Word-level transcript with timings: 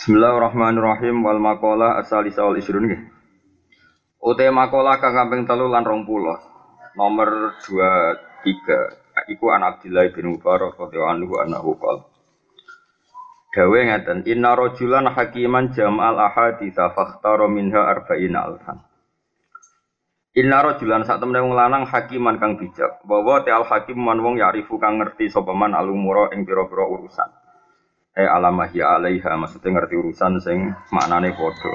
Bismillahirrahmanirrahim 0.00 1.20
wal 1.20 1.36
maqala 1.36 2.00
asalisa 2.00 2.40
wal 2.40 2.56
isrun 2.56 2.88
nggih. 2.88 3.04
Ute 4.24 4.48
maqala 4.48 4.96
kang 4.96 5.12
kaping 5.12 5.44
3 5.44 5.60
lan 5.68 5.84
20. 5.84 6.96
Nomor 6.96 7.60
23 7.60 9.28
iku 9.28 9.52
an 9.52 9.60
Abdillah 9.60 10.08
bin 10.16 10.32
Mubarak 10.32 10.80
radhiyallahu 10.80 11.12
anhu 11.20 11.34
annahu 11.44 11.76
qala. 11.76 12.08
Dawe 13.52 13.80
ngeten, 13.92 14.24
inna 14.24 14.56
rajulan 14.56 15.04
hakiman 15.04 15.68
jam'al 15.76 16.16
ahaditsa 16.16 16.96
fakhtara 16.96 17.44
minha 17.52 17.84
arba'ina 17.84 18.40
alfan. 18.40 18.80
Inna 20.32 20.64
rajulan 20.64 21.04
sak 21.04 21.20
temene 21.20 21.44
wong 21.44 21.52
lanang 21.52 21.84
hakiman 21.84 22.40
kang 22.40 22.56
bijak. 22.56 23.04
Bahwa 23.04 23.44
te 23.44 23.52
al 23.52 23.68
hakim 23.68 24.00
man 24.00 24.24
wong 24.24 24.40
yarifu 24.40 24.80
kang 24.80 24.96
ngerti 24.96 25.28
sapa 25.28 25.52
man 25.52 25.76
alumura 25.76 26.32
ing 26.32 26.48
pira-pira 26.48 26.88
urusan. 26.88 27.49
Eh 28.20 28.28
alamah 28.28 28.68
ya 28.76 29.00
alaiha 29.00 29.32
maksudnya 29.40 29.80
ngerti 29.80 29.96
urusan 29.96 30.44
sing 30.44 30.76
maknane 30.92 31.32
padha. 31.32 31.72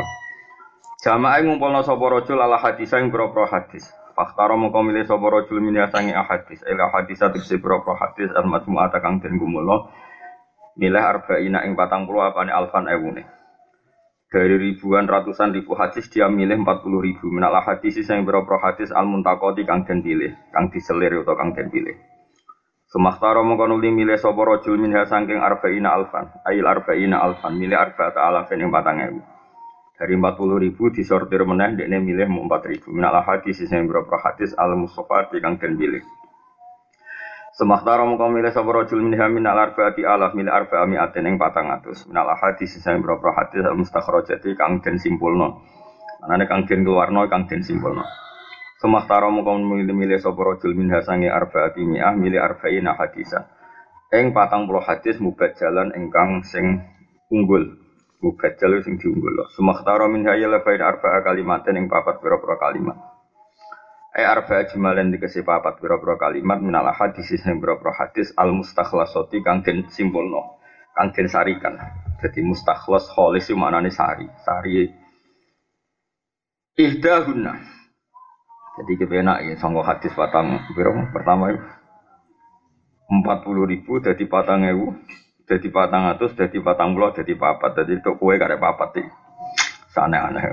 Jamaah 1.01 1.41
ngumpulna 1.41 1.81
sapa 1.81 2.05
rajul 2.05 2.37
ala 2.37 2.61
hadis 2.61 2.93
sing 2.93 3.09
pira-pira 3.09 3.49
hadis. 3.49 3.89
Fakhtara 4.13 4.53
mongko 4.53 4.85
milih 4.85 5.09
sapa 5.09 5.25
rajul 5.25 5.57
min 5.57 5.81
sangi 5.89 6.13
ahadis. 6.13 6.61
Ila 6.69 6.93
hadis 6.93 7.17
tegese 7.17 7.57
pira-pira 7.57 7.97
hadis 7.97 8.29
al 8.37 8.45
majmu'ata 8.45 9.01
kang 9.01 9.25
den 9.25 9.41
gumulno. 9.41 9.89
Milih 10.77 11.01
arba'ina 11.01 11.65
ing 11.65 11.73
patang 11.73 12.05
puluh 12.05 12.29
apane 12.29 12.53
alfan 12.53 12.85
ewune 12.93 13.25
dari 14.35 14.59
ribuan 14.59 15.07
ratusan 15.07 15.55
ribu 15.55 15.79
hadis 15.79 16.11
dia 16.11 16.27
milih 16.27 16.59
40 16.67 16.91
ribu 17.07 17.31
minal 17.31 17.55
hadis 17.63 17.95
yang 18.03 18.27
berapa 18.27 18.59
hadis 18.59 18.91
al 18.91 19.07
muntakoti 19.07 19.63
kang 19.63 19.87
den 19.87 20.03
pilih 20.03 20.35
kang 20.51 20.67
diselir 20.75 21.23
atau 21.23 21.39
kang 21.39 21.55
den 21.55 21.71
pilih 21.71 21.95
Semaktaro 22.95 23.43
mongkon 23.43 23.75
uli 23.75 23.91
milih 23.91 24.15
sapa 24.15 24.39
rajul 24.47 24.79
minha 24.79 25.03
saking 25.03 25.35
arba'ina 25.35 25.91
alfan. 25.91 26.31
Ail 26.47 26.63
arba'ina 26.63 27.19
alfan 27.19 27.59
milih 27.59 27.75
arba'ata 27.75 28.23
alafin 28.23 28.63
patang 28.71 29.03
ewu. 29.03 29.19
Dari 29.99 30.15
40 30.15 30.63
ribu 30.63 30.87
disortir 30.95 31.43
meneh 31.43 31.75
dekne 31.75 31.99
milih 31.99 32.23
4 32.23 32.71
ribu. 32.71 32.95
Minal 32.95 33.19
hadis 33.19 33.59
yang 33.67 33.91
berapa 33.91 34.15
hadis 34.15 34.55
al 34.55 34.79
mustafa 34.79 35.27
kang 35.27 35.59
den 35.59 35.75
pilih 35.75 36.07
Semaktara 37.59 38.07
mongko 38.07 38.31
milih 38.31 38.55
sapa 38.55 38.71
rajul 38.71 39.03
min 39.03 39.19
hamin 39.19 39.43
al 39.43 39.59
arba'ati 39.59 40.07
alaf 40.07 40.31
milih 40.31 40.55
arba'a 40.55 40.87
mi'atin 40.87 41.27
ing 41.27 41.35
400 41.35 42.07
minal 42.07 42.31
hadis 42.31 42.79
sing 42.79 43.03
berapa 43.03 43.27
hadis 43.35 43.59
al 43.67 43.75
mustakhrajati 43.75 44.55
kang 44.55 44.79
den 44.79 44.95
simpulno. 45.03 45.67
Anane 46.23 46.47
kang 46.47 46.63
den 46.63 46.87
keluarno 46.87 47.27
kang 47.27 47.43
den 47.51 47.59
simpulno. 47.59 48.07
Semaktara 48.75 49.31
mongko 49.31 49.55
milih 49.55 49.95
milih 49.95 50.19
sapa 50.19 50.35
rajul 50.43 50.75
min 50.75 50.91
hasangi 50.91 51.31
arba'ati 51.31 51.79
mi'ah 51.79 52.11
milih 52.11 52.43
arba'ina 52.43 52.99
hadisa. 52.99 53.47
Ing 54.11 54.35
40 54.35 54.67
hadis 54.83 55.15
mubad 55.23 55.55
jalan 55.55 55.95
ingkang 55.95 56.43
sing 56.43 56.83
unggul. 57.31 57.79
Mubad 58.19 58.59
jalan 58.59 58.83
sing 58.83 58.99
diunggul. 58.99 59.47
Semaktara 59.55 60.11
min 60.11 60.27
hayya 60.27 60.51
lafaid 60.51 60.83
arba'a 60.83 61.23
kalimatin 61.23 61.79
ing 61.79 61.87
papat 61.87 62.19
pira-pira 62.19 62.59
kalimat. 62.59 62.99
Ai 64.15 64.23
arba 64.23 64.63
jumalen 64.71 65.11
dikasih 65.11 65.43
papat 65.43 65.83
pira-pira 65.83 66.15
kalimat 66.15 66.63
minal 66.63 66.87
hadis 66.91 67.31
sing 67.31 67.59
pira-pira 67.59 67.91
hadis 67.95 68.31
al 68.39 68.55
mustakhlasati 68.55 69.43
kang 69.43 69.59
den 69.59 69.87
simpulno 69.91 70.55
kang 70.95 71.11
den 71.11 71.27
sarikan. 71.27 71.75
Jadi 72.23 72.39
mustakhlas 72.43 73.11
kholis 73.11 73.51
maknane 73.51 73.91
sari. 73.91 74.23
Sari 74.47 74.87
ihdahunna. 76.79 77.74
Jadi 78.75 78.91
kepenak 78.99 79.37
ya 79.47 79.55
sanggo 79.55 79.81
hadis 79.87 80.11
patang 80.11 80.59
pira 80.75 80.91
pertama 81.15 81.55
itu 81.55 81.63
empat 83.07 83.45
puluh 83.45 83.69
ribu 83.69 84.01
jadi 84.01 84.19
patang 84.25 84.65
ewu 84.65 84.97
jadi 85.45 85.67
patang 85.69 86.09
atus 86.09 86.33
jadi 86.33 86.57
patang 86.59 86.97
puluh 86.97 87.13
jadi 87.13 87.37
papat 87.37 87.71
jadi 87.85 88.01
itu 88.01 88.11
kue 88.17 88.35
karek 88.35 88.57
papat 88.57 88.97
sih 88.97 89.07
sana 89.93 90.27
aneh 90.27 90.43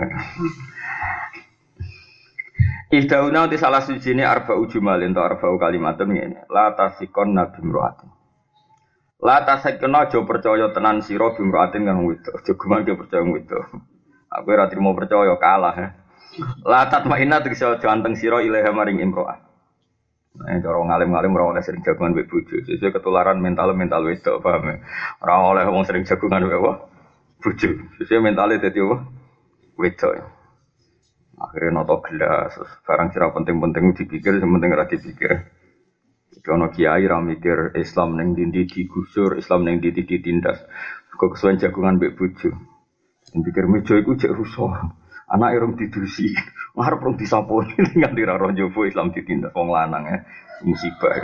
Ihdauna 2.92 3.48
di 3.48 3.56
salah 3.56 3.80
suci 3.80 4.12
ini 4.12 4.20
arba 4.20 4.52
ujumalin 4.52 5.16
atau 5.16 5.24
arba 5.24 5.48
kalimatun 5.56 6.12
ini. 6.12 6.36
La 6.52 6.76
tasikon 6.76 7.32
nabi 7.32 7.64
mruatin. 7.64 8.12
La 9.16 9.48
tasikon 9.48 9.96
aja 9.96 10.20
percaya 10.28 10.68
tenan 10.76 11.00
siro 11.00 11.32
bimruatin 11.32 11.88
kang 11.88 12.04
wido. 12.04 12.36
Aja 12.36 12.52
guman 12.52 12.84
ke 12.84 12.92
percaya 12.92 13.24
wido. 13.24 13.64
Aku 14.28 14.52
ora 14.52 14.68
mau 14.76 14.92
percaya 14.92 15.32
kalah 15.40 15.72
ya. 15.72 15.88
La 16.64 16.88
tatmainna 16.88 17.44
tegese 17.44 17.68
aja 17.68 17.88
anteng 17.92 18.16
siro 18.16 18.40
ilaha 18.40 18.72
maring 18.72 19.04
imroah. 19.04 19.52
Nah, 20.32 20.56
cara 20.64 20.80
ngalim-ngalim 20.80 21.36
ora 21.36 21.44
oleh 21.52 21.60
sering 21.60 21.84
jagungan 21.84 22.16
mbek 22.16 22.32
bojo. 22.32 22.56
Sesuai 22.64 22.96
ketularan 22.96 23.36
mental-mental 23.36 24.00
wedok, 24.08 24.40
paham 24.40 24.64
ya? 24.64 24.76
Ora 25.20 25.34
oleh 25.44 25.64
wong 25.68 25.84
sering 25.84 26.08
jagungan 26.08 26.48
mbek 26.48 26.60
bojo. 27.36 27.70
Sesuai 28.00 28.24
mentalnya 28.24 28.64
dadi 28.64 28.80
apa? 28.80 28.96
Wedok. 29.76 30.12
Ya. 30.16 30.24
Akhirnya 31.36 31.76
noto 31.76 32.00
gelas, 32.00 32.54
barang 32.86 33.12
sira 33.12 33.28
penting-penting 33.34 33.92
dipikir, 33.92 34.40
yang 34.40 34.56
penting 34.56 34.70
ora 34.72 34.88
dipikir. 34.88 35.32
Jono 36.40 36.72
kiai 36.72 37.04
ra 37.04 37.20
mikir 37.20 37.76
Islam 37.76 38.16
neng 38.16 38.32
dindi 38.32 38.64
digusur, 38.64 39.36
Islam 39.36 39.68
neng 39.68 39.84
dindi 39.84 40.00
ditindas. 40.08 40.64
Kok 41.12 41.36
kesuwen 41.36 41.60
jagungan 41.60 42.00
mbek 42.00 42.16
bojo. 42.16 42.56
Pikir 43.36 43.68
meja 43.68 44.00
iku 44.00 44.16
cek 44.16 44.32
rusuh. 44.32 45.01
Anak 45.32 45.56
irung 45.56 45.72
didusi, 45.80 46.28
ngarep 46.76 47.00
rong 47.00 47.16
disaponi 47.16 47.72
nganti 48.04 48.22
ra 48.28 48.36
roh 48.36 48.52
jowo 48.52 48.84
Islam 48.84 49.16
ditindas 49.16 49.56
wong 49.56 49.72
lanang 49.72 50.04
ya. 50.04 50.18
Musibah. 50.68 51.16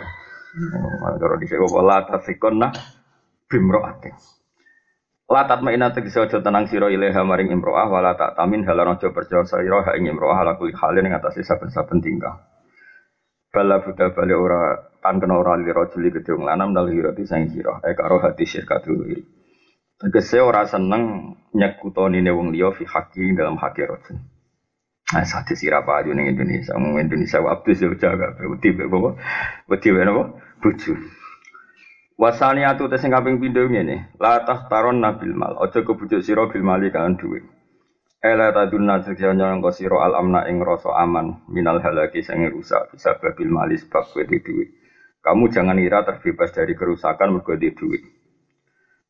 Oh, 0.58 1.14
kalau 1.20 1.36
dhisik 1.36 1.60
apa 1.60 1.80
la 1.84 1.98
tasikonna 2.08 2.69
bimro'atin. 3.46 4.16
Latat 5.28 5.60
maina 5.60 5.92
tegese 5.92 6.24
aja 6.24 6.41
tenang 6.41 6.64
sira 6.72 6.88
ilaha 6.88 7.20
maring 7.20 7.52
imroah 7.52 7.84
wala 7.84 8.16
tak 8.16 8.32
tamin 8.32 8.64
halan 8.64 8.96
aja 8.96 9.12
percaya 9.12 9.44
sira 9.44 9.84
ha 9.84 9.92
ing 9.92 10.08
imroah 10.08 10.40
ala 10.40 10.56
kuli 10.56 10.72
halin 10.72 11.04
ing 11.04 11.12
atase 11.12 11.44
saben-saben 11.44 12.00
tingkah. 12.00 12.48
Bala 13.52 13.84
buta 13.84 14.08
bali 14.16 14.32
ora 14.32 14.72
tan 15.04 15.20
kena 15.20 15.36
ora 15.36 15.60
li 15.60 15.69
rajuli 15.69 16.08
gedung 16.16 16.48
lanam 16.48 16.72
dal 16.72 16.88
hirati 16.88 17.28
sang 17.28 17.44
sira 17.52 17.76
e 17.84 17.92
karo 17.92 18.25
hati 18.25 18.48
syirkat 18.48 18.88
dulu. 18.88 19.04
Tegese 19.98 20.38
ora 20.38 20.62
seneng 20.62 21.34
nyekutonine 21.59 22.31
wong 22.31 22.54
liya 22.54 22.70
fi 22.70 22.86
haqi 22.86 23.34
dalam 23.34 23.59
hati 23.59 23.82
rajul. 23.82 24.14
Nah, 25.09 25.25
sate 25.26 25.59
sirapa 25.59 25.98
aja 25.98 26.14
ning 26.14 26.31
Indonesia, 26.31 26.76
ngomong 26.78 27.03
Indonesia 27.03 27.42
waktu 27.42 27.75
sih 27.75 27.91
jaga, 27.98 28.38
wedi 28.44 28.76
bawa, 28.76 29.19
wedi 29.66 29.88
bawa, 29.91 30.38
bucu. 30.62 30.94
Wasani 32.14 32.62
atu 32.62 32.87
tes 32.87 33.03
sing 33.03 33.10
kaping 33.10 33.42
pindho 33.42 33.66
ngene, 33.66 34.14
la 34.22 34.44
taron 34.44 35.03
nabil 35.03 35.34
mal, 35.34 35.58
aja 35.64 35.82
kebujuk 35.82 36.22
sira 36.22 36.47
bil 36.47 36.62
mali 36.62 36.94
kan 36.94 37.19
dhuwit. 37.19 37.42
Ela 38.20 38.54
tadunna 38.54 39.03
sekjanya 39.03 39.50
engko 39.54 39.70
sira 39.75 39.98
al 40.03 40.14
amna 40.14 40.47
ing 40.50 40.62
rasa 40.62 40.94
aman 40.94 41.47
minal 41.50 41.82
halaki 41.82 42.22
sing 42.22 42.47
rusak 42.50 42.91
bisa 42.94 43.14
babil 43.19 43.50
mali 43.50 43.78
sebab 43.78 44.03
kowe 44.10 44.22
dhuwit. 44.22 44.70
Kamu 45.22 45.50
jangan 45.50 45.78
ira 45.78 46.06
terbebas 46.06 46.54
dari 46.54 46.75
kerusakan 46.75 47.38
mergo 47.38 47.54
dhuwit. 47.54 48.18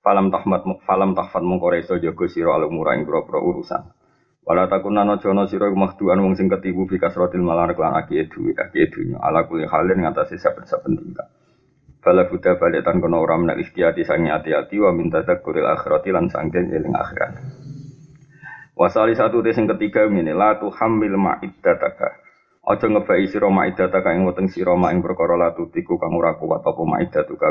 Falam 0.09 0.33
tahmat 0.33 0.65
falam 0.89 1.13
tahfat 1.13 1.45
mongko 1.45 1.69
reso 1.69 2.01
jaga 2.01 2.25
sira 2.33 2.57
al 2.57 2.65
umura 2.65 2.97
ing 2.97 3.05
urusan. 3.05 3.93
Wala 4.41 4.65
takunna 4.65 5.05
jono 5.21 5.45
sira 5.45 5.69
mahduan 5.69 6.25
wong 6.25 6.33
sing 6.33 6.49
ketipu 6.49 6.89
bi 6.89 6.97
kasratil 6.97 7.45
malar 7.45 7.77
lan 7.77 7.93
akiye 7.93 8.25
dhuwit 8.25 8.57
akiye 8.57 8.89
dunya 8.89 9.21
ala 9.21 9.45
kuli 9.45 9.69
halin 9.69 10.01
ngatasi 10.09 10.41
saben-saben 10.41 10.97
tingkah. 10.97 11.29
Bala 12.01 12.25
buddha 12.25 12.57
balik 12.57 12.89
tan 12.89 13.05
kono 13.05 13.21
ora 13.21 13.37
menal 13.37 13.61
ikhtiati 13.61 14.09
sangi 14.09 14.33
hati-hati 14.33 14.81
wa 14.81 14.97
minta 14.97 15.21
takuril 15.29 15.69
akhirati 15.69 16.09
lan 16.09 16.33
sangken 16.33 16.73
eling 16.73 16.97
akhirat. 16.97 17.45
Wasali 18.81 19.13
satu 19.13 19.45
tes 19.45 19.61
yang 19.61 19.69
ketiga 19.77 20.09
ini 20.09 20.33
la 20.33 20.57
hamil 20.57 21.21
ma'iddataka. 21.21 22.09
Aja 22.65 22.87
ngebai 22.89 23.29
sira 23.29 23.53
ma'iddataka 23.53 24.17
ing 24.17 24.25
weteng 24.25 24.49
sira 24.49 24.73
ma 24.73 24.89
ing 24.89 25.05
perkara 25.05 25.37
la 25.37 25.53
tutiku 25.53 26.01
kang 26.01 26.17
ora 26.17 26.33
kuat 26.41 26.65
apa 26.65 26.73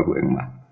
ku 0.02 0.18
ing 0.18 0.34
mah. 0.34 0.67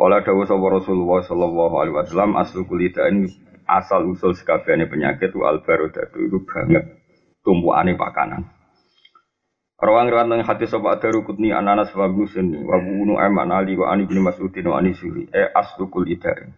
Kala 0.00 0.24
dawuh 0.24 0.48
sapa 0.48 0.64
Rasulullah 0.80 1.20
sallallahu 1.20 1.74
alaihi 1.76 1.96
wasallam 2.00 2.32
aslu 2.40 2.64
kulidain 2.64 3.28
asal 3.68 4.08
usul 4.08 4.32
sekabehane 4.32 4.88
penyakit 4.88 5.28
wa 5.36 5.52
albarodatu 5.52 6.24
itu 6.24 6.40
banget 6.48 6.88
tumpukane 7.44 8.00
pakanan. 8.00 8.48
Rawang 9.76 10.08
riwayat 10.08 10.28
nang 10.32 10.40
hati 10.40 10.64
sobat 10.64 11.04
Darukutni 11.04 11.52
Ananas 11.52 11.92
wa 11.92 12.08
Musni 12.08 12.64
wa 12.64 12.80
Bunu 12.80 13.20
Aiman 13.20 13.52
Ali 13.52 13.76
wa 13.76 13.92
Ani 13.92 14.08
bin 14.08 14.24
Mas'udin 14.24 14.72
wa 14.72 14.80
Ani 14.80 14.96
Suri 14.96 15.28
e 15.28 15.52
asdukul 15.52 16.08
idari. 16.08 16.48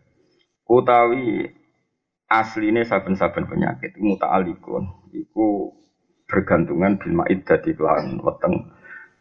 Utawi 0.70 1.42
asline 2.30 2.86
saben-saben 2.86 3.50
penyakit 3.50 3.98
muta'alikun 3.98 4.86
iku 5.18 5.74
bergantungan 6.30 6.94
bil 6.94 7.14
ma'iddah 7.18 7.58
di 7.58 7.74
kelan 7.74 8.22
weteng 8.22 8.70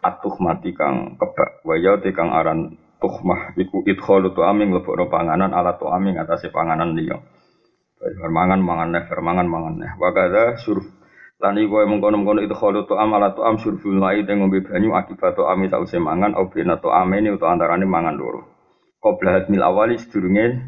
atuh 0.06 0.38
mati 0.38 0.78
kang 0.78 1.18
kebak 1.18 1.66
wa 1.66 1.74
ya 1.74 1.98
kang 2.14 2.30
aran 2.30 2.78
tuhmah 3.02 3.58
iku 3.58 3.82
idkhalu 3.84 4.38
tu 4.38 4.46
aming 4.46 4.72
lebokno 4.78 5.10
panganan 5.10 5.52
ala 5.52 5.76
aming 5.76 6.22
atase 6.22 6.54
panganan 6.54 6.94
liya. 6.94 7.18
Mangan 8.30 8.62
mangan 8.62 8.90
neh, 8.94 9.04
mangan 9.10 9.46
mangan 9.50 9.74
neh. 9.78 9.92
Wa 9.98 10.10
kadza 10.14 10.58
suruh 10.58 11.02
Lan 11.42 11.58
iku 11.58 11.82
mengkono-mengkono 11.82 12.46
itu 12.46 12.54
khalu 12.54 12.86
to 12.86 12.94
amal 13.02 13.26
to 13.34 13.42
am 13.42 13.58
surbul 13.58 13.98
mai 13.98 14.22
teng 14.30 14.46
ngombe 14.46 14.62
banyu 14.62 14.94
akibat 14.94 15.34
to 15.34 15.50
ami 15.50 15.74
sause 15.74 15.98
mangan 15.98 16.38
au 16.38 16.54
bena 16.54 16.78
to 16.78 16.94
amene 16.94 17.34
utawa 17.34 17.58
antarane 17.58 17.82
mangan 17.90 18.14
loro. 18.14 18.46
Qabla 19.02 19.42
hadmil 19.42 19.66
awali 19.66 19.98
sedurunge 19.98 20.62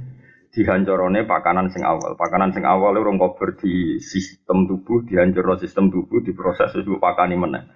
dihancorone 0.49 1.29
pakanan 1.29 1.69
sing 1.69 1.85
awal. 1.85 2.17
Pakanan 2.17 2.57
sing 2.57 2.65
awal 2.65 2.97
urung 2.97 3.21
kober 3.21 3.53
di 3.53 4.01
sistem 4.01 4.65
tubuh, 4.65 5.05
dihancurno 5.05 5.61
sistem 5.61 5.93
tubuh, 5.93 6.25
diproses 6.25 6.73
susu 6.73 6.97
pakani 6.97 7.37
meneh. 7.37 7.69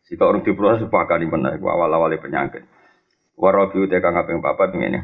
Sita 0.00 0.24
urung 0.24 0.40
diproses 0.40 0.88
pakani 0.88 1.28
meneh 1.28 1.60
iku 1.60 1.68
awal-awale 1.68 2.16
penyakit. 2.16 2.64
Warabi 3.42 3.90
utek 3.90 3.98
kang 3.98 4.14
kaping 4.14 4.38
papat 4.38 4.70
ngene. 4.70 5.02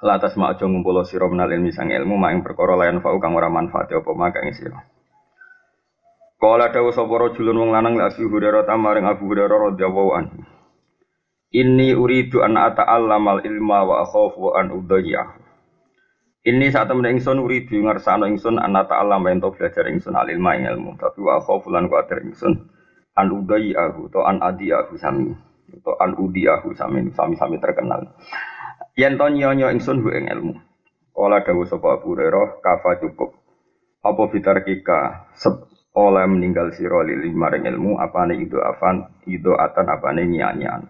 Latas 0.00 0.32
ma 0.40 0.48
aja 0.48 0.64
ngumpulo 0.64 1.04
sira 1.04 1.28
menal 1.28 1.52
ilmi 1.52 1.68
sang 1.76 1.92
ilmu 1.92 2.16
mak 2.16 2.32
ing 2.32 2.40
perkara 2.40 2.72
layan 2.72 3.04
fa'u 3.04 3.20
kang 3.20 3.36
ora 3.36 3.52
manfaat 3.52 3.92
apa 3.92 4.10
mak 4.16 4.32
ing 4.40 4.56
sira. 4.56 4.80
Kala 6.40 6.72
dawu 6.72 6.88
sapa 6.88 7.12
rajulun 7.20 7.52
wong 7.52 7.70
lanang 7.76 8.00
la 8.00 8.08
Abu 8.08 8.32
Hurairah 8.32 8.64
tamaring 8.64 9.04
Abu 9.04 9.28
Hurairah 9.28 9.76
radhiyallahu 9.76 10.10
anhu. 10.16 10.40
Inni 11.52 11.92
uridu 11.92 12.40
an 12.40 12.56
ata'allamal 12.56 13.44
ilma 13.44 13.84
wa 13.84 14.08
akhafu 14.08 14.56
an 14.56 14.72
udayya. 14.72 15.36
Ini 16.40 16.72
saat 16.72 16.88
temen 16.88 17.04
ingsun 17.12 17.44
uridu 17.44 17.76
ngersano 17.76 18.24
ingsun 18.24 18.56
an 18.56 18.72
ata'allam 18.72 19.20
ento 19.28 19.52
belajar 19.52 19.84
ingsun 19.92 20.16
al 20.16 20.32
ilma 20.32 20.56
ing 20.56 20.64
ilmu, 20.64 20.96
tapi 20.96 21.20
wa 21.20 21.36
akhafu 21.36 21.68
lan 21.68 21.92
kuatir 21.92 22.24
ingsun 22.24 22.72
an 23.20 23.28
udayya 23.28 23.92
to 24.08 24.24
an 24.24 24.40
adiyahu 24.40 24.96
sami. 24.96 25.49
To 25.78 25.94
an 26.02 26.18
udiyahu 26.18 26.74
sami 26.74 27.06
sami-sami 27.14 27.62
terkenal. 27.62 28.10
Yen 28.98 29.14
to 29.14 29.26
nyonyo 29.30 29.70
ingsun 29.70 30.02
hu 30.02 30.10
ing 30.10 30.26
ilmu. 30.26 30.58
Kala 31.14 31.46
dawuh 31.46 31.68
sapa 31.68 32.00
Abu 32.00 32.16
Hurairah 32.16 32.58
kafa 32.58 32.98
cukup. 33.06 33.38
Apa 34.00 34.22
fitar 34.32 34.64
kika 34.66 35.30
oleh 35.94 36.24
meninggal 36.26 36.72
sira 36.72 37.02
lili 37.02 37.34
maring 37.34 37.66
ilmu 37.66 37.98
apane 37.98 38.38
itu 38.38 38.56
afan 38.62 39.10
itu 39.26 39.52
atan 39.54 39.90
apane 39.90 40.24
nyanyian. 40.26 40.86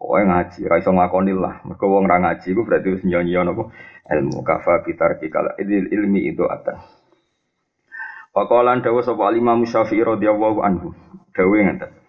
Pokoke 0.00 0.24
ngaji, 0.24 0.60
ra 0.64 0.80
iso 0.80 0.96
ngakoni 0.96 1.36
lah. 1.36 1.60
Mergo 1.68 1.92
wong 1.92 2.08
ra 2.08 2.16
ngaji 2.24 2.56
ku 2.56 2.64
berarti 2.64 2.88
wis 2.88 3.04
nyonyo 3.04 3.40
napa 3.44 3.68
ilmu 4.08 4.40
kafa 4.40 4.80
fitar 4.88 5.20
kika 5.20 5.60
ilmi 5.60 6.32
itu 6.32 6.48
atan. 6.48 6.80
Pakolan 8.32 8.80
dawuh 8.80 9.04
sapa 9.04 9.28
Imam 9.36 9.60
Syafi'i 9.68 10.00
radhiyallahu 10.00 10.64
anhu. 10.64 10.96
Dawuh 11.36 11.60
ngeten. 11.60 11.99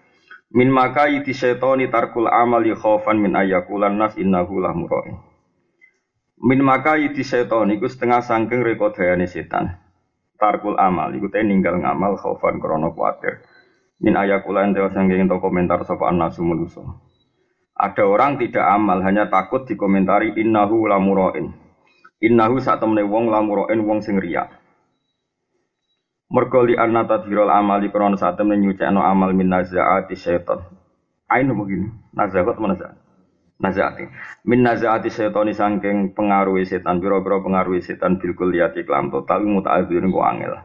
Min 0.51 0.67
maka 0.67 1.07
iti 1.07 1.31
setoni 1.31 1.87
tarkul 1.87 2.27
amali 2.27 2.75
khaufan 2.75 3.23
min 3.23 3.39
ayakulan 3.39 3.95
nas 3.95 4.19
innahu 4.19 4.59
lah 4.59 4.75
mura'in. 4.75 5.15
Min 6.43 6.59
maka 6.59 6.99
iti 6.99 7.23
setoni 7.23 7.79
iku 7.79 7.87
setengah 7.87 8.19
sangking 8.19 8.59
rekodayane 8.59 9.31
setan. 9.31 9.79
Tarkul 10.35 10.75
amal 10.75 11.15
iku 11.15 11.31
teh 11.31 11.39
ninggal 11.39 11.79
ngamal 11.79 12.19
khaufan 12.19 12.59
krana 12.59 12.91
kuatir. 12.91 13.47
Min 14.03 14.19
ayakulan 14.19 14.75
tewa 14.75 14.91
sangking 14.91 15.31
to 15.31 15.39
komentar 15.39 15.87
sapa 15.87 16.11
nasu 16.11 16.43
manusa. 16.43 16.83
Ada 17.71 18.03
orang 18.03 18.35
tidak 18.35 18.67
amal 18.67 18.99
hanya 19.07 19.31
takut 19.31 19.63
dikomentari 19.63 20.35
innahu 20.35 20.83
la 20.83 20.99
mura'in. 20.99 21.47
Innahu 22.19 22.59
sak 22.59 22.83
temene 22.83 23.07
wong 23.07 23.31
la 23.31 23.39
mura'in 23.39 23.87
wong 23.87 24.03
sing 24.03 24.19
riya. 24.19 24.51
Mergo 26.31 26.63
li 26.63 26.79
anna 26.79 27.03
tadhirul 27.03 27.51
amali 27.51 27.91
krono 27.91 28.15
saat 28.15 28.39
temen 28.39 28.63
nyucekno 28.63 29.03
amal 29.03 29.35
min 29.35 29.51
nazaati 29.51 30.15
syaitan. 30.15 30.63
Ainu 31.27 31.59
begini, 31.59 31.91
nazaat 32.15 32.55
mana 32.55 32.71
nazaat? 32.71 32.95
Nazaati. 33.59 34.07
Min 34.47 34.63
nazaati 34.63 35.11
syaitani 35.11 35.51
sangking 35.51 36.15
pengaruh 36.15 36.63
setan, 36.63 37.03
biro-biro 37.03 37.43
pengaruh 37.43 37.77
setan 37.83 38.15
bil 38.15 38.31
kulliyati 38.33 38.87
kelam 38.87 39.11
total 39.11 39.43
muta'adzir 39.43 40.01
ku 40.07 40.23
angel. 40.23 40.55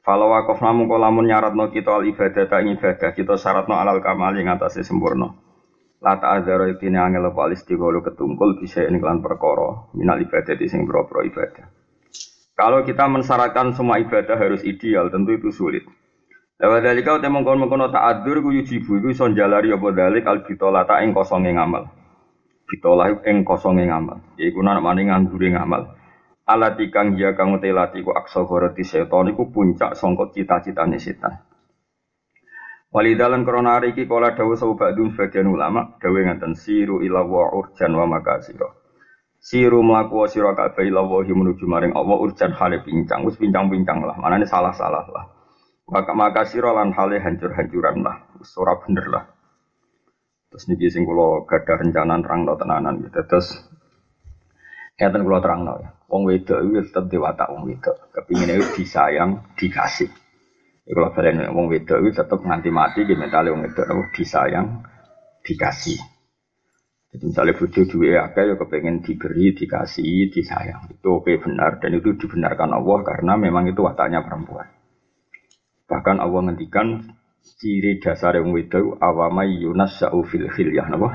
Falau 0.00 0.32
wakof 0.32 0.64
namun 0.64 0.88
kolamun 0.88 1.28
nyaratno 1.28 1.68
kita 1.68 2.00
al 2.00 2.08
ibadah 2.08 2.48
tak 2.48 2.64
ibadah 2.64 3.10
kita 3.12 3.36
syaratno 3.36 3.76
alal 3.76 4.00
kamal 4.00 4.32
yang 4.32 4.56
atasnya 4.56 4.88
sempurna. 4.88 5.36
Lata 6.00 6.40
azharo 6.40 6.64
ibtini 6.64 6.96
angel 6.96 7.28
apa 7.28 7.40
al 7.44 7.52
istigholu 7.52 8.00
ketungkul 8.00 8.56
bisa 8.56 8.88
ini 8.88 8.96
kelan 8.96 9.20
perkara 9.20 9.92
minal 9.92 10.16
ibadah 10.16 10.56
di 10.56 10.64
sing 10.64 10.88
biro-biro 10.88 11.28
ibadah. 11.28 11.79
Kalau 12.58 12.84
kita 12.84 13.08
mensyaratkan 13.08 13.72
semua 13.72 13.98
ibadah 14.02 14.36
harus 14.36 14.60
ideal, 14.66 15.08
tentu 15.08 15.34
itu 15.34 15.50
sulit. 15.50 15.84
Lewat 16.60 16.84
dari 16.84 17.00
kau 17.00 17.16
temong 17.16 17.40
kon 17.40 17.56
mengkono 17.56 17.88
adur 17.88 18.44
ku 18.44 18.52
yujibu 18.52 19.00
iku 19.00 19.08
iso 19.08 19.24
jalari 19.32 19.72
apa 19.72 19.96
dalik 19.96 20.28
al 20.28 20.44
bitola 20.44 20.84
ta 20.84 21.00
ing 21.00 21.16
kosonge 21.16 21.56
ngamal. 21.56 21.88
Bitola 22.68 23.08
ing 23.24 23.48
kosonge 23.48 23.88
ngamal. 23.88 24.20
Iku 24.36 24.60
nak 24.60 24.84
maning 24.84 25.08
nganggure 25.08 25.56
ngamal. 25.56 25.96
Alati 26.44 26.92
kang 26.92 27.16
ya 27.16 27.32
kang 27.32 27.56
telati 27.64 28.04
ku 28.04 28.12
aksa 28.12 28.44
goroti 28.44 28.84
setan 28.84 29.32
iku 29.32 29.48
puncak 29.48 29.96
songkot 29.96 30.36
cita-citane 30.36 31.00
setan. 31.00 31.32
Walidalan 32.92 33.46
korona 33.46 33.80
iki 33.80 34.04
kala 34.04 34.36
dawuh 34.36 34.58
sahabat 34.58 34.98
sebagian 34.98 35.48
ulama 35.48 35.96
dawuh 35.96 36.26
ngaten 36.26 36.58
siru 36.58 37.00
ila 37.00 37.24
wa 37.24 37.54
urjan 37.56 37.96
wa 37.96 38.04
makasira. 38.04 38.79
Siru 39.40 39.80
melaku 39.80 40.28
sira 40.28 40.52
kabeh 40.52 40.92
ila 40.92 41.00
wahi 41.00 41.32
menuju 41.32 41.64
maring 41.64 41.96
Allah 41.96 42.16
urjan 42.20 42.52
hale 42.52 42.84
pincang 42.84 43.24
wis 43.24 43.40
pincang-pincang 43.40 44.04
lah 44.04 44.12
manane 44.20 44.44
salah-salah 44.44 45.08
lah 45.08 45.24
maka 45.88 46.12
maka 46.12 46.44
sira 46.44 46.76
lan 46.76 46.92
hale 46.92 47.16
hancur-hancuran 47.24 48.04
lah 48.04 48.20
ora 48.60 48.76
bener 48.84 49.06
lah 49.08 49.24
terus 50.52 50.68
niki 50.68 50.92
sing 50.92 51.08
kula 51.08 51.48
gadah 51.48 51.76
rencana 51.80 52.20
terangno 52.20 52.52
tenanan 52.60 53.00
gitu 53.00 53.20
terus 53.24 53.48
Ngeten 55.00 55.24
kula 55.24 55.40
terangno 55.40 55.80
ya. 55.80 55.88
Wong 56.12 56.28
wedok 56.28 56.60
iku 56.60 56.84
tetep 56.84 57.04
dewata 57.08 57.48
wong 57.48 57.72
wedok. 57.72 58.12
Kepingine 58.12 58.60
disayang, 58.76 59.56
dikasih. 59.56 60.12
Kalau 60.84 61.08
balen 61.16 61.40
wong 61.56 61.72
wedok 61.72 62.04
iku 62.04 62.20
tetep 62.20 62.36
nganti 62.44 62.68
mati 62.68 63.08
ki 63.08 63.16
mentale 63.16 63.48
wong 63.48 63.64
wedok 63.64 63.88
disayang, 64.12 64.84
dikasih. 65.40 65.96
Jadi 67.10 67.26
misalnya 67.26 67.58
bujuk 67.58 67.90
duit 67.90 68.14
akeh 68.14 68.44
ya 68.46 68.54
kepengen 68.54 69.02
diberi, 69.02 69.50
dikasih, 69.50 70.30
disayang. 70.30 70.94
Itu 70.94 71.18
oke 71.18 71.42
benar 71.42 71.82
dan 71.82 71.98
itu 71.98 72.14
dibenarkan 72.14 72.70
Allah 72.70 72.98
karena 73.02 73.34
memang 73.34 73.66
itu 73.66 73.82
wataknya 73.82 74.22
perempuan. 74.22 74.70
Bahkan 75.90 76.22
Allah 76.22 76.40
ngendikan 76.46 77.10
ciri 77.58 77.98
dasar 77.98 78.38
yang 78.38 78.54
itu 78.54 78.94
awamai 79.02 79.58
Yunas 79.58 79.98
Sa'u 79.98 80.22
fil 80.22 80.46
khilyah 80.46 80.86
napa? 80.86 81.10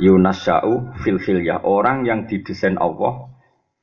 Yunas 0.00 0.48
Sa'u 0.48 0.96
fil 1.04 1.20
khilyah 1.20 1.60
orang 1.60 2.08
yang 2.08 2.24
didesain 2.24 2.80
Allah 2.80 3.28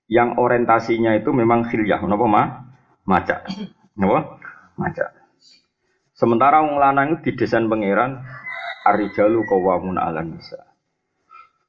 yang 0.09 0.41
orientasinya 0.41 1.13
itu 1.13 1.29
memang 1.29 1.69
khilyah 1.69 2.01
napa 2.09 2.25
ma? 2.25 2.43
Maca. 3.05 3.45
Napa? 3.93 4.41
Maca. 4.81 5.13
Sementara 6.17 6.65
wong 6.65 6.81
lanang 6.81 7.21
itu 7.21 7.37
didesain 7.37 7.69
pangeran 7.69 8.17
Arijalu 8.81 9.45
kawamun 9.45 10.01
ala 10.01 10.25
nisa 10.25 10.74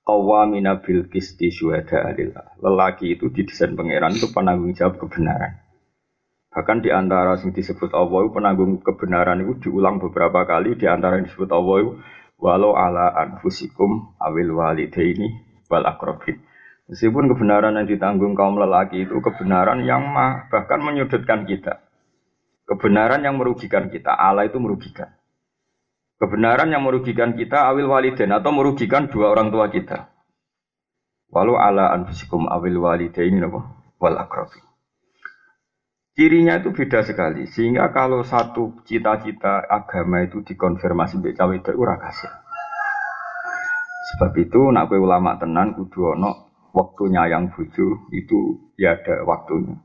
Qawamina 0.06 0.78
bil 0.78 1.10
kisti 1.10 1.50
syuhada 1.50 2.06
alillah. 2.06 2.54
Lelaki 2.62 3.18
itu 3.18 3.26
didesain 3.34 3.74
pangeran 3.74 4.14
itu 4.14 4.30
penanggung 4.30 4.70
jawab 4.70 5.02
kebenaran. 5.02 5.58
Bahkan 6.54 6.78
di 6.86 6.94
antara 6.94 7.34
yang 7.34 7.50
disebut 7.50 7.90
Allah 7.90 8.22
penanggung 8.30 8.78
kebenaran 8.86 9.42
itu 9.42 9.66
diulang 9.66 9.98
beberapa 9.98 10.46
kali 10.46 10.78
di 10.78 10.86
antara 10.86 11.18
yang 11.18 11.26
disebut 11.26 11.50
Allah 11.50 11.76
itu 11.82 11.92
walau 12.38 12.78
ala 12.78 13.18
anfusikum 13.18 14.14
awil 14.22 14.54
walidaini 14.54 15.26
wal 15.66 15.82
akrobin. 15.82 16.38
Meskipun 16.86 17.26
kebenaran 17.34 17.74
yang 17.74 17.90
ditanggung 17.90 18.38
kaum 18.38 18.62
lelaki 18.62 19.10
itu 19.10 19.18
kebenaran 19.18 19.82
yang 19.82 20.06
mah, 20.06 20.46
bahkan 20.54 20.78
menyudutkan 20.78 21.42
kita. 21.42 21.82
Kebenaran 22.62 23.26
yang 23.26 23.34
merugikan 23.34 23.90
kita. 23.90 24.14
Allah 24.14 24.46
itu 24.46 24.62
merugikan. 24.62 25.15
Kebenaran 26.16 26.72
yang 26.72 26.80
merugikan 26.80 27.36
kita 27.36 27.68
awil 27.68 27.92
waliden 27.92 28.32
atau 28.32 28.48
merugikan 28.48 29.12
dua 29.12 29.36
orang 29.36 29.52
tua 29.52 29.68
kita. 29.68 30.08
Walau 31.28 31.60
ala 31.60 31.92
anfusikum 31.92 32.48
awil 32.48 32.80
walidain 32.80 33.36
apa? 33.44 33.60
Wal 34.00 34.16
akrofi. 34.16 34.64
Cirinya 36.16 36.56
itu 36.64 36.72
beda 36.72 37.04
sekali. 37.04 37.44
Sehingga 37.44 37.92
kalau 37.92 38.24
satu 38.24 38.80
cita-cita 38.88 39.60
agama 39.68 40.24
itu 40.24 40.40
dikonfirmasi 40.40 41.20
mbek 41.20 41.36
cawe 41.36 41.56
ora 41.76 42.00
Sebab 44.06 44.32
itu 44.40 44.72
nak 44.72 44.88
kowe 44.88 44.96
ulama 44.96 45.36
tenan 45.36 45.76
kudu 45.76 46.16
waktunya 46.72 47.28
yang 47.28 47.52
bojo 47.52 48.08
itu 48.16 48.72
ya 48.80 48.96
ada 48.96 49.20
waktunya. 49.28 49.76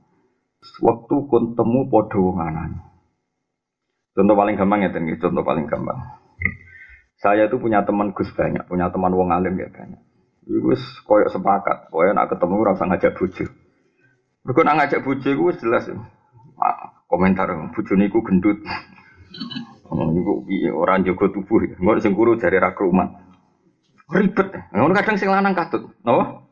Waktu 0.79 1.15
kun 1.27 1.57
temu 1.59 1.91
padha 1.91 2.19
wong 2.21 2.39
Contoh 4.11 4.35
paling 4.35 4.55
gampang 4.59 4.83
ya, 4.83 4.91
contoh 4.91 5.43
paling 5.43 5.65
gampang. 5.67 6.20
Saya 7.21 7.45
itu 7.45 7.61
punya 7.61 7.85
teman 7.85 8.17
Gus 8.17 8.33
banyak, 8.33 8.65
punya 8.65 8.89
teman 8.89 9.13
wong 9.13 9.29
alim 9.29 9.53
ya 9.61 9.69
banyak. 9.69 10.01
Gus 10.49 10.81
koyok 11.05 11.29
sepakat, 11.29 11.93
koyok 11.93 12.17
nak 12.17 12.33
ketemu 12.33 12.65
rasa 12.65 12.89
ngajak 12.89 13.13
bujuk. 13.13 13.49
Mereka 14.41 14.61
nak 14.65 14.75
ngajak 14.81 15.05
bujuk 15.05 15.33
gue 15.37 15.53
jelas 15.61 15.85
ya. 15.85 15.95
komentar 17.05 17.53
bujuk 17.77 17.93
niku 17.93 18.25
gendut. 18.25 18.57
Niku 19.91 20.47
orang 20.71 21.03
jago 21.03 21.27
tubuh 21.29 21.59
ya. 21.67 21.75
Nggak 21.75 21.99
sing 21.99 22.15
guru 22.15 22.39
dari 22.39 22.57
rakrumat. 22.57 23.11
Ribet. 24.07 24.71
Ngono 24.71 24.95
kadang 24.95 25.19
sing 25.19 25.27
lanang 25.27 25.51
katut. 25.51 25.91
No? 26.03 26.47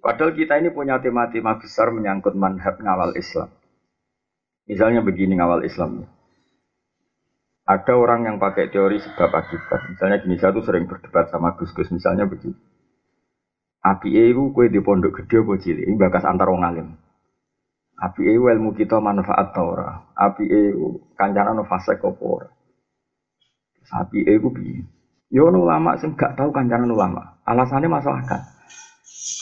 Padahal 0.00 0.32
kita 0.34 0.58
ini 0.58 0.72
punya 0.72 0.98
tema-tema 0.98 1.60
besar 1.60 1.92
menyangkut 1.92 2.34
manhaj 2.34 2.80
ngawal 2.80 3.14
Islam. 3.14 3.52
Misalnya 4.66 5.04
begini 5.04 5.38
ngawal 5.38 5.62
Islam. 5.62 6.08
Ada 7.62 7.94
orang 7.94 8.26
yang 8.26 8.36
pakai 8.42 8.74
teori 8.74 8.98
sebab 8.98 9.30
akibat. 9.30 9.94
Misalnya 9.94 10.18
gini, 10.18 10.34
saya 10.38 10.50
tuh 10.50 10.66
sering 10.66 10.90
berdebat 10.90 11.30
sama 11.30 11.54
Gus-Gus. 11.54 11.94
Misalnya 11.94 12.26
begini. 12.26 12.58
Api 13.82 14.14
iku 14.14 14.54
kue 14.54 14.70
di 14.70 14.78
pondok 14.78 15.22
gede 15.22 15.42
apa 15.42 15.58
cilik, 15.58 15.90
ini 15.90 15.98
bakas 15.98 16.22
antar 16.22 16.46
wong 16.54 16.62
alim. 16.62 16.94
Api 17.98 18.22
iku 18.30 18.46
ilmu 18.46 18.78
kita 18.78 19.02
manfaat 19.02 19.50
ta 19.50 19.58
ora. 19.58 20.06
Api 20.14 20.46
iku 20.46 21.10
kancana 21.18 21.50
no 21.50 21.66
fase 21.66 21.98
ora. 21.98 22.46
Api 23.90 24.22
iku 24.22 24.54
piye? 24.54 24.86
Yo 25.34 25.50
ono 25.50 25.66
ulama 25.66 25.98
sing 25.98 26.14
gak 26.14 26.38
tahu 26.38 26.54
kancanan 26.54 26.94
ulama. 26.94 27.42
Alasannya 27.42 27.90
masuk 27.90 28.14
akal. 28.14 28.38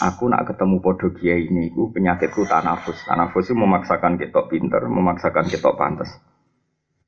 Aku 0.08 0.32
nak 0.32 0.48
ketemu 0.48 0.80
podo 0.80 1.12
kiai 1.12 1.44
ini, 1.44 1.68
aku 1.76 1.92
penyakitku 1.92 2.48
tanafus. 2.48 2.96
Tanafus 3.04 3.52
itu 3.52 3.52
memaksakan 3.52 4.16
kita 4.16 4.48
pinter, 4.48 4.80
memaksakan 4.88 5.44
kita 5.52 5.76
pantas. 5.76 6.08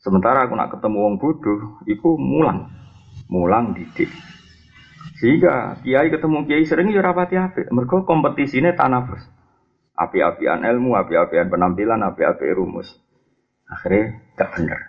Sementara 0.02 0.50
aku 0.50 0.58
nak 0.58 0.74
ketemu 0.74 0.98
wong 0.98 1.16
bodoh, 1.22 1.78
iku 1.86 2.18
mulang, 2.18 2.74
mulang 3.30 3.70
didik. 3.70 4.10
Sehingga 5.22 5.78
kiai 5.86 6.10
ketemu 6.10 6.42
kiai 6.50 6.66
sering 6.66 6.90
ya 6.90 6.98
rapati 6.98 7.38
apik. 7.38 7.70
Mergo 7.70 8.02
kompetisine 8.02 8.74
tanafus. 8.74 9.22
Api-apian 9.94 10.66
ilmu, 10.66 10.98
api-apian 10.98 11.46
penampilan, 11.46 12.02
api-api 12.02 12.50
rumus. 12.50 12.90
Akhirnya 13.70 14.18
gak 14.34 14.58
bener. 14.58 14.80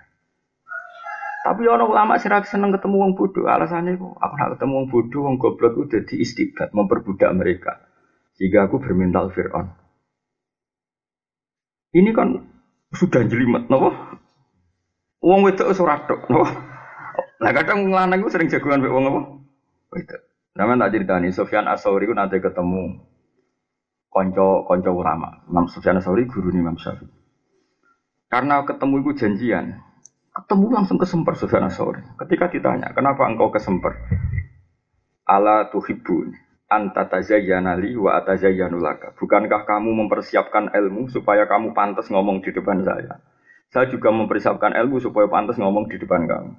Tapi 1.43 1.67
orang 1.67 1.91
ulama 1.91 2.17
sih 2.17 2.31
seneng 2.49 2.73
ketemu 2.73 3.03
wong 3.03 3.13
bodoh. 3.13 3.45
Alasannya 3.45 3.99
kok 3.99 4.17
aku 4.17 4.33
nak 4.39 4.49
ketemu 4.57 4.73
wong 4.73 4.87
bodoh, 4.89 5.21
wong 5.29 5.35
goblok 5.37 5.77
udah 5.77 6.01
di 6.09 6.15
istiqat, 6.25 6.73
memperbudak 6.73 7.29
mereka. 7.37 7.85
Jika 8.41 8.65
aku 8.65 8.81
bermental 8.81 9.29
Fir'aun. 9.29 9.69
Ini 11.93 12.09
kan 12.17 12.41
sudah 12.89 13.21
jelimet, 13.29 13.69
nopo? 13.69 13.93
Wong 15.23 15.39
wedok 15.47 15.71
surat 15.71 16.03
dok? 16.03 16.27
Nah 17.39 17.51
kadang 17.55 17.87
lanang 17.87 18.27
sering 18.27 18.51
jagoan 18.51 18.83
wong 18.83 19.07
apa? 19.07 19.21
Itu. 19.95 20.17
Namanya 20.53 20.85
tak 20.85 20.91
cerita 20.99 21.15
nih, 21.17 21.31
Sofyan 21.33 21.65
Asauri 21.65 22.05
itu 22.05 22.13
nanti 22.13 22.37
ketemu 22.37 23.01
konco 24.11 24.67
konco 24.69 24.91
ulama. 24.93 25.41
Imam 25.49 25.65
Sofyan 25.65 25.97
Asauri 25.97 26.29
guru 26.29 26.53
nih 26.53 26.61
Imam 26.61 26.77
Syafi'i. 26.77 27.09
Karena 28.29 28.61
ketemu 28.61 29.01
itu 29.01 29.11
janjian, 29.17 29.81
ketemu 30.29 30.65
langsung 30.77 31.01
kesemper 31.01 31.33
Sofyan 31.33 31.65
Asauri. 31.65 32.05
Ketika 32.21 32.53
ditanya, 32.53 32.93
kenapa 32.93 33.25
engkau 33.25 33.49
kesemper? 33.49 33.97
Ala 35.25 35.71
tuhibun 35.73 36.37
anta 36.69 37.09
tazayyana 37.09 37.73
li 37.79 37.97
wa 37.97 38.19
atazayyanu 38.21 38.77
laka. 38.77 39.17
Bukankah 39.17 39.65
kamu 39.65 39.89
mempersiapkan 40.05 40.69
ilmu 40.69 41.09
supaya 41.09 41.49
kamu 41.49 41.73
pantas 41.73 42.11
ngomong 42.13 42.45
di 42.45 42.53
depan 42.53 42.85
saya? 42.85 43.23
Saya 43.73 43.89
juga 43.89 44.13
mempersiapkan 44.13 44.77
ilmu 44.77 45.01
supaya 45.01 45.25
pantas 45.25 45.57
ngomong 45.57 45.89
di 45.89 45.97
depan 45.97 46.29
kamu. 46.29 46.53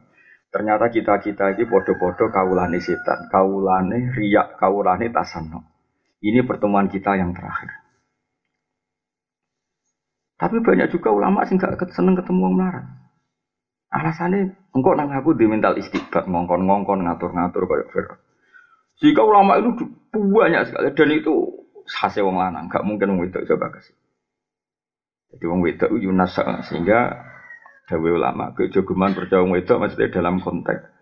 Ternyata 0.51 0.91
kita-kita 0.91 1.55
ini 1.55 1.63
podo-podo 1.71 2.27
kaulane 2.35 2.83
setan, 2.83 3.31
kaulane 3.31 4.11
riak, 4.19 4.59
kaulane 4.59 5.15
tasano. 5.15 5.63
Ini 6.19 6.43
pertemuan 6.43 6.91
kita 6.91 7.15
yang 7.15 7.31
terakhir. 7.31 7.71
Tapi 10.35 10.59
banyak 10.59 10.91
juga 10.91 11.15
ulama 11.15 11.47
sih 11.47 11.55
gak 11.55 11.79
seneng 11.95 12.19
ketemu 12.19 12.51
orang 12.51 12.55
melarat. 12.59 12.87
Alasannya, 13.95 14.41
engkau 14.75 14.99
nang 14.99 15.15
aku 15.15 15.39
di 15.39 15.47
mental 15.47 15.79
istiqbat, 15.79 16.27
ngongkon-ngongkon, 16.27 17.07
ngatur-ngatur 17.07 17.63
kayak 17.71 17.87
Fir'aun. 17.95 18.19
Jika 18.99 19.23
ulama 19.23 19.63
itu 19.63 19.71
banyak 20.11 20.67
sekali 20.67 20.91
dan 20.91 21.11
itu 21.15 21.35
khasnya 21.87 22.27
wong 22.27 22.43
lanang, 22.43 22.67
gak 22.67 22.83
mungkin 22.83 23.15
wong 23.15 23.23
wedok 23.23 23.47
coba 23.47 23.79
kasih. 23.79 23.95
Jadi 25.35 25.45
wong 25.51 25.67
wedok 25.67 25.91
Yunas 25.99 26.39
sehingga 26.71 27.27
dawe 27.91 28.09
ulama 28.15 28.55
kejogeman 28.55 29.19
percaya 29.19 29.43
wedok 29.43 29.83
maksudnya 29.83 30.15
dalam 30.15 30.39
konteks 30.39 30.95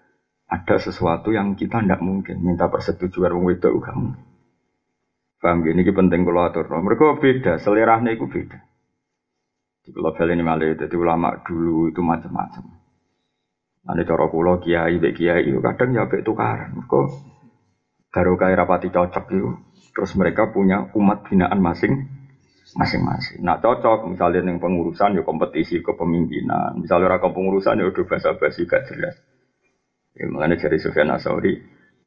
ada 0.48 0.76
sesuatu 0.80 1.36
yang 1.36 1.52
kita 1.52 1.84
tidak 1.84 2.00
mungkin 2.00 2.40
minta 2.40 2.72
persetujuan 2.72 3.36
wong 3.36 3.44
wedok 3.52 3.72
gak 3.84 3.96
mungkin. 3.96 4.24
Paham 5.42 5.66
gini 5.66 5.82
ini 5.82 5.90
penting 5.90 6.22
kalau 6.22 6.46
atur. 6.46 6.70
Mereka 6.70 7.18
beda, 7.18 7.58
selerahnya 7.58 8.14
itu 8.14 8.30
beda. 8.30 8.62
Di 9.82 9.90
pulau 9.90 10.14
ini 10.14 10.38
malah 10.38 10.78
jadi 10.78 10.94
ulama 10.94 11.42
dulu 11.42 11.90
itu 11.90 11.98
macam-macam. 11.98 12.62
Nanti 13.82 14.02
cara 14.06 14.30
pulau 14.30 14.62
kiai, 14.62 15.02
bek 15.02 15.18
kiai 15.18 15.50
kadang 15.58 15.90
ya 15.98 16.06
bek 16.06 16.22
tukaran. 16.22 16.78
Mereka 16.78 17.00
baru 18.14 18.32
kayak 18.38 18.58
rapati 18.62 18.88
cocok 18.94 19.24
itu. 19.34 19.50
Terus 19.90 20.14
mereka 20.14 20.54
punya 20.54 20.86
umat 20.94 21.26
binaan 21.26 21.58
masing 21.58 22.21
masing-masing. 22.76 23.44
Nah 23.44 23.60
cocok 23.60 24.08
misalnya 24.08 24.44
yang 24.44 24.56
pengurusan 24.56 25.16
ya 25.16 25.22
kompetisi 25.24 25.84
kepemimpinan, 25.84 26.80
misalnya 26.80 27.12
orang 27.12 27.32
pengurusan 27.32 27.80
ya 27.80 27.88
udah 27.88 28.04
bahasa 28.08 28.32
basi 28.36 28.64
gak 28.64 28.88
jelas. 28.88 29.16
Ya, 30.12 30.28
mengenai 30.28 30.60
dari 30.60 30.76
Sufyan 30.76 31.12
Asauri, 31.12 31.56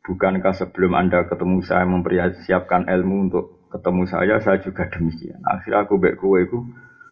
bukankah 0.06 0.54
sebelum 0.54 0.94
anda 0.94 1.26
ketemu 1.26 1.66
saya 1.66 1.86
mempersiapkan 1.90 2.86
ilmu 2.86 3.30
untuk 3.30 3.46
ketemu 3.74 4.04
saya, 4.06 4.36
saya 4.42 4.62
juga 4.62 4.86
demikian. 4.90 5.42
Akhirnya 5.42 5.86
aku 5.86 5.98
baik 5.98 6.22
kue 6.22 6.46
itu 6.46 6.62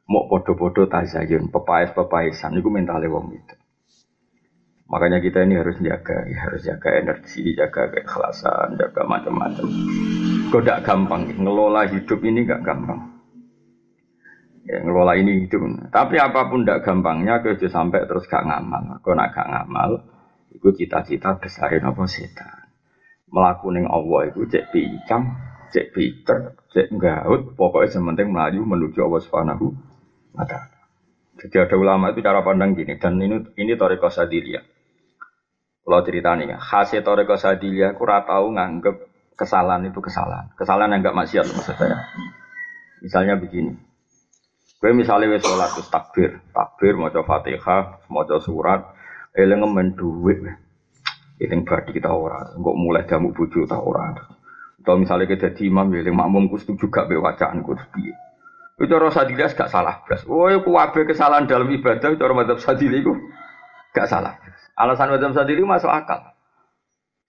mau 0.05 0.29
podo-podo 0.29 0.85
tazayun, 0.85 1.49
pepais-pepaisan, 1.49 2.61
itu 2.61 2.69
mentalnya 2.69 3.09
wong 3.09 3.33
itu. 3.33 3.55
Makanya 4.85 5.17
kita 5.25 5.41
ini 5.41 5.57
harus 5.57 5.81
jaga, 5.81 6.29
ya, 6.29 6.37
harus 6.45 6.61
jaga 6.61 6.89
energi, 6.93 7.57
jaga 7.57 7.89
keikhlasan, 7.89 8.77
jaga 8.77 9.01
macam-macam. 9.09 9.65
Kok 10.53 10.61
gak 10.61 10.85
gampang, 10.85 11.33
ngelola 11.41 11.89
hidup 11.89 12.21
ini 12.21 12.45
gak 12.45 12.61
gampang 12.61 13.12
ya, 14.67 14.79
ngelola 14.83 15.15
ini 15.19 15.45
hidup. 15.47 15.91
Tapi 15.91 16.15
apa 16.19 16.47
pun 16.47 16.63
tidak 16.63 16.83
gampangnya, 16.87 17.43
kerja 17.43 17.67
sampai 17.69 18.07
terus 18.07 18.27
gak 18.27 18.43
ngamal. 18.47 18.99
Kau 19.03 19.15
nak 19.15 19.35
gak 19.35 19.47
ngamal, 19.47 20.03
itu 20.51 20.69
cita-cita 20.75 21.37
besarin 21.39 21.83
apa 21.83 22.03
setan. 22.07 22.71
Melakukan 23.33 23.89
Allah 23.89 24.21
itu 24.29 24.45
cek 24.45 24.69
pincang, 24.69 25.33
cek 25.73 25.89
pinter, 25.91 26.53
cek 26.69 26.93
gaut, 26.95 27.57
pokoknya 27.57 27.89
sementing 27.89 28.29
melaju 28.29 28.61
menuju 28.77 28.99
Allah 29.01 29.21
Subhanahu 29.25 29.73
wa 30.37 30.45
Jadi 31.33 31.55
ada 31.57 31.75
ulama 31.75 32.13
itu 32.13 32.21
cara 32.21 32.45
pandang 32.45 32.77
gini, 32.77 33.01
dan 33.01 33.17
ini 33.17 33.41
ini 33.57 33.73
Toriko 33.73 34.07
Sadilia. 34.13 34.61
Kalau 35.83 35.99
cerita 36.05 36.37
nih, 36.37 36.55
khasnya 36.61 37.01
Toriko 37.01 37.35
Sadilia, 37.35 37.97
aku 37.97 38.05
tahu 38.05 38.53
nganggep 38.53 38.95
kesalahan 39.33 39.83
itu 39.89 39.99
kesalahan. 39.99 40.53
Kesalahan 40.53 40.93
yang 40.93 41.01
enggak 41.01 41.17
maksiat 41.17 41.45
maksud 41.49 41.75
saya. 41.75 41.97
Misalnya 43.01 43.35
begini, 43.35 43.75
Gue 44.83 44.91
misalnya 44.91 45.31
wes 45.31 45.39
sholat 45.39 45.79
terus 45.79 45.87
takbir, 45.87 46.43
takbir 46.51 46.99
mau 46.99 47.07
coba 47.07 47.39
fatihah, 47.39 48.03
mau 48.11 48.27
coba 48.27 48.43
surat, 48.43 48.81
eling 49.31 49.63
ngemen 49.63 49.95
duit, 49.95 50.43
eling 51.39 51.63
berarti 51.63 51.95
kita 51.95 52.11
ora, 52.11 52.51
nggak 52.51 52.75
mulai 52.75 53.07
jamu 53.07 53.31
buju 53.31 53.63
tak 53.63 53.79
ora. 53.79 54.11
Atau 54.83 54.99
misalnya 54.99 55.31
kita 55.31 55.55
jadi 55.55 55.71
imam, 55.71 55.87
eling 55.87 56.11
makmum 56.11 56.51
kustu 56.51 56.75
juga 56.75 57.07
be 57.07 57.15
wacaan 57.15 57.63
terus 57.63 57.87
piye. 57.95 58.11
Itu 58.75 58.91
cara 58.91 59.07
sadilia 59.07 59.47
gak 59.47 59.71
salah 59.71 60.03
belas. 60.03 60.27
Oh, 60.27 60.51
itu 60.51 60.67
wabe 60.67 61.07
kesalahan 61.07 61.47
dalam 61.47 61.71
ibadah, 61.71 62.19
cara 62.19 62.33
madzhab 62.35 62.59
sadili 62.59 62.99
itu 62.99 63.15
gak 63.95 64.11
salah. 64.11 64.35
Alasan 64.75 65.15
madzhab 65.15 65.31
sadili 65.31 65.63
masuk 65.63 65.87
akal. 65.87 66.35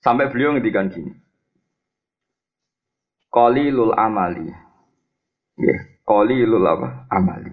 Sampai 0.02 0.26
beliau 0.26 0.58
ngedikan 0.58 0.90
gini. 0.90 1.14
lul 3.70 3.94
amali. 3.94 4.50
Yeah 5.54 5.93
qalilul 6.04 6.64
apa? 6.68 7.08
Amali. 7.10 7.52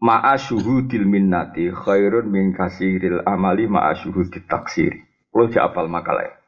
Ma'a 0.00 0.40
syuhudil 0.40 1.04
minnati 1.04 1.68
khairun 1.68 2.32
min 2.32 2.56
kasiril 2.56 3.20
amali 3.28 3.68
ma'a 3.68 3.92
syuhudit 3.96 4.48
taksiri. 4.48 4.96
Kalau 5.30 5.46
apal 5.46 5.86
makalah 5.86 6.40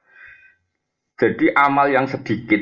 jadi 1.22 1.54
amal 1.54 1.86
yang 1.86 2.10
sedikit 2.10 2.58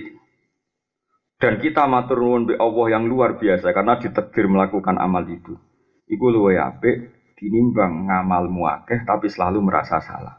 dan 1.41 1.57
kita 1.65 1.89
matur 1.89 2.21
nuwun 2.21 2.45
be 2.45 2.61
Allah 2.61 3.01
yang 3.01 3.09
luar 3.09 3.41
biasa 3.41 3.73
karena 3.73 3.97
ditakdir 3.97 4.45
melakukan 4.45 5.01
amal 5.01 5.25
itu. 5.25 5.57
Iku 6.05 6.29
luwe 6.29 6.61
apik 6.61 7.09
dinimbang 7.41 8.11
ngamal 8.13 8.53
muakeh 8.53 9.09
tapi 9.09 9.33
selalu 9.33 9.65
merasa 9.65 10.05
salah. 10.05 10.37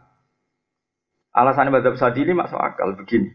Alasan 1.33 1.73
Madhab 1.73 1.97
Sadili 1.97 2.37
masuk 2.37 2.59
akal 2.61 2.93
begini 2.93 3.33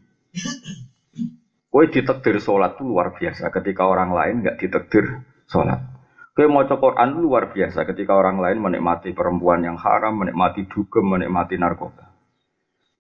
Kue 1.77 1.93
ditekdir 1.93 2.41
sholat 2.41 2.81
itu 2.81 2.89
luar 2.89 3.13
biasa 3.13 3.53
ketika 3.53 3.85
orang 3.85 4.09
lain 4.09 4.41
nggak 4.41 4.57
ditekdir 4.65 5.21
sholat. 5.45 5.85
Kue 6.33 6.49
mau 6.49 6.65
Quran 6.65 7.21
luar 7.21 7.53
biasa 7.53 7.85
ketika 7.85 8.17
orang 8.17 8.41
lain 8.41 8.65
menikmati 8.65 9.13
perempuan 9.13 9.61
yang 9.61 9.77
haram, 9.77 10.17
menikmati 10.17 10.65
dugem, 10.73 11.05
menikmati 11.05 11.61
narkoba. 11.61 12.09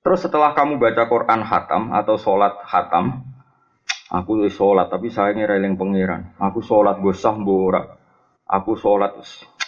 Terus 0.04 0.20
setelah 0.20 0.52
kamu 0.52 0.76
baca 0.76 1.08
Quran 1.08 1.40
hatam 1.48 1.88
atau 1.96 2.20
sholat 2.20 2.52
hatam, 2.68 3.24
aku 4.12 4.44
sholat 4.52 4.92
tapi 4.92 5.08
saya 5.08 5.32
ngireling 5.32 5.80
pangeran. 5.80 6.36
Aku 6.36 6.60
sholat 6.60 7.00
gosah 7.00 7.32
bora. 7.32 7.96
Aku 8.44 8.76
sholat 8.76 9.16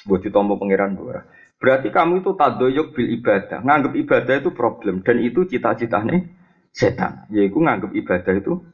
buat 0.04 0.20
ditompo 0.20 0.60
pangeran 0.60 1.00
bora. 1.00 1.24
Berarti 1.56 1.88
kamu 1.88 2.20
itu 2.20 2.36
tadoyok 2.36 2.92
bil 2.92 3.08
ibadah. 3.16 3.64
Nganggap 3.64 3.92
ibadah 4.04 4.34
itu 4.36 4.52
problem 4.52 5.00
dan 5.00 5.16
itu 5.24 5.48
cita-citanya 5.48 6.28
setan. 6.76 7.24
Yaitu 7.32 7.56
nganggap 7.56 7.88
ibadah 7.96 8.36
itu 8.36 8.68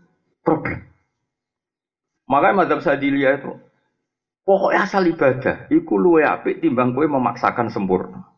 problem. 0.45 0.85
Makanya 2.29 2.55
madhab 2.65 2.81
sadilia 2.85 3.41
itu 3.41 3.53
pokoknya 4.45 4.85
asal 4.85 5.03
ibadah, 5.09 5.69
iku 5.73 5.97
luwe 5.97 6.25
apik 6.25 6.61
timbang 6.61 6.93
kowe 6.93 7.05
memaksakan 7.09 7.73
sempurna. 7.73 8.29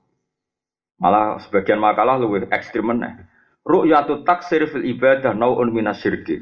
Malah 0.97 1.43
sebagian 1.43 1.83
makalah 1.83 2.17
luwe 2.17 2.47
ekstrim 2.49 2.89
meneh. 2.89 3.27
Ru'yatu 3.67 4.23
taksir 4.23 4.71
fil 4.71 4.87
ibadah 4.87 5.35
nau'un 5.35 5.75
minasyirki. 5.75 6.39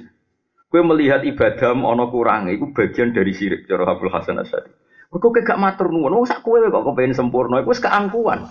Kue 0.69 0.83
melihat 0.85 1.25
ibadah 1.25 1.73
ono 1.73 2.13
kurang, 2.13 2.53
itu 2.53 2.69
bagian 2.75 3.17
dari 3.17 3.33
syirik 3.33 3.65
cara 3.65 3.89
Abdul 3.89 4.13
Hasan 4.13 4.43
Asyadi. 4.43 4.71
Kau 5.15 5.31
gak 5.31 5.55
matur 5.55 5.95
nuwun, 5.95 6.11
wong 6.11 6.27
sak 6.27 6.43
kue 6.43 6.59
kok 6.59 6.85
kepengen 6.85 7.15
sempurna, 7.15 7.63
itu 7.63 7.71
keangkuhan. 7.79 8.51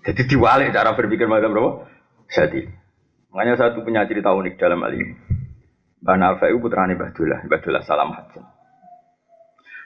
Jadi 0.00 0.22
diwalik 0.24 0.72
cara 0.72 0.96
berpikir 0.96 1.28
macam 1.28 1.52
berapa? 1.52 1.70
Jadi, 2.32 2.64
makanya 3.28 3.60
satu 3.60 3.84
punya 3.84 4.08
cerita 4.08 4.32
unik 4.32 4.56
dalam 4.56 4.80
hal 4.80 4.96
ini. 4.96 5.12
Mbak 6.00 6.16
Nafa 6.16 6.48
itu 6.48 6.58
putrane 6.64 6.96
Mbah 6.96 7.12
Dullah, 7.12 7.84
Salam 7.84 8.16
Hajjah. 8.16 8.44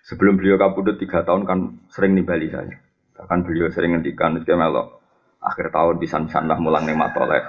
Sebelum 0.07 0.39
beliau 0.39 0.61
kabudut 0.61 0.95
tiga 1.01 1.27
tahun 1.27 1.43
kan 1.43 1.59
sering 1.91 2.15
nimbali 2.15 2.53
saya. 2.55 2.77
Bahkan 3.19 3.39
beliau 3.43 3.67
sering 3.73 3.99
ngendikan, 3.99 4.39
dia 4.47 4.55
melok 4.55 5.03
akhir 5.43 5.75
tahun 5.75 5.99
bisa 5.99 6.23
lah 6.23 6.59
mulang 6.61 6.87
nih 6.87 6.95
matolek. 6.95 7.43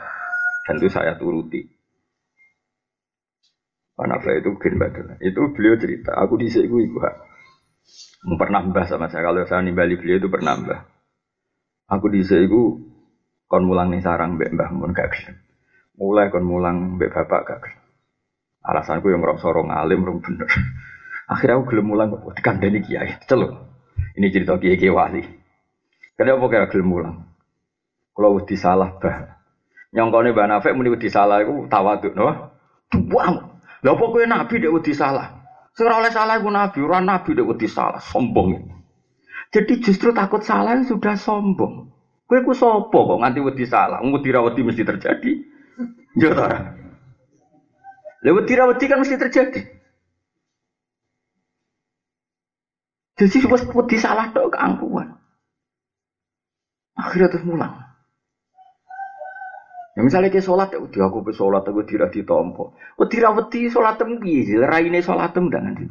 Dan 0.66 0.82
itu 0.82 0.90
saya 0.90 1.14
turuti. 1.14 1.62
Mbak 3.96 4.08
Nafa 4.10 4.30
itu 4.34 4.50
gen 4.58 4.74
Mbah 4.82 4.90
Itu 5.22 5.42
beliau 5.54 5.78
cerita, 5.78 6.18
aku 6.18 6.42
ibu 6.42 6.78
ibu 6.82 6.98
Mau 8.26 8.42
pernah 8.42 8.66
mbah 8.66 8.90
sama 8.90 9.06
saya, 9.06 9.30
kalau 9.30 9.46
saya 9.46 9.62
nimbali 9.62 10.02
beliau 10.02 10.18
itu 10.18 10.30
pernah 10.34 10.58
mbah. 10.58 10.82
Aku 11.94 12.10
di 12.10 12.26
ibu 12.26 12.82
kon 13.46 13.70
mulang 13.70 13.94
nih 13.94 14.02
sarang 14.02 14.42
mbak 14.42 14.50
mbah 14.58 14.70
mun 14.74 14.90
gak 14.90 15.14
gelem. 15.14 15.38
Mulai 16.02 16.34
kon 16.34 16.42
mulang 16.42 16.98
mbak 16.98 17.14
bapak 17.14 17.42
gak 17.46 17.60
gelem. 17.62 17.85
Alasanku 18.66 19.14
yang 19.14 19.22
ngerasa 19.22 19.46
orang 19.46 19.70
alim, 19.70 20.02
orang 20.02 20.26
bener. 20.26 20.50
Akhirnya 21.32 21.62
aku 21.62 21.74
gelem 21.74 21.86
mulang 21.94 22.10
kok 22.14 22.34
dikandani 22.34 22.82
kiai. 22.82 23.22
Celuk. 23.30 23.54
Ini 24.18 24.28
cerita 24.34 24.58
kiai 24.58 24.78
kiai 24.78 24.94
wali. 24.94 25.22
Kenapa 26.18 26.46
kira 26.50 26.66
gelem 26.70 26.90
mulang? 26.90 27.16
Kalau 28.16 28.42
wedi 28.42 28.58
salah 28.58 28.96
bah. 28.98 29.38
Nyongkone 29.96 30.36
Mbak 30.36 30.48
Nafek 30.48 30.76
muni 30.76 30.92
wedi 30.92 31.08
salah 31.08 31.40
iku 31.44 31.68
tawaduk 31.72 32.14
no. 32.16 32.52
Buang. 32.92 33.36
Lah 33.86 33.94
apa 33.94 34.06
nabi 34.26 34.56
dek 34.58 34.74
wedi 34.74 34.98
salah? 34.98 35.46
Sing 35.76 35.86
oleh 35.86 36.10
salah 36.10 36.40
iku 36.40 36.50
nabi, 36.50 36.80
ora 36.82 37.04
nabi 37.04 37.36
dek 37.36 37.46
wedi 37.46 37.68
salah, 37.68 38.00
sombong. 38.00 38.66
Jadi 39.52 39.84
justru 39.84 40.16
takut 40.16 40.42
salah 40.42 40.80
sudah 40.84 41.16
sombong. 41.20 41.92
Kowe 42.26 42.40
ku 42.42 42.58
sapa 42.58 42.98
kok 42.98 43.20
nganti 43.22 43.40
wedi 43.44 43.66
salah? 43.70 44.02
Wedi 44.02 44.34
ra 44.34 44.42
wedi 44.42 44.66
mesti 44.66 44.82
terjadi. 44.82 45.32
Ta. 46.34 46.50
Lah 48.26 48.34
wedi 48.34 48.58
ra 48.58 48.66
wedi 48.66 48.90
kan 48.90 48.98
mesti 48.98 49.22
terjadi. 49.22 49.62
Jadi 53.22 53.38
wis 53.46 53.64
wedi 53.70 53.98
salah 54.02 54.34
tok 54.34 54.58
keangkuhan. 54.58 55.14
Akhirnya 56.98 57.30
terus 57.30 57.46
mulang. 57.46 57.86
Ya 59.96 60.04
misalnya 60.04 60.28
ke 60.28 60.44
sholat, 60.44 60.76
ya 60.76 60.84
udah 60.84 61.08
aku 61.08 61.24
ke 61.24 61.32
sholat, 61.32 61.64
aku 61.64 61.88
tidak 61.88 62.12
ditompo. 62.12 62.76
Oh 63.00 63.08
tidak 63.08 63.32
wedi 63.40 63.72
sholat 63.72 63.96
tem 63.96 64.20
piye, 64.20 64.60
raine 64.60 65.00
sholat 65.00 65.32
tem 65.32 65.48
nanti. 65.48 65.88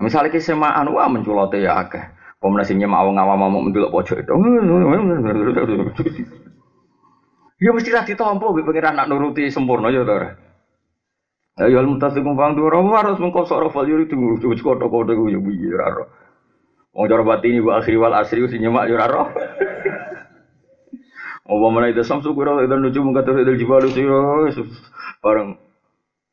Misalnya 0.00 0.32
ke 0.32 0.40
semaan 0.40 0.88
wah 0.94 1.10
menculote 1.10 1.60
ya 1.60 1.76
akeh. 1.76 2.00
Pemenang 2.40 2.64
sing 2.64 2.80
nyemak 2.80 3.04
awang 3.04 3.16
awam 3.20 3.40
mau 3.40 3.60
mendelok 3.60 3.92
pojok 3.92 4.18
itu. 4.22 4.32
Ya 7.62 7.70
mesti 7.70 7.94
lah 7.94 8.04
bi 8.04 8.60
pengiran 8.66 8.98
nak 8.98 9.08
nuruti 9.08 9.48
sempurna 9.48 9.88
ya 9.88 10.04
tora. 10.04 10.43
Ya 11.54 11.70
ya 11.70 11.86
mutasikum 11.86 12.34
fang 12.34 12.58
dua 12.58 12.82
harus 12.98 13.22
mengkosok 13.22 13.70
rafal 13.70 13.86
yuri 13.86 14.10
tunggu 14.10 14.42
coba 14.42 14.58
kotok 14.58 14.88
kotok 14.90 15.14
gue 15.14 15.38
ya 15.38 15.38
biye 15.38 15.70
raro. 15.70 16.10
Wong 16.90 17.06
cara 17.06 17.22
batini 17.22 17.62
wa 17.62 17.78
akhir 17.78 17.94
wal 17.94 18.10
asri 18.10 18.42
sing 18.50 18.58
nyemak 18.58 18.90
ya 18.90 18.98
raro. 18.98 19.30
Apa 21.46 21.66
mana 21.70 21.94
itu 21.94 22.02
samsu 22.02 22.34
kira 22.34 22.58
itu 22.58 22.74
nuju 22.74 22.98
mengkata 23.06 23.38
itu 23.38 23.54
jibalu 23.62 23.86
siro 23.94 24.50
bareng 25.22 25.54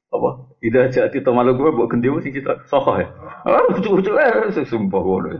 apa? 0.09 0.29
Ida 0.65 0.89
jati 0.89 1.21
tomalu 1.21 1.53
gue 1.53 1.69
buat 1.69 1.87
ganti 1.93 2.09
sing 2.25 2.33
kita 2.41 2.65
sokoh 2.65 2.97
ya. 2.97 3.13
Ah 3.45 3.61
lucu 3.69 3.93
lucu 3.93 4.17
eh 4.17 4.49
sumpah 4.49 5.01
gue. 5.05 5.37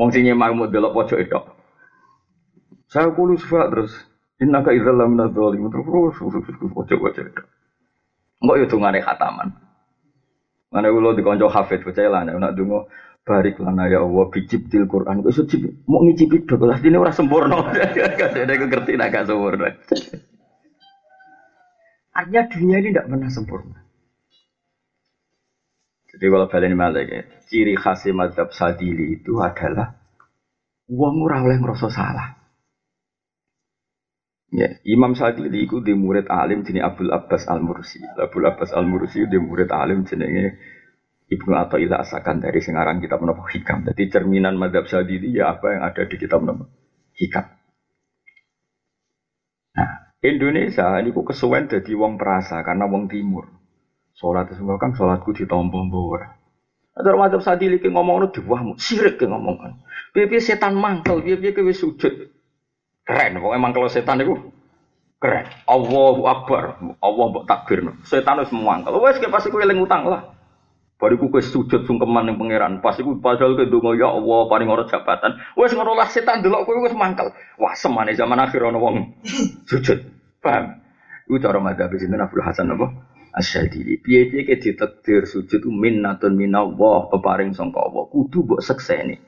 Wong 0.00 0.08
sing 0.08 0.24
nyemak 0.24 0.56
mau 0.56 0.72
delok 0.72 0.96
pojok 0.96 1.20
itu. 1.20 1.36
Saya 2.88 3.12
sifat 3.12 3.76
terus. 3.76 3.92
Innaka 4.40 4.72
idzal 4.72 4.96
lamina 4.96 5.28
dhalim 5.28 5.68
terus 5.68 6.16
pojok-pojok 6.16 7.26
itu. 7.28 7.42
Enggak 8.38 8.56
ya 8.62 8.66
dungane 8.70 9.00
khataman. 9.02 9.48
Mana 10.68 10.88
ulo 10.92 11.16
dikonco 11.16 11.48
hafid 11.48 11.80
percaya 11.82 12.12
lah 12.12 12.22
nek 12.28 12.54
dungo 12.54 12.86
barik 13.26 13.58
lana 13.60 13.88
ya 13.90 14.04
Allah 14.04 14.24
bijib 14.30 14.68
til 14.70 14.86
Quran. 14.86 15.24
Kok 15.24 15.32
iso 15.32 15.42
mau 15.88 16.04
ngicipi 16.04 16.46
dok 16.46 16.62
lah 16.64 16.78
ini 16.80 16.96
ora 16.96 17.12
sempurna. 17.12 17.60
Kadang 18.20 18.48
aku 18.48 18.64
ngerti 18.68 18.92
nak 18.96 19.08
gak 19.12 19.26
sempurna. 19.28 19.68
Artinya 22.14 22.42
dunia 22.50 22.76
ini 22.82 22.88
tidak 22.92 23.06
pernah 23.10 23.30
sempurna. 23.30 23.78
Jadi 26.08 26.24
kalau 26.24 26.48
balik 26.48 26.72
malah 26.72 27.04
ya 27.04 27.20
ciri 27.46 27.74
khas 27.76 28.08
madhab 28.10 28.48
sadili 28.50 29.20
itu 29.20 29.38
adalah 29.38 29.92
uang 30.88 31.16
ora 31.20 31.44
oleh 31.44 31.60
ngerasa 31.60 31.88
salah 31.92 32.37
Ya, 34.48 34.80
Imam 34.88 35.12
Sadili 35.12 35.68
itu 35.68 35.84
di 35.84 35.92
murid 35.92 36.32
alim 36.32 36.64
jenis 36.64 36.80
Abdul 36.80 37.12
Abbas 37.12 37.44
Al 37.52 37.60
Mursi. 37.60 38.00
Abdul 38.00 38.48
Abbas 38.48 38.72
Al 38.72 38.88
Mursi 38.88 39.28
di 39.28 39.36
murid 39.36 39.68
alim 39.68 40.08
jenenge 40.08 40.56
Ibnu 41.28 41.52
Athaillah 41.52 42.00
asakan 42.00 42.40
dari 42.40 42.64
sengarang 42.64 43.04
kitab 43.04 43.20
nopo 43.20 43.44
hikam. 43.44 43.84
Jadi 43.84 44.08
cerminan 44.08 44.56
madhab 44.56 44.88
sadili 44.88 45.36
ya 45.36 45.52
apa 45.52 45.76
yang 45.76 45.82
ada 45.84 46.02
di 46.08 46.16
kitab 46.16 46.40
nopo 46.40 46.64
hikam. 47.12 47.44
Nah, 49.76 50.16
Indonesia 50.24 50.96
ini 50.96 51.12
kok 51.12 51.28
kesuwen 51.28 51.68
jadi 51.68 51.92
wong 51.92 52.16
perasa 52.16 52.64
karena 52.64 52.88
wong 52.88 53.12
timur. 53.12 53.52
Sholat 54.16 54.48
itu 54.48 54.64
kan 54.64 54.96
sholatku 54.96 55.36
di 55.36 55.44
tombol 55.44 55.92
bawah. 55.92 56.24
Ada 56.96 57.14
madhab 57.14 57.44
ke 57.44 57.88
ngomong 57.92 58.26
itu 58.26 58.42
diwahmu, 58.42 58.74
sirik 58.80 59.20
ke 59.20 59.28
ngomongan. 59.28 59.84
Biar 60.10 60.40
setan 60.42 60.74
mangkel, 60.74 61.22
biar 61.22 61.38
biar 61.38 61.70
sujud. 61.70 62.37
Keren, 63.08 63.40
pokoknya 63.40 63.56
mangkel 63.64 63.88
setan 63.88 64.20
itu 64.20 64.36
keren. 65.16 65.48
Allahu 65.64 66.28
Akbar, 66.28 66.76
Allah 67.00 67.24
mbok 67.32 67.48
takbir. 67.48 67.80
Setan 68.04 68.36
wis 68.44 68.52
mangkel. 68.52 68.92
Wes 69.00 69.16
kayak 69.16 69.32
pasti 69.32 69.48
kowe 69.48 69.64
eling 69.64 69.80
utang 69.80 70.04
lah. 70.04 70.36
Bariku 71.00 71.32
kowe 71.32 71.40
sujud 71.40 71.88
sungkeman 71.88 72.28
ning 72.28 72.36
pangeran. 72.36 72.84
Pas 72.84 73.00
iku 73.00 73.16
padahal 73.16 73.56
ke 73.56 73.72
donga 73.72 73.96
ya 73.96 74.12
Allah 74.12 74.40
paling 74.52 74.68
ora 74.68 74.84
jabatan. 74.84 75.40
Wes 75.56 75.72
ngono 75.72 75.96
lah 75.96 76.04
setan 76.12 76.44
delok 76.44 76.68
kowe 76.68 76.84
wis 76.84 76.92
mangkel. 76.92 77.32
Wah 77.56 77.72
semane 77.72 78.12
zaman 78.12 78.44
akhir 78.44 78.60
ana 78.60 78.76
wong 78.76 79.24
sujud. 79.64 80.04
Paham? 80.44 80.76
Iku 81.24 81.40
cara 81.40 81.64
madzhab 81.64 81.96
sinten 81.96 82.20
Abdul 82.20 82.44
Hasan 82.44 82.76
apa? 82.76 82.92
Asyadili. 83.32 84.04
Piye-piye 84.04 84.44
ke 84.44 84.60
ditakdir 84.60 85.24
sujud 85.24 85.64
minnatun 85.64 86.36
minallah 86.36 87.08
peparing 87.08 87.56
sangka 87.56 87.80
Allah. 87.88 88.04
Kudu 88.12 88.44
mbok 88.44 88.60
sekseni. 88.60 89.27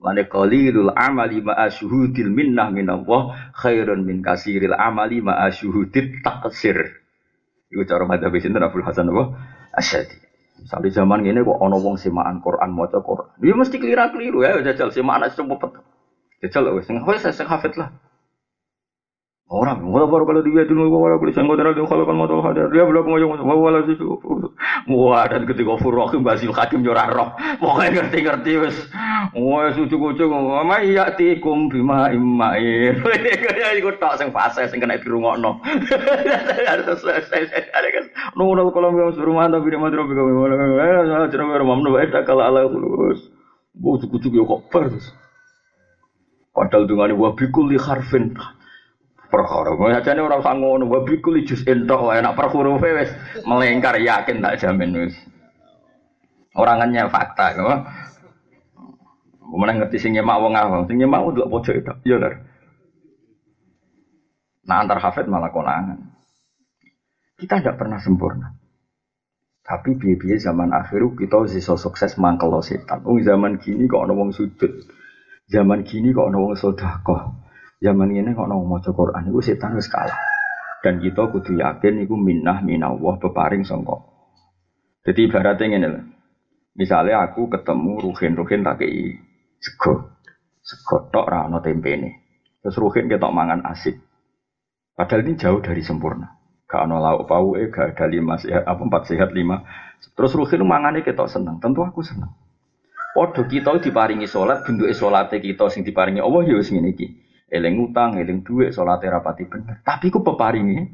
Lane 0.00 0.24
qalilul 0.24 0.96
amali 0.96 1.44
ma'a 1.44 1.68
syuhudil 1.68 2.32
minnah 2.32 2.72
minallah 2.72 3.52
khairun 3.52 4.00
min 4.00 4.24
kasiril 4.24 4.72
amali 4.72 5.20
ma'a 5.20 5.52
syuhudit 5.52 6.24
taksir. 6.24 7.04
Iku 7.68 7.84
cara 7.84 8.08
madzhab 8.08 8.32
sinten 8.40 8.64
Abdul 8.64 8.82
Hasan 8.82 9.12
apa? 9.12 9.36
Asyadili. 9.76 10.26
Misalnya 10.60 10.90
zaman 10.92 11.24
ini 11.24 11.40
kok 11.40 11.56
ono 11.56 11.80
wong 11.80 11.96
semaan 11.96 12.40
Quran 12.44 12.70
maca 12.72 13.00
Quran. 13.00 13.32
Dia 13.40 13.54
mesti 13.56 13.76
keliru-keliru 13.80 14.44
ya 14.44 14.60
jajal 14.60 14.92
semaan 14.92 15.24
aja 15.24 15.40
semua 15.40 15.56
pet. 15.56 15.78
Jajal 16.44 16.72
wes 16.76 16.88
sing 16.88 17.46
hafid 17.48 17.76
lah. 17.80 17.92
Orang, 19.50 19.82
wala 19.90 20.06
baru 20.06 20.30
kalau 20.30 20.46
dia 20.46 20.62
dulu 20.62 20.94
wala 20.94 21.18
boleh 21.18 21.34
sanggup 21.34 21.58
darah 21.58 21.74
kalau 21.74 22.06
kan 22.06 22.14
mau 22.14 22.38
hadir. 22.46 22.70
Dia 22.70 22.86
belum 22.86 23.02
mau 23.02 23.18
yang 23.18 23.34
wala 23.34 23.82
sih 23.82 23.98
wah 24.86 25.26
dan 25.26 25.42
ketika 25.42 25.74
furohim 25.82 26.22
basil 26.22 26.54
hakim 26.54 26.86
jorah 26.86 27.10
roh. 27.10 27.34
Pokoknya 27.58 27.98
ngerti-ngerti 27.98 28.62
wes. 28.62 28.78
Wah 29.34 29.74
sucu 29.74 29.98
kucu 29.98 30.30
ma 30.30 30.78
iya 30.78 31.10
tikum 31.18 31.66
bima 31.66 32.14
imair 32.14 32.94
ya 33.58 33.74
ikut 33.82 33.98
tak 33.98 34.22
sing 34.22 34.30
fase 34.30 34.70
sing 34.70 34.78
kena 34.78 35.02
dirungokno. 35.02 35.58
Ada 36.70 36.94
selesai 36.94 37.50
ada 37.74 37.88
kan 37.90 38.04
nunggu 38.38 38.70
kalau 38.70 38.94
mau 38.94 39.10
suruh 39.10 39.34
mantap 39.34 39.66
video 39.66 39.82
materi 39.82 40.06
kami 40.06 40.30
wala 40.30 41.26
cerita 41.26 41.58
rumah 41.58 41.74
nu 41.82 41.90
baik 41.98 42.14
kalau 42.22 42.46
ala 42.46 42.70
kulus 42.70 43.26
bu 43.74 43.98
cucu 43.98 44.16
cucu 44.22 44.46
kok 44.46 44.62
pers 44.70 45.14
padahal 46.54 46.86
dengan 46.86 47.14
wabikul 47.18 47.66
li 47.70 47.78
harfin 47.78 48.34
perkara. 49.30 49.72
Aja 49.94 50.10
nih 50.12 50.26
orang 50.26 50.42
sangon, 50.42 50.90
wabi 50.90 51.22
kuli 51.22 51.46
jus 51.46 51.62
entok, 51.64 52.10
enak 52.10 52.34
per 52.34 52.50
wes 52.52 53.10
melengkar 53.46 53.96
yakin 53.96 54.42
tak 54.42 54.58
jamin 54.58 55.06
wes. 55.06 55.16
Orangannya 56.58 57.06
fakta, 57.08 57.54
kau. 57.54 57.70
Mana 59.50 59.78
ngerti 59.78 59.98
sing 59.98 60.14
nyemak 60.14 60.38
wong 60.42 60.54
awam, 60.54 60.86
sing 60.86 60.98
nyemak 60.98 61.26
pojok 61.26 61.74
itu, 61.74 61.94
iya 62.06 62.16
kan? 62.22 62.34
Nah 64.66 64.76
antar 64.86 65.02
hafid 65.02 65.26
malah 65.26 65.50
konangan. 65.50 66.14
Kita 67.34 67.58
tidak 67.58 67.80
pernah 67.80 67.98
sempurna. 67.98 68.54
Tapi 69.66 69.98
biaya 69.98 70.38
zaman 70.38 70.74
akhir 70.74 71.14
kita 71.18 71.46
bisa 71.46 71.74
sukses 71.74 72.18
mangkel 72.18 72.50
setan. 72.62 73.06
Ung 73.06 73.22
zaman 73.22 73.58
kini 73.58 73.86
kok 73.86 74.06
ono 74.06 74.14
wong 74.18 74.30
sujud. 74.34 74.86
Zaman 75.50 75.82
kini 75.82 76.14
kok 76.14 76.30
ono 76.30 76.38
wong 76.50 76.54
sedekah. 76.54 77.49
Zaman 77.80 78.12
ini 78.12 78.36
kok 78.36 78.44
mau 78.44 78.60
maca 78.60 78.92
Quran 78.92 79.32
itu 79.32 79.40
setan 79.40 79.72
kalah. 79.80 80.20
Dan 80.84 81.00
kita 81.00 81.32
kudu 81.32 81.56
yakin 81.56 82.04
iku 82.04 82.12
minnah 82.12 82.60
minallah 82.60 83.16
peparing 83.16 83.64
sangka. 83.64 84.04
Jadi 85.04 85.28
ibaratnya 85.28 85.64
ngene 85.64 85.88
lho. 85.88 86.00
Misalnya 86.76 87.24
aku 87.24 87.48
ketemu 87.48 88.04
Ruhin-Ruhin 88.04 88.64
tak 88.64 88.84
kei 88.84 89.16
sego. 89.60 90.12
Sego 90.60 91.08
tok 91.08 91.28
ra 91.28 91.48
ono 91.48 91.64
tempene. 91.64 92.20
Terus 92.60 92.76
Ruhin 92.76 93.08
ketok 93.08 93.32
mangan 93.32 93.64
asik. 93.72 93.96
Padahal 94.92 95.24
ini 95.24 95.40
jauh 95.40 95.64
dari 95.64 95.80
sempurna. 95.80 96.36
Gak 96.68 96.84
ono 96.84 97.00
lauk 97.00 97.56
eh 97.56 97.72
gak 97.72 97.96
ada 97.96 98.06
lima 98.06 98.36
sehat 98.36 98.68
apa 98.68 98.80
empat 98.84 99.08
sehat 99.08 99.32
lima. 99.32 99.64
Terus 100.16 100.36
Ruhin 100.36 100.64
mangane 100.68 101.00
ketok 101.00 101.32
seneng. 101.32 101.60
Tentu 101.60 101.80
aku 101.80 102.04
seneng. 102.04 102.32
Podo 103.10 103.42
kita 103.42 103.74
diparingi 103.82 104.28
sholat, 104.28 104.62
bentuk 104.62 104.86
sholatnya 104.94 105.42
kita 105.42 105.66
sing 105.66 105.82
diparingi 105.82 106.22
Allah 106.22 106.46
ya 106.46 106.54
wis 106.56 106.70
iki. 106.70 107.19
Eling 107.50 107.90
utang, 107.90 108.14
eling 108.14 108.46
duit, 108.46 108.70
sholatnya 108.70 109.18
rapati 109.18 109.44
bener. 109.44 109.82
Tapi 109.82 110.06
ku 110.06 110.22
peparingi 110.22 110.86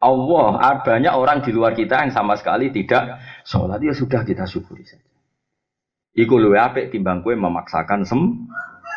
Allah, 0.00 0.80
banyak 0.80 1.12
orang 1.12 1.44
di 1.44 1.52
luar 1.52 1.76
kita 1.76 2.04
yang 2.04 2.12
sama 2.12 2.36
sekali 2.40 2.72
tidak 2.72 3.20
sholat 3.44 3.80
ya 3.84 3.92
sudah 3.92 4.24
kita 4.24 4.48
syukuri 4.48 4.84
saja. 4.84 5.04
Iku 6.14 6.40
luwe 6.40 6.56
apik 6.56 6.94
timbang 6.94 7.20
kue 7.20 7.34
memaksakan 7.34 8.06
sem 8.06 8.20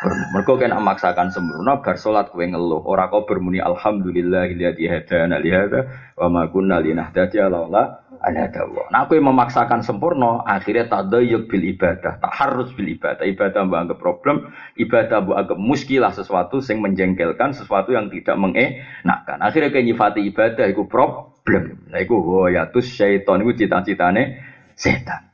Mereka 0.06 0.54
kena 0.62 0.78
memaksakan 0.78 1.34
sempurna 1.34 1.82
bar 1.82 1.98
salat 1.98 2.30
kowe 2.30 2.38
ngeluh 2.38 2.86
ora 2.86 3.10
kok 3.10 3.26
bermuni 3.26 3.58
alhamdulillahilladzi 3.58 4.86
hadana 4.86 5.42
li 5.42 5.50
hadza 5.50 6.14
wa 6.14 6.30
ma 6.30 6.42
kunna 6.46 6.78
linahtadiya 6.78 7.50
laula 7.50 8.06
an 8.22 8.34
hadallah. 8.34 8.86
Nah 8.90 9.06
kowe 9.06 9.18
memaksakan 9.18 9.86
sempurna 9.86 10.42
akhirnya 10.42 10.90
tadayyuk 10.90 11.46
bil 11.46 11.64
ibadah, 11.74 12.18
tak 12.18 12.32
harus 12.34 12.70
bil 12.74 12.90
ibadah. 12.90 13.24
Ibadah 13.24 13.60
mbok 13.66 13.78
anggap 13.78 13.98
problem, 13.98 14.36
ibadah 14.74 15.22
mbok 15.22 15.36
anggap 15.38 15.58
muskilah 15.58 16.12
sesuatu 16.12 16.58
yang 16.62 16.82
menjengkelkan, 16.82 17.54
sesuatu 17.54 17.94
yang 17.94 18.10
tidak 18.10 18.36
mengenakan. 18.36 19.38
Akhirnya 19.40 19.70
kayak 19.70 19.86
nyifati 19.90 20.20
ibadah 20.28 20.66
itu 20.66 20.82
problem. 20.90 21.88
Nah 21.88 21.98
iku 22.02 22.48
tuh 22.74 22.84
syaiton 22.84 23.42
iku 23.46 23.52
cita-citane 23.54 24.42
setan. 24.74 25.28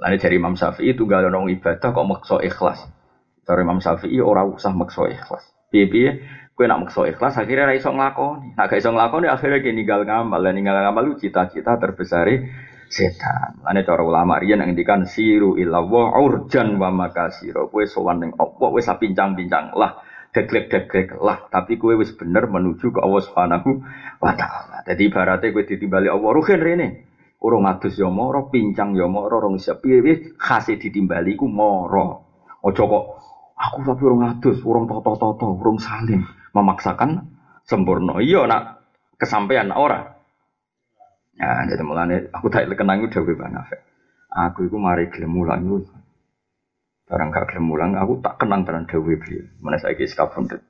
Lalu 0.00 0.16
dari 0.16 0.34
Imam 0.40 0.56
Syafi'i 0.56 0.96
itu 0.96 1.04
gak 1.04 1.28
ada 1.28 1.40
ibadah 1.44 1.88
kok 1.92 2.08
maksa 2.08 2.40
ikhlas. 2.40 2.88
Dari 3.44 3.60
Imam 3.60 3.84
Syafi'i 3.84 4.16
orang 4.24 4.56
usah 4.56 4.72
maksa 4.72 5.04
ikhlas. 5.12 5.44
Piye-piye 5.68 6.24
kowe 6.60 6.68
nak 6.68 6.84
maksa 6.84 7.08
ikhlas 7.08 7.40
akhirnya 7.40 7.72
ra 7.72 7.72
iso 7.72 7.88
nglakoni. 7.88 8.52
Nak 8.52 8.68
gak 8.68 8.84
iso 8.84 8.92
nglakoni 8.92 9.32
akhirnya 9.32 9.64
ki 9.64 9.72
ninggal 9.72 10.04
ngamal. 10.04 10.44
Lah 10.44 10.52
ninggal 10.52 10.76
ngamal 10.76 11.02
lu 11.08 11.16
cita-cita 11.16 11.80
terbesar 11.80 12.28
setan. 12.84 13.64
Lane 13.64 13.80
cara 13.80 14.04
ulama 14.04 14.36
riyen 14.36 14.60
yang 14.60 14.76
ngendikan 14.76 15.08
siru 15.08 15.56
illallah 15.56 16.20
urjan 16.20 16.76
wa 16.76 16.92
makasiro. 16.92 17.72
Kowe 17.72 17.88
sowan 17.88 18.20
ning 18.20 18.30
apa 18.36 18.66
wis 18.76 18.92
pincang-pincang 18.92 19.72
lah 19.72 20.04
deglek-deglek 20.36 21.16
lah, 21.16 21.48
tapi 21.48 21.80
kowe 21.80 21.96
wis 21.96 22.12
bener 22.12 22.44
menuju 22.44 22.92
ke 22.92 23.00
Allah 23.00 23.22
Subhanahu 23.24 23.70
wa 24.20 24.32
taala. 24.36 24.84
Jadi 24.84 25.08
ibaratnya 25.08 25.56
kowe 25.56 25.64
ditimbali 25.64 26.12
Allah 26.12 26.28
ruhen 26.28 26.60
rene. 26.60 26.88
Urung 27.40 27.64
adus 27.64 27.96
ya 27.96 28.12
moro, 28.12 28.52
pincang 28.52 28.92
ya 28.92 29.08
moro, 29.08 29.40
rong 29.40 29.56
siap 29.56 29.80
piye 29.80 30.36
khase 30.36 30.76
ditimbali 30.76 31.40
ku 31.40 31.48
moro. 31.48 32.28
Ojo 32.60 32.84
kok 32.84 33.04
Aku 33.60 33.84
tapi 33.84 34.00
urung 34.08 34.24
adus, 34.24 34.60
urung 34.64 34.88
toto-toto, 34.88 35.52
urung 35.52 35.76
saling 35.76 36.24
memaksakan 36.52 37.30
sempurna. 37.66 38.18
Iya 38.18 38.46
nak 38.46 38.84
kesampaian 39.20 39.70
ora. 39.74 40.18
Ya, 41.40 41.64
jadi 41.64 41.80
mulane 41.80 42.28
aku 42.36 42.52
tak 42.52 42.68
kenang 42.76 43.00
udah 43.00 43.20
gue 43.24 43.36
banget. 43.36 43.80
Aku 44.30 44.68
itu 44.68 44.76
mari 44.76 45.08
gelem 45.08 45.34
itu. 45.40 45.88
Barang 47.08 47.34
gak 47.34 47.50
gelem 47.50 47.74
aku 47.96 48.22
tak 48.22 48.38
kenang 48.38 48.62
tenan 48.62 48.86
dewe 48.86 49.18
beliau. 49.18 49.48
Mana 49.58 49.80
saya 49.80 49.96
kis 49.96 50.14
kabundut. 50.14 50.62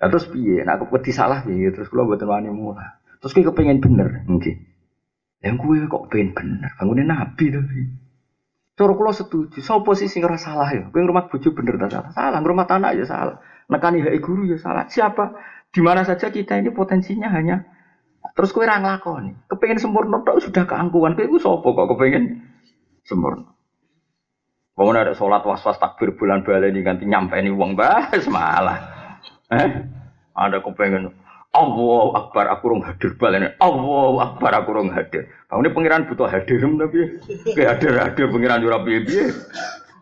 Ya 0.00 0.10
terus 0.10 0.26
piye? 0.26 0.66
Nah, 0.66 0.80
aku 0.80 0.90
peti 0.90 1.14
salah 1.14 1.46
piye? 1.46 1.70
Terus 1.70 1.86
kalau 1.86 2.10
buat 2.10 2.18
wani 2.26 2.50
mulang. 2.50 2.98
Terus 3.22 3.32
gue 3.32 3.46
kepengen 3.46 3.78
bener, 3.78 4.26
mungkin. 4.26 4.74
Yang 5.44 5.54
gue 5.60 5.76
kok 5.86 6.08
pengen 6.10 6.32
bener, 6.32 6.70
bangunin 6.80 7.08
nabi 7.08 7.52
tapi. 7.52 7.80
Cara 8.74 8.92
kula 8.98 9.14
setuju. 9.14 9.62
Sopo 9.62 9.94
sih 9.94 10.10
sing 10.10 10.26
ora 10.26 10.34
salah 10.34 10.66
ya? 10.66 10.90
Kowe 10.90 10.98
ngrumat 10.98 11.30
bojo 11.30 11.54
bener 11.54 11.78
ta 11.78 11.86
salah? 11.86 12.10
Salah, 12.10 12.38
ngrumat 12.42 12.66
anak 12.66 12.98
ya 12.98 13.06
salah. 13.06 13.38
Nekani 13.70 14.04
hak 14.04 14.20
guru 14.20 14.48
ya 14.48 14.56
salah. 14.60 14.86
Siapa? 14.88 15.34
Di 15.74 15.80
mana 15.82 16.06
saja 16.06 16.30
kita 16.30 16.60
ini 16.60 16.70
potensinya 16.70 17.32
hanya 17.34 17.66
terus 18.32 18.54
kowe 18.54 18.64
ora 18.64 18.80
nglakoni. 18.80 19.50
Kepengin 19.50 19.82
sempurna 19.82 20.22
tok 20.24 20.40
sudah 20.40 20.64
keangkuhan. 20.64 21.18
Kowe 21.18 21.24
iku 21.26 21.38
sapa 21.42 21.66
kok 21.66 21.88
kepengin 21.96 22.24
sempurna? 23.04 23.54
Wong 24.74 24.90
ada 24.90 25.14
sholat 25.14 25.46
was-was 25.46 25.78
takbir 25.78 26.18
bulan 26.18 26.42
baleni 26.42 26.82
ganti 26.82 27.06
nyampe 27.06 27.38
ini 27.38 27.54
uang 27.54 27.78
bah 27.78 28.10
semalah. 28.18 28.78
Eh? 29.54 29.70
Ada 30.34 30.58
kepengen 30.58 31.14
Allah 31.54 32.06
Akbar 32.18 32.50
aku 32.50 32.74
rong 32.74 32.82
hadir 32.82 33.14
balen. 33.14 33.54
Allah 33.62 34.14
Akbar 34.18 34.50
aku 34.58 34.74
rong 34.74 34.90
hadir. 34.90 35.30
Ini 35.30 35.70
pangeran 35.70 36.10
butuh 36.10 36.26
hadir 36.26 36.58
tapi 36.58 37.22
kayak 37.54 37.78
hadir 37.78 37.94
hadir 37.94 38.26
pangeran 38.26 38.66
ora 38.66 38.82
piye-piye. 38.82 39.30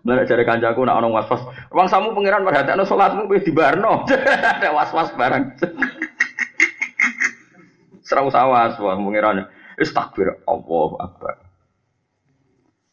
Lah 0.02 0.26
cari 0.26 0.42
kancaku 0.42 0.82
nak 0.82 0.98
ono 0.98 1.14
was-was. 1.14 1.42
Samu 1.86 2.10
pangeran 2.10 2.42
perhatekno 2.42 2.82
salatmu 2.82 3.30
wis 3.30 3.46
dibarno. 3.46 4.02
Ada 4.58 4.74
was-was 4.74 5.14
barang. 5.14 5.44
Serau 8.02 8.26
sawas 8.34 8.74
wah 8.82 8.98
pangeran. 8.98 9.46
Wis 9.78 9.94
Allah 9.94 10.90
Akbar. 10.98 11.34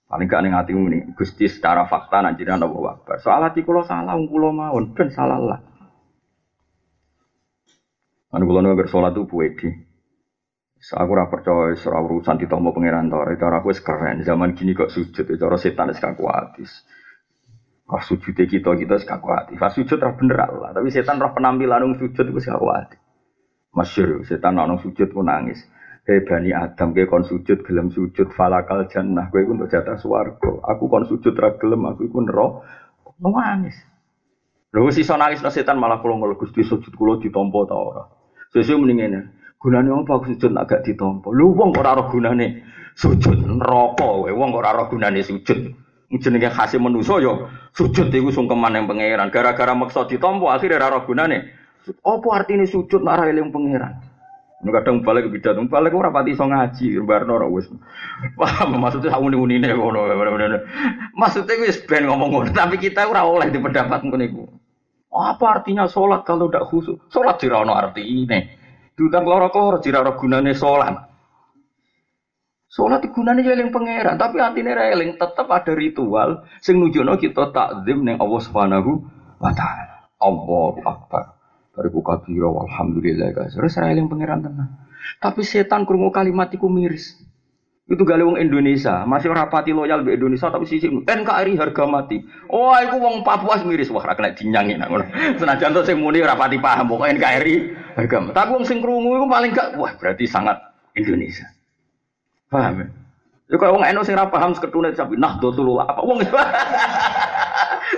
Paling 0.09 0.25
gak 0.25 0.41
ning 0.41 0.53
atimu 0.57 1.13
Gusti 1.17 1.49
secara 1.49 1.85
fakta 1.89 2.21
nak 2.21 2.37
jenengan 2.37 2.69
Allah 2.69 3.01
Akbar. 3.01 3.17
Soal 3.25 3.41
ati 3.41 3.65
kula 3.65 3.81
salah, 3.89 4.13
kula 4.13 4.53
mawon 4.53 4.93
ben 4.93 5.09
salah 5.09 5.41
lah. 5.41 5.59
Anu 8.29 8.45
kula 8.45 8.61
nu 8.61 8.77
sholat 8.85 9.17
tuh 9.17 9.25
puedi. 9.25 9.69
Aku 10.79 11.11
ora 11.11 11.27
percaya 11.27 11.75
ora 11.75 11.99
urusan 12.05 12.37
ditompo 12.37 12.69
pangeran 12.71 13.09
to. 13.09 13.17
Itu 13.33 13.45
aku 13.49 13.73
wis 13.73 13.81
keren. 13.81 14.21
Zaman 14.21 14.53
gini 14.53 14.77
kok 14.77 14.93
sujud 14.93 15.25
itu 15.25 15.41
cara 15.41 15.57
setan 15.57 15.89
wis 15.89 15.99
kuatis. 15.99 16.71
Pas 17.89 18.05
sujud 18.05 18.37
kita 18.37 18.77
kita 18.77 18.93
wis 19.01 19.05
kuatis. 19.09 19.57
Pas 19.57 19.73
sujud 19.73 19.97
ora 19.97 20.13
bener 20.13 20.37
Allah, 20.45 20.69
tapi 20.77 20.93
setan 20.93 21.17
roh 21.17 21.33
penampilan 21.33 21.81
nang 21.81 21.97
sujud 21.97 22.21
itu 22.21 22.37
wis 22.37 22.45
kuatis. 22.45 23.01
Masyur, 23.73 24.21
setan 24.29 24.61
nang 24.61 24.77
sujud 24.77 25.09
pun 25.09 25.25
nangis. 25.25 25.57
Hei 26.05 26.21
bani 26.21 26.53
Adam, 26.53 26.93
kowe 26.93 27.05
kon 27.09 27.25
sujud 27.25 27.65
gelem 27.65 27.89
sujud 27.89 28.29
falakal 28.37 28.85
jannah, 28.93 29.33
kowe 29.33 29.41
untuk 29.41 29.73
jatah 29.73 29.97
swarga. 29.97 30.61
Aku 30.69 30.85
kon 30.85 31.09
sujud 31.09 31.33
ra 31.33 31.57
gelem, 31.57 31.89
aku 31.89 32.05
iku 32.05 32.21
neraka. 32.21 32.61
Nangis. 33.25 33.77
Wis 34.69 35.01
iso 35.01 35.17
nangis 35.17 35.41
setan 35.41 35.81
malah 35.81 35.97
kula 35.97 36.13
ngeluh 36.21 36.37
Gusti 36.37 36.61
sujud 36.61 36.93
kula 36.93 37.17
ditampa 37.17 37.65
ta 37.65 37.73
ora. 37.73 38.03
Sesuai 38.53 38.85
mendingan 38.85 39.33
Gunane 39.59 39.91
apa 39.91 40.15
aku 40.15 40.31
sujud 40.31 40.55
agak 40.55 40.87
ditompo. 40.87 41.35
Lu 41.35 41.51
wong 41.51 41.75
kok 41.75 41.83
ora 41.83 41.99
ora 41.99 42.03
gunane 42.07 42.63
sujud 42.95 43.43
neraka. 43.43 44.07
Wong 44.31 44.55
kok 44.55 44.61
ora 44.63 44.71
ora 44.71 44.83
gunane 44.87 45.19
sujud. 45.19 45.88
Jenenge 46.09 46.49
khase 46.49 46.81
manusa 46.81 47.21
ya 47.21 47.45
sujud 47.77 48.09
iku 48.09 48.33
sungkeman 48.33 48.73
yang 48.73 48.89
pangeran. 48.89 49.29
Gara-gara 49.29 49.77
maksa 49.77 50.09
ditompo 50.09 50.49
akhirnya 50.49 50.81
ora 50.81 50.97
ora 50.97 50.99
gunane. 51.05 51.37
Apa 52.01 52.27
artinya 52.33 52.65
sujud 52.65 53.05
nek 53.05 53.13
ora 53.13 53.29
eling 53.29 53.53
pangeran? 53.53 53.93
Ini 54.59 54.75
kadang 54.75 54.99
balik 55.07 55.31
bidat, 55.31 55.55
balik 55.71 55.95
ora 55.95 56.11
pati 56.11 56.35
iso 56.35 56.43
ngaji, 56.43 56.99
barno 57.07 57.39
ora 57.39 57.47
wis. 57.47 57.71
Wah, 58.35 58.67
maksudnya 58.67 59.15
sak 59.15 59.23
uni-unine 59.23 59.71
ngono. 59.71 60.03
Maksudnya 61.15 61.63
wis 61.63 61.79
ben 61.87 62.03
ngomong 62.11 62.27
ngono, 62.27 62.51
tapi 62.51 62.75
kita 62.75 63.07
ora 63.07 63.23
oleh 63.23 63.47
di 63.47 63.59
pendapat 63.61 64.03
ngono 64.03 64.23
iku. 64.25 64.43
Apa 65.09 65.61
artinya 65.61 65.87
sholat 65.87 66.27
kalau 66.27 66.51
tidak 66.51 66.67
khusus? 66.69 66.99
Sholat 67.07 67.39
tidak 67.39 67.65
ada 67.65 67.87
arti 67.87 68.03
ini. 68.03 68.51
Diutang 68.99 69.23
keloro 69.23 69.47
keloro 69.47 69.77
tidak 69.79 70.03
ada 70.05 70.13
gunanya 70.19 70.51
sholat. 70.51 71.08
Sholat 72.69 73.01
gunanya 73.09 73.49
eling 73.49 73.73
pangeran, 73.73 74.21
tapi 74.21 74.37
artinya 74.37 74.77
eling 74.77 75.17
tetap 75.17 75.49
ada 75.49 75.73
ritual 75.73 76.45
sing 76.61 76.77
nujono 76.77 77.17
kita 77.17 77.49
takzim 77.49 78.05
neng 78.05 78.21
Allah 78.21 78.41
Subhanahu 78.45 79.09
wa 79.41 79.49
taala. 79.57 80.13
Allahu 80.21 80.85
Akbar. 80.85 81.33
Bariku 81.73 82.05
kabira 82.05 82.45
walhamdulillah 82.45 83.33
guys. 83.33 83.57
Terus 83.57 83.73
eling 83.81 84.05
pangeran 84.05 84.45
tenang. 84.45 84.85
Tapi 85.17 85.41
setan 85.41 85.89
krungu 85.89 86.13
kalimat 86.13 86.53
iku 86.53 86.69
miris. 86.69 87.17
Itu 87.89 88.05
gale 88.05 88.21
wong 88.21 88.37
Indonesia, 88.37 89.01
masih 89.09 89.33
rapati 89.33 89.73
loyal 89.73 90.05
be 90.05 90.13
Indonesia 90.13 90.53
tapi 90.53 90.69
sisi 90.69 90.93
NKRI 90.93 91.57
harga 91.57 91.89
mati. 91.89 92.21
Oh, 92.53 92.69
aku 92.69 93.01
wong 93.01 93.25
Papua 93.25 93.57
miris 93.65 93.89
wah 93.89 94.05
ra 94.05 94.13
kena 94.13 94.37
dinyangi 94.37 94.77
nak 94.77 94.93
ngono. 94.93 95.09
Senajan 95.41 95.73
to 95.73 95.81
sing 95.81 95.97
muni 95.97 96.21
rapati 96.21 96.61
paham 96.61 96.85
pokok 96.85 97.17
NKRI 97.17 97.55
harga 97.97 98.17
mati. 98.21 98.35
Tapi 98.37 98.49
wong 98.53 98.65
sing 98.69 98.77
krungu 98.77 99.17
iku 99.17 99.25
paling 99.25 99.57
gak 99.57 99.73
wah 99.81 99.97
berarti 99.97 100.29
sangat 100.29 100.61
Indonesia. 100.93 101.49
Paham 102.49 102.73
ya? 102.81 102.87
Ya 103.49 103.55
kalau 103.57 103.81
wong 103.81 103.85
eno 103.85 104.05
sing 104.05 104.13
ra 104.13 104.29
paham 104.29 104.53
seketune 104.53 104.93
sapi 104.93 105.17
nah 105.17 105.41
do 105.41 105.49
tulu 105.49 105.81
apa 105.81 106.05
wong 106.05 106.21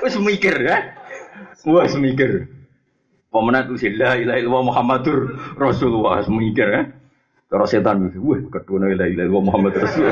wis 0.03 0.15
mikir 0.19 0.55
ya. 0.63 0.95
Wah, 1.67 1.83
mikir. 1.87 2.47
Pemenang 3.31 3.71
itu 3.71 3.75
sih 3.79 3.91
la 3.95 4.19
ilaha 4.19 4.37
illallah 4.39 4.65
Muhammadur 4.71 5.19
Rasulullah 5.55 6.23
mikir 6.27 6.67
ya. 6.67 6.83
Kalau 7.51 7.67
setan 7.67 8.07
itu, 8.07 8.23
wah 8.23 8.39
kedua 8.47 8.87
nabi 8.87 8.95
la 8.95 9.11
ilaha 9.11 9.43
Muhammad 9.43 9.75
Rasul. 9.75 10.07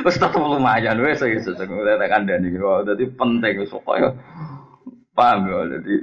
Wes 0.00 0.16
tetap 0.16 0.32
lumayan, 0.32 0.96
wes 1.04 1.20
udah 1.20 1.96
tak 2.00 2.12
anda 2.12 2.40
nih. 2.40 2.56
Jadi 2.56 3.04
penting 3.20 3.68
supaya 3.68 4.16
paham 5.12 5.44
ya. 5.44 5.76
Jadi 5.76 5.94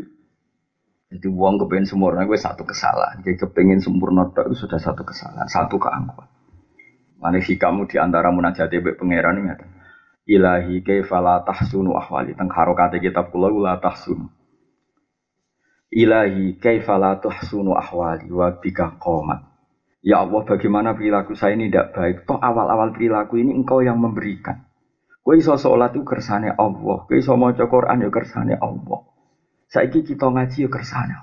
Jadi 1.12 1.28
uang 1.28 1.60
kepengen 1.60 1.84
sempurna 1.84 2.24
gue 2.24 2.40
satu 2.40 2.64
kesalahan. 2.64 3.20
Jadi 3.20 3.36
kepengen 3.36 3.84
sempurna 3.84 4.32
itu 4.32 4.56
sudah 4.56 4.80
satu 4.80 5.04
kesalahan, 5.04 5.44
satu 5.44 5.76
keangkuhan. 5.76 6.31
Mana 7.22 7.38
sih 7.38 7.62
kamu 7.62 7.86
di 7.86 8.02
antara 8.02 8.34
munajat 8.34 8.74
ibu 8.74 8.98
pangeran 8.98 9.46
ini. 9.46 9.54
Ilahi 10.26 10.82
kaifala 10.82 11.46
tahsunu 11.46 11.94
ahwali. 11.94 12.34
Teng 12.34 12.50
harokate 12.50 12.98
kitab 12.98 13.30
kula 13.30 13.54
la 13.54 13.78
tahsunu. 13.78 14.26
Ilahi 15.94 16.58
kaifala 16.58 17.22
tahsunu 17.22 17.78
ahwali 17.78 18.26
wa 18.34 18.50
bika. 18.58 18.98
Ya 20.02 20.26
Allah, 20.26 20.42
bagaimana 20.42 20.98
perilaku 20.98 21.38
saya 21.38 21.54
ini 21.54 21.70
tidak 21.70 21.94
baik? 21.94 22.26
Toh 22.26 22.42
awal-awal 22.42 22.90
perilaku 22.90 23.38
ini 23.38 23.54
engkau 23.54 23.86
yang 23.86 24.02
memberikan. 24.02 24.66
Kue 25.22 25.38
iso 25.38 25.54
sholat 25.54 25.94
itu 25.94 26.02
kersane 26.02 26.50
Allah. 26.58 27.06
Kue 27.06 27.22
iso 27.22 27.38
mau 27.38 27.54
Quran 27.54 28.02
ya 28.02 28.10
kersane 28.10 28.58
Allah. 28.58 29.00
Saiki 29.70 30.02
kita 30.02 30.26
ngaji 30.26 30.66
ya 30.66 30.70
kersane. 30.74 31.14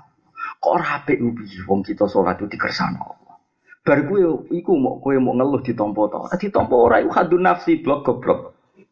Kok 0.63 0.75
rapi 0.79 1.19
ubi 1.19 1.43
wong 1.67 1.83
kita 1.83 2.07
sholat 2.07 2.39
itu 2.39 2.47
dikersane 2.55 2.95
Allah. 2.95 3.28
Bar 3.85 4.05
kowe 4.05 4.21
iku 4.51 4.71
mau 4.75 4.99
kowe 4.99 5.15
mau 5.17 5.33
ngeluh 5.33 5.63
ditampa 5.63 6.01
to. 6.11 6.19
Ditampa 6.37 6.75
ora 6.75 6.99
iku 6.99 7.11
hadun 7.15 7.47
nafsi 7.47 7.79
blok 7.79 8.05
goblok. 8.05 8.39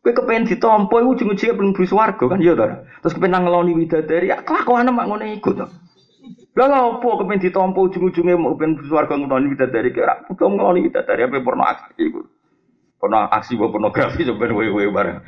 Kowe 0.02 0.12
kepengen 0.16 0.48
ditampa 0.48 0.96
iku 1.04 1.14
ujung-ujunge 1.14 1.54
belum 1.54 1.72
bus 1.76 1.92
warga 1.92 2.26
kan 2.26 2.40
ya 2.40 2.56
to. 2.56 2.66
Terus 3.04 3.14
kepengen 3.14 3.44
ngeloni 3.46 3.76
widadari, 3.76 4.32
ya 4.32 4.42
kelakuan 4.42 4.90
mak 4.96 5.06
ngono 5.12 5.26
iku 5.28 5.52
to. 5.54 5.66
Lah 6.58 6.98
opo 6.98 7.22
kepengen 7.22 7.44
ditampa 7.44 7.80
ujung-ujunge 7.84 8.34
mau 8.40 8.56
kepengen 8.56 8.80
bus 8.80 8.90
warga 8.90 9.14
ngeloni 9.20 9.48
widadari 9.54 9.90
kira 9.92 10.24
butuh 10.26 10.48
ngeloni 10.50 10.80
widadari 10.88 11.22
apa 11.28 11.44
porno 11.44 11.64
aksi 11.68 11.92
iku. 12.02 12.22
Porno 12.98 13.18
aksi 13.30 13.54
pornografi 13.60 14.26
sampeyan 14.26 14.58
wewe 14.58 14.90
bareng. 14.90 15.22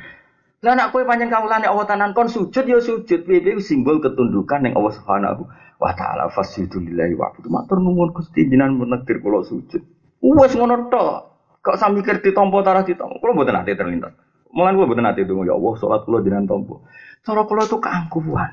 Lah 0.60 0.76
nak 0.76 0.92
kowe 0.92 1.00
panjang 1.08 1.32
kawulane 1.32 1.64
Allah 1.64 1.88
tanan 1.88 2.12
kon 2.12 2.28
sujud 2.28 2.68
ya 2.68 2.84
sujud 2.84 3.24
piye 3.24 3.56
simbol 3.64 3.96
ketundukan 3.96 4.60
yang 4.68 4.76
Allah 4.76 4.92
Subhanahu 4.92 5.48
wa 5.80 5.90
taala 5.96 6.28
fasjudu 6.28 6.84
lillahi 6.84 7.16
wa 7.16 7.32
abudu. 7.32 7.48
Matur 7.48 7.80
nuwun 7.80 8.12
Gusti 8.12 8.44
jenengan 8.44 8.76
menekdir 8.76 9.24
kula 9.24 9.40
sujud. 9.40 9.80
Wes 10.20 10.52
ngono 10.52 10.92
tok. 10.92 11.32
Kok 11.64 11.76
sampe 11.80 12.04
mikir 12.04 12.20
ditampa 12.20 12.60
tarah 12.60 12.84
ditampa. 12.84 13.16
Kula 13.24 13.32
mboten 13.32 13.56
ate 13.56 13.72
terlintas. 13.72 14.12
Mulan 14.52 14.76
kula 14.76 14.86
mboten 14.92 15.08
ate 15.08 15.24
donga 15.24 15.48
ya 15.48 15.56
Allah 15.56 15.72
salat 15.80 16.04
kula 16.04 16.20
jenengan 16.20 16.44
tampa. 16.44 16.76
Cara 17.24 17.42
kula 17.48 17.64
itu 17.64 17.76
keangkuhan. 17.80 18.52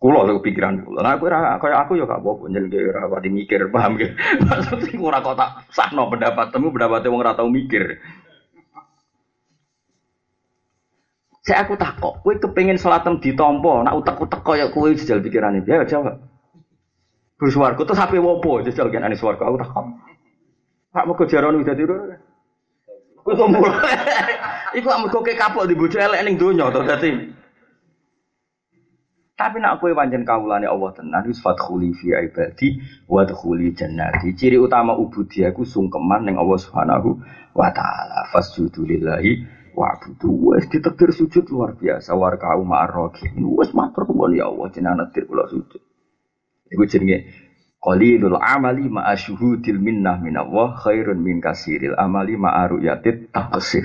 Kula 0.00 0.24
lho 0.30 0.38
pikiran 0.40 0.80
kula. 0.86 1.04
Nah, 1.04 1.18
aku 1.18 1.26
ora 1.26 1.58
kaya 1.60 1.76
aku 1.84 1.98
ya 1.98 2.08
gak 2.08 2.24
apa-apa 2.24 2.48
njenenge 2.48 2.78
ora 2.88 3.20
mikir, 3.20 3.68
paham 3.68 4.00
ge. 4.00 4.16
Maksud 4.48 4.96
ora 4.96 5.20
kok 5.20 5.36
tak 5.36 5.50
sahno 5.76 6.08
pendapat 6.08 6.54
temu 6.54 6.72
pendapatnya 6.72 7.12
wong 7.12 7.20
ora 7.20 7.36
tau 7.36 7.52
mikir. 7.52 8.00
Saya 11.40 11.64
aku 11.64 11.72
takok, 11.80 12.20
kepengen 12.20 12.76
sholatem 12.76 13.16
ditompo, 13.16 13.80
nak 13.80 13.96
utek-utek 13.96 14.44
kaya 14.44 14.68
kue 14.68 14.92
jajal 14.92 15.24
pikiran 15.24 15.56
ini. 15.56 15.64
Ya 15.64 15.88
jawab. 15.88 16.20
Terus 17.40 17.56
warga 17.56 17.80
terus 17.80 17.96
sampai 17.96 18.20
wopo 18.20 18.60
jajal 18.60 18.92
kan 18.92 19.08
anis 19.08 19.24
warga 19.24 19.48
aku 19.48 19.56
takok. 19.56 19.84
Pak 20.92 21.04
mau 21.08 21.16
kejaran 21.16 21.56
udah 21.56 21.72
tidur. 21.72 22.20
Kue 23.24 23.32
tuh 23.32 23.48
mulai. 23.48 23.96
Amu 25.00 25.08
koke 25.08 25.32
kapok 25.34 25.64
di 25.64 25.74
bojo 25.74 25.96
elek 25.96 26.20
ning 26.28 26.36
donya 26.36 26.68
to. 26.68 26.84
Tapi 29.40 29.56
nak 29.56 29.80
kue 29.80 29.96
panjen 29.96 30.28
kawulane 30.28 30.68
Allah 30.68 30.92
tenan 30.92 31.24
wis 31.24 31.40
fadkhuli 31.40 31.96
fi 31.96 32.12
ibadi 32.28 32.76
wa 33.08 33.24
dkhuli 33.24 33.72
jannati. 33.72 34.36
Ciri 34.36 34.60
utama 34.60 34.92
ubudiyah 34.92 35.56
sungkeman 35.56 36.28
ning 36.28 36.36
Allah 36.36 36.58
Subhanahu 36.60 37.16
wa 37.56 37.72
taala. 37.72 38.28
Fasjudu 38.28 38.84
lillahi 38.84 39.59
Wa'budu 39.74 40.28
wes 40.50 40.66
ditekdir 40.68 41.10
sujud 41.14 41.46
luar 41.50 41.78
biasa. 41.78 42.14
Warka'u 42.14 42.62
ma'arrokin 42.66 43.38
wes 43.56 43.70
matur 43.74 44.06
kebon 44.06 44.34
ya 44.34 44.50
Allah 44.50 44.66
jenengan 44.74 45.06
netir 45.06 45.26
kula 45.26 45.46
sujud. 45.50 45.82
Iku 46.70 46.82
jenenge 46.86 47.30
qalilul 47.82 48.38
amali 48.38 48.86
ma'a 48.86 49.16
syuhudil 49.16 49.80
minnah 49.80 50.20
minallah 50.20 50.78
khairun 50.78 51.18
min 51.18 51.40
kasiril 51.40 51.96
amali 51.96 52.36
ma'a 52.36 52.70
ru'yatit 52.70 53.32
taqsir 53.32 53.82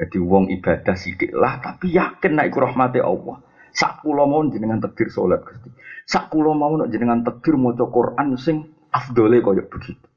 jadi 0.00 0.16
wong 0.16 0.48
ibadah 0.48 0.96
sidik 0.96 1.30
lah 1.36 1.60
tapi 1.60 1.92
yakin 1.92 2.32
naik 2.40 2.56
rahmati 2.56 3.04
Allah. 3.04 3.44
Sak 3.70 4.02
kula 4.02 4.26
mau 4.26 4.42
jenengan 4.50 4.82
tekdir 4.82 5.14
salat 5.14 5.46
Gusti. 5.46 5.70
Sak 6.08 6.32
kula 6.32 6.56
mau 6.56 6.74
jenengan 6.90 7.22
tekdir 7.22 7.54
maca 7.54 7.86
Quran 7.86 8.34
sing 8.34 8.66
afdole 8.90 9.38
kaya 9.38 9.62
begitu 9.62 10.09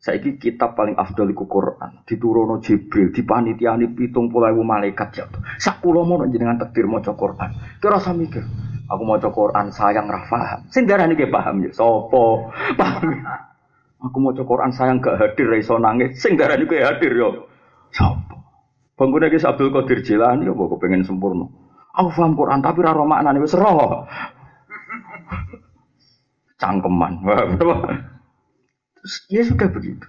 Saiki 0.00 0.40
kitab 0.40 0.80
paling 0.80 0.96
afdal 0.96 1.28
iku 1.28 1.44
Quran, 1.44 2.00
diturono 2.08 2.56
Jibril, 2.64 3.12
dipanitiani 3.12 3.84
pitung 3.92 4.32
puluh 4.32 4.56
malaikat 4.64 5.12
jatuh. 5.12 5.44
Sakulo 5.60 6.08
mau 6.08 6.24
jenengan 6.24 6.56
takdir 6.56 6.88
mau 6.88 7.04
Quran. 7.04 7.52
Kira 7.84 8.00
rasa 8.00 8.16
mikir, 8.16 8.40
aku 8.88 9.02
mau 9.04 9.20
Quran 9.20 9.68
sayang 9.68 10.08
rafaham. 10.08 10.64
Sing 10.72 10.88
darah 10.88 11.04
nih 11.04 11.28
paham 11.28 11.68
ya, 11.68 11.70
paham. 12.80 13.12
Aku 14.00 14.16
mau 14.24 14.32
Quran 14.32 14.72
sayang 14.72 15.04
gak 15.04 15.20
hadir, 15.20 15.52
iso 15.60 15.76
nangis. 15.76 16.16
Sing 16.16 16.40
darah 16.40 16.56
nih 16.56 16.80
hadir 16.80 17.12
yo, 17.12 17.52
sopo. 17.92 18.40
Bangunnya 18.96 19.28
guys 19.28 19.44
Abdul 19.44 19.68
Qadir 19.68 20.00
Jilani, 20.00 20.48
ya 20.48 20.56
kok 20.56 20.80
pengen 20.80 21.04
sempurna. 21.04 21.44
Aku 21.92 22.08
paham 22.08 22.40
Quran 22.40 22.64
tapi 22.64 22.80
raro 22.80 23.04
makna 23.04 23.36
nih 23.36 23.44
roh. 23.52 24.08
Cangkeman. 26.60 27.20
ya 29.32 29.42
sudah 29.44 29.68
begitu. 29.72 30.06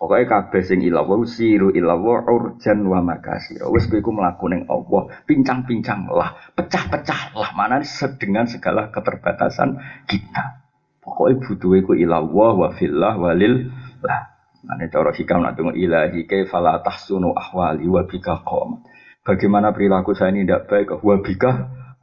Pokoknya 0.00 0.32
kabeh 0.32 0.64
sing 0.64 0.80
ilawa 0.80 1.20
siru 1.28 1.76
ilawa 1.76 2.24
urjan 2.24 2.80
wa 2.88 3.04
makasir. 3.04 3.60
Wis 3.68 3.84
kowe 3.84 4.00
iku 4.00 4.16
mlaku 4.16 4.48
Allah, 4.64 5.12
pincang-pincang 5.28 6.08
lah, 6.08 6.40
pecah-pecah 6.56 7.36
lah 7.36 7.52
mana 7.52 7.84
dengan 8.16 8.48
segala 8.48 8.88
keterbatasan 8.88 9.76
kita. 10.08 10.64
Pokoknya 11.04 11.44
butuh 11.44 11.72
iku 11.84 11.92
ilawa 11.92 12.48
wa 12.56 12.68
fillah 12.72 13.20
walil 13.20 13.68
lah. 14.00 14.32
Mana 14.64 14.88
cara 14.88 15.12
hikam 15.12 15.44
nak 15.44 15.60
tunggu 15.60 15.76
ilahi 15.76 16.24
kaifala 16.24 16.80
tahsunu 16.80 17.36
ahwali 17.36 17.84
wa 17.84 18.00
bika 18.08 18.40
qomat. 18.40 18.80
Bagaimana 19.20 19.76
perilaku 19.76 20.16
saya 20.16 20.32
ini 20.32 20.48
tidak 20.48 20.64
baik 20.68 20.96
wa 21.04 21.16
bika 21.20 21.50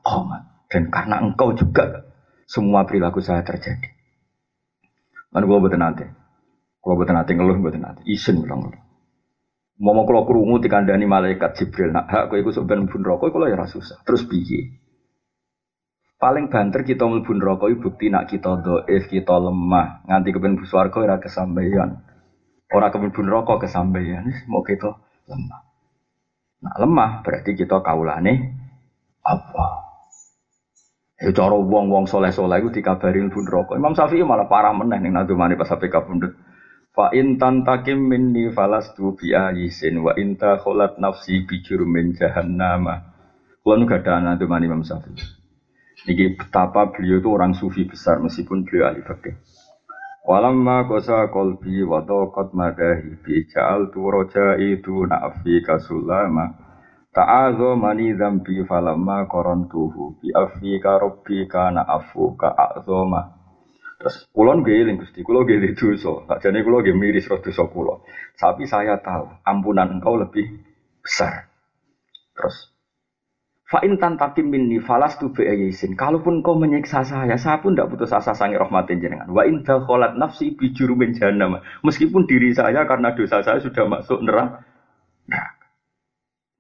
qomat. 0.06 0.70
Dan 0.70 0.94
karena 0.94 1.18
engkau 1.18 1.58
juga 1.58 2.06
semua 2.46 2.86
perilaku 2.86 3.26
saya 3.26 3.42
terjadi. 3.42 3.90
Mana 5.34 5.50
gua 5.50 5.66
betul 5.66 5.82
nanti. 5.82 6.06
Kalau 6.88 7.04
buat 7.04 7.12
nanti 7.12 7.36
ngeluh, 7.36 7.60
buat 7.60 7.76
nanti 7.76 8.08
isin 8.08 8.40
bilang 8.40 8.64
ngeluh. 8.64 8.80
Mau 9.84 9.92
mau 9.92 10.08
kalau 10.08 10.24
kerungu 10.24 10.64
dikandani 10.64 11.04
malaikat 11.04 11.60
Jibril, 11.60 11.92
nak 11.92 12.08
hak 12.08 12.32
kau 12.32 12.40
ikut 12.40 12.56
sebenarnya 12.56 12.88
pun 12.88 13.04
rokok, 13.04 13.28
kalau 13.28 13.52
ya 13.52 13.60
susah. 13.68 14.00
Terus 14.08 14.24
biye. 14.24 14.80
Paling 16.16 16.48
banter 16.48 16.88
kita 16.88 17.04
melbun 17.04 17.44
rokok, 17.44 17.76
bukti 17.84 18.08
nak 18.08 18.32
kita 18.32 18.64
doif, 18.64 19.04
kita 19.12 19.36
lemah, 19.36 20.08
nganti 20.08 20.32
kepen 20.32 20.56
buswargo 20.56 21.04
ora 21.04 21.20
kesampaian. 21.20 22.00
Orang 22.72 22.92
kepen 22.96 23.12
bun 23.12 23.28
rokok 23.28 23.68
kesampaian, 23.68 24.24
mau 24.48 24.64
kita 24.64 24.96
lemah. 25.28 25.62
Nah 26.64 26.74
lemah 26.80 27.12
berarti 27.20 27.52
kita 27.52 27.84
kaulane 27.84 28.56
apa? 29.28 29.68
Ya 31.20 31.36
cara 31.36 31.60
wong-wong 31.60 32.08
soleh-soleh 32.08 32.64
itu 32.64 32.80
dikabarin 32.80 33.28
bun 33.28 33.44
rokok. 33.44 33.76
Imam 33.76 33.92
Syafi'i 33.92 34.24
malah 34.24 34.48
parah 34.48 34.72
meneh 34.72 35.04
ning 35.04 35.12
nadumane 35.12 35.60
pas 35.60 35.68
sampai 35.68 35.92
kabundut. 35.92 36.47
Fa 36.98 37.14
in 37.14 37.38
tantakim 37.38 38.10
minni 38.10 38.50
falastu 38.50 39.14
bi 39.14 39.30
ayisin 39.30 40.02
wa 40.02 40.18
inta 40.18 40.58
kholat 40.58 40.98
nafsi 40.98 41.46
bi 41.46 41.62
jurumin 41.62 42.18
jahannama. 42.18 43.14
Kulo 43.62 43.78
nu 43.78 43.86
gada 43.86 44.18
anak 44.18 44.42
Imam 44.42 44.66
Imam 44.66 44.82
Syafi'i. 44.82 45.22
Niki 46.10 46.34
betapa 46.34 46.90
beliau 46.90 47.22
itu 47.22 47.30
orang 47.30 47.54
sufi 47.54 47.86
besar 47.86 48.18
meskipun 48.18 48.66
beliau 48.66 48.90
ahli 48.90 49.06
fikih. 49.06 49.38
Walamma 50.26 50.90
kosa 50.90 51.30
kolbi 51.30 51.86
wa 51.86 52.02
taqat 52.02 52.58
madahi 52.58 53.22
bi 53.22 53.46
ja'al 53.46 53.94
tu 53.94 54.02
roja'i 54.02 54.82
tu 54.82 55.06
na'fi 55.06 55.62
kasulama. 55.62 56.50
Ta'adho 57.14 57.78
mani 57.78 58.18
zambi 58.18 58.66
falamma 58.66 59.30
korontuhu 59.30 60.18
bi 60.18 60.34
afi 60.34 60.82
ka 60.82 60.98
rabbi 60.98 61.46
kana 61.46 61.86
afu 61.86 62.34
ka 62.34 62.58
a'zoma. 62.58 63.37
Terus 63.98 64.30
kulon 64.30 64.62
geling 64.62 65.02
Gusti, 65.02 65.26
kulo 65.26 65.42
geling 65.42 65.74
dosa. 65.74 66.22
Tak 66.30 66.46
jane 66.46 66.62
kulo 66.62 66.86
nggih 66.86 66.94
miris 66.94 67.26
roh 67.30 67.42
dosa 67.42 67.66
kulo. 67.66 68.06
Tapi 68.38 68.70
saya 68.70 69.02
tahu 69.02 69.26
ampunan 69.42 69.98
engkau 69.98 70.22
lebih 70.22 70.46
besar. 71.02 71.50
Terus 72.38 72.78
Fa 73.68 73.84
in 73.84 74.00
tantakim 74.00 74.48
minni 74.48 74.80
falastu 74.80 75.36
bi 75.36 75.44
ayyisin. 75.44 76.00
Kalaupun 76.00 76.40
kau 76.40 76.56
menyiksa 76.56 77.04
saya, 77.04 77.36
saya 77.36 77.60
pun 77.60 77.76
tidak 77.76 77.92
putus 77.92 78.16
asa 78.16 78.32
sangi 78.32 78.56
rahmatin 78.56 79.04
jenengan. 79.04 79.28
Wa 79.28 79.44
in 79.44 79.60
dakhalat 79.68 80.16
nafsi 80.16 80.56
bi 80.56 80.72
jurumin 80.72 81.12
jahannam. 81.12 81.60
Meskipun 81.84 82.24
diri 82.32 82.56
saya 82.56 82.88
karena 82.88 83.12
dosa 83.12 83.44
saya 83.44 83.60
sudah 83.60 83.84
masuk 83.92 84.24
neraka. 84.24 84.64
Nah. 85.28 85.52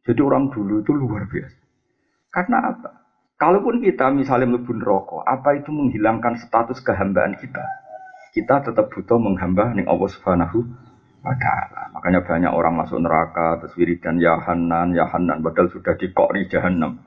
Jadi 0.04 0.20
orang 0.20 0.52
dulu 0.52 0.84
itu 0.84 0.92
luar 0.92 1.32
biasa. 1.32 1.60
Karena 2.28 2.58
apa? 2.76 2.92
Kalaupun 3.38 3.86
kita 3.86 4.10
misalnya 4.10 4.50
melebur 4.50 4.82
rokok, 4.82 5.22
apa 5.22 5.62
itu 5.62 5.70
menghilangkan 5.70 6.42
status 6.42 6.82
kehambaan 6.82 7.38
kita? 7.38 7.62
Kita 8.34 8.66
tetap 8.66 8.90
butuh 8.90 9.22
menghamba 9.22 9.78
nih 9.78 9.86
Allah 9.86 10.10
Subhanahu 10.10 10.58
wa 11.22 11.36
taala. 11.38 11.94
Makanya 11.94 12.26
banyak 12.26 12.50
orang 12.50 12.74
masuk 12.82 12.98
neraka 12.98 13.62
terus 13.62 13.78
wiridan 13.78 14.18
ya 14.18 14.42
Hanan, 14.42 14.98
ya 14.98 15.06
padahal 15.14 15.70
sudah 15.70 15.94
di 16.02 16.10
kori 16.18 16.50
jahanam. 16.50 16.98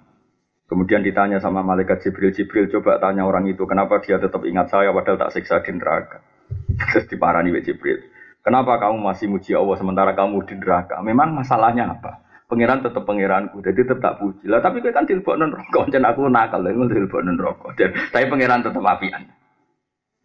Kemudian 0.71 1.03
ditanya 1.03 1.43
sama 1.43 1.67
malaikat 1.67 1.99
Jibril, 1.99 2.31
Jibril 2.31 2.71
coba 2.71 3.03
tanya 3.03 3.27
orang 3.27 3.51
itu, 3.51 3.67
kenapa 3.67 3.99
dia 3.99 4.23
tetap 4.23 4.47
ingat 4.47 4.71
saya 4.71 4.95
padahal 4.95 5.19
tak 5.19 5.35
siksa 5.35 5.67
di 5.67 5.75
neraka. 5.75 6.23
Terus 6.95 7.11
diparani 7.11 7.51
Jibril. 7.59 8.07
Kenapa 8.47 8.79
kamu 8.79 9.03
masih 9.03 9.27
muji 9.27 9.51
Allah 9.59 9.75
sementara 9.75 10.15
kamu 10.15 10.47
di 10.47 10.55
neraka? 10.63 11.03
Memang 11.03 11.35
masalahnya 11.35 11.91
apa? 11.91 12.23
Pangeran 12.51 12.83
tetap 12.83 13.07
pangeranku, 13.07 13.63
jadi 13.63 13.95
tetap 13.95 14.19
puji. 14.19 14.51
Lah 14.51 14.59
tapi 14.59 14.83
kan 14.83 15.07
dilebok 15.07 15.39
non 15.39 15.55
rokok, 15.55 15.87
dan 15.95 16.03
aku 16.03 16.27
nakal, 16.27 16.67
dan 16.67 16.91
dilebok 16.91 17.23
non 17.23 17.39
rokok. 17.39 17.79
Tapi 17.79 18.27
pangeran 18.27 18.67
tetap 18.67 18.83
apian. 18.83 19.23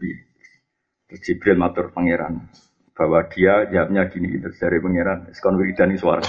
Iya. 0.01 0.17
Terus 1.05 1.21
Jibril 1.21 1.61
matur 1.61 1.93
pangeran 1.93 2.49
bahwa 2.97 3.21
dia 3.29 3.69
jawabnya 3.69 4.09
gini 4.09 4.41
gitu 4.41 4.49
dari 4.57 4.81
pangeran, 4.81 5.29
sekon 5.37 5.61
wiridan 5.61 5.93
suara. 6.01 6.25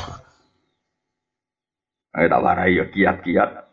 Ayo 2.13 2.29
tak 2.29 2.45
warai 2.45 2.77
ya 2.77 2.85
kiat-kiat 2.93 3.67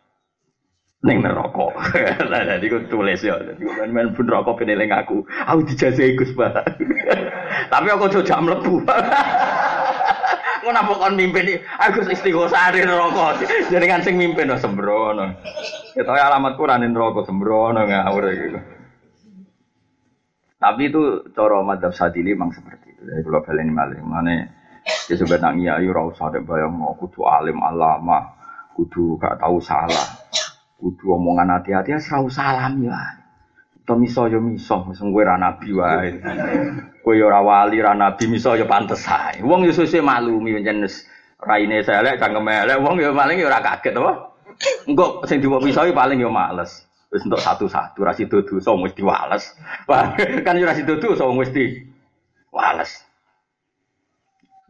Neng 1.03 1.19
neraka. 1.19 1.67
Lah 2.31 2.41
dadi 2.47 2.71
ku 2.71 2.79
tulis 2.87 3.19
ya. 3.19 3.35
Dadi 3.35 3.67
kan 3.67 3.91
men 3.91 4.15
pun 4.15 4.23
neraka 4.23 4.55
peneling 4.55 4.87
aku. 4.87 5.27
Aku 5.51 5.67
dijajahi 5.67 6.15
Gus 6.15 6.31
Pak. 6.31 6.63
Tapi 7.75 7.87
aku 7.91 8.07
aja 8.07 8.23
jam 8.23 8.47
mlebu. 8.47 8.79
Ngono 10.63 10.79
apa 10.79 10.93
kon 10.95 11.19
mimpin 11.19 11.59
aku 11.59 12.07
istighosah 12.07 12.71
di 12.71 12.87
neraka. 12.87 13.43
Kan 13.67 14.01
sing 14.01 14.15
mimpin 14.15 14.47
no 14.47 14.55
sembrono. 14.55 15.35
Ya 15.91 16.07
tahu 16.07 16.15
alamat 16.15 16.55
Quran 16.55 16.87
neraka 16.87 17.27
sembrono 17.27 17.83
ngawur 17.83 18.25
gitu. 18.31 18.59
Tapi 20.63 20.87
itu 20.87 21.27
cara 21.35 21.59
madzhab 21.59 21.91
Sadili 21.91 22.31
memang 22.31 22.55
seperti 22.55 22.95
itu. 22.95 23.03
Jadi 23.03 23.19
kalau 23.27 23.43
baleni 23.43 23.71
malih 23.75 23.99
mana 23.99 24.47
ya 25.11 25.15
sebenarnya 25.19 25.83
ya 25.83 25.91
ora 25.91 26.07
usah 26.07 26.31
ada 26.31 26.39
bayang 26.39 26.79
mau 26.79 26.95
kudu 26.95 27.27
alim 27.27 27.59
alama, 27.59 28.31
kudu 28.71 29.19
gak 29.19 29.43
tahu 29.43 29.59
salah. 29.59 30.23
Kudu 30.79 31.19
omongan 31.19 31.59
hati-hati 31.59 31.91
ya 31.91 31.99
serau 31.99 32.31
salam 32.31 32.79
ya. 32.79 32.95
To 33.83 33.99
miso 33.99 34.31
yo 34.31 34.39
miso, 34.39 34.87
wis 34.87 34.99
kowe 35.03 35.23
ra 35.27 35.35
nabi 35.35 35.75
wae. 35.75 36.15
Kowe 37.03 37.19
ora 37.19 37.43
wali 37.43 37.83
ra 37.83 37.91
nabi 37.91 38.31
miso 38.31 38.55
yo 38.55 38.63
pantes 38.63 39.03
ae. 39.11 39.43
Wong 39.43 39.67
yo 39.67 39.75
sesuk 39.75 39.99
maklumi 39.99 40.55
pancen 40.55 40.87
raine 41.43 41.83
elek 41.83 42.15
cangkem 42.15 42.47
elek 42.47 42.79
wong 42.79 42.95
yo 43.03 43.11
paling 43.11 43.43
yo 43.43 43.51
ora 43.51 43.59
kaget 43.59 43.99
apa. 43.99 44.31
Engko 44.87 45.27
sing 45.27 45.43
diwo 45.43 45.59
miso 45.59 45.83
paling 45.91 46.23
yo 46.23 46.31
males. 46.31 46.87
Wis 47.11 47.27
entuk 47.27 47.43
satu-satu 47.43 47.99
ra 48.07 48.15
sido 48.15 48.39
dosa 48.47 48.71
wis 48.71 48.95
diwales. 48.95 49.51
kan 50.47 50.55
yo 50.55 50.63
ra 50.63 50.73
sido 50.79 50.95
dosa 51.03 51.27
wis 51.35 51.51
di 51.51 51.83
wales. 52.55 53.03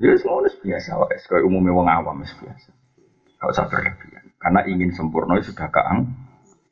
Ya 0.02 0.10
ngono 0.26 0.50
biasa 0.50 0.98
wae, 0.98 1.16
kaya 1.30 1.46
umumnya 1.46 1.70
wong 1.70 1.86
awam 1.86 2.26
biasa. 2.26 2.70
Gak 3.38 3.50
usah 3.54 3.70
berlebihan. 3.70 4.26
Karena 4.42 4.66
ingin 4.66 4.90
sempurna 4.90 5.38
sudah 5.38 5.70
keang 5.70 6.12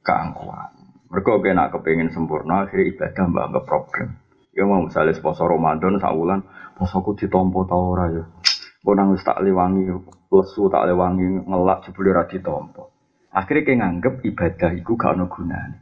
keangkuhan. 0.02 0.81
Mereka 1.12 1.44
kena 1.44 1.68
kepengen 1.68 2.08
sempurna, 2.16 2.64
akhirnya 2.64 2.96
ibadah 2.96 3.24
mbak 3.28 3.46
nggak 3.52 3.66
problem. 3.68 4.08
Ya 4.56 4.64
mau 4.64 4.84
misalnya 4.88 5.20
poso 5.20 5.44
Ramadan 5.44 6.00
saulan, 6.00 6.40
posoku 6.80 7.20
ditompo 7.20 7.68
tau 7.68 7.92
ora 7.92 8.08
ya. 8.08 8.24
Kau 8.80 8.96
nangis 8.96 9.20
tak 9.22 9.44
lewangi, 9.44 9.92
lesu 10.32 10.72
tak 10.72 10.88
lewangi, 10.88 11.44
ngelak 11.44 11.84
jebule 11.84 12.16
ra 12.16 12.24
ditompo. 12.26 12.96
Akhirnya 13.32 13.64
kayak 13.64 13.80
nganggep 13.80 14.14
ibadah 14.28 14.72
itu 14.76 14.92
gak 14.96 15.16
ada 15.16 15.26
gunanya. 15.28 15.80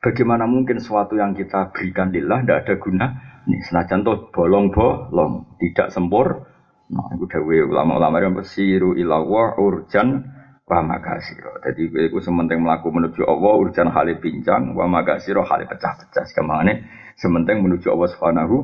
Bagaimana 0.00 0.44
mungkin 0.48 0.80
sesuatu 0.80 1.16
yang 1.16 1.36
kita 1.36 1.76
berikan 1.76 2.08
lillah 2.08 2.40
tidak 2.40 2.58
ada 2.64 2.74
guna? 2.80 3.06
Nih, 3.48 3.60
senajan 3.68 4.00
tuh 4.00 4.32
bolong-bolong, 4.32 5.56
tidak 5.60 5.92
sempur. 5.92 6.48
Nah, 6.88 7.08
itu 7.14 7.24
dawe 7.28 7.56
ulama-ulama 7.68 8.16
yang 8.20 8.34
bersiru 8.36 8.96
ilawah 8.96 9.60
urjan 9.60 10.39
wa 10.70 10.86
makasiro. 10.86 11.58
Jadi 11.66 11.90
itu 11.90 12.18
sementing 12.22 12.62
melaku 12.62 12.94
menuju 12.94 13.26
Allah 13.26 13.52
urusan 13.58 13.90
hale 13.90 14.22
pincang 14.22 14.78
wa 14.78 14.86
makasiro 14.86 15.42
hale 15.42 15.66
pecah-pecah. 15.66 16.24
Ke 16.30 16.42
mana 16.46 16.78
sementing 17.18 17.58
menuju 17.58 17.90
Allah 17.90 18.08
Subhanahu 18.14 18.56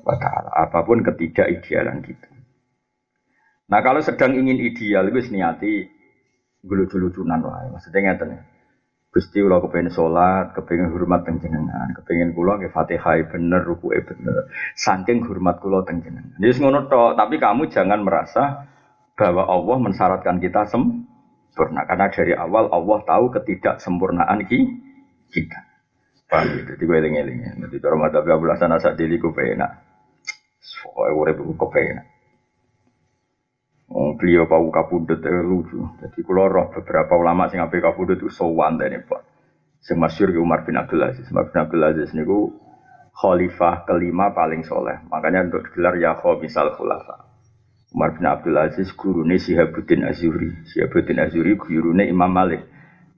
wa 0.00 0.16
taala. 0.16 0.48
Apa 0.64 0.88
pun 0.88 1.04
ketidak 1.04 1.52
idealan 1.52 2.00
kita. 2.00 2.24
Nah 3.68 3.84
kalau 3.84 4.00
sedang 4.00 4.32
ingin 4.32 4.64
ideal 4.64 5.04
itu 5.12 5.28
niati 5.28 5.92
lucu-lucunan 6.64 7.44
lah. 7.44 7.68
Maksudnya 7.68 8.00
ngeten 8.00 8.28
ya. 8.32 8.42
Gusti 9.12 9.44
kula 9.44 9.60
kepengen 9.60 9.92
sholat, 9.92 10.56
kepengen 10.56 10.88
hormat 10.88 11.28
teng 11.28 11.36
kepengen 11.36 12.32
kula 12.32 12.56
ke 12.56 12.72
Fatihah 12.72 13.20
bener, 13.28 13.60
rukuke 13.60 14.08
bener. 14.08 14.48
Saking 14.72 15.28
hormat 15.28 15.60
kula 15.60 15.84
teng. 15.84 16.00
Jadi 16.00 16.56
ngono 16.64 16.88
tok, 16.88 17.20
tapi 17.20 17.36
kamu 17.36 17.68
jangan 17.68 18.00
merasa 18.00 18.72
bahwa 19.12 19.44
Allah 19.44 19.76
mensyaratkan 19.84 20.40
kita 20.40 20.64
sem 20.64 21.11
sempurna. 21.52 21.84
Karena 21.84 22.08
dari 22.08 22.32
awal 22.32 22.72
Allah 22.72 22.98
tahu 23.04 23.28
ketidaksempurnaan 23.36 24.48
kita. 24.48 25.60
Paham 26.32 26.48
gitu, 26.56 26.80
tiga 26.80 26.96
eling 26.96 27.14
eling 27.20 27.38
ya. 27.44 27.52
Jadi 27.68 27.76
cara 27.76 27.94
mata 28.00 28.24
Abu 28.24 28.48
Hasan 28.48 28.72
Asadili 28.72 29.20
ku 29.20 29.36
penak. 29.36 29.84
Pokoknya 30.80 31.12
urip 31.12 31.36
ku 31.44 31.52
kepenak. 31.60 32.08
Oh, 33.92 34.16
beliau 34.16 34.48
pau 34.48 34.64
kapundut 34.72 35.20
eh, 35.20 35.44
lucu. 35.44 35.84
Jadi 36.00 36.24
kalau 36.24 36.48
roh 36.48 36.66
beberapa 36.72 37.12
ulama 37.20 37.52
sing 37.52 37.60
ape 37.60 37.84
kapundut 37.84 38.16
itu 38.16 38.32
sowan 38.32 38.80
dene 38.80 39.04
Pak. 39.04 39.20
Sing 39.84 40.00
masyhur 40.00 40.32
Umar 40.40 40.64
bin 40.64 40.80
Abdul 40.80 41.04
Aziz. 41.04 41.28
Umar 41.28 41.52
bin 41.52 41.60
Abdul 41.60 41.84
Aziz 41.84 42.16
niku 42.16 42.56
khalifah 43.12 43.84
kelima 43.84 44.32
paling 44.32 44.64
soleh. 44.64 45.04
Makanya 45.12 45.52
untuk 45.52 45.68
gelar 45.76 46.00
ya 46.00 46.16
misal 46.40 46.72
khulafa. 46.72 47.31
Umar 47.92 48.16
bin 48.16 48.24
Abdul 48.24 48.56
Aziz 48.56 48.88
gurune 48.96 49.36
Sihabuddin 49.36 50.08
Azuri. 50.08 50.64
Sihabuddin 50.72 51.20
Azuri 51.20 51.60
gurune 51.60 52.08
Imam 52.08 52.32
Malik. 52.32 52.64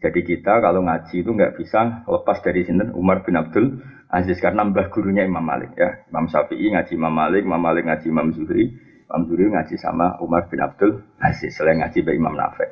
Jadi 0.02 0.20
kita 0.26 0.60
kalau 0.60 0.84
ngaji 0.84 1.24
itu 1.24 1.30
nggak 1.32 1.56
bisa 1.56 2.04
lepas 2.04 2.42
dari 2.44 2.66
sini 2.66 2.92
Umar 2.92 3.24
bin 3.24 3.38
Abdul 3.38 3.80
Aziz 4.10 4.36
karena 4.42 4.66
mbah 4.66 4.92
gurunya 4.92 5.24
Imam 5.24 5.40
Malik 5.40 5.72
ya. 5.78 6.04
Imam 6.10 6.28
Syafi'i 6.28 6.74
ngaji 6.74 6.92
Imam 6.92 7.14
Malik, 7.14 7.42
Imam 7.46 7.62
Malik 7.62 7.88
ngaji 7.88 8.06
Imam 8.10 8.28
Zuhri, 8.34 8.74
Imam 9.08 9.22
Zuhri 9.30 9.48
ngaji 9.48 9.74
sama 9.80 10.20
Umar 10.20 10.50
bin 10.52 10.60
Abdul 10.60 11.02
Aziz 11.22 11.56
selain 11.56 11.80
ngaji 11.80 12.04
by 12.04 12.14
Imam 12.18 12.34
Nafek. 12.36 12.70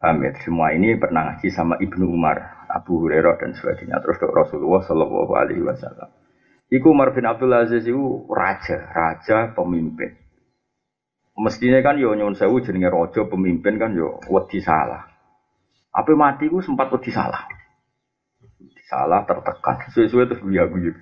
Paham 0.00 0.24
ya? 0.24 0.32
Semua 0.40 0.72
ini 0.72 0.96
pernah 0.96 1.28
ngaji 1.28 1.48
sama 1.52 1.76
Ibnu 1.76 2.08
Umar, 2.08 2.64
Abu 2.72 3.04
Hurairah 3.04 3.36
dan 3.36 3.52
sebagainya. 3.52 4.00
Terus 4.00 4.16
Rasulullah 4.32 4.80
Shallallahu 4.80 5.32
Alaihi 5.36 5.60
Wasallam. 5.60 6.08
Iku 6.72 6.96
Umar 6.96 7.12
bin 7.12 7.28
Abdul 7.28 7.52
Aziz 7.52 7.84
itu 7.84 8.24
raja, 8.32 8.80
raja 8.96 9.52
pemimpin. 9.52 10.19
Mestinya 11.40 11.80
kan 11.80 11.96
yo 11.96 12.12
nyuwun 12.12 12.36
sewu 12.36 12.60
jenenge 12.60 12.92
raja 12.92 13.24
pemimpin 13.24 13.80
kan 13.80 13.96
yo 13.96 14.20
wedi 14.28 14.60
salah. 14.60 15.08
Apa 15.88 16.12
mati 16.12 16.52
ku 16.52 16.60
sempat 16.60 16.92
wedi 16.92 17.08
salah. 17.08 17.48
Salah 18.84 19.24
tertekan. 19.24 19.88
Sesuai 19.88 20.28
terus 20.28 20.44
guya-guyu. 20.44 20.92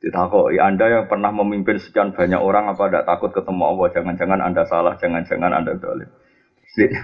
Ditakoi, 0.00 0.56
Anda 0.56 0.88
yang 0.88 1.04
pernah 1.12 1.28
memimpin 1.28 1.76
sekian 1.76 2.16
banyak 2.16 2.40
orang 2.40 2.72
apa 2.72 2.88
tidak 2.88 3.04
takut 3.04 3.30
ketemu 3.36 3.62
Allah? 3.68 3.88
Jangan-jangan 3.92 4.40
Anda 4.40 4.62
salah, 4.64 4.96
jangan-jangan 4.96 5.52
Anda 5.52 5.76
dolim. 5.76 6.08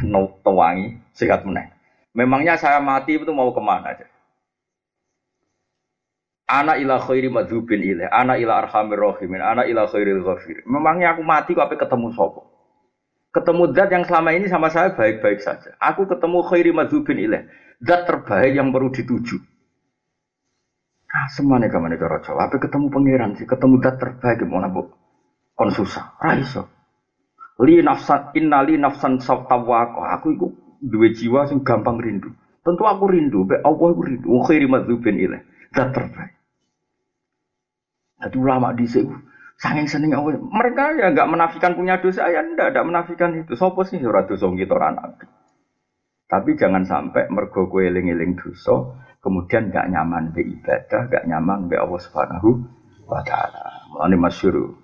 No, 0.09 0.41
tewangi, 0.41 0.97
sehat 1.13 1.45
meneng. 1.45 1.77
Memangnya 2.17 2.57
saya 2.57 2.81
mati 2.81 3.21
itu 3.21 3.29
mau 3.37 3.53
ke 3.53 3.61
mana 3.61 3.93
aja? 3.93 4.09
Ana 6.49 6.81
ila 6.81 6.97
khairi 6.97 7.29
madzubin 7.29 7.85
ilaih, 7.85 8.09
ana 8.09 8.41
ila 8.41 8.65
arhamir 8.65 8.97
rahimin, 8.97 9.45
ana 9.45 9.69
ila 9.69 9.85
khairil 9.85 10.25
ghafir. 10.25 10.65
Memangnya 10.65 11.13
aku 11.13 11.27
mati 11.27 11.53
kok 11.53 11.69
apa 11.69 11.77
ketemu 11.77 12.17
sopo? 12.17 12.56
Ketemu 13.37 13.77
zat 13.77 13.93
yang 13.93 14.05
selama 14.09 14.33
ini 14.33 14.49
sama 14.49 14.73
saya 14.73 14.97
baik-baik 14.97 15.45
saja. 15.45 15.77
Aku 15.77 16.09
ketemu 16.09 16.41
khairi 16.41 16.73
madzubin 16.73 17.21
ilaih. 17.21 17.45
Zat 17.85 18.09
terbaik 18.09 18.57
yang 18.57 18.73
perlu 18.73 18.89
dituju. 18.89 19.37
Nah, 21.13 21.29
semua 21.29 21.61
nih 21.61 21.69
kamu 21.69 22.01
Jawa. 22.01 22.49
Apa 22.49 22.57
ketemu 22.57 22.89
pangeran 22.89 23.37
sih? 23.37 23.45
Ketemu 23.45 23.85
zat 23.85 24.01
terbaik 24.01 24.41
gimana 24.41 24.73
bu? 24.73 24.89
Kon 25.53 25.69
susah. 25.69 26.17
Raiso. 26.17 26.65
Li 27.61 27.85
nafsan 27.85 28.33
inna 28.41 28.65
li 28.65 28.81
nafsan 28.81 29.21
sawtawako. 29.21 30.01
Aku 30.17 30.27
itu 30.33 30.47
dua 30.81 31.13
jiwa 31.13 31.45
sing 31.45 31.61
gampang 31.61 32.01
rindu. 32.01 32.33
Tentu 32.65 32.89
aku 32.89 33.05
rindu. 33.05 33.45
Be 33.45 33.61
Allah 33.61 33.93
aku 33.93 34.01
rindu. 34.01 34.33
Khairi 34.49 34.65
madzubin 34.65 35.21
ilaih. 35.21 35.45
Zat 35.77 35.93
terbaik. 35.93 36.33
Jadi 38.17 38.37
ulama 38.41 38.73
di 38.73 38.89
sini 38.89 39.36
Sanging 39.57 39.89
seneng 39.89 40.13
Allah. 40.13 40.37
Mereka 40.37 41.01
ya 41.01 41.09
nggak 41.17 41.31
menafikan 41.33 41.73
punya 41.73 41.97
dosa 41.97 42.29
ya 42.29 42.45
ndak, 42.45 42.77
ndak 42.77 42.87
menafikan 42.87 43.33
itu. 43.41 43.57
Sopo 43.57 43.89
sih 43.89 43.97
ora 44.05 44.29
dosa 44.29 44.53
kita 44.53 44.77
nabi. 44.77 45.25
Tapi 46.27 46.51
jangan 46.59 46.85
sampai 46.85 47.31
mergo 47.31 47.71
kowe 47.71 47.81
eling-eling 47.81 48.37
dosa, 48.37 48.99
kemudian 49.23 49.71
nggak 49.71 49.87
nyaman 49.95 50.35
be 50.35 50.43
ibadah, 50.43 51.07
nggak 51.09 51.25
nyaman 51.25 51.71
be 51.71 51.79
Allah 51.79 52.01
Subhanahu 52.03 52.49
wa 53.09 53.23
taala. 53.23 53.87
Mulane 53.95 54.17
masyhur 54.19 54.77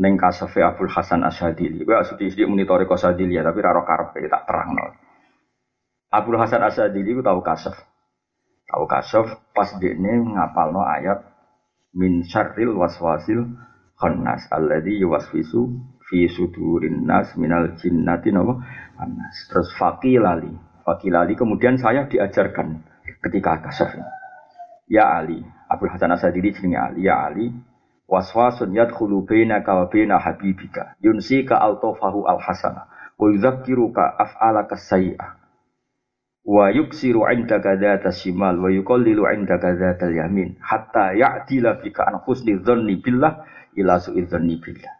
ning 0.00 0.16
kasafe 0.16 0.64
Abdul 0.64 0.88
Hasan 0.88 1.20
Asyadili. 1.26 1.84
Kowe 1.84 2.00
asudi 2.00 2.32
sithik 2.32 2.48
muni 2.48 2.64
Asyadili 2.64 3.36
ya, 3.36 3.44
tapi 3.44 3.60
ora 3.60 3.84
karepe 3.84 4.24
tak 4.30 4.48
terangno. 4.48 4.96
Abdul 6.08 6.40
Hasan 6.40 6.62
Asyadili 6.64 7.18
ku 7.18 7.20
tahu 7.20 7.44
kasaf. 7.44 7.76
Tahu 8.70 8.84
kasaf 8.86 9.26
pas 9.52 9.74
dekne 9.76 10.22
ngapalno 10.38 10.86
ayat 10.86 11.26
min 11.92 12.22
syarril 12.22 12.78
waswasil 12.78 13.69
khannas 14.00 14.48
alladzi 14.48 14.96
yuwaswisu 14.96 15.68
fi 16.08 16.24
sudurin 16.32 17.04
nas 17.04 17.36
minal 17.36 17.76
jinnati 17.76 18.32
napa? 18.32 18.64
Anas 18.96 19.36
terus 19.52 19.68
faqilali 19.76 20.70
Fakilali 20.90 21.36
kemudian 21.36 21.76
saya 21.76 22.08
diajarkan 22.08 22.82
ketika 23.22 23.62
kasaf. 23.62 23.94
Ya 24.90 25.06
Ali, 25.06 25.44
Abdul 25.70 25.92
Hasan 25.92 26.10
Asadili 26.10 26.50
jenenge 26.50 26.82
Ali, 26.82 27.06
ya 27.06 27.30
Ali, 27.30 27.54
waswasun 28.10 28.74
yadkhulu 28.74 29.22
bainaka 29.22 29.70
wa 29.70 29.86
baina 29.86 30.18
habibika. 30.18 30.98
Yunsika 30.98 31.62
altofahu 31.62 32.26
alhasana. 32.26 32.90
Wa 33.14 33.30
yudzakiruka 33.30 34.18
af'alaka 34.18 34.80
sayyi'ah 34.80 35.38
wa 36.42 36.72
yuksiru 36.74 37.22
indaka 37.30 37.76
dzata 37.78 38.10
shimal. 38.10 38.58
Wa 38.58 38.72
yuqallilu 38.72 39.30
indaka 39.30 39.76
yamin 40.10 40.58
hatta 40.58 41.14
ya'dila 41.14 41.78
bika 41.84 42.08
an 42.08 42.18
husni 42.26 42.58
dzanni 42.58 42.98
billah 42.98 43.46
ila 43.76 44.00
su'i 44.00 44.26
dzanni 44.26 44.56
billah 44.58 44.94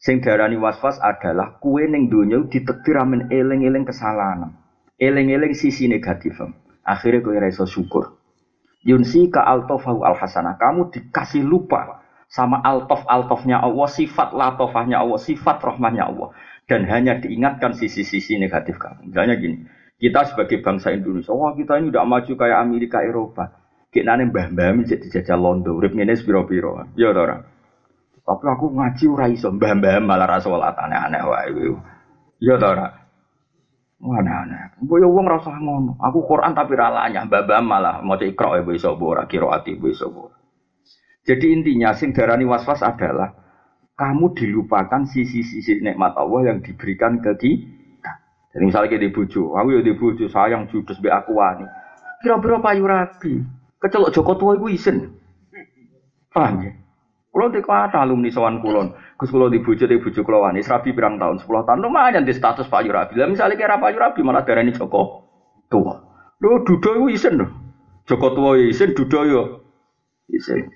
sing 0.00 0.22
darani 0.24 0.56
waswas 0.58 0.98
adalah 1.02 1.58
kue 1.62 1.86
ning 1.86 2.10
donya 2.10 2.42
ditektir 2.46 2.96
amen 2.98 3.28
eling-eling 3.28 3.84
kesalahan 3.84 4.54
eling-eling 4.96 5.52
sisi 5.52 5.86
negatif 5.86 6.40
akhirnya 6.86 7.20
kue 7.22 7.36
ra 7.36 7.50
syukur 7.50 8.16
Yunsi 8.86 9.26
ka 9.34 9.42
altofahu 9.42 10.06
al 10.06 10.14
hasanah. 10.14 10.54
Kamu 10.62 10.94
dikasih 10.94 11.42
lupa 11.42 12.06
sama 12.30 12.62
altof 12.62 13.02
altofnya 13.10 13.58
Allah, 13.58 13.90
sifat 13.90 14.30
latofahnya 14.30 15.02
Allah, 15.02 15.18
sifat 15.18 15.58
rohmahnya 15.58 16.06
Allah. 16.06 16.30
Dan 16.70 16.86
hanya 16.86 17.18
diingatkan 17.18 17.74
sisi-sisi 17.74 18.38
negatif 18.38 18.78
kamu. 18.78 19.10
Misalnya 19.10 19.34
gini, 19.42 19.66
kita 19.98 20.30
sebagai 20.30 20.62
bangsa 20.62 20.94
Indonesia, 20.94 21.34
wah 21.34 21.54
kita 21.58 21.82
ini 21.82 21.90
udah 21.90 22.06
maju 22.06 22.32
kayak 22.38 22.58
Amerika, 22.62 23.02
Eropa. 23.02 23.65
Kita 23.96 24.12
nih 24.12 24.28
mbah-mbah 24.28 24.84
jadi 24.84 25.06
jajah 25.08 25.40
londo, 25.40 25.72
urip 25.72 25.96
ngene 25.96 26.12
piro-piro. 26.20 26.84
Ya 27.00 27.16
orang. 27.16 27.48
Tapi 28.28 28.44
aku 28.44 28.76
ngaji 28.76 29.04
ora 29.08 29.26
iso, 29.32 29.48
mbah-mbah 29.48 30.04
malah 30.04 30.28
ra 30.28 30.36
salat 30.36 30.76
aneh-aneh 30.76 31.24
wae. 31.24 31.72
Ya 32.44 32.60
ora. 32.60 32.92
Mana-mana. 33.96 34.76
Boyo 34.84 35.08
wong 35.08 35.24
rasa 35.24 35.56
ngono. 35.56 35.96
Aku 35.96 36.28
Quran 36.28 36.52
tapi 36.52 36.76
ralanya, 36.76 37.24
babam 37.24 37.64
malah 37.64 38.04
mau 38.04 38.20
ikra 38.20 38.60
ya 38.60 38.62
iso 38.68 38.92
ora 39.00 39.24
qiraati 39.24 39.80
iso 39.80 40.12
Jadi 41.24 41.46
intinya 41.56 41.96
sing 41.96 42.12
darani 42.12 42.44
waswas 42.44 42.84
adalah 42.84 43.32
kamu 43.96 44.36
dilupakan 44.36 45.08
sisi-sisi 45.08 45.80
nikmat 45.80 46.12
Allah 46.20 46.52
yang 46.52 46.58
diberikan 46.60 47.24
ke 47.24 47.32
kita. 47.40 48.12
Jadi 48.52 48.62
misalnya 48.68 48.92
kita 48.92 49.08
dibujuk, 49.08 49.56
aku 49.56 49.68
ya 49.72 49.80
dibujuk 49.80 50.28
sayang 50.28 50.68
judes 50.68 51.00
be 51.00 51.08
aku 51.08 51.32
wani. 51.32 51.64
Kira-kira 52.20 52.60
payu 52.60 52.84
rabi, 52.84 53.40
kecelok 53.86 54.10
Joko 54.10 54.32
tua 54.34 54.58
iku 54.58 54.66
isen. 54.66 55.14
Paham 56.34 56.66
ya? 56.66 56.72
Kulo 57.30 57.52
teko 57.52 57.70
ada 57.70 58.00
alumni 58.02 58.32
sowan 58.32 58.58
kulon. 58.64 58.96
Gus 59.20 59.28
kulo 59.28 59.52
di 59.52 59.60
bojo 59.60 59.84
di 59.84 60.00
bojo 60.00 60.20
kulo 60.24 60.44
wani 60.44 60.64
serabi 60.64 60.96
pirang 60.96 61.20
tahun, 61.20 61.40
10 61.40 61.68
tahun 61.68 61.80
lumayan 61.84 62.24
di 62.24 62.32
status 62.32 62.66
Pak 62.66 62.84
Yurabi. 62.84 63.16
Lah 63.16 63.28
misale 63.28 63.54
kira 63.60 63.76
Pak 63.76 63.92
Yurabi 63.92 64.20
malah 64.24 64.42
darani 64.42 64.72
Joko 64.72 65.28
tua. 65.70 66.00
Lho 66.40 66.64
dudo 66.64 66.90
iku 66.96 67.06
isen 67.12 67.38
lho. 67.40 67.46
Joko 68.08 68.32
tua 68.34 68.56
ya 68.58 68.66
isen 68.68 68.96
dudo 68.96 69.20
ya 69.22 69.42
isen. 70.32 70.68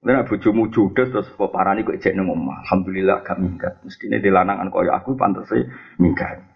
Nek 0.00 0.32
bojomu 0.32 0.72
judes 0.72 1.12
terus 1.12 1.28
kok 1.28 1.52
parani 1.52 1.84
kok 1.84 1.92
ejek 2.00 2.16
nang 2.16 2.32
omah. 2.32 2.64
Alhamdulillah 2.64 3.20
gak 3.20 3.36
minggat. 3.36 3.84
Mestine 3.84 4.16
dilanangan 4.16 4.72
kaya 4.72 4.96
aku 4.96 5.12
pantese 5.12 5.68
minggat. 6.00 6.49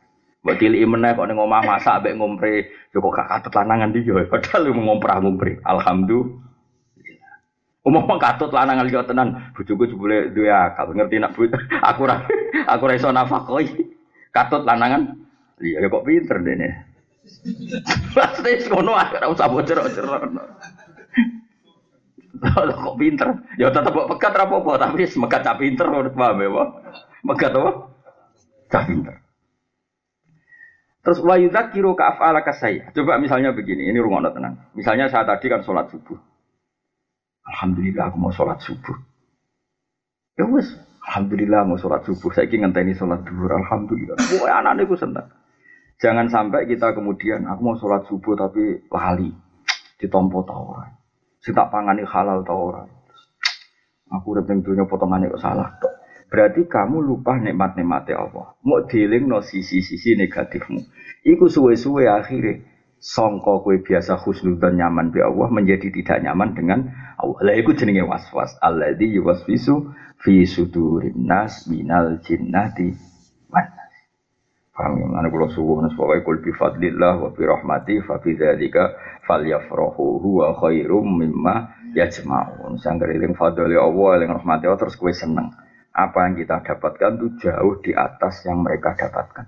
Mbok 0.45 0.61
tiliki 0.61 0.85
meneh 0.85 1.17
kok 1.17 1.25
ning 1.25 1.41
omah 1.41 1.65
masak 1.65 2.05
ambek 2.05 2.21
ngompre, 2.21 2.69
yo 2.93 3.01
kok 3.01 3.17
gak 3.17 3.29
katut 3.33 3.57
lanangan 3.57 3.97
ndi 3.97 4.05
yo. 4.05 4.21
Padahal 4.29 4.77
ngomprah-ngompre. 4.77 5.65
Alhamdulillah. 5.65 6.45
Umum 7.85 8.05
katut 8.21 8.53
lanang 8.53 8.85
kali 8.85 8.93
tenan, 8.93 9.53
bojoku 9.57 9.89
jebule 9.89 10.33
duwe 10.33 10.49
akal, 10.53 10.93
ngerti 10.93 11.21
nak 11.21 11.33
bu, 11.37 11.49
aku 11.89 12.09
ra 12.09 12.25
aku 12.69 12.85
ra 12.89 12.93
iso 12.93 13.09
nafakoi. 13.09 13.73
Katut 14.37 14.69
lanangan. 14.69 15.17
Iya 15.65 15.81
ya 15.81 15.89
kok 15.89 16.05
pinter 16.05 16.37
dene. 16.45 16.69
Pasti 18.13 18.53
ngono 18.69 19.01
ora 19.01 19.33
usah 19.33 19.49
bocor-bocor. 19.49 20.05
kok 22.85 22.97
pinter? 23.01 23.29
Ya 23.57 23.73
tetep 23.73 23.97
kok 23.97 24.11
pekat 24.13 24.33
ra 24.37 24.45
apa 24.45 24.73
tapi 24.77 25.09
semekat 25.09 25.41
cah 25.41 25.57
pinter 25.57 25.89
paham 25.89 26.37
ya, 26.45 26.49
Pak. 26.53 26.69
Megat 27.25 27.53
apa? 27.57 27.71
Cah 28.69 28.85
pinter. 28.85 29.24
Terus 31.05 31.21
wa 31.21 31.37
yudzakiru 31.37 31.93
ka 31.93 32.17
af'ala 32.17 32.41
saya. 32.57 32.89
Coba 32.97 33.21
misalnya 33.21 33.53
begini, 33.53 33.93
ini 33.93 34.01
rumah 34.01 34.25
tenang. 34.33 34.57
Misalnya 34.73 35.13
saya 35.13 35.29
tadi 35.29 35.53
kan 35.53 35.61
sholat 35.61 35.93
subuh. 35.93 36.17
Alhamdulillah 37.45 38.09
aku 38.09 38.17
mau 38.17 38.33
sholat 38.33 38.57
subuh. 38.65 38.97
Ya 40.41 40.49
wes, 40.49 40.65
Alhamdulillah 41.05 41.69
mau 41.69 41.77
sholat 41.77 42.09
subuh. 42.09 42.33
Saya 42.33 42.49
ingin 42.49 42.73
ngenteni 42.73 42.97
sholat 42.97 43.21
duhur. 43.29 43.53
Alhamdulillah. 43.53 44.17
Pokoknya 44.17 44.65
anak 44.65 44.89
itu 44.89 44.97
senang. 44.97 45.29
Jangan 46.01 46.27
sampai 46.33 46.65
kita 46.65 46.97
kemudian 46.97 47.45
aku 47.53 47.61
mau 47.61 47.77
sholat 47.77 48.09
subuh 48.09 48.33
tapi 48.35 48.89
lali 48.89 49.31
ditompo 50.01 50.43
tau 50.43 50.75
ora. 50.75 50.89
tak 51.45 51.69
pangani 51.69 52.03
halal 52.09 52.41
tau 52.43 52.73
ora. 52.73 52.83
Aku 54.09 54.33
udah 54.33 54.45
tentunya 54.49 54.89
potongannya 54.89 55.29
kok 55.37 55.43
salah. 55.45 55.69
Berarti 56.35 56.67
kamu 56.67 56.99
lupa 56.99 57.39
nikmat-nikmatnya 57.39 58.19
Allah. 58.19 58.59
Mau 58.67 58.83
dealing 58.91 59.31
no 59.31 59.39
sisi-sisi 59.39 60.19
negatifmu. 60.19 60.83
Iku 61.23 61.47
suwe-suwe 61.47 62.11
akhirnya 62.11 62.59
songko 62.99 63.63
kue 63.63 63.79
biasa 63.87 64.19
dan 64.59 64.75
nyaman 64.75 65.15
bi 65.15 65.23
Allah 65.23 65.47
menjadi 65.47 65.95
tidak 65.95 66.27
nyaman 66.27 66.59
dengan 66.59 66.91
Allah. 67.23 67.39
Lah 67.39 67.55
iku 67.55 67.79
jenenge 67.79 68.03
waswas. 68.03 68.59
Alladzi 68.59 69.15
yuwaswisu 69.15 69.95
fi 70.27 70.43
sudurin 70.43 71.15
nas 71.23 71.71
minal 71.71 72.19
jinnati 72.27 72.91
wan 73.55 73.71
nas. 73.71 73.95
Paham 74.75 74.99
ya? 74.99 75.07
Mana 75.07 75.31
subuh 75.31 75.87
nas 75.87 75.95
pokoknya 75.95 76.27
kul 76.27 76.43
bi 76.43 76.51
fadlillah 76.51 77.15
wa 77.23 77.31
bi 77.31 77.47
rahmati 77.47 78.03
fa 78.03 78.19
bi 78.19 78.35
dzalika 78.35 78.99
falyafrahu 79.23 80.19
huwa 80.19 80.59
khairum 80.59 81.15
mimma 81.15 81.79
yajma'un. 81.95 82.75
Sangger 82.83 83.15
eling 83.15 83.39
fadli 83.39 83.79
Allah 83.79 84.19
eling 84.19 84.35
rahmati 84.35 84.67
Allah 84.67 84.83
terus 84.83 84.99
kue 84.99 85.15
seneng. 85.15 85.55
Apa 85.95 86.27
yang 86.27 86.35
kita 86.35 86.67
dapatkan 86.67 87.23
itu 87.23 87.29
jauh 87.47 87.79
di 87.79 87.95
atas 87.95 88.43
yang 88.43 88.67
mereka 88.67 88.99
dapatkan. 88.99 89.47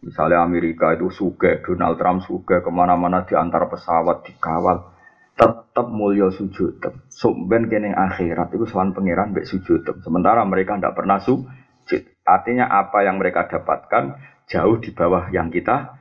Misalnya 0.00 0.46
Amerika 0.46 0.94
itu 0.96 1.10
suge, 1.12 1.60
Donald 1.60 1.98
Trump 2.00 2.22
suge, 2.24 2.62
ke 2.62 2.70
mana-mana 2.70 3.26
di 3.26 3.36
antar 3.36 3.68
pesawat 3.68 4.24
dikawal, 4.24 4.94
tetap 5.34 5.86
mulia 5.90 6.30
sujud. 6.32 6.80
Sumben 7.10 7.68
kene 7.68 7.92
akhirat 7.92 8.54
itu 8.54 8.64
selain 8.64 8.94
pangeran 8.96 9.36
bek 9.36 9.44
sujud. 9.44 9.84
Sementara 10.00 10.40
mereka 10.46 10.78
tidak 10.78 10.96
pernah 10.96 11.20
sujud. 11.20 12.02
Artinya 12.24 12.70
apa 12.70 13.04
yang 13.04 13.20
mereka 13.20 13.50
dapatkan 13.50 14.16
jauh 14.48 14.76
di 14.78 14.94
bawah 14.94 15.28
yang 15.34 15.50
kita 15.52 15.98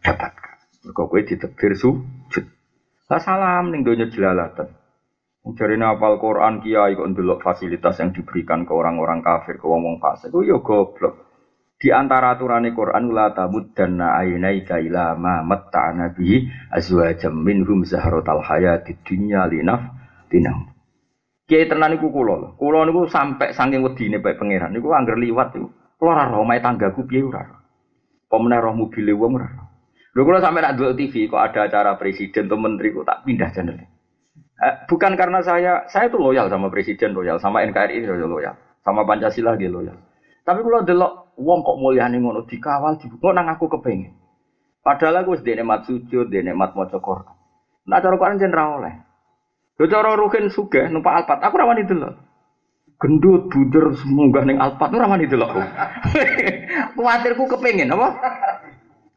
dapatkan. 0.00 0.56
Mereka 0.84 1.02
kue 1.08 1.20
ditebir 1.24 1.72
sujud. 1.76 2.44
Lah 3.08 3.20
salam 3.20 3.72
ning 3.72 3.84
donya 3.84 4.08
jelalatan. 4.08 4.83
Jadi 5.44 5.76
apal 5.84 6.16
Quran 6.16 6.64
kiai 6.64 6.96
kok 6.96 7.04
ndelok 7.04 7.44
fasilitas 7.44 8.00
yang 8.00 8.16
diberikan 8.16 8.64
ke 8.64 8.72
orang-orang 8.72 9.20
kafir, 9.20 9.60
ke 9.60 9.66
wong-wong 9.68 10.00
fasik. 10.00 10.32
Itu 10.32 10.40
ya 10.40 10.56
goblok. 10.56 11.20
Di 11.76 11.92
antara 11.92 12.32
aturan 12.32 12.64
Quran 12.72 13.12
la 13.12 13.28
tamuddanna 13.36 14.16
aynaika 14.24 14.80
ila 14.80 15.12
ma 15.20 15.44
matta'na 15.44 16.16
bihi 16.16 16.48
azwajam 16.72 17.44
minhum 17.44 17.84
zahratal 17.84 18.40
hayatid 18.40 19.04
dunya 19.04 19.44
linaf 19.44 19.84
tinam. 20.32 20.72
Kiai 21.44 21.68
tenan 21.68 22.00
iku 22.00 22.08
kula. 22.08 22.56
Kula 22.56 22.88
niku 22.88 23.04
sampai 23.04 23.52
saking 23.52 23.84
wedine 23.84 24.24
bae 24.24 24.32
pangeran 24.40 24.72
niku 24.72 24.96
angger 24.96 25.20
liwat 25.20 25.52
iku. 25.60 25.68
Kula 26.00 26.10
ora 26.16 26.32
roh 26.32 26.40
omahe 26.40 26.64
tanggaku 26.64 27.04
piye 27.04 27.20
ora. 27.20 27.44
Apa 27.44 28.36
meneh 28.40 28.64
roh 28.64 28.72
mobile 28.72 29.12
wong 29.12 29.36
ora. 29.36 29.52
Lho 30.16 30.24
kula 30.24 30.40
sampe 30.40 30.64
nak 30.64 30.80
delok 30.80 30.96
TV 30.96 31.28
kok 31.28 31.42
ada 31.52 31.68
acara 31.68 32.00
presiden 32.00 32.48
atau 32.48 32.56
menteri 32.56 32.96
kok 32.96 33.04
tak 33.04 33.28
pindah 33.28 33.52
channel. 33.52 33.76
Eh, 34.54 34.74
bukan 34.86 35.18
karena 35.18 35.42
saya, 35.42 35.82
saya 35.90 36.06
tuh 36.06 36.22
loyal 36.22 36.46
sama 36.46 36.70
presiden 36.70 37.10
loyal, 37.10 37.42
sama 37.42 37.66
NKRI 37.66 38.06
loyal, 38.06 38.54
sama 38.86 39.02
Pancasila 39.02 39.58
dia 39.58 39.66
loyal. 39.66 39.98
Tapi 40.46 40.60
kalau 40.62 40.86
delok 40.86 41.12
wong 41.40 41.66
kok 41.66 41.78
mulyane 41.80 42.20
ngono 42.22 42.46
dikawal 42.46 43.00
dibuka 43.00 43.34
nang 43.34 43.50
aku 43.50 43.66
kepengen. 43.66 44.14
Padahal 44.84 45.24
aku 45.24 45.34
wis 45.34 45.42
dene 45.42 45.64
mat 45.64 45.88
sujud, 45.88 46.28
dene 46.28 46.52
mat 46.52 46.76
maca 46.76 47.00
Quran. 47.00 47.32
Nah 47.88 47.98
cara 47.98 48.14
Quran 48.20 48.38
jen 48.38 48.52
ra 48.52 48.76
oleh. 48.76 48.94
Lho 49.80 49.90
cara 49.90 50.14
ruhin 50.14 50.52
sugih 50.52 50.86
numpak 50.92 51.24
alpat, 51.24 51.40
aku 51.42 51.54
ra 51.56 51.66
wani 51.66 51.88
delok. 51.88 52.14
Gendut 53.00 53.50
buder 53.50 53.90
semunggah 53.98 54.46
ning 54.46 54.62
alpat 54.62 54.94
ora 54.94 55.10
wani 55.10 55.26
delok. 55.26 55.50
Kuwatirku 56.96 57.50
kepengen 57.50 57.90
apa? 57.90 58.08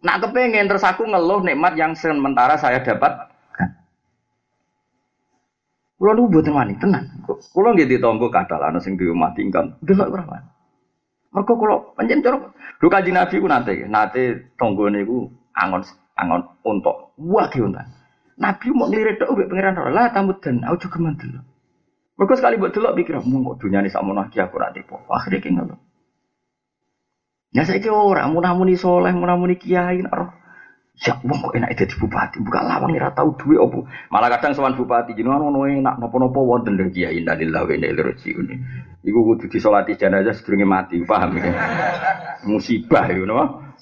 Nak 0.02 0.18
kepengen 0.28 0.66
terus 0.66 0.82
aku 0.82 1.06
ngeluh 1.06 1.46
nikmat 1.46 1.78
yang 1.78 1.94
sementara 1.94 2.58
saya 2.58 2.82
dapat. 2.82 3.27
Kulo 5.98 6.14
nu 6.14 6.30
mboten 6.30 6.54
wani 6.54 6.78
tenan. 6.78 7.10
Kulo 7.26 7.74
nggih 7.74 7.90
ditonggo 7.90 8.30
kadal 8.30 8.62
ana 8.62 8.78
sing 8.78 9.02
diumati 9.02 9.42
ingkang 9.42 9.82
delok 9.82 10.14
ora 10.14 10.24
wani. 10.30 10.50
Mereka 11.34 11.54
kalau 11.58 11.94
panjang 11.98 12.22
corok, 12.24 12.56
lu 12.82 12.88
kaji 12.88 13.12
nabi 13.12 13.36
ku 13.42 13.48
nate, 13.50 13.74
nate 13.90 14.24
tonggone 14.56 15.04
ku 15.04 15.28
angon 15.58 15.82
angon 16.16 16.42
untuk 16.64 17.18
wah 17.18 17.50
unta. 17.50 17.84
Nabi 18.38 18.66
mau 18.70 18.86
ngelirik 18.86 19.18
tuh 19.18 19.34
ubek 19.34 19.50
pangeran 19.50 19.90
lah 19.90 20.14
tamu 20.14 20.38
dan 20.38 20.62
aku 20.62 20.86
juga 20.86 20.98
mantel. 21.02 21.42
Mereka 22.18 22.34
sekali 22.38 22.62
buat 22.62 22.74
delok 22.74 22.94
pikir 22.98 23.18
mau 23.22 23.54
kok 23.54 23.66
dunia 23.66 23.82
ini 23.82 23.90
sama 23.90 24.14
lagi 24.14 24.38
aku 24.38 24.58
nanti 24.62 24.86
po. 24.86 25.02
Akhirnya 25.10 25.42
kayak 25.42 25.54
ngono. 25.58 25.76
Ya 27.54 27.66
saya 27.66 27.82
kira 27.82 27.98
orang 27.98 28.38
munamuni 28.38 28.78
soleh, 28.78 29.14
munamuni 29.18 29.58
kiai, 29.58 30.06
nak 30.06 30.14
Ya 30.98 31.14
wong 31.22 31.38
kok 31.38 31.54
enak 31.54 31.78
jadi 31.78 31.94
bupati, 31.94 32.42
buka 32.42 32.66
lawang 32.66 32.90
ora 32.98 33.14
tau 33.14 33.38
duwe 33.38 33.62
opo. 33.62 33.86
Malah 34.10 34.34
kadang 34.34 34.58
sowan 34.58 34.74
bupati 34.74 35.14
jenengan 35.14 35.46
ono 35.54 35.70
enak 35.70 36.02
napa-napa 36.02 36.42
wonten 36.42 36.74
lho 36.74 36.90
kiai 36.90 37.22
innalillahi 37.22 37.66
wa 37.70 37.74
inna 37.78 37.88
ilaihi 37.94 38.08
raji'un. 38.10 38.48
Iku 39.06 39.20
kudu 39.22 39.46
disolati 39.46 39.94
jenazah 39.94 40.34
sedurunge 40.34 40.66
mati, 40.66 40.98
paham 41.06 41.38
ya? 41.38 41.54
Musibah 42.50 43.06
itu 43.14 43.30
napa? 43.30 43.78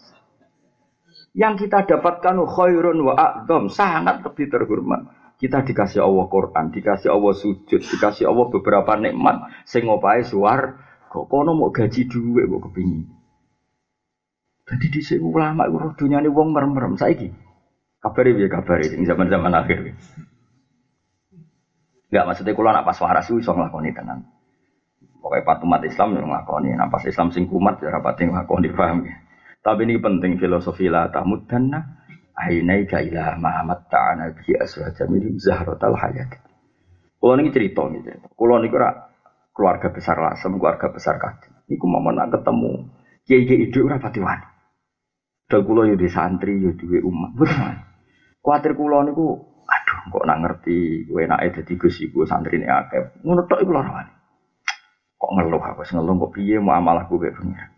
Yang 1.32 1.68
kita 1.68 1.88
dapatkan 1.88 2.36
khairun 2.52 3.00
wa 3.00 3.16
a'dham, 3.16 3.72
sangat 3.72 4.20
lebih 4.20 4.52
terhormat. 4.52 5.08
Kita 5.36 5.64
dikasih 5.68 6.04
Allah 6.04 6.26
Quran, 6.32 6.72
dikasih 6.72 7.12
Allah 7.12 7.34
sujud, 7.36 7.80
dikasih 7.80 8.28
Allah 8.28 8.46
beberapa 8.52 8.96
nikmat 8.96 9.68
sing 9.68 9.84
opahe 9.88 10.24
suar 10.24 10.80
kono 11.12 11.56
mau 11.56 11.72
gaji 11.72 12.08
duwe 12.12 12.44
kok 12.44 12.72
kepingin. 12.72 13.08
Jadi 14.66 14.86
di 14.90 15.02
sini 15.06 15.22
ulama 15.22 15.70
itu 15.70 15.94
dunia 15.94 16.26
ini 16.26 16.30
wong 16.34 16.50
merem 16.50 16.74
merem 16.74 16.94
saiki. 16.98 17.30
Kabari 18.02 18.34
biar 18.34 18.50
kabari 18.50 18.98
ini 18.98 19.06
zaman 19.06 19.30
zaman 19.30 19.54
akhir. 19.54 19.94
Enggak 22.10 22.26
maksudnya 22.26 22.54
kalau 22.58 22.74
nak 22.74 22.86
pas 22.86 22.98
waras 23.02 23.30
itu 23.30 23.42
bisa 23.42 23.54
ngelakoni 23.54 23.94
tenan. 23.94 24.26
Pokoknya 25.22 25.42
patuh 25.46 25.66
umat 25.70 25.82
Islam 25.86 26.18
yang 26.18 26.26
ngelakoni. 26.30 26.70
Nah 26.74 26.90
pas 26.90 27.02
Islam 27.06 27.30
sing 27.30 27.46
kumat 27.46 27.78
ya 27.82 27.94
rapat 27.94 28.26
yang 28.26 28.34
ngelakoni 28.34 28.70
paham 28.74 29.06
ya. 29.06 29.16
Tapi 29.62 29.90
ini 29.90 29.98
penting 29.98 30.38
filosofi 30.38 30.86
la 30.90 31.10
tamuddanna 31.10 31.82
ainaika 32.38 33.02
ila 33.02 33.38
ma'amat 33.38 33.90
ta'ana 33.90 34.34
bi 34.38 34.54
aswaja 34.54 35.10
min 35.10 35.38
zahratal 35.42 35.98
hayat. 35.98 36.30
Kalau 37.18 37.42
ini 37.42 37.50
cerita 37.50 37.86
gitu. 37.90 38.10
Kalau 38.38 38.62
ini 38.62 38.70
keluarga 39.50 39.88
besar 39.90 40.22
lasem, 40.22 40.58
keluarga 40.62 40.94
besar 40.94 41.18
kaki. 41.18 41.74
Iku 41.74 41.86
mau 41.90 42.06
nak 42.14 42.30
ketemu 42.30 42.86
kiai-kiai 43.26 43.66
itu 43.66 43.82
ora 43.82 43.98
pati 43.98 44.22
wani. 44.22 44.55
Dal 45.46 45.62
kula 45.62 45.86
yo 45.86 45.96
di 45.96 46.10
santri 46.10 46.58
yo 46.58 46.74
duwe 46.74 47.02
umat. 47.06 47.32
Bener. 47.38 47.76
Kuatir 48.42 48.74
kula 48.74 49.06
niku 49.06 49.38
aduh 49.66 50.00
kok 50.14 50.26
nak 50.26 50.40
ngerti 50.46 51.10
kowe 51.10 51.22
enake 51.22 51.62
dadi 51.62 51.74
Gus 51.78 52.02
iku 52.02 52.26
santrine 52.26 52.66
akeh. 52.66 53.22
Ngono 53.22 53.46
tok 53.46 53.62
iku 53.62 53.72
lara 53.74 54.06
Kok 55.16 55.32
ngeluh 55.38 55.62
aku 55.62 55.82
ngeluh 55.86 56.16
kok 56.28 56.32
piye 56.38 56.58
muamalahku 56.62 57.18
kaya 57.18 57.34
pengiran. 57.34 57.70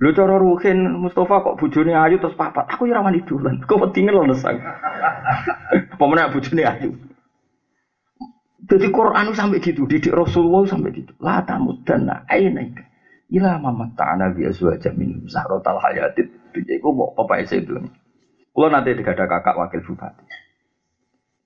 Lho 0.00 0.16
cara 0.16 0.40
Ruhin 0.40 0.96
Mustafa 0.96 1.44
kok 1.44 1.56
bojone 1.60 1.92
ayu 1.92 2.16
terus 2.16 2.32
papat. 2.32 2.72
Aku 2.72 2.88
ya 2.88 2.96
ora 2.96 3.12
wani 3.12 3.20
dolan. 3.24 3.60
Kok 3.60 3.80
wedi 3.84 4.00
ngeluh 4.08 4.24
nesang. 4.24 4.56
Apa 4.56 6.04
meneh 6.08 6.64
ayu. 6.64 6.96
Jadi 8.70 8.86
Quran 8.94 9.34
sampai 9.34 9.58
gitu, 9.58 9.82
didik 9.84 10.14
Rasulullah 10.14 10.62
sampai 10.62 10.94
gitu. 10.94 11.12
La 11.18 11.42
tamudanna 11.42 12.22
aina 12.30 12.62
Ila 13.30 13.62
mamat 13.62 13.94
ta'ana 13.94 14.34
bi 14.34 14.42
azwaja 14.46 14.90
min 14.90 15.30
sahrotal 15.30 15.78
hayatid 15.78 16.40
Dunia 16.50 16.82
itu 16.82 16.88
mau 16.90 17.14
apa 17.14 17.46
itu 17.46 17.62
nih. 17.62 17.94
Kalau 18.50 18.68
nanti 18.68 18.90
ada 18.98 19.24
kakak 19.30 19.54
wakil 19.54 19.80
bupati. 19.86 20.24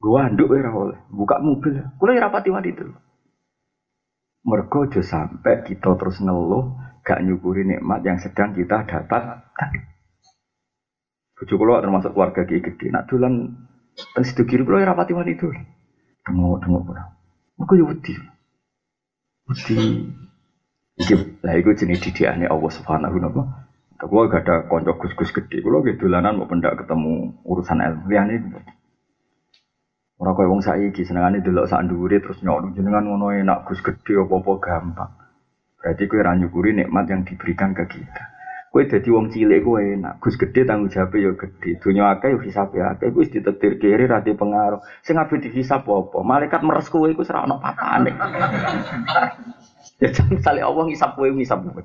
Gua 0.01 0.29
anduk 0.29 0.53
ya 0.53 0.69
oleh, 0.69 1.01
buka 1.13 1.41
mobil. 1.41 1.81
Kalau 1.81 2.13
ya 2.13 2.25
rapati 2.29 2.53
itu. 2.53 2.89
Mergo 4.45 4.85
aja 4.85 5.01
sampai 5.01 5.65
kita 5.65 5.97
terus 5.97 6.21
ngeluh 6.21 6.77
gak 7.01 7.25
nyukuri 7.25 7.65
nikmat 7.65 8.05
yang 8.05 8.21
sedang 8.21 8.53
kita 8.53 8.85
dapat. 8.85 9.41
Bojo 11.41 11.55
kula 11.57 11.81
termasuk 11.81 12.13
keluarga 12.13 12.45
kiai 12.45 12.61
gede. 12.61 12.93
Nak 12.93 13.09
dolan 13.09 13.65
teng 13.97 14.25
sido 14.25 14.45
kiri 14.45 14.65
kula 14.65 14.85
ya 14.85 14.93
rapati 14.93 15.17
itu. 15.17 15.49
Dengok-dengok 16.29 16.83
kula. 16.85 17.03
Mergo 17.57 17.73
ya 17.77 17.85
wedi. 17.89 18.15
Wedi. 19.49 19.77
Iki 20.95 21.43
lah 21.43 21.55
iku 21.59 21.75
jenenge 21.75 22.07
didikane 22.07 22.47
Allah 22.47 22.71
Subhanahu 22.71 23.19
wa 23.19 23.23
taala. 23.27 23.45
Kalau 23.95 24.27
gak 24.31 24.43
ada 24.47 24.55
konco 24.71 24.95
gus-gus 25.01 25.31
gede, 25.35 25.63
kalau 25.63 25.83
gitu 25.83 26.07
dolanan 26.07 26.39
mau 26.39 26.51
pendak 26.51 26.77
ketemu 26.83 27.35
urusan 27.47 27.79
ilmu 27.83 28.05
liane 28.11 28.35
gitu. 28.43 28.59
Orang 30.23 30.35
kaya 30.39 30.47
wong 30.47 30.63
saiki 30.63 31.03
senengane 31.03 31.43
delok 31.43 31.67
sak 31.67 31.83
ndure 31.83 32.23
terus 32.23 32.39
nyok 32.47 32.79
jenengan 32.79 33.03
ngono 33.03 33.35
enak 33.35 33.67
gus 33.67 33.83
gede 33.83 34.15
apa-apa 34.23 34.53
gampang. 34.63 35.11
Berarti 35.83 36.07
kowe 36.07 36.23
ra 36.23 36.39
nyukuri 36.39 36.71
nikmat 36.79 37.11
yang 37.11 37.27
diberikan 37.27 37.75
ke 37.75 37.85
kita. 37.91 38.25
Kowe 38.71 38.83
dadi 38.87 39.09
wong 39.11 39.35
cilik 39.35 39.67
kowe 39.67 39.83
enak, 39.83 40.23
gus 40.23 40.39
gede 40.39 40.63
tanggung 40.63 40.95
jawab 40.95 41.15
ya 41.19 41.35
gede. 41.35 41.71
Dunya 41.83 42.15
akeh 42.15 42.31
yo 42.35 42.39
hisab 42.39 42.71
ya 42.79 42.95
akeh 42.95 43.11
wis 43.11 43.35
ditetir 43.35 43.83
kiri 43.83 44.07
ra 44.07 44.23
pengaruh. 44.23 44.79
Sing 45.03 45.19
ape 45.19 45.43
dihisab 45.43 45.83
apa? 45.83 46.19
Malaikat 46.23 46.63
meres 46.63 46.87
kowe 46.87 47.11
iku 47.11 47.27
ora 47.27 47.51
ono 47.51 47.59
papane. 47.59 48.15
Ya 50.03 50.09
jangan 50.11 50.39
sale 50.43 50.61
Allah 50.63 50.85
ngisap 50.91 51.15
kowe 51.15 51.29
ngisap 51.31 51.63
kowe. 51.63 51.83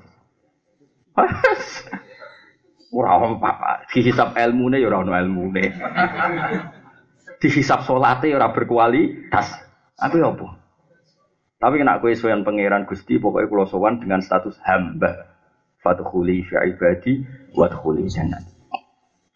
Ora 2.90 3.10
ono 3.22 3.38
apa 3.38 3.86
dihisap 3.94 4.34
ilmune 4.34 4.82
ya 4.82 4.90
ora 4.90 5.06
ono 5.06 5.14
ilmune. 5.14 5.64
Dihisap 7.38 7.86
salate 7.86 8.34
ya 8.34 8.36
ora 8.42 8.50
berkualitas. 8.50 9.46
Aku 10.00 10.18
ya 10.18 10.34
apa? 10.34 10.58
Tapi 11.60 11.76
kena 11.76 12.00
kowe 12.00 12.10
sowan 12.16 12.42
pangeran 12.42 12.88
Gusti 12.88 13.20
pokoknya 13.20 13.46
kula 13.46 13.64
sowan 13.68 14.00
dengan 14.02 14.24
status 14.24 14.58
hamba. 14.64 15.28
Fadkhuli 15.80 16.44
fi 16.44 16.56
ibadi 16.72 17.24
wa 17.56 17.68
dkhuli 17.68 18.08
jannah. 18.10 18.40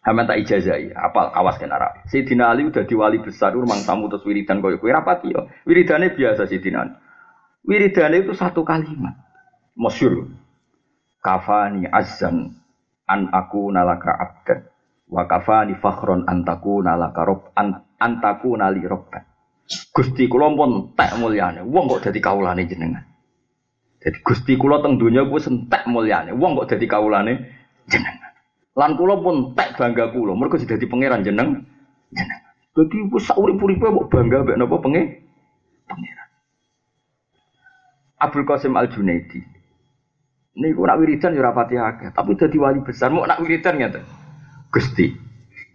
Hamba 0.05 0.29
tak 0.29 0.45
ijazai, 0.45 0.93
apal 0.93 1.33
awas 1.33 1.57
kena 1.57 1.81
Arab. 1.81 2.05
Sayyidina 2.05 2.53
Ali 2.53 2.69
udah 2.69 2.85
di 2.85 2.93
wali 2.93 3.17
besar, 3.17 3.57
rumang 3.57 3.81
tamu 3.89 4.05
terus 4.05 4.21
wiridan 4.21 4.61
koyo 4.61 4.77
kowe 4.77 4.93
rapati 4.93 5.33
yo. 5.33 5.49
Wiridane 5.65 6.13
biasa 6.13 6.45
Sayyidina 6.45 6.77
Ali. 6.77 6.93
Wiridane 7.65 8.21
itu 8.21 8.37
satu 8.37 8.61
kalimat. 8.61 9.17
Masyur. 9.73 10.29
Kafani 11.17 11.89
azan 11.89 12.53
an 13.09 13.33
aku 13.33 13.73
nalaka 13.73 14.13
abdan. 14.13 14.69
Wa 15.09 15.25
kafani 15.25 15.73
fakhron 15.81 16.29
antaku 16.29 16.85
nalaka 16.85 17.25
rob 17.25 17.49
an, 17.57 17.81
antaku 17.97 18.53
nali 18.53 18.85
robban. 18.85 19.25
Gusti 19.65 20.29
kula 20.29 20.53
pun 20.53 20.93
tak 20.93 21.17
mulyane. 21.17 21.65
Wong 21.65 21.89
kok 21.89 22.05
dadi 22.05 22.21
kawulane 22.21 22.69
jenengan? 22.69 23.01
Jadi 23.97 24.21
Gusti 24.21 24.53
kula 24.61 24.85
teng 24.85 25.01
donya 25.01 25.25
ku 25.25 25.41
sentek 25.41 25.89
mulyane. 25.89 26.37
Wong 26.37 26.53
kok 26.61 26.69
dadi 26.77 26.85
kawulane 26.85 27.33
jenengan? 27.89 28.33
Lan 28.77 28.93
kula 28.93 29.17
pun 29.25 29.57
tak 29.57 29.73
bangga 29.73 30.13
kula. 30.13 30.37
Mergo 30.37 30.61
dadi 30.61 30.85
pangeran 30.85 31.25
jeneng 31.25 31.65
jenengan. 32.13 32.45
Dadi 32.77 32.97
wis 33.09 33.25
sak 33.25 33.41
urip-uripe 33.41 33.89
bangga 34.13 34.45
mek 34.45 34.57
napa 34.61 34.77
pangeran 34.77 36.24
Abdul 38.19 38.47
Qasim 38.47 38.79
Al 38.79 38.87
Junaidi 38.87 39.55
Niku 40.55 40.87
nak 40.87 41.03
wiridan 41.03 41.35
ya 41.35 41.51
rapati 41.51 41.75
akeh, 41.75 42.15
tapi 42.15 42.39
dadi 42.39 42.55
wali 42.55 42.79
besar 42.79 43.11
mau 43.11 43.27
nak 43.27 43.43
wiridan 43.43 43.75
ngeten. 43.75 44.07
Gusti, 44.71 45.11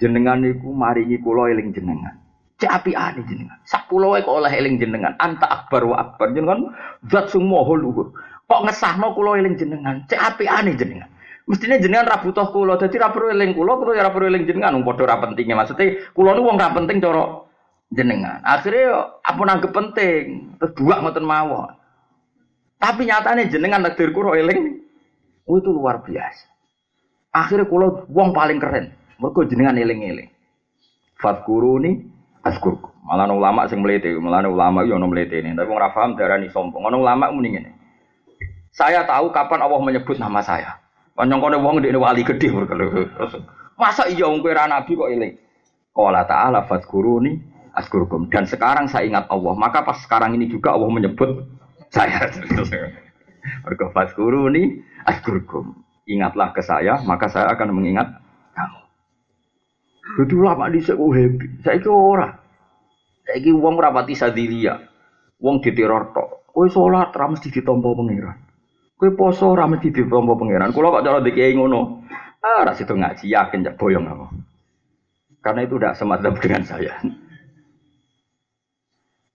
jenengan 0.00 0.40
niku 0.40 0.72
maringi 0.72 1.20
kula 1.20 1.52
eling 1.52 1.76
jenengan. 1.76 2.16
Cek 2.56 2.72
apiane 2.80 3.20
jenengan. 3.28 3.60
Sak 3.68 3.92
pulau 3.92 4.16
kok 4.16 4.32
oleh 4.32 4.48
eling 4.56 4.80
jenengan. 4.80 5.12
Anta 5.20 5.44
akbar 5.44 5.84
wa 5.84 5.96
akbar 6.00 6.32
jenengan 6.32 6.72
zat 7.12 7.28
sing 7.28 7.44
maha 7.44 7.76
luhur. 7.76 8.16
Kok 8.48 8.60
ngesahno 8.64 9.12
kula 9.12 9.36
eling 9.40 9.60
jenengan. 9.60 10.00
Cek 10.08 10.16
apiane 10.16 10.72
jenengan. 10.72 11.12
Mestinya 11.44 11.76
jenengan 11.76 12.08
ra 12.08 12.16
butuh 12.24 12.48
kula, 12.48 12.80
dadi 12.80 12.96
ra 12.96 13.12
perlu 13.12 13.36
eling 13.36 13.52
kula, 13.52 13.76
kula 13.80 13.92
ya 14.00 14.08
ra 14.08 14.12
eling 14.16 14.48
jenengan, 14.48 14.80
wong 14.80 14.84
padha 14.88 15.04
ra 15.08 15.20
pentinge. 15.20 15.52
Maksudnya 15.52 16.08
kula 16.16 16.32
niku 16.32 16.46
wong 16.48 16.56
penting 16.56 17.04
cara 17.04 17.24
jenengan. 17.92 18.40
Akhirnya 18.48 19.18
apa 19.24 19.40
nanggep 19.44 19.72
penting, 19.76 20.24
terus 20.56 20.72
buak 20.76 21.04
ngoten 21.04 21.24
mawon. 21.24 21.79
Tapi 22.80 23.04
nyatanya 23.04 23.44
jenengan 23.52 23.84
takdir 23.84 24.08
kuro 24.16 24.32
eling, 24.32 24.80
oh, 25.44 25.60
itu 25.60 25.68
luar 25.68 26.00
biasa. 26.00 26.48
Akhirnya 27.30 27.68
kulo 27.68 28.08
wong 28.08 28.32
paling 28.32 28.56
keren, 28.56 28.96
mereka 29.20 29.44
jenengan 29.44 29.76
eling-eling. 29.76 30.32
Fatkuruni 31.20 32.08
askurku. 32.40 32.88
Malah 33.04 33.28
ulama 33.28 33.68
sing 33.68 33.84
melete, 33.84 34.16
malah 34.16 34.48
ulama 34.48 34.80
yo 34.88 34.96
melete 34.96 35.44
ini. 35.44 35.52
Tapi 35.52 35.68
ora 35.68 35.92
paham 35.92 36.16
darani 36.16 36.48
sombong. 36.48 36.88
Ono 36.88 37.04
ulama 37.04 37.28
mending 37.28 37.60
ini. 37.60 37.70
Saya 38.72 39.04
tahu 39.04 39.28
kapan 39.28 39.60
Allah 39.60 39.80
menyebut 39.82 40.16
nama 40.16 40.40
saya. 40.40 40.80
Panjang 41.12 41.42
kono 41.42 41.60
wong 41.60 41.84
ndekne 41.84 42.00
wali 42.00 42.24
gede 42.24 42.48
Masa 43.76 44.08
iya 44.08 44.24
wong 44.24 44.40
kowe 44.40 44.52
nabi 44.56 44.92
kok 44.96 45.10
eling? 45.12 45.32
Qala 45.92 46.24
ta'ala 46.24 46.64
fatkuruni 46.64 47.36
askurkum. 47.76 48.32
Dan 48.32 48.48
sekarang 48.48 48.88
saya 48.88 49.04
ingat 49.04 49.28
Allah, 49.28 49.52
maka 49.52 49.84
pas 49.84 50.00
sekarang 50.00 50.32
ini 50.36 50.48
juga 50.48 50.72
Allah 50.72 50.88
menyebut 50.88 51.44
saya. 51.90 52.30
Mergo 53.66 53.86
faskuruni 53.92 54.82
askurkum. 55.04 55.74
Ingatlah 56.10 56.50
ke 56.50 56.62
saya, 56.64 56.98
maka 57.06 57.30
saya 57.30 57.54
akan 57.54 57.70
mengingat 57.70 58.08
kamu. 58.56 58.80
Jadi 60.18 60.34
lama 60.34 60.66
di 60.66 60.80
saya 60.82 60.98
happy. 60.98 61.46
Saya 61.62 61.76
itu 61.78 61.90
ora. 61.94 62.34
Saya 63.22 63.36
itu 63.38 63.54
uang 63.54 63.78
rapati 63.78 64.18
sadilia. 64.18 64.74
Uang 65.38 65.62
diteror 65.62 66.10
tok. 66.10 66.50
Kue 66.50 66.66
sholat 66.66 67.14
rames 67.14 67.38
di 67.38 67.54
ditompo 67.54 67.94
pangeran. 67.94 68.38
Kue 68.98 69.14
poso 69.14 69.54
rames 69.54 69.78
di 69.78 69.94
ditompo 69.94 70.34
pangeran. 70.34 70.74
Kalau 70.74 70.90
kok 70.90 71.04
cara 71.06 71.22
dikei 71.22 71.54
ngono. 71.54 72.02
Ah, 72.42 72.66
ras 72.66 72.80
itu 72.82 72.90
ngaji 72.90 73.30
yakin 73.30 73.62
jak 73.62 73.76
boyong 73.78 74.08
aku. 74.10 74.26
Karena 75.44 75.64
itu 75.64 75.78
tidak 75.78 75.94
semacam 75.94 76.32
dengan 76.40 76.62
saya. 76.66 76.98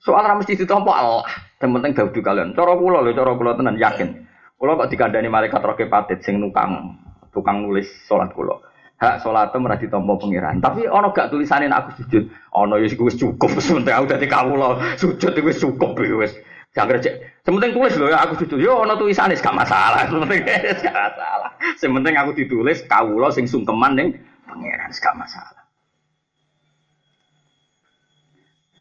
Soal 0.06 0.22
rames 0.22 0.46
di 0.46 0.54
ditompo 0.54 0.94
Allah. 0.94 1.26
Yang 1.58 1.82
penting 1.82 1.92
daudu 1.98 2.20
kalian. 2.22 2.54
Cara 2.54 2.78
kula 2.78 3.02
lho, 3.02 3.18
cara 3.18 3.34
kula 3.34 3.58
tenan 3.58 3.74
yakin. 3.82 4.22
Kula 4.54 4.78
kok 4.78 4.94
dikandani 4.94 5.34
malaikat 5.34 5.66
roke 5.66 5.90
patit 5.90 6.22
sing 6.22 6.38
nukang 6.38 6.94
tukang 7.34 7.66
nulis 7.66 7.90
sholat 8.06 8.30
kulo. 8.38 8.62
Hak 9.02 9.26
sholat 9.26 9.50
itu 9.50 9.58
merah 9.58 9.82
ditompo 9.82 10.22
pengiran. 10.22 10.62
Tapi 10.62 10.86
ono 10.86 11.10
gak 11.10 11.34
tulisannya 11.34 11.74
aku 11.74 12.06
sujud. 12.06 12.30
Ono 12.54 12.78
ya 12.78 12.86
wis 12.86 13.18
cukup. 13.18 13.50
Sementara 13.58 13.98
aku 13.98 14.14
dari 14.14 14.30
kawulo 14.30 14.78
sujud 15.02 15.34
itu 15.34 15.42
wis 15.42 15.58
cukup 15.58 15.98
wis. 15.98 16.38
Jangan 16.78 17.02
cek. 17.02 17.42
Sementing 17.42 17.74
tulis 17.74 17.98
loh 17.98 18.08
ya 18.14 18.22
aku 18.22 18.46
sujud. 18.46 18.62
Yo 18.62 18.86
ono 18.86 18.94
tulisannya 19.02 19.42
gak 19.42 19.58
masalah. 19.58 20.06
Sementing 20.14 20.46
gak 20.86 20.94
masalah. 20.94 21.50
Sementing 21.82 22.16
aku 22.16 22.32
ditulis 22.38 22.86
kawulo 22.86 23.34
sing 23.34 23.50
sungkeman 23.50 23.98
ning 23.98 24.10
pengiran 24.46 24.94
gak 24.94 25.18
masalah. 25.18 25.65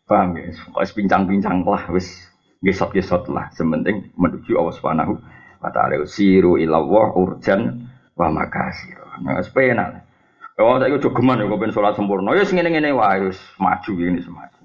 Paham 0.04 0.36
ya? 0.36 0.52
Pokoknya 0.68 0.92
pincang-pincang 0.92 1.56
lah 1.64 1.88
wis 1.88 2.28
gesot-gesot 2.60 3.28
lah. 3.32 3.48
Sementing 3.56 4.12
menuju 4.16 4.52
Allah 4.56 4.74
Subhanahu 4.76 5.12
wa 5.64 5.70
taala. 5.72 6.04
Siru 6.04 6.60
ilawah 6.60 7.16
urjan 7.16 7.88
wa 8.12 8.28
makasir. 8.28 9.00
Nah, 9.24 9.40
sepena. 9.40 10.04
Oh, 10.54 10.78
saya 10.78 10.94
udah 10.94 11.10
geman 11.10 11.42
ya, 11.42 11.50
kepengen 11.50 11.74
sholat 11.74 11.98
sempurna. 11.98 12.30
Ya, 12.38 12.46
segini 12.46 12.70
ngene 12.70 12.94
wae, 12.94 13.26
maju 13.58 13.92
ini 13.98 14.22
semaju. 14.22 14.60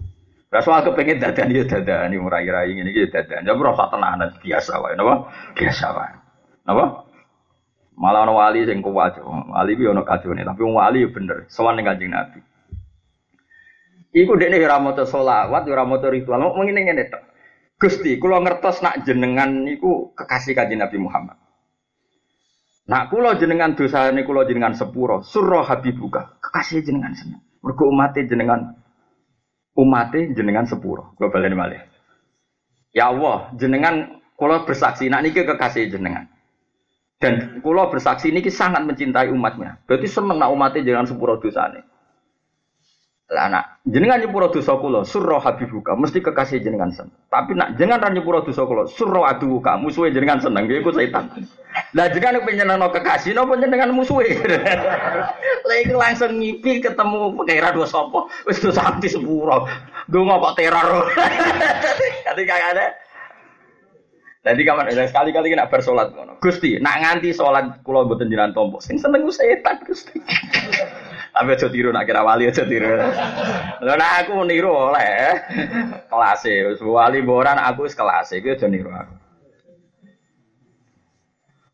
Lah 0.54 0.62
soal 0.62 0.86
kepengen 0.86 1.18
dadan 1.18 1.50
ya 1.50 1.66
dadan, 1.66 2.14
ini 2.14 2.22
murai-rai 2.22 2.78
ini 2.78 2.94
ya 2.94 3.10
dadan. 3.10 3.42
Ya 3.42 3.58
merasa 3.58 3.90
tenanan 3.90 4.30
biasa 4.38 4.82
wae, 4.86 4.94
napa? 4.94 5.34
Biasa 5.58 5.86
wae. 5.98 6.14
Napa? 6.70 7.10
Malah 7.98 8.22
ono 8.30 8.38
wali 8.38 8.70
sing 8.70 8.86
kuat, 8.86 9.18
wali 9.22 9.76
ku 9.76 9.90
ono 9.90 10.06
kacone, 10.06 10.46
tapi 10.46 10.62
wong 10.62 10.78
wali 10.78 11.04
ya 11.04 11.10
bener, 11.10 11.50
sowan 11.50 11.76
ning 11.76 11.90
Kanjeng 11.90 12.14
Nabi. 12.14 12.40
Iku 14.10 14.34
dekne 14.42 14.58
ora 14.66 14.82
maca 14.82 15.06
selawat, 15.06 15.70
ora 15.70 15.86
maca 15.86 16.10
ritual, 16.10 16.42
mau 16.42 16.58
ngene 16.66 16.82
ngene 16.82 17.04
tok. 17.14 17.24
Gusti, 17.80 18.18
kula 18.20 18.44
ngertos 18.44 18.84
nak 18.84 19.08
jenengan 19.08 19.64
niku 19.64 20.12
kekasih 20.12 20.52
Kanjeng 20.52 20.84
Nabi 20.84 20.98
Muhammad. 21.00 21.38
Nak 22.90 23.14
kula 23.14 23.38
jenengan 23.38 23.78
dosane 23.78 24.26
kula 24.26 24.50
jenengan 24.50 24.74
sepuro, 24.74 25.22
surah 25.22 25.64
habibuka, 25.64 26.42
kekasih 26.42 26.84
jenengan 26.84 27.14
seneng. 27.14 27.40
Mergo 27.62 27.86
umate 27.88 28.26
jenengan 28.26 28.76
umate 29.78 30.34
jenengan 30.34 30.66
sepuro. 30.66 31.14
Kula 31.16 31.30
baleni 31.30 31.56
malih. 31.56 31.82
Ya 32.92 33.14
Allah, 33.14 33.54
jenengan 33.56 34.20
kula 34.34 34.66
bersaksi 34.66 35.06
nak 35.08 35.22
niki 35.24 35.46
kekasih 35.46 35.88
jenengan. 35.88 36.28
Dan 37.22 37.62
kula 37.62 37.94
bersaksi 37.94 38.34
niki 38.34 38.50
sangat 38.50 38.84
mencintai 38.84 39.30
umatnya. 39.30 39.80
Berarti 39.86 40.10
seneng 40.10 40.42
nak 40.42 40.50
umate 40.50 40.82
jenengan 40.82 41.08
sepuro 41.08 41.38
dosane. 41.38 41.89
Lah 43.30 43.46
nak 43.46 43.86
jenengan 43.86 44.18
nyepuro 44.26 44.50
dosa 44.50 44.74
kula 44.74 45.06
surra 45.06 45.38
habibuka 45.38 45.94
mesti 45.94 46.18
kekasih 46.18 46.66
jenengan 46.66 46.90
seneng. 46.90 47.14
Tapi 47.30 47.54
nak 47.54 47.78
jenengan 47.78 48.02
ra 48.02 48.10
nyepuro 48.10 48.42
dosa 48.42 48.66
kula 48.66 48.90
surra 48.90 49.30
aduka 49.30 49.78
musuhe 49.78 50.10
jenengan 50.10 50.42
seneng 50.42 50.66
iku 50.66 50.90
setan. 50.90 51.30
Lah 51.94 52.10
jenengan 52.10 52.42
penyenengno 52.42 52.90
kekasih 52.90 53.38
napa 53.38 53.54
jenengan 53.62 53.94
musuhe. 53.94 54.34
Lah 55.70 55.78
iku 55.78 55.94
langsung 56.02 56.42
ngipi 56.42 56.82
ketemu 56.82 57.38
pengira 57.38 57.70
dosa 57.70 58.02
apa 58.02 58.26
wis 58.50 58.58
dosa 58.66 58.98
anti 58.98 59.06
sepuro. 59.06 59.70
Donga 60.10 60.42
kok 60.50 60.58
teror. 60.58 61.14
Dadi 62.26 62.44
kagak 62.50 62.74
ada. 62.74 62.88
Jadi 64.42 64.66
kapan 64.66 64.90
sekali-kali 64.90 65.54
nak 65.54 65.70
bersolat. 65.70 66.10
Gusti, 66.42 66.82
nak 66.82 66.98
nganti 67.06 67.30
solat 67.30 67.78
kula 67.86 68.10
mboten 68.10 68.34
jenengan 68.34 68.58
tompo. 68.58 68.82
Sing 68.82 68.98
seneng 68.98 69.30
setan 69.30 69.78
Gusti. 69.86 70.18
Tapi 71.40 71.56
aja 71.56 71.72
tiru 71.72 71.96
nak 71.96 72.04
kira 72.04 72.20
wali 72.20 72.52
aja 72.52 72.68
tiru. 72.68 73.00
Lha 73.80 73.94
nak 73.96 74.28
aku 74.28 74.44
niru 74.44 74.92
oleh 74.92 75.40
kelas 76.12 76.44
e. 76.44 76.76
Wali 76.84 77.24
boran 77.24 77.56
aku 77.56 77.88
wis 77.88 77.96
kelas 77.96 78.36
e, 78.36 78.44
aja 78.44 78.68
niru 78.68 78.92
aku. 78.92 79.16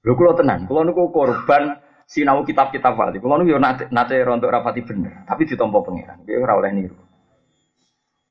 Lho 0.05 0.13
kula 0.13 0.37
tenan, 0.37 0.69
kula 0.69 0.85
niku 0.85 1.09
korban 1.09 1.81
sinau 2.05 2.45
kitab-kitab 2.45 2.93
wali. 2.93 3.17
Kula 3.17 3.41
niku 3.41 3.57
nate, 3.57 3.89
nate 3.89 4.21
rontok 4.21 4.53
rapati 4.53 4.85
bener, 4.85 5.25
tapi 5.25 5.49
ditampa 5.49 5.81
pangeran. 5.81 6.21
Ki 6.21 6.37
ora 6.37 6.61
oleh 6.61 6.69
niru. 6.69 6.97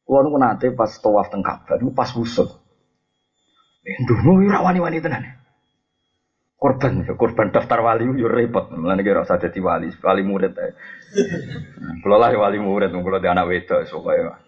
Kula 0.06 0.22
niku 0.22 0.38
nate 0.38 0.66
pas 0.70 0.94
tawaf 1.02 1.34
teng 1.34 1.42
Ka'bah 1.42 1.82
niku 1.82 1.90
pas 1.90 2.14
wusul. 2.14 2.46
Ndungu 3.82 4.46
ora 4.46 4.62
wani-wani 4.62 5.02
tenan 5.02 5.43
korban 6.64 7.04
korban 7.20 7.52
daftar 7.52 7.84
wali 7.84 8.08
yo 8.16 8.32
repot. 8.32 8.72
Mulane 8.72 9.04
kira 9.04 9.20
usah 9.20 9.36
dadi 9.36 9.60
wali 9.60 9.92
wali 10.00 10.22
murid 10.24 10.56
ae. 10.56 10.72
Kula 12.00 12.16
lah 12.16 12.32
wali 12.32 12.56
murid 12.56 12.88
kula 12.96 13.20
di 13.20 13.28
anak 13.28 13.44
wedok 13.52 13.84
supaya. 13.84 14.40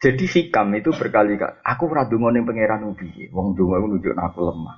Jadi 0.00 0.24
hikam 0.24 0.72
itu 0.76 0.92
berkali 0.96 1.36
kali 1.36 1.60
aku 1.60 1.84
ora 1.92 2.08
ning 2.08 2.48
pangeran 2.48 2.88
ubi 2.88 3.28
wong 3.32 3.52
donga 3.52 3.80
iku 3.80 3.86
nunjuk 3.92 4.12
aku 4.16 4.38
lemah. 4.48 4.76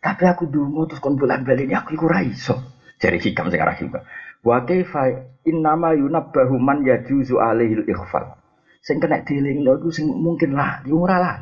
Tapi 0.00 0.24
aku 0.24 0.48
donga 0.48 0.88
terus 0.88 1.00
kon 1.04 1.20
bulan 1.20 1.44
balik 1.44 1.68
aku 1.76 1.92
iku 1.92 2.08
ora 2.08 2.24
iso. 2.24 2.56
Jadi 2.96 3.20
hikam 3.20 3.52
sing 3.52 3.60
arah 3.60 3.76
hikam 3.76 4.04
wa 4.44 4.62
kaifa 4.62 5.34
innama 5.42 5.94
yunabbahu 5.98 6.54
man 6.62 6.86
yajuzu 6.86 7.42
alaihi 7.42 7.82
al-ighfal 7.82 8.38
sing 8.78 9.02
kena 9.02 9.26
dilingno 9.26 9.82
iku 9.82 9.90
sing 9.90 10.06
mungkin 10.06 10.54
lah 10.54 10.86
ora 10.86 11.16
lah 11.18 11.34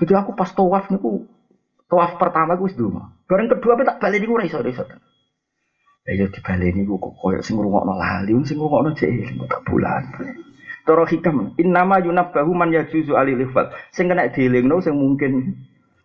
jadi 0.00 0.24
aku 0.24 0.32
pas 0.32 0.48
tawaf 0.56 0.88
niku 0.88 1.28
Tawaf 1.92 2.16
pertama 2.16 2.56
gue 2.56 2.72
seduma. 2.72 3.12
Barang 3.28 3.52
kedua 3.52 3.76
tak 3.84 4.00
balik 4.00 4.24
gue 4.24 4.48
iso 4.48 4.64
iso. 4.64 4.88
Ya 6.08 6.24
di 6.24 6.40
balik 6.40 6.72
ini 6.72 6.88
gue 6.88 6.96
koyo 6.96 7.44
sing 7.44 7.60
ngrungokno 7.60 8.00
lali, 8.00 8.32
sing 8.48 8.56
ngrungokno 8.56 8.96
jek 8.96 9.12
eling 9.12 9.44
tak 9.44 9.60
bulan. 9.68 10.00
Toro 10.88 11.04
hikam, 11.04 11.52
innama 11.60 12.00
yunabbahu 12.00 12.56
man 12.56 12.72
yajuzu 12.72 13.12
alil 13.12 13.44
lifat. 13.44 13.76
Sing 13.92 14.08
kena 14.08 14.32
dielingno 14.32 14.80
sing 14.80 14.96
mungkin 14.96 15.52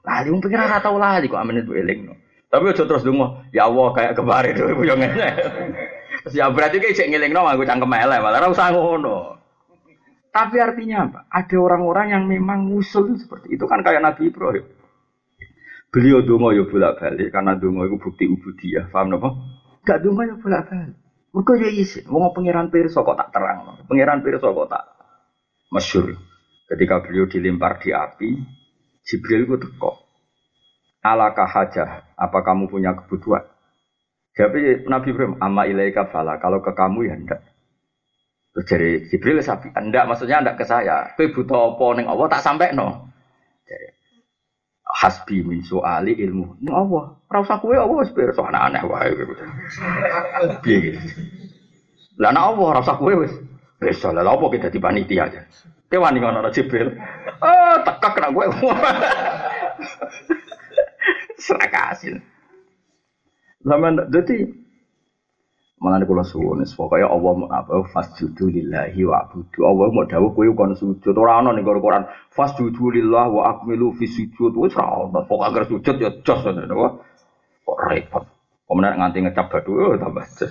lali 0.04 0.28
wong 0.28 0.44
pikir 0.44 0.60
ora 0.60 0.84
tau 0.84 1.00
lali 1.00 1.32
kok 1.32 1.40
amene 1.40 1.64
elingno. 1.64 2.20
Tapi 2.52 2.68
aja 2.68 2.84
terus 2.84 3.08
dongo, 3.08 3.48
ya 3.56 3.72
Allah 3.72 3.88
kayak 3.96 4.20
kemarin 4.20 4.60
tuh 4.60 4.68
ibu 4.68 4.84
yang 4.84 5.00
ngene. 5.00 5.28
Ya 6.36 6.52
berarti 6.52 6.84
kayak 6.84 7.00
cek 7.00 7.08
ngelingno 7.16 7.48
aku 7.48 7.64
cangkem 7.64 7.96
elek, 7.96 8.20
malah 8.20 8.44
ora 8.44 8.52
usah 8.52 8.76
ngono. 8.76 9.40
Tapi 10.36 10.60
artinya 10.60 11.08
apa? 11.08 11.20
Ada 11.32 11.56
orang-orang 11.56 12.12
yang 12.12 12.24
memang 12.28 12.68
ngusul 12.68 13.16
seperti 13.16 13.56
itu 13.56 13.64
kan 13.72 13.80
kayak 13.88 14.04
Nabi 14.04 14.28
Ibrahim. 14.28 14.68
Beliau 15.88 16.20
dongo 16.20 16.52
yo 16.52 16.68
ya 16.68 16.70
bolak 16.70 16.94
balik 17.00 17.32
karena 17.32 17.56
dongo 17.56 17.88
itu 17.88 17.96
bukti 17.96 18.28
ubudiyah. 18.28 18.92
Paham 18.92 19.16
napa? 19.16 19.30
Gak 19.88 20.04
dongo 20.04 20.22
yo 20.28 20.36
ya 20.36 20.36
bolak 20.36 20.62
balik. 20.68 20.96
Mereka 21.32 21.52
yo 21.64 21.70
isin. 21.72 22.04
Wong 22.12 22.34
pangeran 22.36 22.68
pirsa 22.74 23.04
kok 23.04 23.18
tak 23.18 23.32
terang. 23.32 23.80
Pangeran 23.88 24.20
pirsa 24.20 24.52
kok 24.52 24.68
tak 24.68 24.84
masyur. 25.72 26.16
Ketika 26.68 27.00
beliau 27.00 27.32
dilempar 27.32 27.80
di 27.80 27.96
api, 27.96 28.36
Jibril 29.08 29.48
itu 29.48 29.56
teko. 29.56 29.96
Alakah 31.00 31.48
hajah? 31.48 31.90
Apa 32.20 32.44
kamu 32.44 32.68
punya 32.68 32.92
kebutuhan? 32.92 33.48
Jadi 34.36 34.84
Nabi 34.86 35.16
Ibrahim, 35.16 35.40
amma 35.40 35.64
ilaika 35.64 36.12
fala. 36.12 36.36
Kalau 36.44 36.60
ke 36.60 36.76
kamu 36.76 37.08
ya 37.08 37.16
ndak. 37.16 37.40
Terus 38.52 39.08
Jibril 39.08 39.40
sapi, 39.40 39.72
ndak 39.72 40.06
maksudnya 40.12 40.44
ndak 40.44 40.60
ke 40.60 40.66
saya. 40.68 41.16
Kowe 41.16 41.32
butuh 41.32 41.78
apa 41.78 41.86
ning 41.96 42.06
Allah 42.12 42.28
tak 42.28 42.44
sampai 42.44 42.76
no. 42.76 43.08
Jadi, 43.64 43.97
hasbi 44.98 45.46
min 45.46 45.62
soali 45.62 46.18
ilmu. 46.18 46.58
Ini 46.58 46.74
apa? 46.74 47.02
Ora 47.30 47.40
usah 47.46 47.62
apa 47.62 47.94
wis 48.02 48.10
pirsa 48.10 48.50
aneh 48.50 48.82
wae. 48.82 49.14
Piye 50.66 50.98
Lah 52.18 52.34
nek 52.34 52.58
apa 52.58 52.62
ora 52.66 52.82
usah 52.82 52.98
kowe 52.98 53.14
wis. 53.14 53.34
Wis 53.78 54.02
lah 54.02 54.26
apa 54.26 54.46
kita 54.50 54.74
di 54.74 54.82
panitia 54.82 55.30
aja. 55.30 55.46
Kowe 55.86 56.02
wani 56.02 56.18
ngono 56.18 56.50
Jibril. 56.50 56.98
Ah, 57.38 57.78
tekak 57.86 58.18
nek 58.18 58.34
kowe. 58.34 58.50
Serakasin. 61.46 62.18
Zaman 63.62 64.10
dadi 64.10 64.50
Malah 65.78 66.02
kula 66.10 66.26
suwun 66.26 66.66
pokoknya 66.66 67.06
Allah 67.06 67.32
mau 67.38 67.46
apa 67.54 67.86
fasjudu 67.94 68.50
lillahi 68.50 68.98
wa 69.06 69.30
abudu. 69.30 69.62
Allah 69.62 69.86
mau 69.94 70.10
dawuh 70.10 70.34
kowe 70.34 70.50
kon 70.58 70.74
sujud 70.74 71.14
ora 71.14 71.38
ana 71.38 71.54
ning 71.54 71.62
Quran 71.62 72.10
fasjudu 72.34 72.98
lillahi 72.98 73.30
wa 73.30 73.42
akmilu 73.54 73.94
fi 73.94 74.10
sujud 74.10 74.58
wis 74.58 74.74
ora 74.74 75.06
ana. 75.06 75.22
Pokoke 75.30 75.46
agar 75.46 75.64
sujud 75.70 75.96
ya 76.02 76.10
jos 76.26 76.42
ngono 76.42 77.06
Kok 77.62 77.78
repot. 77.94 78.26
Kemudian 78.66 78.98
nganti 78.98 79.18
ngecap 79.22 79.54
batu 79.54 79.78
oh 79.78 79.94
tambah 80.02 80.26
jos. 80.34 80.50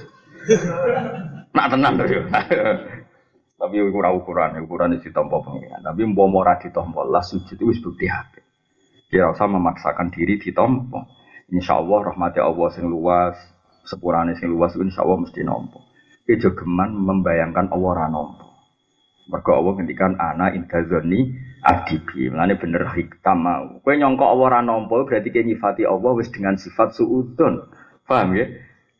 Nak 1.58 1.66
tenan 1.74 1.98
to 1.98 2.04
yo. 2.06 2.22
Tapi 3.60 3.76
ora 3.82 4.14
ukuran, 4.14 4.62
ukuran 4.62 4.94
itu 4.94 5.10
ditompo 5.10 5.42
pengiran. 5.42 5.82
Tapi 5.82 6.06
mau 6.06 6.30
ora 6.38 6.54
ditompo 6.54 7.02
lah 7.02 7.26
sujud 7.26 7.58
wis 7.66 7.82
bukti 7.82 8.06
hati. 8.06 8.46
Kira 9.10 9.34
usah 9.34 9.50
memaksakan 9.50 10.14
diri 10.14 10.38
ditompo. 10.38 11.02
Insya 11.50 11.82
Allah 11.82 12.14
rahmati 12.14 12.38
Allah 12.38 12.68
sing 12.70 12.86
luas, 12.86 13.34
sepurane 13.86 14.34
sing 14.36 14.50
luas 14.50 14.74
insya 14.74 15.06
Allah 15.06 15.22
mesti 15.22 15.40
nompo. 15.46 15.86
Ijo 16.26 16.58
geman 16.58 16.92
membayangkan 16.92 17.70
Allah 17.70 17.88
ora 17.94 18.06
nompo. 18.10 18.46
Mergo 19.26 19.58
Allah 19.58 19.72
ngendikan 19.78 20.18
ana 20.18 20.54
intazoni 20.54 21.34
adibi. 21.62 22.30
Mulane 22.30 22.58
bener 22.58 22.86
hikam 22.94 23.38
mau. 23.42 23.78
Kowe 23.82 23.94
nyangka 23.94 24.26
Allah 24.26 24.46
ora 24.50 24.60
nompo 24.62 25.02
berarti 25.06 25.30
kowe 25.30 25.42
nyifati 25.46 25.82
Allah 25.86 26.10
wis 26.18 26.30
dengan 26.34 26.58
sifat 26.58 26.98
suudon. 26.98 27.70
Paham 28.06 28.34
ya? 28.38 28.46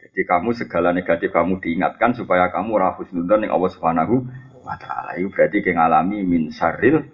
Jadi 0.03 0.21
kamu 0.27 0.55
segala 0.55 0.91
negatif 0.95 1.31
kamu 1.35 1.63
diingatkan 1.63 2.15
supaya 2.15 2.51
kamu 2.51 2.79
ora 2.79 2.95
husnudzon 2.95 3.43
ning 3.47 3.51
Allah 3.51 3.71
Subhanahu 3.75 4.23
wa 4.63 4.75
taala. 4.79 5.19
Itu 5.19 5.31
berarti 5.35 5.63
kowe 5.67 5.75
ngalami 5.75 6.19
min 6.23 6.55
syarril 6.55 7.07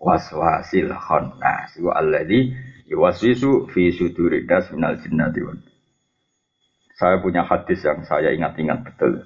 waswasil 0.00 0.92
khannas. 0.92 1.76
Wa 1.80 2.00
alladzi 2.00 2.56
Yuwaswisu 2.88 3.68
fi 3.68 3.92
suduridas 3.92 4.72
minal 4.72 4.96
jinnati 5.04 5.44
wal 5.44 5.60
Saya 6.98 7.22
punya 7.22 7.46
hadis 7.46 7.78
yang 7.86 8.02
saya 8.02 8.34
ingat-ingat 8.34 8.82
betul. 8.82 9.22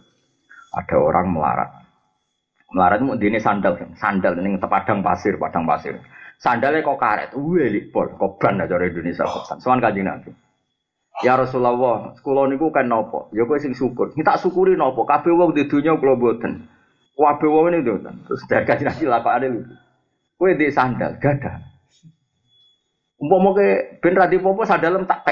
Ada 0.76 0.96
orang 1.00 1.32
melarat. 1.32 1.70
Melarat 2.72 3.00
itu 3.00 3.32
ini 3.32 3.40
sandal, 3.40 3.80
sandal 3.96 4.36
ini 4.40 4.60
padang 4.60 5.00
pasir, 5.00 5.40
padang 5.40 5.64
pasir. 5.64 5.96
Sandalnya 6.36 6.84
kok 6.84 7.00
karet, 7.00 7.30
wih 7.32 7.88
pol, 7.88 8.12
kok 8.12 8.36
ban 8.36 8.60
aja 8.60 8.76
Indonesia 8.76 9.24
koban. 9.24 9.56
Soal 9.60 9.80
kaji 9.80 10.04
nabi. 10.04 10.32
Ya 11.20 11.36
Rasulullah, 11.36 12.16
sekolah 12.16 12.48
niku 12.48 12.72
kan 12.72 12.88
nopo? 12.88 13.28
Ya 13.36 13.44
kowe 13.44 13.60
sing 13.60 13.76
syukur. 13.76 14.10
Kita 14.16 14.40
syukuri 14.40 14.74
nopo? 14.74 15.04
Kabeh 15.04 15.32
wong 15.32 15.52
di 15.52 15.68
dunia 15.68 15.96
kula 16.00 16.16
mboten. 16.16 16.66
Kabeh 17.14 17.48
wong 17.48 17.72
ini 17.72 17.84
tuh. 17.84 18.00
Terus 18.00 18.42
dari 18.48 18.64
kaji 18.64 18.82
nabi 18.88 19.04
lakokane 19.06 19.46
lho. 19.48 19.60
Kowe 20.40 20.50
di 20.56 20.66
sandal, 20.72 21.20
gadah. 21.20 21.56
Umpama 23.22 23.54
ke 23.54 24.00
ben 24.02 24.18
ra 24.18 24.26
popo 24.26 24.66
sadalem 24.66 25.06
tak. 25.06 25.22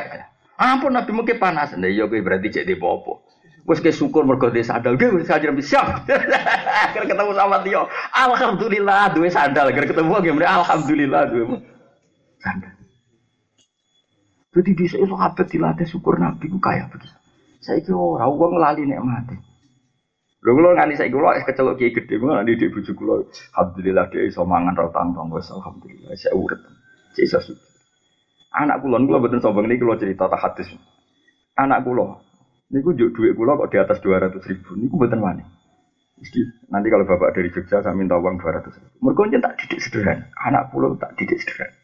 Ampun 0.60 0.92
Nabi 0.92 1.16
mungkin 1.16 1.40
panas. 1.40 1.72
Nah 1.72 1.88
iya 1.88 2.04
kowe 2.04 2.20
berarti 2.20 2.52
cek 2.52 2.68
di 2.68 2.76
popo. 2.76 3.24
Wes 3.64 3.80
ke 3.80 3.88
syukur 3.88 4.28
mergo 4.28 4.52
di 4.52 4.60
sandal. 4.60 5.00
Gue 5.00 5.08
wis 5.16 5.24
kajian 5.24 5.56
siap. 5.56 6.04
Akhir 6.84 7.08
ketemu 7.08 7.32
sama 7.32 7.64
dia. 7.64 7.80
Alhamdulillah 8.12 9.16
duwe 9.16 9.32
sandal. 9.32 9.72
Akhir 9.72 9.88
ketemu 9.88 10.20
gimana? 10.20 10.60
Alhamdulillah 10.60 11.22
duwe 11.32 11.64
sandal. 12.44 12.76
Jadi 14.50 14.70
di 14.74 14.84
sini 14.84 15.06
sahabat 15.08 15.46
dilatih 15.48 15.86
syukur 15.88 16.20
Nabi 16.20 16.50
ku 16.52 16.60
kayak 16.60 16.92
begitu. 16.92 17.16
Saya 17.64 17.80
kira 17.80 17.96
orang 17.96 18.28
uang 18.34 18.52
lali 18.58 18.82
nek 18.84 19.00
mati. 19.00 19.36
Lho 20.40 20.50
kula 20.56 20.72
nganti 20.72 20.96
saiki 20.96 21.16
es 21.36 21.44
kecelok 21.44 21.76
kiai 21.76 21.92
gedhe 21.92 22.16
kula 22.16 22.40
nanti 22.40 22.56
di 22.58 22.66
bojo 22.68 22.92
kula. 22.96 23.14
Alhamdulillah 23.56 24.04
dia 24.12 24.28
iso 24.28 24.42
mangan 24.44 24.76
ro 24.76 24.92
tangtong 24.92 25.28
wis 25.32 25.48
alhamdulillah 25.52 26.12
saya 26.16 26.34
urip. 26.36 26.60
Saya 27.14 27.24
iso 27.28 27.38
Anak 28.50 28.82
kula 28.82 28.98
kula 28.98 29.22
mboten 29.22 29.38
sombong 29.38 29.70
niki 29.70 29.86
kula 29.86 29.94
cerita 29.94 30.26
tak 30.26 30.42
hadis. 30.42 30.74
Anak 31.54 31.86
kula 31.86 32.18
niku 32.74 32.90
njuk 32.90 33.14
dhuwit 33.14 33.38
kula 33.38 33.54
kok 33.54 33.70
di 33.70 33.78
atas 33.78 34.02
200 34.02 34.42
ribu 34.50 34.74
niku 34.74 34.98
mboten 34.98 35.22
wani. 35.22 35.44
Mesti 36.18 36.68
nanti 36.68 36.90
kalau 36.90 37.06
bapak 37.06 37.32
dari 37.32 37.48
Jogja 37.54 37.80
saya 37.80 37.94
minta 37.94 38.18
uang 38.18 38.42
200 38.42 38.74
ribu. 38.74 38.88
Mergo 39.06 39.22
tak 39.38 39.54
didik 39.54 39.78
sederhana. 39.78 40.26
Anak 40.34 40.74
kula 40.74 40.98
tak 40.98 41.14
didik 41.14 41.38
sederhana. 41.38 41.78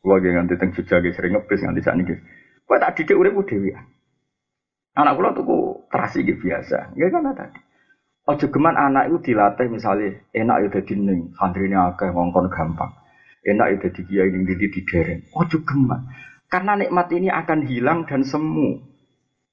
Kula 0.00 0.14
nggih 0.24 0.32
nganti 0.40 0.54
teng 0.56 0.70
Jogja 0.72 0.96
nggih 1.04 1.12
sering 1.12 1.32
ngebis 1.36 1.60
nganti 1.60 1.80
sakniki. 1.84 2.14
Kowe 2.64 2.80
tak 2.80 2.96
didik 2.96 3.20
uripku 3.20 3.44
dhewe. 3.44 3.76
Anak 4.96 5.20
kula 5.20 5.36
tuku 5.36 5.84
terasi 5.92 6.24
nggih 6.24 6.40
biasa. 6.40 6.96
Nggih 6.96 7.12
kan 7.12 7.28
tadi. 7.36 7.60
Ojo 8.24 8.46
geman 8.48 8.76
anak 8.76 9.12
itu 9.12 9.32
dilatih 9.32 9.68
misalnya 9.68 10.16
enak 10.32 10.56
ya 10.64 10.68
dadi 10.80 10.94
ning 10.96 11.34
santrine 11.34 11.76
akeh 11.76 12.12
ngongkon 12.12 12.52
gampang 12.52 12.99
enak 13.44 13.80
itu 13.80 13.86
di 13.96 14.02
kiai 14.08 14.28
yang 14.28 14.44
di 14.44 14.54
di 14.56 14.80
dereng. 14.84 15.20
Ojo 15.32 15.58
gemak. 15.64 16.00
Karena 16.50 16.74
nikmat 16.74 17.08
ini 17.14 17.30
akan 17.30 17.60
hilang 17.64 18.04
dan 18.04 18.26
semu. 18.26 18.82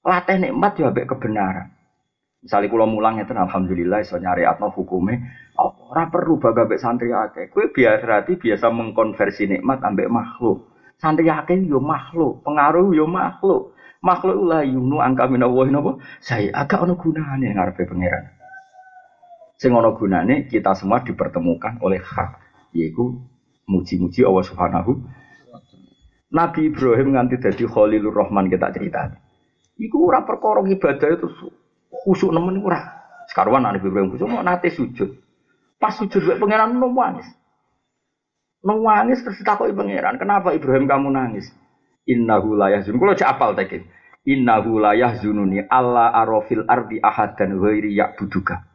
Latih 0.01 0.39
nikmat 0.39 0.79
ya 0.79 0.89
baik 0.89 1.13
kebenaran. 1.13 1.77
Misalnya 2.41 2.69
kalau 2.69 2.87
mulang 2.87 3.19
itu 3.19 3.33
alhamdulillah 3.33 3.99
iso 4.05 4.15
nyari 4.21 4.45
atau 4.45 4.69
hukumnya 4.71 5.19
ora 5.57 6.07
perlu 6.07 6.37
baga 6.37 6.69
baik 6.69 6.79
santri 6.79 7.09
akeh. 7.11 7.49
Kue 7.51 7.73
biar 7.73 7.99
berarti 8.01 8.37
biasa 8.37 8.71
mengkonversi 8.71 9.49
nikmat 9.51 9.83
ambek 9.83 10.07
makhluk. 10.07 10.69
Santri 10.97 11.29
akeh 11.29 11.59
yo 11.65 11.81
makhluk, 11.81 12.41
pengaruh 12.45 12.93
yo 12.93 13.05
makhluk. 13.05 13.77
Makhluk 14.01 14.37
lah 14.45 14.61
yunu 14.61 15.01
angka 15.01 15.25
minawahi 15.25 15.73
napa? 15.73 15.97
Saya 16.21 16.53
agak 16.53 16.85
ono 16.85 16.93
gunane 16.95 17.49
ngarepe 17.49 17.89
pangeran. 17.89 18.29
Sing 19.57 19.73
ono 19.73 19.97
gunane 19.97 20.45
kita 20.45 20.77
semua 20.77 21.01
dipertemukan 21.01 21.81
oleh 21.81 21.97
hak, 21.97 22.37
yaitu 22.77 23.17
muji-muji 23.67 24.23
Allah 24.23 24.43
Subhanahu 24.47 24.91
Nabi 26.27 26.67
Ibrahim 26.67 27.15
nganti 27.15 27.39
dadi 27.39 27.63
Khalilur 27.63 28.11
Rahman 28.11 28.51
kita 28.51 28.67
cerita. 28.75 29.15
Iku 29.79 30.11
ora 30.11 30.27
perkara 30.27 30.59
ibadah 30.59 31.09
itu 31.15 31.27
khusuk 32.03 32.35
nemen 32.35 32.59
ora. 32.59 32.83
Sekarwan 33.31 33.63
Nabi 33.63 33.79
Ibrahim 33.79 34.11
khusuk 34.11 34.27
mau 34.27 34.43
nate 34.43 34.67
sujud. 34.75 35.15
Pas 35.79 35.95
sujud 35.95 36.27
wae 36.27 36.35
pangeran 36.35 36.75
nangis. 36.75 37.27
Nangis 38.65 39.23
terus 39.23 39.39
ditakoki 39.39 39.71
pangeran, 39.71 40.19
"Kenapa 40.19 40.51
Ibrahim 40.51 40.89
kamu 40.89 41.07
nangis?" 41.15 41.47
Innahu 42.07 42.59
la 42.59 42.75
yahzun. 42.75 42.99
Kulo 42.99 43.15
cek 43.15 43.27
apal 43.27 43.55
tekin. 43.55 43.87
Innahu 44.27 44.83
la 44.83 44.95
yahzununi 44.95 45.63
alla 45.71 46.11
arafil 46.11 46.67
ardi 46.67 46.99
ahadan 46.99 47.55
ghairi 47.55 47.95
ya'buduka. 47.95 48.66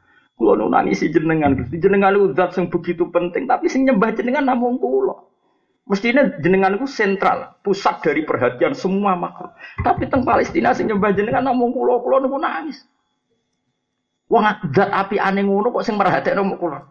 Kulo 0.43 0.59
nu 0.59 0.67
nangisi 0.67 1.07
jenengan, 1.07 1.55
Gusti 1.55 1.79
jenengan 1.79 2.19
itu 2.19 2.35
zat 2.35 2.59
yang 2.59 2.67
begitu 2.67 3.07
penting, 3.15 3.47
tapi 3.47 3.71
sing 3.71 3.87
nyembah 3.87 4.11
jenengan 4.11 4.43
namung 4.43 4.75
kulo. 4.75 5.31
Mestinya 5.87 6.27
jenengan 6.43 6.75
itu 6.75 6.91
sentral, 6.91 7.63
pusat 7.63 8.03
dari 8.03 8.27
perhatian 8.27 8.75
semua 8.75 9.15
makhluk. 9.15 9.55
Tapi 9.87 10.11
teng 10.11 10.27
Palestina 10.27 10.75
sing 10.75 10.91
nyembah 10.91 11.15
jenengan 11.15 11.47
namung 11.47 11.71
kulo, 11.71 12.03
kulo 12.03 12.27
nu 12.27 12.43
nangis. 12.43 12.83
Wong 14.27 14.43
zat 14.75 14.91
api 14.91 15.23
aneh 15.23 15.47
ngono 15.47 15.71
kok 15.71 15.87
sing 15.87 15.95
merhatekno 15.95 16.43
namung 16.43 16.59
kulo. 16.59 16.91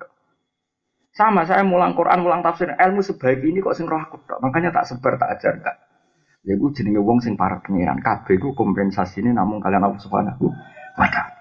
Sama 1.12 1.44
saya 1.44 1.68
mulang 1.68 1.92
Quran, 1.92 2.24
mulang 2.24 2.40
tafsir, 2.40 2.72
ilmu 2.72 3.04
sebaik 3.04 3.44
ini 3.44 3.60
kok 3.60 3.76
sing 3.76 3.84
roh 3.84 4.00
aku 4.00 4.16
Makanya 4.40 4.72
tak 4.72 4.88
sebar, 4.88 5.20
tak 5.20 5.36
ajar 5.36 5.60
kak. 5.60 5.76
Ya 6.48 6.56
gue 6.56 6.72
jenenge 6.72 7.04
wong 7.04 7.20
sing 7.20 7.36
para 7.36 7.60
pengiran 7.60 8.00
kabeh 8.00 8.40
gue 8.40 8.56
kompensasi 8.56 9.20
ini 9.20 9.36
namun 9.36 9.60
kalian 9.60 9.84
Allah 9.84 10.00
Subhanahu 10.00 10.48
wa. 10.96 11.41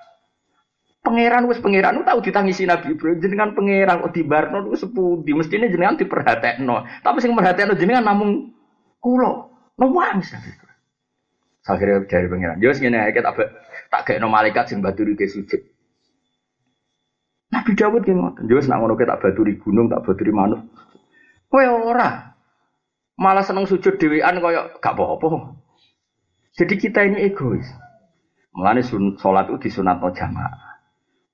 Pangeran 1.01 1.49
wis 1.49 1.65
pangeran 1.65 2.05
tahu 2.05 2.21
ditangisi 2.21 2.69
Nabi 2.69 2.93
Ibrahim 2.93 3.25
jenengan 3.25 3.57
pangeran 3.57 4.05
kok 4.05 4.13
dibarno 4.13 4.69
ku 4.69 4.77
sepudi 4.77 5.33
mestine 5.33 5.73
jenengan 5.73 5.97
diperhatekno. 5.97 6.85
Tapi 7.01 7.19
sing 7.25 7.33
merhatekno 7.33 7.73
jenengan 7.73 8.05
namung 8.05 8.53
kula. 9.01 9.49
Nangis 9.81 10.29
Nabi 10.37 10.49
Ibrahim. 10.53 10.79
Akhirnya 11.65 11.97
dari 12.05 12.27
pangeran. 12.29 12.59
Yo 12.61 12.69
ngene 12.77 12.99
ae 13.01 13.17
tak 13.17 13.37
tak 13.89 14.03
gekno 14.05 14.29
malaikat 14.29 14.69
sing 14.69 14.85
baturi 14.85 15.17
ke 15.17 15.25
sujud. 15.25 15.61
Nabi 17.51 17.73
Dawud 17.75 18.05
ki 18.05 18.13
ngoten. 18.15 18.45
Yo 18.47 18.61
nak 18.63 18.79
ngono 18.85 18.95
tak 19.01 19.25
baturi 19.25 19.57
gunung, 19.57 19.89
tak 19.89 20.05
baturi 20.07 20.31
manuk. 20.31 20.63
Kowe 21.51 21.65
ora. 21.65 22.31
Malah 23.21 23.45
seneng 23.45 23.69
sujud 23.69 24.01
dhewean 24.01 24.41
kaya 24.41 24.81
gak 24.81 24.97
apa-apa. 24.97 25.61
Jadi 26.57 26.75
kita 26.81 27.05
ini 27.05 27.29
egois. 27.29 27.69
Mulane 28.57 28.81
sholat 29.21 29.53
itu 29.53 29.69
disunatno 29.69 30.09
jamaah. 30.09 30.70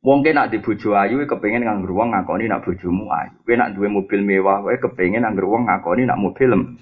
Wong 0.07 0.22
ke 0.22 0.30
nak 0.30 0.54
di 0.54 0.62
bojo 0.62 0.94
ayu 0.94 1.18
kepengen 1.26 1.66
nganggur 1.66 1.90
wong 1.90 2.14
ngakoni 2.14 2.46
nak 2.46 2.62
bojomu 2.62 3.11
ayu. 3.11 3.34
Kowe 3.42 3.59
nak 3.59 3.74
duwe 3.74 3.90
mobil 3.90 4.22
mewah 4.22 4.62
wae 4.62 4.78
kepengen 4.78 5.26
nganggur 5.26 5.50
wong 5.50 5.66
ngakoni 5.66 6.07
nak 6.07 6.22
mobil 6.22 6.78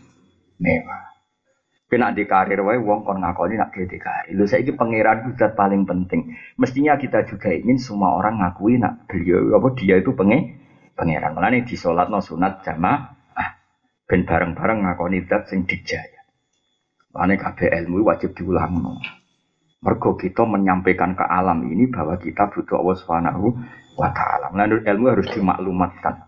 mewah. 0.60 1.02
Kowe 1.88 1.96
nak 1.96 2.20
di 2.20 2.28
karir 2.28 2.60
wae 2.60 2.76
wong 2.76 3.00
kon 3.00 3.24
ngakoni 3.24 3.56
nak 3.56 3.72
di 3.72 3.96
karir. 3.96 4.28
Lho 4.36 4.44
saiki 4.44 4.76
pangeran 4.76 5.32
zat 5.40 5.56
paling 5.56 5.88
penting. 5.88 6.36
Mestinya 6.60 7.00
kita 7.00 7.24
juga 7.24 7.48
ingin 7.48 7.80
semua 7.80 8.12
orang 8.12 8.44
ngakui 8.44 8.76
nak 8.76 9.08
beliau 9.08 9.56
apa 9.56 9.72
dia 9.72 9.96
itu 9.96 10.12
pengen 10.12 10.60
pangeran. 10.92 11.32
Mulane 11.32 11.64
di 11.64 11.80
no 11.80 12.20
sunat 12.20 12.60
jamaah 12.60 13.08
ben 14.04 14.28
bareng-bareng 14.28 14.84
ngakoni 14.84 15.24
zat 15.24 15.48
sing 15.48 15.64
dijaya. 15.64 16.28
Mulane 17.16 17.40
kabeh 17.40 17.72
ilmu 17.72 18.04
wajib 18.04 18.36
diulang. 18.36 19.00
Mergo 19.84 20.16
kita 20.16 20.48
menyampaikan 20.48 21.12
ke 21.12 21.28
alam 21.28 21.60
ini 21.68 21.92
bahwa 21.92 22.16
kita 22.16 22.48
butuh 22.48 22.80
Allah 22.80 22.96
Subhanahu 22.96 23.46
wa 24.00 24.08
taala. 24.16 24.48
Menurut 24.48 24.80
ilmu 24.80 25.06
harus 25.12 25.28
dimaklumatkan. 25.28 26.24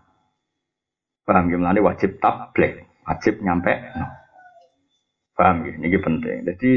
Paham 1.25 1.49
ya? 1.49 1.57
Mulane 1.57 1.81
wajib 1.81 2.21
tabligh, 2.21 2.85
wajib 3.03 3.41
nyampe. 3.41 3.73
Paham 5.33 5.65
ya? 5.65 5.73
Ini 5.73 5.97
penting. 5.97 6.45
Jadi 6.45 6.69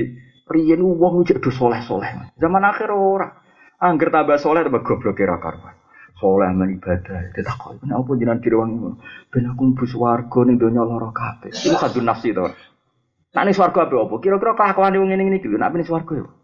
riyen 0.48 0.80
wong 0.80 1.22
cek 1.28 1.44
do 1.44 1.52
soleh-soleh. 1.52 2.32
Zaman 2.40 2.64
akhir 2.64 2.88
ora. 2.90 3.28
Angger 3.76 4.08
tambah 4.08 4.40
soleh 4.40 4.64
tambah 4.64 4.80
goblok 4.80 5.20
kira 5.20 5.36
karuan. 5.36 5.76
Soleh 6.16 6.48
men 6.52 6.80
ibadah. 6.80 7.32
Ditakoni, 7.32 7.80
"Kenapa 7.80 8.12
jenengan 8.16 8.40
direwangi 8.40 8.76
ngono?" 8.76 8.96
Ben 9.32 9.48
aku 9.48 9.62
mlebu 9.72 9.84
swarga 9.88 10.40
ning 10.44 10.56
donya 10.60 10.84
lara 10.84 11.12
kabeh. 11.12 11.52
Iku 11.52 11.76
kadun 11.76 12.04
nafsi 12.08 12.32
to. 12.32 12.44
Nek 13.36 13.42
ning 13.46 13.54
swarga 13.56 13.88
apa? 13.88 14.14
Kira-kira 14.20 14.52
kelakuan 14.52 14.96
wong 14.96 15.08
ngene 15.12 15.40
iki 15.40 15.48
nek 15.48 15.72
ning 15.72 15.86
swarga 15.86 16.12
yo. 16.12 16.39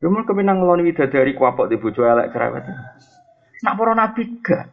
Ya 0.00 0.08
mun 0.08 0.24
keminang 0.24 0.64
ngeloni 0.64 0.88
widadari 0.88 1.36
kuapok 1.36 1.68
di 1.68 1.76
bojo 1.76 2.00
elek 2.00 2.32
cerewet. 2.32 2.64
Nak 3.60 3.76
para 3.76 3.92
nabi 3.92 4.40
gak? 4.40 4.72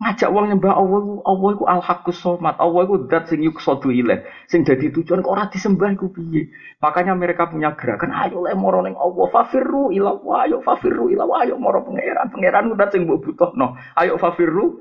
Ngajak 0.00 0.32
wong 0.32 0.50
nyembah 0.50 0.74
Allah 0.74 0.98
iku 1.04 1.14
Allah 1.22 1.50
iku 1.54 1.64
al 1.68 1.82
haqqus 1.84 2.18
somat 2.18 2.56
Allah 2.58 2.82
iku 2.82 3.06
zat 3.06 3.30
sing 3.30 3.44
yuksadu 3.44 3.94
ilaih 3.94 4.26
sing 4.50 4.66
dadi 4.66 4.90
tujuan 4.90 5.22
kok 5.22 5.32
ora 5.36 5.46
disembah 5.52 5.92
iku 5.92 6.08
piye? 6.10 6.48
Makanya 6.80 7.12
mereka 7.14 7.46
punya 7.46 7.76
gerakan 7.76 8.10
ayo 8.10 8.42
le 8.42 8.56
moro 8.56 8.80
ning 8.82 8.96
Allah 8.96 9.26
fafirru 9.30 9.92
ila 9.92 10.16
ayo 10.48 10.64
fafirru 10.64 11.12
ila 11.12 11.28
ayo 11.44 11.60
moro 11.60 11.84
pangeran. 11.84 12.32
Pangeran 12.32 12.72
zat 12.74 12.90
sing 12.96 13.04
mbok 13.04 13.20
butuhno. 13.20 13.76
Ayo 14.00 14.16
fafirru. 14.16 14.80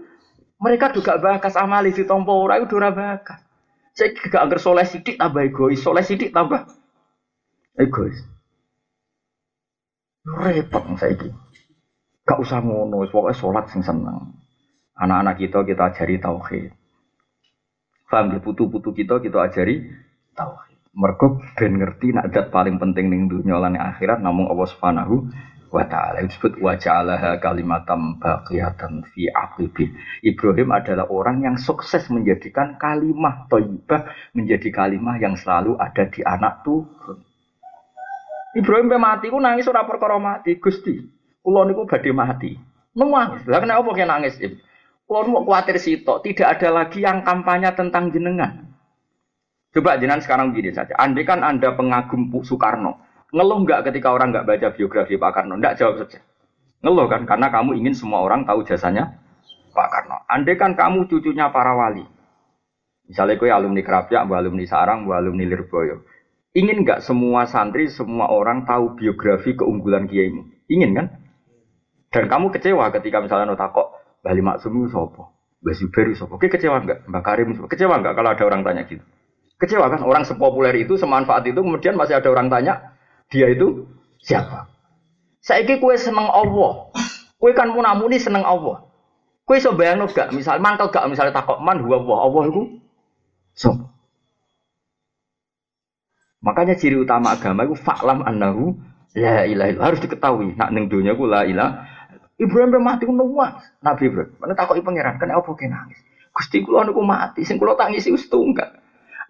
Mereka 0.63 0.95
juga 0.95 1.19
bakas 1.19 1.59
amali 1.59 1.91
ditampa 1.91 2.31
ora 2.31 2.55
iku 2.57 2.79
ora 2.79 2.95
bakas. 2.95 3.43
Saya 3.93 4.15
gak 4.15 4.47
anggar 4.47 4.57
soleh 4.57 4.87
sidik 4.87 5.21
tambah 5.21 5.45
egois 5.45 5.77
soleh 5.77 6.01
sidik 6.01 6.33
tambah 6.33 6.65
egois 7.77 8.32
repot 10.23 10.83
saiki. 10.95 11.29
Gak 12.23 12.39
usah 12.39 12.63
ngono, 12.63 13.03
pokoknya 13.11 13.35
sholat 13.35 13.65
sing 13.67 13.83
seneng. 13.83 14.39
Anak-anak 14.95 15.35
kita 15.43 15.59
kita 15.67 15.91
ajari 15.91 16.15
tauhid. 16.23 16.71
Paham 18.07 18.31
ya, 18.31 18.39
putu-putu 18.39 18.93
kita 18.95 19.19
kita 19.19 19.43
ajari 19.43 19.91
tauhid. 20.31 20.79
Mergo 20.93 21.41
ben 21.57 21.81
ngerti 21.81 22.13
nak 22.13 22.29
zat 22.29 22.53
paling 22.53 22.77
penting 22.77 23.09
ning 23.09 23.25
dunya 23.25 23.57
lan 23.57 23.73
akhirat 23.73 24.21
namung 24.21 24.45
Allah 24.45 24.69
Subhanahu 24.69 25.25
wa 25.73 25.81
taala 25.89 26.21
disebut 26.21 26.61
wa 26.61 26.77
ja'alaha 26.77 27.41
kalimatam 27.41 28.21
baqiyatan 28.21 29.01
fi 29.09 29.25
aqibi. 29.33 29.89
Ibrahim 30.21 30.69
adalah 30.69 31.09
orang 31.09 31.41
yang 31.41 31.57
sukses 31.57 32.05
menjadikan 32.13 32.77
kalimah 32.77 33.49
thayyibah 33.49 34.05
menjadi 34.37 34.69
kalimah 34.69 35.17
yang 35.17 35.33
selalu 35.33 35.73
ada 35.81 36.05
di 36.05 36.21
anak 36.21 36.61
turun. 36.61 37.25
Ibrahim 38.53 38.85
pe 38.85 38.97
mati 39.01 39.33
ku 39.33 39.41
nangis 39.41 39.65
ora 39.65 39.85
perkara 39.89 40.21
mati, 40.21 40.61
Gusti. 40.61 40.93
Kula 41.41 41.65
niku 41.65 41.89
badhe 41.89 42.13
mati. 42.13 42.53
Nangis. 42.93 43.49
Lah 43.49 43.59
kenapa 43.59 43.81
kok 43.81 43.97
nangis? 43.97 44.37
Kula 45.03 45.25
mau 45.27 45.43
kuatir 45.43 45.81
sitok, 45.81 46.21
tidak 46.21 46.57
ada 46.57 46.69
lagi 46.69 47.01
yang 47.01 47.25
kampanye 47.25 47.73
tentang 47.73 48.13
jenengan. 48.13 48.71
Coba 49.73 49.97
jenengan 49.97 50.21
sekarang 50.21 50.53
begini 50.53 50.69
saja. 50.69 50.93
Andai 51.01 51.25
kan 51.25 51.41
Anda 51.41 51.73
pengagum 51.73 52.29
Soekarno, 52.45 53.01
ngeluh 53.33 53.65
nggak 53.65 53.89
ketika 53.89 54.13
orang 54.13 54.29
nggak 54.29 54.45
baca 54.45 54.67
biografi 54.77 55.17
Pak 55.17 55.31
Karno? 55.33 55.57
Nggak 55.57 55.81
jawab 55.81 56.05
saja. 56.05 56.21
Ngeluh 56.85 57.09
kan? 57.09 57.25
Karena 57.25 57.49
kamu 57.49 57.81
ingin 57.81 57.97
semua 57.97 58.21
orang 58.21 58.45
tahu 58.45 58.61
jasanya 58.61 59.17
Pak 59.73 59.89
Karno. 59.89 60.21
Andai 60.29 60.61
kan 60.61 60.77
kamu 60.77 61.09
cucunya 61.09 61.49
para 61.49 61.73
wali, 61.73 62.05
misalnya 63.09 63.33
kue 63.41 63.49
alumni 63.49 63.81
Kerapia, 63.81 64.21
alumni 64.21 64.65
Sarang, 64.69 65.09
alumni 65.09 65.43
Lirboyo. 65.49 66.05
Ingin 66.53 66.85
nggak 66.85 67.01
semua 67.01 67.49
santri, 67.49 67.89
semua 67.89 68.29
orang 68.29 68.69
tahu 68.69 68.93
biografi 68.93 69.57
keunggulan 69.57 70.05
kiaimu? 70.05 70.69
Ingin 70.69 70.91
kan? 70.93 71.07
Dan 72.13 72.29
kamu 72.29 72.53
kecewa 72.53 72.93
ketika 72.93 73.25
misalnya 73.25 73.57
notakok 73.57 73.97
Bali 74.21 74.45
Maksum 74.45 74.85
sopo, 74.85 75.33
Mbak 75.65 75.73
Zuberi 75.73 76.13
sopo. 76.13 76.37
Oke 76.37 76.53
kecewa 76.53 76.77
nggak? 76.85 77.09
Mbak 77.09 77.23
Karim 77.25 77.57
sopo. 77.57 77.65
Kecewa 77.65 77.97
nggak 77.97 78.13
kalau 78.13 78.29
ada 78.37 78.43
orang 78.45 78.61
tanya 78.61 78.85
gitu? 78.85 79.01
Kecewa 79.57 79.89
kan? 79.89 80.05
Orang 80.05 80.29
sepopuler 80.29 80.77
itu, 80.77 80.93
semanfaat 80.93 81.49
itu, 81.49 81.57
kemudian 81.57 81.97
masih 81.97 82.21
ada 82.21 82.29
orang 82.29 82.53
tanya, 82.53 82.93
dia 83.33 83.49
itu 83.49 83.89
siapa? 84.21 84.69
Saya 85.41 85.65
kue 85.65 85.95
seneng 85.97 86.29
Allah. 86.29 86.93
Kue 87.41 87.51
kan 87.51 87.67
munamuni 87.73 88.21
seneng 88.21 88.47
Allah. 88.47 88.87
Kue 89.43 89.59
so 89.59 89.75
bayang 89.75 89.99
gak? 90.07 90.31
Misal 90.31 90.63
mantel 90.63 90.87
gak? 90.87 91.03
Misalnya 91.11 91.35
takok 91.35 91.59
man 91.59 91.83
huwa 91.83 91.99
Allah. 91.99 92.17
Allah 92.29 92.43
itu 92.47 92.61
so. 93.51 93.92
Makanya 96.43 96.75
ciri 96.75 96.99
utama 96.99 97.31
agama 97.31 97.63
itu 97.63 97.79
faklam 97.79 98.19
annahu 98.27 98.75
la 99.15 99.47
ilaha 99.47 99.79
harus 99.79 100.03
diketahui. 100.03 100.59
Nak 100.59 100.69
ning 100.75 100.91
dunia 100.91 101.15
ku 101.15 101.23
la 101.23 101.47
ilah. 101.47 101.87
Ibrahim 102.35 102.83
mati 102.83 103.07
ku. 103.07 103.15
Nabi 103.15 104.03
Ibrahim. 104.11 104.35
Mana 104.43 104.51
takoki 104.51 104.83
pangeran, 104.83 105.15
kan 105.15 105.31
apa 105.31 105.47
ke 105.55 105.71
nangis? 105.71 105.99
Gusti 106.33 106.65
kula 106.65 106.83
niku 106.83 107.05
mati, 107.05 107.45
sing 107.45 107.61
kula 107.61 107.77
tangisi 107.77 108.09
wis 108.09 108.25
tunggal. 108.27 108.73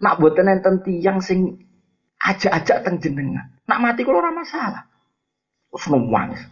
Nak 0.00 0.18
boten 0.18 0.48
enten 0.50 0.82
tiyang 0.82 1.20
sing 1.20 1.62
ajak-ajak 2.18 2.82
teng 2.82 2.96
jenengan. 2.98 3.46
Nak 3.68 3.78
mati 3.78 4.02
kula 4.02 4.24
ora 4.24 4.32
masalah. 4.34 4.88
Wis 5.70 5.86
nangis. 5.86 6.42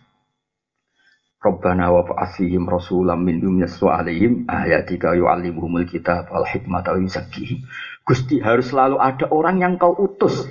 Rabbana 1.42 1.90
wa 1.90 2.06
fa'asihim 2.06 2.70
rasulam 2.70 3.26
minhum 3.26 3.58
yaswa 3.58 3.98
alaihim 3.98 4.46
ayatika 4.46 5.18
yu'allimuhumul 5.18 5.90
kitab 5.90 6.30
wal 6.30 6.46
hikmata 6.46 6.94
wa 6.94 7.02
yuzakkihim. 7.02 7.66
Gusti 8.03 8.42
harus 8.42 8.70
selalu 8.70 8.98
ada 8.98 9.30
orang 9.30 9.62
yang 9.62 9.72
kau 9.78 9.94
utus. 9.94 10.46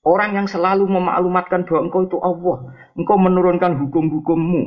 Orang 0.00 0.32
yang 0.32 0.48
selalu 0.48 0.88
memaklumatkan 0.88 1.68
bahwa 1.68 1.80
engkau 1.84 2.08
itu 2.08 2.16
Allah. 2.24 2.72
Engkau 2.96 3.20
menurunkan 3.20 3.76
hukum-hukummu. 3.76 4.62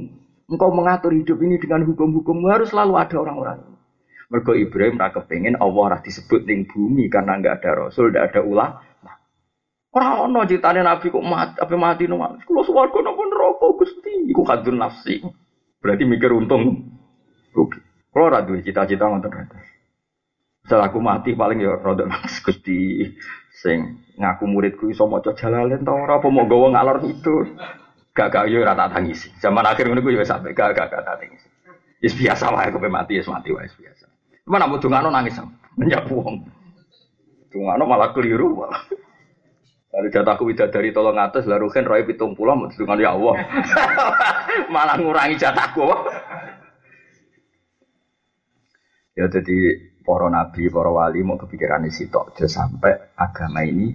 Engkau 0.45 0.69
mengatur 0.69 1.09
hidup 1.09 1.41
ini 1.41 1.57
dengan 1.57 1.81
hukum-hukummu. 1.89 2.53
Harus 2.53 2.69
selalu 2.69 3.01
ada 3.01 3.15
orang-orang 3.17 3.57
ini. 3.65 3.73
Mergo 4.29 4.53
Ibrahim 4.57 4.97
ora 4.97 5.13
kepengin 5.13 5.57
Allah 5.61 5.83
ora 5.93 5.97
disebut 6.01 6.49
ning 6.49 6.65
bumi 6.65 7.05
karena 7.05 7.37
enggak 7.37 7.61
ada 7.61 7.85
rasul, 7.85 8.09
enggak 8.09 8.33
ada 8.33 8.41
ulah. 8.41 8.69
Ora 9.93 10.25
ono 10.25 10.41
critane 10.49 10.81
nabi 10.81 11.13
kok 11.13 11.21
mati, 11.21 11.61
apa 11.61 11.73
mati 11.77 12.09
no. 12.09 12.17
Kulo 12.41 12.65
swarga 12.65 12.97
napa 13.05 13.21
neraka 13.29 13.67
Gusti. 13.77 14.33
Iku 14.33 14.41
kadun 14.41 14.81
nafsi. 14.81 15.21
Berarti 15.77 16.03
mikir 16.09 16.33
untung 16.33 16.93
rugi. 17.53 17.77
Kalau 18.09 18.25
ora 18.29 18.41
duwe 18.41 18.65
cita-cita 18.65 19.05
ngoten 19.05 19.33
Setelah 20.63 20.87
aku 20.87 20.99
mati 21.03 21.35
paling 21.35 21.59
ya 21.59 21.75
rada 21.75 22.07
nangis 22.07 22.39
Gusti 22.39 23.03
sing 23.51 23.99
ngaku 24.15 24.47
muridku 24.47 24.87
iso 24.87 25.03
maca 25.11 25.35
jalalen 25.35 25.83
ta 25.83 25.91
ora 25.91 26.23
apa 26.23 26.27
mau 26.31 26.47
gawa 26.47 26.71
ngalor 26.71 26.97
itu. 27.03 27.35
Gak 28.13 28.29
gak 28.31 28.45
yo 28.47 28.63
ora 28.63 28.77
tak 28.77 28.95
tangisi. 28.95 29.27
Zaman 29.43 29.65
akhir 29.67 29.91
ngono 29.91 29.99
ku 29.99 30.13
yo 30.13 30.23
sampe 30.23 30.55
gak 30.55 30.71
gak 30.71 30.87
gak 30.87 31.03
tak 31.03 31.19
tangisi. 31.19 31.47
Wis 31.99 32.15
biasa 32.15 32.47
wae 32.55 32.71
aku 32.71 32.79
mati 32.87 33.19
wis 33.19 33.27
mati 33.27 33.51
wae 33.51 33.67
biasa. 33.67 34.05
Mana 34.47 34.71
mau 34.71 34.79
dungano 34.79 35.11
nangis. 35.11 35.35
Menyapu 35.75 36.23
wong. 36.23 36.47
Dungano 37.51 37.83
malah 37.83 38.15
keliru 38.15 38.55
malah. 38.55 38.87
Lalu 39.93 40.09
jatahku 40.09 40.49
dari 40.57 40.89
tolong 40.89 41.21
atas, 41.21 41.45
lalu 41.45 41.69
kan 41.69 41.85
roy 41.85 42.01
pitung 42.01 42.33
pulau, 42.33 42.57
mau 42.57 42.65
dengan 42.65 42.97
ya 42.97 43.13
Allah. 43.13 43.45
Malah 44.73 44.97
ngurangi 44.97 45.37
jatahku. 45.37 45.85
ya 49.13 49.29
jadi 49.29 49.57
para 50.03 50.27
nabi, 50.27 50.67
para 50.67 50.91
wali 50.91 51.23
mau 51.23 51.39
kepikiran 51.39 51.87
isi 51.87 52.11
tok, 52.11 52.35
sampai 52.35 53.15
agama 53.17 53.63
ini 53.63 53.91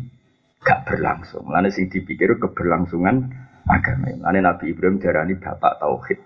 gak 0.64 0.88
berlangsung. 0.88 1.46
Lalu 1.48 1.70
sing 1.70 1.86
dipikir 1.92 2.34
keberlangsungan 2.40 3.30
agama 3.68 4.10
ini. 4.10 4.20
Lalu 4.24 4.40
Nabi 4.42 4.64
Ibrahim 4.74 4.96
darani 4.98 5.34
bapak 5.38 5.78
tauhid. 5.78 6.18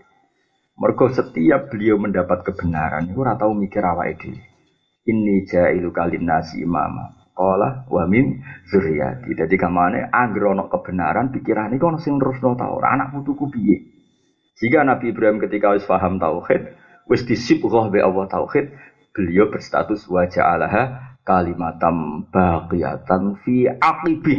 Mergo 0.72 1.06
setiap 1.12 1.68
beliau 1.68 2.00
mendapat 2.00 2.42
kebenaran, 2.48 3.12
itu 3.12 3.20
ora 3.20 3.36
tau 3.36 3.52
mikir 3.52 3.84
awake 3.84 4.16
dhewe. 4.18 4.40
Ini 5.02 5.44
jailu 5.50 5.90
kalin 5.90 6.24
nasi 6.24 6.62
imamah 6.62 7.22
Kala 7.32 7.88
wa 7.88 8.04
min 8.06 8.44
zuriyati. 8.68 9.32
Dadi 9.32 9.56
kamane 9.56 10.04
anggere 10.12 10.52
ana 10.52 10.68
kebenaran 10.68 11.32
pikirane 11.32 11.80
kok 11.80 11.88
ana 11.90 11.98
sing 11.98 12.20
nerusno 12.20 12.52
ta 12.54 12.68
ora 12.68 12.92
anak 12.92 13.16
putuku 13.16 13.48
piye. 13.48 13.76
Jika 14.60 14.84
Nabi 14.84 15.10
Ibrahim 15.16 15.40
ketika 15.40 15.72
wis 15.72 15.88
paham 15.88 16.20
tauhid, 16.20 16.76
wis 17.08 17.24
disibghah 17.24 17.88
be 17.88 18.04
Allah 18.04 18.28
tauhid, 18.28 18.70
beliau 19.12 19.52
berstatus 19.52 20.08
wa 20.08 20.24
ja'alaha 20.26 21.16
kalimatam 21.22 22.26
baqiyatan 22.32 23.38
fi 23.44 23.68
aqibi. 23.68 24.36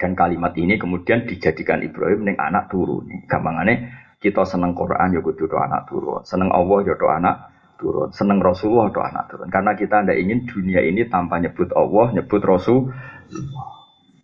Dan 0.00 0.18
kalimat 0.18 0.50
ini 0.58 0.82
kemudian 0.82 1.30
dijadikan 1.30 1.78
Ibrahim 1.78 2.26
ning 2.26 2.36
anak 2.40 2.72
turun. 2.74 3.06
Gampangane 3.30 3.94
kita 4.18 4.42
seneng 4.42 4.74
Quran 4.74 5.14
ya 5.14 5.20
kudu 5.22 5.46
anak 5.54 5.86
turun, 5.86 6.26
seneng 6.26 6.50
Allah 6.50 6.78
ya 6.82 6.94
anak 6.98 7.36
turun. 7.78 8.10
Seneng 8.10 8.42
Rasulullah 8.42 8.90
atau 8.90 9.02
anak 9.02 9.24
turun. 9.30 9.46
Karena 9.50 9.78
kita 9.78 10.02
tidak 10.02 10.18
ingin 10.18 10.46
dunia 10.46 10.82
ini 10.82 11.06
tanpa 11.06 11.38
nyebut 11.38 11.70
Allah, 11.74 12.14
nyebut 12.18 12.42
Rasul. 12.42 12.90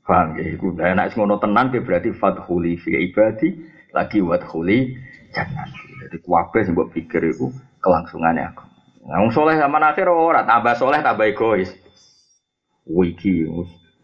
Paham 0.03 0.41
ya? 0.41 0.45
Iku 0.51 0.73
enak 0.79 1.14
ngono 1.14 1.37
tenan 1.39 1.69
berarti 1.69 2.16
fadhuli 2.16 2.81
fi 2.81 2.97
ibadi 2.97 3.55
lagi 3.93 4.19
wadhuli 4.25 4.97
jangan. 5.37 5.69
Jadi 6.07 6.16
kuwabe 6.25 6.64
sing 6.64 6.73
mbok 6.73 6.97
pikir 6.97 7.23
iku 7.29 7.53
kelangsungannya 7.85 8.49
aku. 8.55 8.68
Nah, 9.09 9.24
wong 9.24 9.32
soleh 9.32 9.56
zaman 9.56 9.80
akhir 9.80 10.04
ora 10.04 10.44
tambah 10.44 10.76
soleh 10.76 11.00
tambah 11.00 11.24
egois. 11.24 11.72
Wiki, 12.84 13.48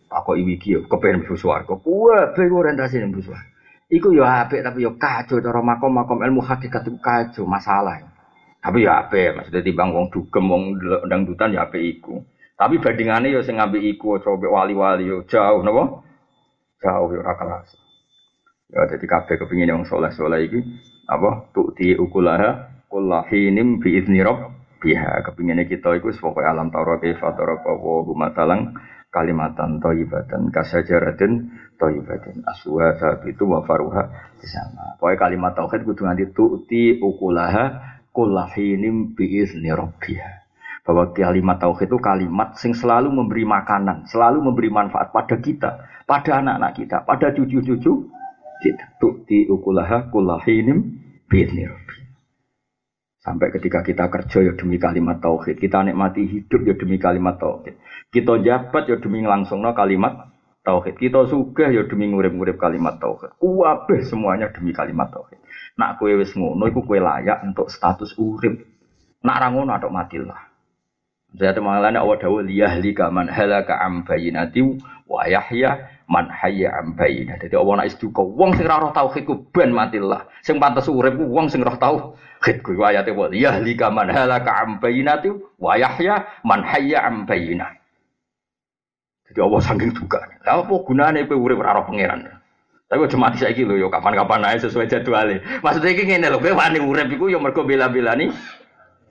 aku 0.09 0.33
wiki 0.41 0.77
yo 0.77 0.81
kepen 0.89 1.21
mlebu 1.21 1.37
swarga. 1.37 1.77
Kuwabe 1.77 2.49
orientasi 2.49 3.05
mlebu 3.05 3.21
swarga. 3.21 3.49
Iku 3.93 4.17
yo 4.17 4.25
apik 4.25 4.65
tapi 4.65 4.81
yo 4.81 4.97
kacau 4.97 5.45
cara 5.45 5.61
makom-makom 5.61 6.25
ilmu 6.25 6.41
hakikat 6.41 6.89
itu 6.89 6.97
kacau 7.05 7.45
masalah. 7.45 8.01
Tapi 8.65 8.89
ya 8.89 9.05
apa 9.05 9.37
maksudnya 9.37 9.61
timbang 9.61 9.93
wong 9.93 10.09
dugem 10.09 10.45
wong 10.49 10.63
dangdutan 11.05 11.53
ya 11.53 11.69
apa 11.69 11.77
iku. 11.77 12.25
Tapi 12.57 12.81
bandingannya 12.81 13.37
ya 13.37 13.41
sing 13.45 13.61
ngambil 13.61 13.85
iku 13.85 14.17
coba 14.25 14.49
wali-wali 14.49 15.05
yo 15.05 15.21
jauh 15.29 15.61
napa? 15.61 16.01
Jauh 16.81 17.13
ya 17.13 17.21
ora 17.21 17.37
kelas. 17.37 17.69
Ya 18.73 18.89
jadi 18.89 19.05
kabeh 19.05 19.37
kepingin 19.37 19.69
yang 19.69 19.85
soleh-soleh 19.85 20.49
iki 20.49 20.65
apa 21.05 21.53
di 21.77 21.93
ukulaha 21.93 22.81
kullahinim 22.89 23.85
bi 23.85 24.01
izni 24.01 24.25
biha 24.85 25.25
kepinginnya 25.25 25.65
kita 25.65 25.97
iku 25.97 26.13
pokoke 26.13 26.45
alam 26.45 26.69
taurat 26.69 27.01
kaifa 27.01 27.33
taraka 27.33 27.73
wa 27.73 28.05
matalang 28.13 28.77
kalimatan 29.09 29.81
thayyibatan 29.81 30.53
kasajaratin 30.53 31.49
thayyibatin 31.81 32.45
aswa 32.45 32.93
itu 33.25 33.49
wa 33.49 33.65
faruha 33.65 34.35
di 34.37 34.47
sana. 34.51 35.01
Pokoknya 35.01 35.17
kalimat 35.17 35.53
tauhid 35.57 35.81
kudu 35.87 36.03
nganti 36.05 36.25
tu'ti 36.37 36.99
ukulaha 36.99 37.95
kullahinim 38.11 39.15
biizni 39.17 39.71
rabbiha. 39.73 40.45
Bahwa 40.85 41.17
kalimat 41.17 41.63
tauhid 41.63 41.89
itu 41.89 41.99
kalimat 42.03 42.61
sing 42.61 42.77
selalu 42.77 43.09
memberi 43.09 43.49
makanan, 43.49 44.05
selalu 44.11 44.45
memberi 44.45 44.69
manfaat 44.69 45.17
pada 45.17 45.41
kita, 45.41 45.71
pada 46.05 46.45
anak-anak 46.45 46.73
kita, 46.77 46.97
pada 47.09 47.33
cucu-cucu 47.33 47.93
kita. 48.61 48.85
Tukti 49.01 49.49
ukulaha 49.49 50.13
kullahinim 50.13 51.01
biizni. 51.31 51.84
Sampai 53.25 53.49
ketika 53.57 53.81
kita 53.81 54.13
kerja 54.13 54.45
ya 54.45 54.53
demi 54.53 54.77
kalimat 54.77 55.17
tauhid, 55.17 55.57
kita 55.57 55.81
nikmati 55.81 56.29
hidup 56.29 56.61
ya 56.61 56.77
demi 56.77 57.01
kalimat 57.01 57.41
tauhid. 57.41 57.81
Kita 58.13 58.37
jabat 58.45 58.85
ya 58.85 59.01
demi 59.01 59.25
langsung 59.25 59.65
kalimat 59.65 60.29
tauhid. 60.61 61.01
Kita 61.01 61.25
sugih 61.25 61.73
ya 61.73 61.89
demi 61.89 62.13
ngurip-ngurip 62.13 62.61
kalimat 62.61 63.01
tauhid. 63.01 63.33
Kuwabeh 63.41 64.05
semuanya 64.05 64.53
demi 64.53 64.77
kalimat 64.77 65.09
tauhid. 65.09 65.41
Nak 65.81 65.97
kue 65.97 66.13
wis 66.21 66.37
ngono 66.37 66.69
iku 66.69 66.85
kue 66.85 67.01
layak 67.01 67.41
untuk 67.49 67.73
status 67.73 68.13
urip. 68.21 68.61
Nak 69.25 69.37
ra 69.41 69.49
ngono 69.49 69.73
atok 69.73 69.89
matilah. 69.89 70.53
Saya 71.33 71.57
temangan 71.57 71.97
awal 71.99 72.21
dawu 72.21 72.45
liyahlika 72.45 73.09
man 73.09 73.33
halaka 73.33 73.81
am 73.81 74.05
bayinati 74.05 74.63
wa 75.09 75.25
yahya 75.27 75.94
man 76.09 76.29
hayya 76.29 76.73
am 76.77 76.93
bayinah. 76.97 77.41
Jadi 77.41 77.57
Allah 77.57 77.85
nak 77.85 77.89
istuka 77.89 78.21
wong 78.21 78.53
sing 78.57 78.69
ora 78.69 78.89
roh 78.89 78.93
tauhid 78.93 79.25
ku 79.25 79.49
ben 79.51 79.73
matilah. 79.73 80.29
Sing 80.45 80.61
pantes 80.61 80.89
urip 80.89 81.17
ku 81.17 81.25
wong 81.29 81.49
sing 81.49 81.65
roh 81.65 81.77
tauhid 81.81 82.61
ku 82.61 82.77
ayate 82.85 83.13
wa 83.13 83.29
liyahlika 83.29 83.89
man 83.89 84.13
halaka 84.13 84.53
am 84.65 84.81
bayinati 84.81 85.33
wa 85.57 85.73
yahya 85.81 86.25
man 86.45 86.61
hayya 86.61 87.09
am 87.09 87.25
bayinah. 87.25 87.73
Jadi 89.33 89.41
Allah 89.41 89.61
saking 89.65 89.97
duka. 89.97 90.21
Lah 90.45 90.63
apa 90.63 90.75
gunane 90.85 91.25
kowe 91.25 91.41
urip 91.41 91.59
ora 91.65 91.83
pangeran? 91.83 92.29
Tapi 92.85 93.01
aja 93.01 93.17
mati 93.17 93.41
saiki 93.41 93.65
lho 93.65 93.81
yo 93.81 93.89
kapan-kapan 93.89 94.45
ae 94.45 94.61
sesuai 94.61 94.87
jadwale. 94.87 95.41
Maksudnya 95.65 95.91
iki 95.97 96.05
ngene 96.05 96.29
lho, 96.29 96.39
kowe 96.39 96.53
wani 96.53 96.79
urip 96.79 97.09
iku 97.09 97.33
yo 97.33 97.41
mergo 97.41 97.65
bela-belani 97.65 98.29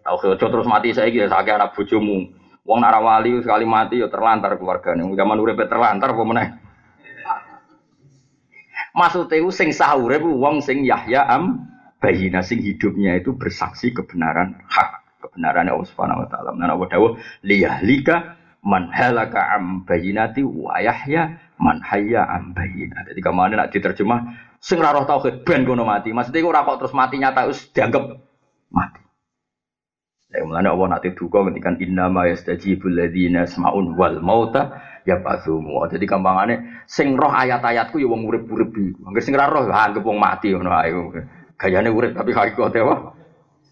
aja 0.04 0.36
terus 0.36 0.68
mati 0.70 0.94
saya 0.94 1.10
gitu, 1.10 1.26
sakit 1.26 1.58
anak 1.58 1.74
bojomu. 1.74 2.30
Wong 2.64 2.80
nara 2.80 3.04
wali 3.04 3.44
sekali 3.44 3.68
mati 3.68 4.00
ya 4.00 4.08
terlantar 4.08 4.56
keluarganya. 4.56 5.04
Zaman 5.04 5.42
urip 5.42 5.60
terlantar 5.68 6.16
apa 6.16 6.24
meneh? 6.24 6.48
Maksudnya 8.94 9.42
itu 9.42 9.50
sing 9.50 9.74
sahur 9.74 10.14
itu 10.14 10.30
wong 10.30 10.62
sing 10.62 10.86
Yahya 10.86 11.26
am 11.26 11.74
bayina 11.98 12.46
sing 12.46 12.62
hidupnya 12.62 13.18
itu 13.18 13.34
bersaksi 13.34 13.90
kebenaran 13.90 14.60
hak 14.70 15.04
kebenaran 15.24 15.72
Allah 15.72 15.88
Subhanahu 15.88 16.22
wa 16.22 16.28
taala. 16.28 16.52
Nah, 16.54 16.76
Allah 16.76 16.90
dawuh 16.92 17.12
liyahlika 17.42 18.38
man 18.62 18.92
halaka 18.92 19.56
am 19.56 19.88
bayinati 19.88 20.44
wa 20.44 20.78
yahya 20.84 21.40
man 21.58 21.80
hayya 21.80 22.28
am 22.28 22.52
bayina. 22.52 23.08
Jadi 23.08 23.20
ke 23.24 23.32
mana 23.32 23.66
nak 23.66 23.72
diterjemah 23.72 24.20
sing 24.60 24.84
ora 24.84 24.94
roh 24.94 25.08
tauhid 25.08 25.48
ben 25.48 25.64
kono 25.64 25.88
mati. 25.88 26.12
Maksudnya 26.12 26.44
ora 26.44 26.68
kok 26.68 26.84
terus 26.84 26.94
mati 26.94 27.18
nyata 27.18 27.48
wis 27.48 27.72
dianggap 27.72 28.20
mati. 28.70 29.02
Ya 30.34 30.42
mulane 30.44 30.66
Allah 30.66 30.98
nanti 30.98 31.14
duka 31.14 31.46
inna 31.78 32.10
ma 32.10 32.26
yastajibul 32.26 32.94
ladzina 32.94 33.46
semaun 33.46 33.94
wal 33.94 34.18
mauta 34.18 34.82
ya 35.04 35.20
pasumu. 35.20 35.84
Jadi 35.88 36.04
gampangane 36.08 36.84
sing 36.88 37.16
roh 37.16 37.32
ayat-ayatku 37.32 38.00
ya 38.00 38.08
wong 38.08 38.28
urip-urip 38.28 38.72
iku. 38.72 39.08
Angger 39.08 39.24
sing 39.24 39.36
ora 39.36 39.52
roh 39.52 39.68
ya 39.68 39.76
anggap 39.88 40.04
wong 40.04 40.18
mati 40.20 40.52
ngono 40.52 40.72
ae. 40.72 40.92
Gayane 41.60 41.90
urip 41.92 42.16
tapi 42.16 42.32
hakikate 42.36 42.80
apa? 42.84 42.96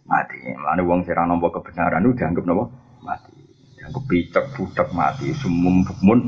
Mati. 0.07 0.37
Mulane 0.55 0.81
wong 0.83 0.99
sing 1.03 1.15
ora 1.15 1.27
nampa 1.27 1.47
kebenaran 1.51 2.03
itu 2.05 2.13
dianggap 2.19 2.43
napa? 2.45 2.65
Mati. 3.03 3.35
Dianggap 3.79 4.03
picek 4.07 4.45
budak 4.55 4.89
mati 4.93 5.27
sumum 5.35 5.83
bukmun 5.87 6.19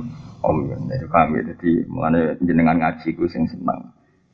om 0.43 0.58
ya. 0.68 0.76
Jadi 0.80 1.06
kami 1.12 1.38
jadi 1.54 1.72
mulane 1.91 2.22
jenengan 2.41 2.80
ngaji 2.80 3.08
ku 3.16 3.28
sing 3.28 3.47
seneng. 3.47 3.93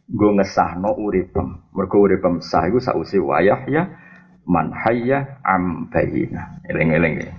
Gue 0.09 0.33
ngesahno 0.33 0.97
uripem. 0.97 1.69
Mergo 1.73 2.01
uripem 2.01 2.41
sah 2.41 2.65
iku 2.65 2.81
sausi 2.81 3.21
wayah 3.21 3.61
ya 3.69 3.85
man 4.49 4.73
hayya 4.73 5.37
am 5.45 5.89
bayina. 5.93 6.61
Eling-eling 6.65 7.15
ya. 7.21 7.29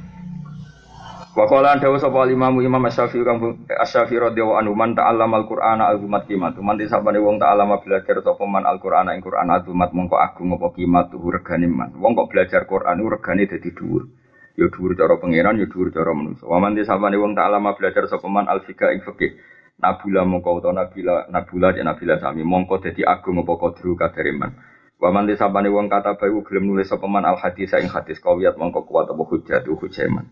Wa 1.30 1.46
qala 1.46 1.78
dawu 1.78 1.94
sapa 1.94 2.26
Imam 2.26 2.58
Imam 2.58 2.82
Asy-Syafi'i 2.90 3.22
kang 3.22 3.38
Asy-Syafi'i 3.70 4.18
radhiyallahu 4.18 4.58
anhu 4.66 4.74
man 4.74 4.98
ta'allama 4.98 5.38
al-Qur'ana 5.46 5.94
kimat. 6.26 6.58
Man 6.58 6.74
disabane 6.74 7.22
wong 7.22 7.38
ta'allama 7.38 7.78
belajar 7.86 8.18
sapa 8.18 8.42
man 8.50 8.66
al-Qur'ana 8.66 9.14
ing 9.14 9.22
Qur'an 9.22 9.46
al-humat 9.46 9.94
mongko 9.94 10.18
agung 10.18 10.58
apa 10.58 10.74
kimat 10.74 11.14
regane 11.14 11.70
man. 11.70 11.94
Wong 12.02 12.18
kok 12.18 12.34
belajar 12.34 12.66
Qur'an 12.66 12.98
regane 12.98 13.46
dadi 13.46 13.70
dhuwur. 13.70 14.10
Ya 14.58 14.66
dhuwur 14.66 14.98
cara 14.98 15.22
pangeran, 15.22 15.54
ya 15.62 15.70
dhuwur 15.70 15.94
cara 15.94 16.10
manusa. 16.10 16.50
Wa 16.50 16.58
man 16.58 16.74
disabane 16.74 17.14
wong 17.14 17.38
ta'allama 17.38 17.78
belajar 17.78 18.10
sapa 18.10 18.26
man 18.26 18.50
al-fiqh 18.50 18.90
ing 18.90 19.06
fikih. 19.06 19.38
Nabula 19.78 20.26
mongko 20.26 20.58
utawa 20.58 20.82
nabila 20.82 21.30
nabula 21.30 21.72
ya 21.78 21.86
nabila 21.86 22.18
sami 22.18 22.42
mongko 22.42 22.82
dadi 22.82 23.06
agung 23.06 23.38
apa 23.38 23.54
kadru 23.54 23.94
kadare 23.94 24.34
man. 24.34 24.58
Waman 25.00 25.24
desa 25.30 25.48
bani 25.48 25.72
wong 25.72 25.88
kata 25.88 26.20
bayu 26.20 26.44
gelem 26.44 26.68
nulis 26.68 26.90
sapa 26.90 27.08
man 27.08 27.24
al 27.24 27.40
hadis 27.40 27.72
ing 27.72 27.88
hadis 27.88 28.20
kawiyat 28.20 28.58
mongko 28.60 28.84
kuat 28.84 29.08
apa 29.08 29.22
hujjah 29.24 29.64
tu 29.64 29.78
hujjaman. 29.78 30.28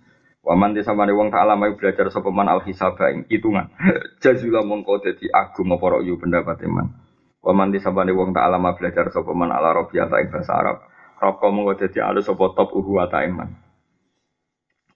Waman 0.46 0.72
desa 0.72 0.94
bani 0.94 1.10
wong 1.10 1.34
tak 1.34 1.42
alama 1.42 1.68
belajar 1.74 2.08
sapa 2.14 2.30
man 2.30 2.46
al 2.48 2.62
hisaba 2.62 3.10
ing 3.10 3.26
hitungan. 3.26 3.68
Jazula 4.22 4.62
mongko 4.62 5.02
dadi 5.02 5.26
agung 5.28 5.74
apa 5.74 5.98
yu 6.06 6.14
pendapat 6.16 6.62
man. 6.70 6.94
Waman 7.42 7.74
desa 7.74 7.90
bani 7.90 8.14
wong 8.14 8.30
tak 8.30 8.46
alama 8.46 8.72
belajar 8.78 9.10
sapa 9.10 9.34
man 9.34 9.50
al 9.50 9.66
arabiyah 9.66 10.08
ing 10.22 10.30
bahasa 10.30 10.54
Arab. 10.54 10.78
Roko 11.18 11.46
mongko 11.50 11.72
dadi 11.84 11.98
alus 11.98 12.24
sapa 12.30 12.54
top 12.54 12.70
uhu 12.70 13.02
wa 13.02 13.10
iman. 13.10 13.50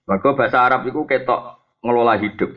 Maka 0.07 0.29
bahasa 0.35 0.59
Arab 0.63 0.87
iku 0.87 1.07
ketok 1.11 1.59
ngelola 1.83 2.17
hidup. 2.23 2.51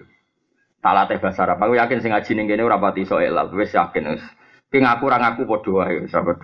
Talate 0.82 1.18
bahasa 1.18 1.50
Arab. 1.50 1.58
Aku 1.66 1.74
yakin 1.74 2.00
sing 2.00 2.14
ngaji 2.14 2.32
ning 2.38 2.46
kene 2.46 2.62
ora 2.62 2.78
pati 2.78 3.04
iso 3.04 3.18
elal. 3.18 3.50
Wis 3.58 3.74
yakin 3.74 4.14
wis. 4.14 4.24
Ki 4.70 4.78
ngaku 4.82 5.04
ora 5.10 5.18
ngaku 5.22 5.50
padha 5.50 5.72
wae 5.74 6.06
sahabat 6.10 6.42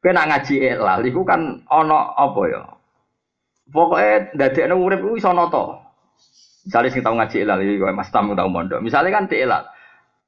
Kena 0.00 0.24
ngaji 0.28 0.54
elal 0.64 1.04
iku 1.04 1.24
kan 1.28 1.64
ana 1.68 2.16
apa 2.16 2.42
ya? 2.48 2.62
Pokoke 3.70 4.34
ndadekno 4.34 4.74
urip 4.82 5.00
kuwi 5.00 5.18
iso 5.22 5.30
nata. 5.32 5.86
Misale 6.66 6.90
sing 6.90 7.00
tau 7.00 7.16
ngaji 7.16 7.36
elal 7.40 7.60
iki 7.62 7.80
Mas 7.94 8.10
Tamu 8.12 8.36
tau 8.36 8.50
mondok. 8.50 8.82
Misale 8.84 9.08
kan 9.08 9.30
dielal. 9.30 9.64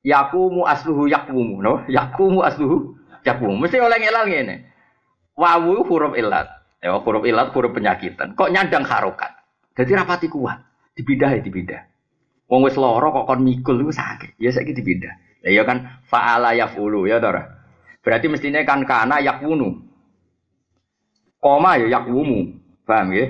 Yakumu 0.03 0.67
asluhu 0.67 1.07
yakumu, 1.07 1.63
no? 1.63 1.87
Yakumu 1.87 2.43
asluhu 2.43 2.97
yakumu. 3.23 3.55
Mesti 3.61 3.79
oleh 3.79 4.03
elal 4.03 4.27
ngene. 4.27 4.67
Wawu 5.39 5.85
huruf 5.87 6.15
ilat. 6.19 6.49
Ya 6.83 6.99
huruf 6.99 7.23
ilat 7.23 7.55
huruf 7.55 7.71
penyakitan. 7.71 8.35
Kok 8.35 8.51
nyandang 8.51 8.83
harokat. 8.83 9.31
Jadi 9.79 9.95
rapati 9.95 10.27
kuat. 10.27 10.59
Dipindah 10.99 11.31
ya 11.35 11.41
dipindah. 11.41 11.83
Wong 12.51 12.69
wis 12.69 12.77
lara 12.77 13.09
kok 13.09 13.25
kon 13.25 13.41
mikul 13.41 13.81
iku 13.81 13.93
sakit. 13.95 14.37
Ya 14.37 14.51
saiki 14.53 14.75
dipindah. 14.77 15.15
Ya 15.47 15.51
ya 15.51 15.63
kan 15.65 16.03
fa'ala 16.07 16.55
yafulu 16.55 17.07
ya 17.09 17.19
Dora. 17.23 17.49
Berarti 18.03 18.27
mestinya 18.27 18.61
kan 18.67 18.83
kana 18.85 19.23
yakwunu. 19.23 19.79
Koma 21.39 21.79
ya 21.79 21.87
yakwumu. 21.99 22.62
Paham 22.83 23.15
ya? 23.15 23.27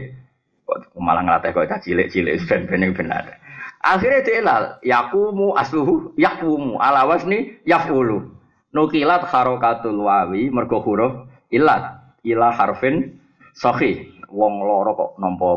Kok 0.65 0.97
malah 0.97 1.23
ngelatih 1.27 1.53
kok 1.53 1.69
cilik-cilik 1.85 2.41
ben-ben 2.49 2.93
benar. 2.97 3.43
Akhirnya 3.83 4.23
dilal 4.23 4.65
yakumu 4.87 5.59
asluhu 5.59 6.15
yakwumu 6.15 6.79
ala 6.79 7.03
wasni 7.03 7.59
yafulu. 7.67 8.31
Nukilat 8.73 9.27
harokatul 9.27 10.07
wawi 10.07 10.49
mergo 10.55 10.81
huruf 10.81 11.27
ilat 11.51 12.15
ila 12.23 12.55
harfin 12.55 13.19
sahih. 13.59 14.07
Wong 14.33 14.65
loro 14.65 14.97
kok 14.97 15.11
apa? 15.19 15.49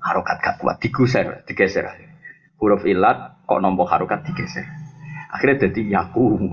Harokat 0.00 0.36
gak 0.38 0.56
kuat 0.62 0.76
digeser, 0.78 1.42
digeser. 1.48 1.88
Huruf 2.60 2.84
ilat 2.84 3.42
kok 3.48 3.58
nampa 3.58 3.88
harokat 3.88 4.28
digeser. 4.28 4.68
Akhirnya 5.32 5.66
jadi 5.66 5.98
yakumu? 5.98 6.52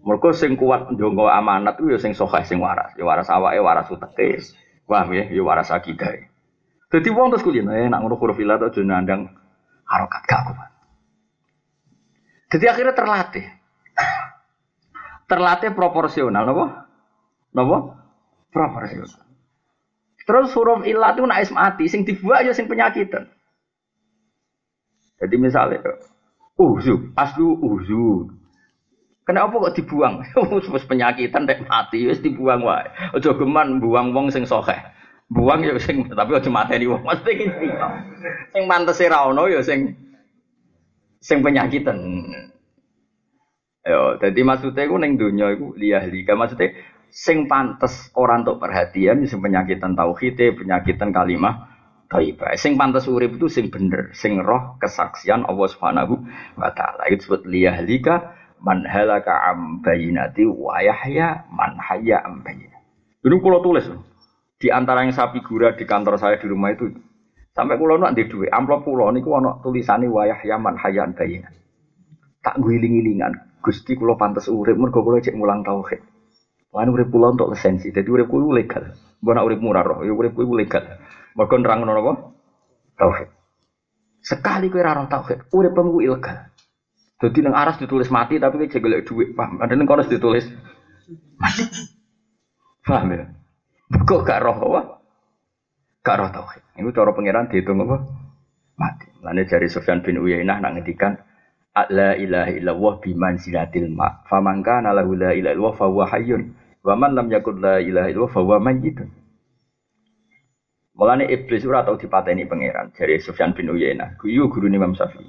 Mereka 0.00 0.32
sing 0.32 0.56
kuat 0.56 0.90
ndonga 0.90 1.28
amanat 1.38 1.76
itu 1.78 1.92
ya 1.92 1.98
sing 2.00 2.16
sokeh 2.18 2.42
sing 2.48 2.58
waras. 2.58 2.92
Ya 2.96 3.04
waras 3.06 3.28
awake, 3.28 3.60
waras 3.62 3.88
uteke. 3.92 4.42
Paham 4.90 5.14
ya? 5.14 5.30
Ya 5.30 5.42
waras 5.46 5.70
akidah. 5.70 6.26
Jadi 6.90 7.08
wong 7.14 7.30
terus 7.30 7.46
kuliah, 7.46 7.62
eh, 7.70 7.86
nak 7.86 8.02
ngono 8.02 8.18
huruf 8.18 8.34
ilah 8.42 8.58
aja 8.58 8.82
nandang 8.82 9.30
harokat 9.86 10.22
gak 10.26 10.42
kuat. 10.50 10.70
Jadi 12.50 12.66
akhirnya 12.66 12.94
terlatih. 12.98 13.46
Terlatih 15.30 15.70
proporsional, 15.78 16.42
apa? 16.42 16.90
Napa? 17.54 17.78
Proporsional. 18.50 19.22
Terus 20.26 20.50
huruf 20.58 20.82
ilah 20.82 21.14
itu 21.14 21.22
naik 21.22 21.54
mati, 21.54 21.86
sing 21.86 22.02
dibuat 22.02 22.42
ya 22.42 22.50
sing 22.50 22.66
penyakitan. 22.66 23.30
Jadi 25.22 25.36
misalnya, 25.38 26.02
uzu, 26.58 27.14
aslu 27.14 27.54
uzu, 27.54 28.34
Kenapa 29.30 29.62
kok 29.62 29.78
dibuang? 29.78 30.26
Wis 30.74 30.82
penyakitan 30.90 31.46
nek 31.46 31.62
mati 31.70 32.02
wis 32.10 32.18
dibuang 32.18 32.66
wae. 32.66 32.90
Aja 33.14 33.30
geman 33.38 33.78
buang 33.78 34.10
wong 34.10 34.34
sing 34.34 34.42
sokeh. 34.42 34.74
Buang 35.30 35.62
ya 35.62 35.78
sing 35.78 36.10
tapi 36.10 36.34
aja 36.34 36.50
mateni 36.50 36.90
wong. 36.90 37.06
Mesti 37.06 37.30
iki. 37.38 37.46
Sing 38.50 38.66
mantese 38.66 39.06
ra 39.06 39.30
ono 39.30 39.46
ya 39.46 39.62
sing 39.62 39.94
sing 41.22 41.46
penyakitan. 41.46 41.94
Yo, 43.86 44.18
jadi 44.18 44.40
maksudnya 44.42 44.82
iku 44.82 44.98
ning 44.98 45.14
donya 45.14 45.54
iku 45.54 45.78
liyahlika 45.78 46.34
maksudnya 46.34 46.74
sing 47.14 47.46
pantes 47.46 48.10
orang 48.18 48.42
untuk 48.42 48.58
perhatian 48.58 49.22
sing 49.30 49.38
penyakitan 49.38 49.94
tauhid, 49.94 50.42
penyakitan 50.58 51.14
kalimah 51.14 51.70
thayyibah. 52.10 52.58
Sing 52.58 52.74
pantes 52.74 53.06
urip 53.06 53.38
itu 53.38 53.46
sing 53.46 53.70
bener, 53.70 54.10
sing 54.10 54.42
roh 54.42 54.74
kesaksian 54.82 55.46
Allah 55.46 55.68
Subhanahu 55.70 56.18
wa 56.58 56.74
taala. 56.74 57.06
Itu 57.06 57.30
disebut 57.30 57.46
liyahlika 57.46 58.39
man 58.60 58.84
halaka 58.84 59.52
am 59.52 59.80
bayinati 59.80 60.44
wa 60.44 60.80
yahya 60.84 61.48
man 61.52 61.80
hayya 61.80 62.20
am 62.24 62.44
bayinati. 62.44 62.86
Ini 63.24 63.36
kalau 63.40 63.60
tulis 63.64 63.88
di 64.60 64.68
antara 64.68 65.04
yang 65.04 65.16
saya 65.16 65.32
figura 65.32 65.72
di 65.76 65.84
kantor 65.88 66.20
saya 66.20 66.36
di 66.36 66.46
rumah 66.48 66.72
itu 66.72 66.92
sampai 67.56 67.80
kulo 67.80 67.96
nak 67.96 68.12
di 68.16 68.28
duit 68.28 68.52
amplop 68.52 68.84
kulo 68.84 69.08
niku 69.12 69.32
ana 69.36 69.60
tulisane 69.64 70.08
wa 70.08 70.28
yahya 70.28 70.60
man 70.60 70.76
hayya 70.76 71.08
am 71.08 71.12
bayinati. 71.16 71.60
Tak 72.40 72.56
guling-gilingan 72.60 73.50
Gusti 73.60 73.92
kulo 73.92 74.16
pantas 74.16 74.48
urip 74.48 74.76
mergo 74.80 75.04
kulo 75.04 75.20
cek 75.20 75.36
mulang 75.36 75.60
tauhid. 75.60 76.00
Lan 76.72 76.88
urip 76.88 77.12
kulo 77.12 77.36
untuk 77.36 77.52
lisensi, 77.52 77.92
jadi 77.92 78.08
urip 78.08 78.32
kulo 78.32 78.56
legal. 78.56 78.96
Mbok 79.20 79.32
nak 79.36 79.44
urip 79.44 79.60
murah 79.60 79.84
roh, 79.84 80.00
ya 80.00 80.16
urip 80.16 80.32
kulo 80.32 80.56
legal. 80.56 80.96
Mergo 81.36 81.54
nerangno 81.60 81.92
napa? 81.92 82.12
Tauhid. 82.96 83.28
Sekali 84.24 84.72
kowe 84.72 84.80
ora 84.80 85.04
tauhid, 85.04 85.52
urip 85.52 85.76
ku 85.76 86.00
ilegal. 86.00 86.49
Jadi 87.20 87.44
nang 87.44 87.52
aras 87.52 87.76
ditulis 87.76 88.08
mati 88.08 88.40
tapi 88.40 88.56
kayak 88.64 88.80
jaga 88.80 89.04
duit, 89.04 89.36
paham? 89.36 89.60
Ada 89.60 89.76
nang 89.76 89.84
konos 89.84 90.08
ditulis 90.08 90.48
mati. 91.36 91.68
Paham 92.80 93.12
ya? 93.12 93.28
Kok 93.92 94.24
gak 94.24 94.40
roh 94.40 94.56
apa? 94.56 95.00
gak 96.00 96.16
roh 96.16 96.28
tauhid. 96.32 96.62
Iku 96.80 96.96
cara 96.96 97.12
pangeran 97.12 97.52
dihitung 97.52 97.84
apa? 97.84 98.08
Mati. 98.80 99.06
Lane 99.20 99.44
jari 99.44 99.68
Sufyan 99.68 100.00
bin 100.00 100.16
Uyainah 100.16 100.64
nak 100.64 100.80
ngendikan 100.80 101.20
la 101.92 102.16
ilaha 102.16 102.50
illallah 102.56 102.94
biman 103.04 103.36
silatil 103.36 103.92
ma. 103.92 104.24
Faman 104.24 104.64
kana 104.64 104.96
lahu 104.96 105.12
la 105.12 105.36
ilaha 105.36 105.52
illallah 105.52 105.74
fa 105.76 105.86
huwa 105.92 106.08
hayyun. 106.08 106.56
Wa 106.80 106.96
man 106.96 107.12
lam 107.12 107.28
yakul 107.28 107.60
la 107.60 107.84
ilaha 107.84 108.08
illallah 108.08 108.32
fa 108.32 108.40
huwa 108.40 108.56
mayyitun. 108.64 109.08
Mulane 110.96 111.28
iblis 111.28 111.64
ora 111.68 111.84
tau 111.84 112.00
dipateni 112.00 112.48
pangeran 112.48 112.96
jari 112.96 113.20
Sufyan 113.20 113.52
bin 113.52 113.68
Uyainah. 113.68 114.16
Kuwi 114.16 114.40
guru 114.48 114.72
Imam 114.72 114.96
Syafi'i. 114.96 115.28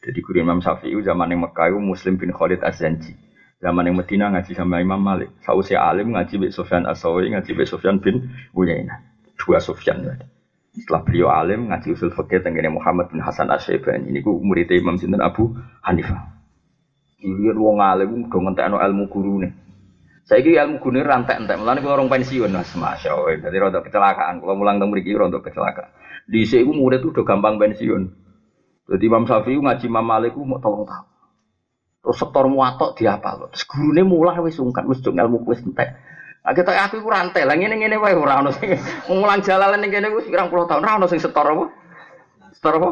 Jadi 0.00 0.18
guru 0.24 0.40
Imam 0.40 0.64
Syafi'i 0.64 0.96
zaman 1.04 1.28
yang 1.28 1.44
Mekah 1.44 1.76
Muslim 1.76 2.16
bin 2.16 2.32
Khalid 2.32 2.64
Az-Zanji. 2.64 3.12
Zaman 3.60 3.84
yang 3.84 4.00
Medina 4.00 4.32
ngaji 4.32 4.56
sama 4.56 4.80
Imam 4.80 4.96
Malik. 4.96 5.28
Sausi 5.44 5.76
alim 5.76 6.16
ngaji 6.16 6.48
Bik 6.48 6.52
Sofyan 6.56 6.88
Asawi, 6.88 7.28
ngaji 7.28 7.52
Bik 7.52 7.68
Sofyan 7.68 8.00
bin 8.00 8.32
Uyainah. 8.56 8.96
Dua 9.36 9.60
Sofyan. 9.60 10.00
Setelah 10.72 11.04
beliau 11.04 11.28
alim 11.28 11.68
ngaji 11.68 11.92
usul 11.92 12.08
fikih 12.08 12.40
tentang 12.40 12.72
Muhammad 12.72 13.12
bin 13.12 13.20
Hasan 13.20 13.52
Asyaibani. 13.52 14.08
Ini 14.08 14.24
ku 14.24 14.40
murid 14.40 14.72
Imam 14.72 14.96
Sinten 14.96 15.20
Abu 15.20 15.52
Hanifah. 15.84 16.40
Ini 17.20 17.52
wong 17.52 17.84
alim 17.84 18.24
udah 18.24 18.40
ngentekno 18.40 18.80
ilmu 18.80 19.04
guru 19.12 19.44
nih. 19.44 19.52
Saya 20.24 20.40
kira 20.40 20.64
ilmu 20.64 20.80
guru 20.80 21.04
rantai 21.04 21.44
entek. 21.44 21.60
Mulane 21.60 21.84
kalau 21.84 22.00
orang 22.00 22.08
pensiun 22.08 22.48
mas, 22.48 22.72
masya 22.72 23.12
Allah. 23.12 23.36
Jadi 23.44 23.56
rontok 23.60 23.92
kecelakaan. 23.92 24.40
Kalau 24.40 24.56
mulang 24.56 24.80
teng 24.80 24.88
mriki 24.88 25.12
rontok 25.12 25.44
kecelakaan. 25.44 25.92
Di 26.24 26.48
sini 26.48 26.64
murid 26.64 27.04
udah 27.04 27.24
gampang 27.28 27.60
pensiun. 27.60 28.19
Jadi 28.90 29.06
Imam 29.06 29.22
Syafi'i 29.22 29.62
ngaji 29.62 29.86
Imam 29.86 30.02
Malik 30.02 30.34
mau 30.34 30.58
tolong 30.58 30.82
tahu. 30.82 31.04
Terus 32.00 32.16
setor 32.18 32.50
muatok 32.50 32.98
diapal. 32.98 33.46
Terus 33.54 33.62
gurune 33.70 34.02
mulang 34.02 34.42
wis 34.42 34.58
sungkan 34.58 34.82
wis 34.90 34.98
jog 34.98 35.14
ilmu 35.14 35.46
wis 35.46 35.62
entek. 35.62 35.94
Nah, 36.40 36.56
kita 36.56 36.72
aku 36.72 37.04
rantai 37.04 37.44
lah 37.44 37.54
ngene 37.54 37.76
ngene 37.76 38.00
wae 38.00 38.16
ora 38.16 38.40
ono 38.40 38.50
sing 38.50 38.74
mulang 39.12 39.44
jalalan 39.44 39.78
ning 39.84 39.92
kene 39.92 40.10
wis 40.10 40.26
puluh 40.26 40.66
tahun 40.66 40.82
ora 40.82 40.98
ono 40.98 41.06
sing 41.06 41.22
setor 41.22 41.46
apa? 41.54 41.64
Setor 42.56 42.72
apa? 42.82 42.90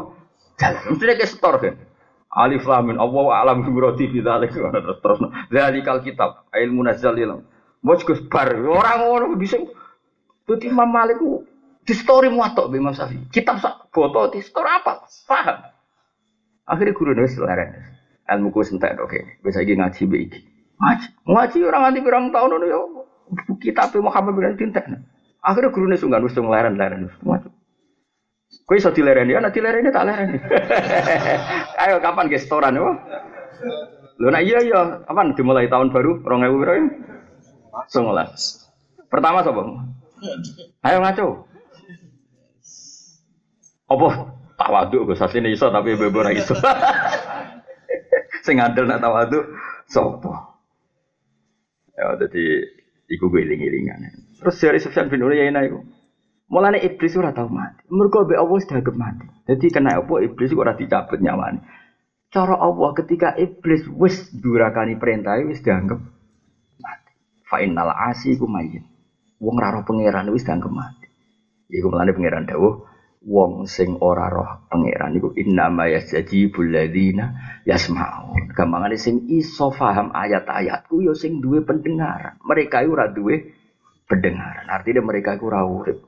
Jalan. 0.60 0.82
Mesti 0.94 1.04
nek 1.08 1.24
setor 1.26 1.54
kan. 1.58 1.74
Alif 2.28 2.62
lam 2.68 2.92
min 2.92 3.00
Allah 3.00 3.26
alam 3.40 3.64
bi 3.64 3.72
muradi 3.72 4.04
bi 4.06 4.20
dzalik 4.20 4.52
terus 4.54 5.00
terus. 5.00 5.18
Dzalikal 5.50 6.04
kitab 6.04 6.46
ilmu 6.52 6.84
nazal 6.84 7.16
ilmu. 7.16 7.42
Bos 7.82 8.04
Gus 8.04 8.20
bar 8.28 8.52
ora 8.54 9.02
ngono 9.02 9.34
bisa. 9.34 9.58
Dadi 10.44 10.68
Imam 10.68 10.88
Malik 10.92 11.18
di 11.88 11.94
story 11.96 12.28
muatok 12.28 12.68
Imam 12.76 12.92
Syafi'i. 12.92 13.32
Kitab 13.32 13.64
sak 13.64 13.88
foto 13.88 14.28
di 14.28 14.44
story 14.44 14.68
apa? 14.68 15.08
Paham. 15.24 15.77
Akhirnya 16.68 16.92
guru 16.92 17.16
nulis 17.16 17.34
leren 17.40 17.72
ilmu 18.28 18.52
ku 18.52 18.60
sentek 18.60 19.00
oke. 19.00 19.40
Bisa 19.40 19.64
iki 19.64 19.74
ngaji 19.74 20.02
be 20.04 20.16
iki. 20.28 20.40
Ngaji. 20.76 21.08
Ngaji 21.24 21.58
orang 21.64 21.80
nganti 21.88 22.00
pirang 22.04 22.24
tahun 22.28 22.50
ngono 22.52 22.66
ya. 22.68 22.80
Kitab 23.60 23.96
Muhammad 23.98 24.36
bin 24.36 24.56
Tintek. 24.60 24.84
Akhirnya 25.40 25.72
gurune 25.72 25.96
sungkan 25.96 26.24
wis 26.24 26.36
leren-leren 26.36 27.08
wis 27.08 27.16
ngaji. 27.24 27.48
Kowe 28.64 28.76
iso 28.80 28.92
dilereni, 28.92 29.36
ana 29.36 29.52
dilereni 29.52 29.92
tak 29.92 30.08
lereni. 30.08 30.40
Ayo 31.84 32.00
kapan 32.00 32.32
ge 32.32 32.40
setoran 32.40 32.76
yo? 32.76 32.96
Lho 34.20 34.28
nak 34.32 34.44
iya 34.44 34.64
iya, 34.64 35.04
kapan 35.04 35.36
dimulai 35.36 35.68
tahun 35.68 35.92
baru 35.92 36.24
2000 36.24 36.60
piro 36.64 36.72
ya? 36.72 36.84
19. 37.92 39.08
Pertama 39.12 39.44
sapa? 39.44 39.62
Ayo 40.84 40.98
ngaco. 41.00 41.26
Apa? 43.88 44.08
Tawaduk 44.68 45.08
Gus 45.08 45.24
asline 45.24 45.48
iso 45.48 45.72
tapi 45.72 45.96
bebo 45.96 46.20
ora 46.20 46.36
iso. 46.36 46.52
Sing 48.44 48.60
ngandel 48.60 48.84
nak 48.84 49.00
tawadu 49.00 49.40
sapa? 49.88 50.60
Ya 51.96 52.20
dadi 52.20 52.68
iku 53.08 53.32
gue 53.32 53.48
iling-ilingan. 53.48 54.04
Terus 54.44 54.60
dari 54.60 54.76
Sufyan 54.76 55.08
bin 55.08 55.24
Uyainah 55.24 55.64
iku 55.64 55.80
Mulane 56.48 56.80
iblis 56.80 57.12
ora 57.20 57.36
tau 57.36 57.52
mati. 57.52 57.84
Mergo 57.92 58.24
mbek 58.24 58.40
Allah 58.40 58.56
sudah 58.64 58.80
mati. 58.96 59.28
Jadi 59.44 59.68
kena 59.68 60.00
apa 60.00 60.14
iblis 60.24 60.52
ora 60.56 60.72
dicabut 60.72 61.20
nyawane. 61.20 61.60
Cara 62.32 62.56
Allah 62.56 62.90
ketika 62.96 63.36
iblis 63.36 63.84
wis 63.92 64.32
durakani 64.32 64.96
perintah 64.96 65.36
wis 65.44 65.60
dianggap 65.60 66.00
mati. 66.80 67.12
Fa 67.44 67.60
innal 67.60 67.92
asi 67.92 68.40
ku 68.40 68.48
mayit. 68.48 68.80
Wong 69.44 69.60
ra 69.60 69.84
pangeran 69.84 70.32
wis 70.32 70.48
dianggap 70.48 70.72
mati. 70.72 71.08
Iku 71.68 71.92
mulane 71.92 72.16
pangeran 72.16 72.48
dawuh 72.48 72.87
wong 73.28 73.68
sing 73.68 74.00
ora 74.00 74.32
roh 74.32 74.64
pangeran 74.72 75.12
iku 75.12 75.36
innama 75.36 75.92
yasjibul 75.92 76.72
ladzina 76.72 77.60
yasmaun. 77.68 78.48
Gampangane 78.56 78.96
sing 78.96 79.28
iso 79.28 79.68
paham 79.68 80.16
ayat-ayatku 80.16 81.04
ya 81.04 81.12
sing 81.12 81.44
duwe 81.44 81.60
pendengaran. 81.60 82.40
Mereka 82.40 82.88
ora 82.88 83.12
duwe 83.12 83.52
pendengaran. 84.08 84.64
Artinya 84.72 85.04
mereka 85.04 85.36
iku 85.36 85.52
ora 85.52 85.68
urip. 85.68 86.00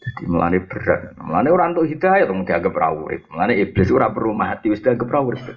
Jadi 0.00 0.22
melane 0.28 0.60
berat. 0.68 1.16
Melane 1.16 1.48
orang 1.48 1.72
untuk 1.72 1.88
hidayah 1.88 2.28
dong 2.28 2.44
dianggap 2.44 2.76
ora 2.76 2.92
urip. 2.92 3.24
Melane 3.32 3.56
iblis 3.56 3.88
ora 3.88 4.12
perlu 4.12 4.36
mati 4.36 4.68
wis 4.68 4.84
dianggap 4.84 5.08
ora 5.08 5.20
urip 5.24 5.48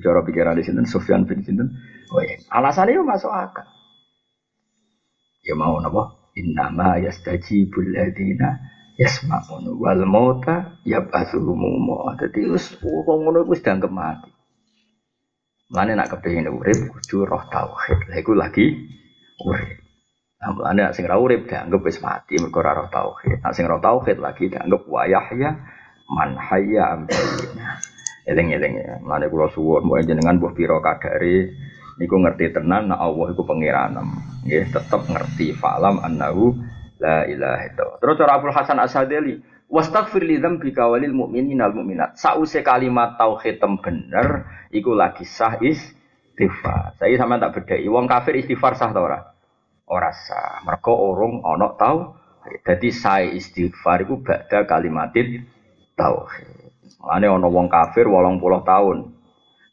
cara 0.00 0.20
pikiran 0.24 0.58
di 0.58 0.64
sini 0.64 0.84
Sufyan 0.84 1.24
bin 1.24 1.40
Sinten. 1.40 1.72
Oh 2.12 2.20
iya. 2.20 2.36
Alasannya 2.52 3.00
masuk 3.02 3.32
akal. 3.32 3.66
Ya 5.46 5.54
mau 5.54 5.78
napa? 5.78 6.25
Innama 6.36 7.00
yastajibul 7.00 7.96
ladina 7.96 8.60
yasma'un 9.00 9.72
wal 9.80 10.04
mauta 10.04 10.76
mau. 10.84 12.12
Dadi 12.12 12.44
wis 12.44 12.76
wong 12.84 13.24
ngono 13.24 13.48
wis 13.48 13.64
dianggap 13.64 13.88
mati. 13.88 14.28
Mulane 15.72 15.92
nak 15.98 16.12
kepengin 16.12 16.52
urip 16.52 16.92
kudu 16.92 17.26
roh 17.26 17.42
tauhid. 17.48 18.12
Lha 18.12 18.16
iku 18.20 18.36
lagi 18.36 18.68
urip. 19.48 19.80
Mulane 20.44 20.92
sing 20.92 21.08
ora 21.08 21.16
urip 21.18 21.48
dianggap 21.48 21.80
wis 21.82 21.98
mati 22.04 22.36
mergo 22.36 22.60
ora 22.60 22.84
roh 22.84 22.88
tauhid. 22.92 23.40
Nah, 23.40 23.50
sing 23.56 23.64
roh 23.64 23.80
tauhid 23.80 24.20
lagi 24.20 24.52
dianggap 24.52 24.84
wa 24.86 25.08
yahya 25.08 25.50
man 26.12 26.36
hayya 26.36 27.00
ambayina. 27.00 27.80
Eling-eling 28.28 28.74
ya. 28.76 28.94
Mulane 29.00 29.26
kula 29.32 29.48
suwun 29.50 29.88
mbok 29.88 30.04
jenengan 30.04 30.36
mbuh 30.38 30.52
pira 30.52 30.78
kadare 30.84 31.56
niku 31.96 32.16
ngerti 32.20 32.52
tenan 32.52 32.92
nek 32.92 33.00
Allah 33.00 33.26
iku 33.32 33.42
pangeranem. 33.44 34.08
Nggih, 34.46 34.70
tetep 34.70 35.02
ngerti 35.10 35.56
falam 35.56 35.98
annahu 36.00 36.54
la 37.00 37.26
ilaha 37.26 37.64
illallah. 37.66 37.98
Terus 38.00 38.14
cara 38.16 38.32
Abdul 38.38 38.54
Hasan 38.54 38.78
Asadili, 38.78 39.34
wastaghfir 39.68 40.22
li 40.22 40.38
dzambika 40.38 40.86
walil 40.88 41.12
mu'minina 41.12 41.68
wal 41.68 41.82
mu'minat. 41.82 42.20
Sause 42.20 42.62
kalimat 42.62 43.18
tauhid 43.18 43.58
tem 43.58 43.74
bener 43.80 44.46
iku 44.70 44.94
lagi 44.94 45.26
sah 45.26 45.58
istighfar. 45.60 46.96
Saya 47.00 47.14
sama 47.18 47.40
tak 47.40 47.60
bedai. 47.60 47.84
Wong 47.88 48.06
kafir 48.06 48.38
istighfar 48.38 48.76
sah 48.76 48.92
ta 48.92 49.00
ora? 49.02 49.18
Ora 49.88 50.12
sah. 50.12 50.62
Mergo 50.64 50.94
urung 50.94 51.42
ana 51.42 51.74
tau. 51.74 52.16
Jadi 52.46 52.94
saya 52.94 53.26
istighfar 53.34 54.06
iku 54.06 54.22
ba'da 54.22 54.62
kalimatin 54.68 55.42
tauhid. 55.98 56.70
Mane 57.02 57.26
ana 57.26 57.48
wong 57.50 57.66
kafir 57.66 58.06
80 58.06 58.38
tahun. 58.62 59.15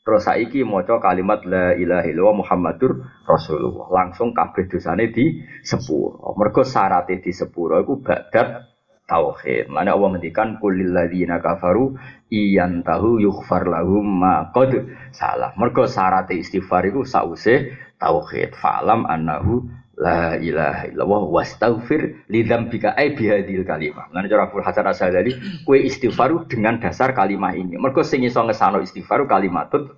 Terus 0.04 0.28
saiki 0.28 0.68
maca 0.68 1.00
kalimat 1.00 1.48
la 1.48 1.72
ilaha 1.80 2.04
illallah 2.04 2.38
Muhammadur 2.44 3.08
Rasulullah. 3.24 3.88
Langsung 3.88 4.36
kabeh 4.36 4.68
dosane 4.68 5.16
di 5.16 5.40
sepuro. 5.64 6.36
Mergo 6.36 6.68
syaratnya 6.68 7.24
di 7.24 7.32
sepuro 7.32 7.80
iku 7.80 8.04
badat 8.04 8.68
tauhid. 9.08 9.72
Mana 9.72 9.96
Allah 9.96 10.12
mendikan 10.12 10.60
kulil 10.60 10.92
ladzina 10.92 11.40
kafaru 11.40 11.96
iyan 12.28 12.84
tahu 12.84 13.24
yughfar 13.24 13.64
lahum 13.64 14.04
ma 14.04 14.52
qad 14.52 14.92
salah. 15.16 15.56
Mergo 15.56 15.88
syarat 15.88 16.28
istighfar 16.36 16.84
iku 16.84 17.08
sause 17.08 17.72
tauhid. 17.96 18.60
Fa'lam 18.60 19.08
annahu 19.08 19.72
la 19.94 20.42
ilaha 20.42 20.90
illallah 20.90 21.22
wastaghfir 21.30 22.26
li 22.30 22.42
dzambika 22.42 22.98
ai 22.98 23.14
bihadil 23.14 23.62
kalimah. 23.62 24.10
Lan 24.10 24.26
cara 24.26 24.50
Abdul 24.50 24.66
Hasan 24.66 24.90
Asy'ari 24.90 25.32
kue 25.66 25.78
istighfaru 25.86 26.50
dengan 26.50 26.82
dasar 26.82 27.14
kalimat 27.14 27.54
ini. 27.54 27.78
Mergo 27.78 28.02
sing 28.02 28.26
iso 28.26 28.42
ngesano 28.42 28.82
istighfaru 28.82 29.30
kalimatut 29.30 29.94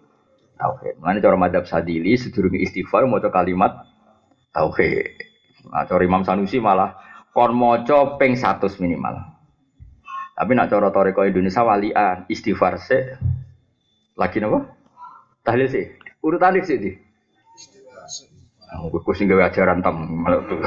tauhid. 0.60 1.00
Lan 1.00 1.20
cara 1.24 1.36
madhab 1.40 1.64
Sadili 1.64 2.20
sedurunge 2.20 2.60
istighfar 2.60 3.08
maca 3.08 3.32
kalimat 3.32 3.88
tauhid. 4.52 5.16
Nah, 5.72 5.88
cara 5.88 6.04
Imam 6.04 6.28
Sanusi 6.28 6.60
malah 6.60 7.00
kon 7.32 7.56
maca 7.56 8.20
ping 8.20 8.36
100 8.36 8.84
minimal. 8.84 9.16
Tapi 10.36 10.52
nak 10.52 10.68
cara 10.68 10.92
toreko 10.92 11.24
Indonesia 11.24 11.64
walian 11.64 12.28
istighfar 12.28 12.76
se 12.84 13.16
lagi 14.20 14.44
napa? 14.44 14.68
Tahlil 15.48 15.72
sih. 15.72 15.86
Urutan 16.20 16.60
sih 16.60 16.76
di. 16.76 17.05
Aku 18.76 19.00
kok 19.00 19.16
sing 19.16 19.32
gawe 19.32 19.48
ajaran 19.48 19.80
tam 19.80 20.04
malah 20.20 20.44
tuh. 20.46 20.60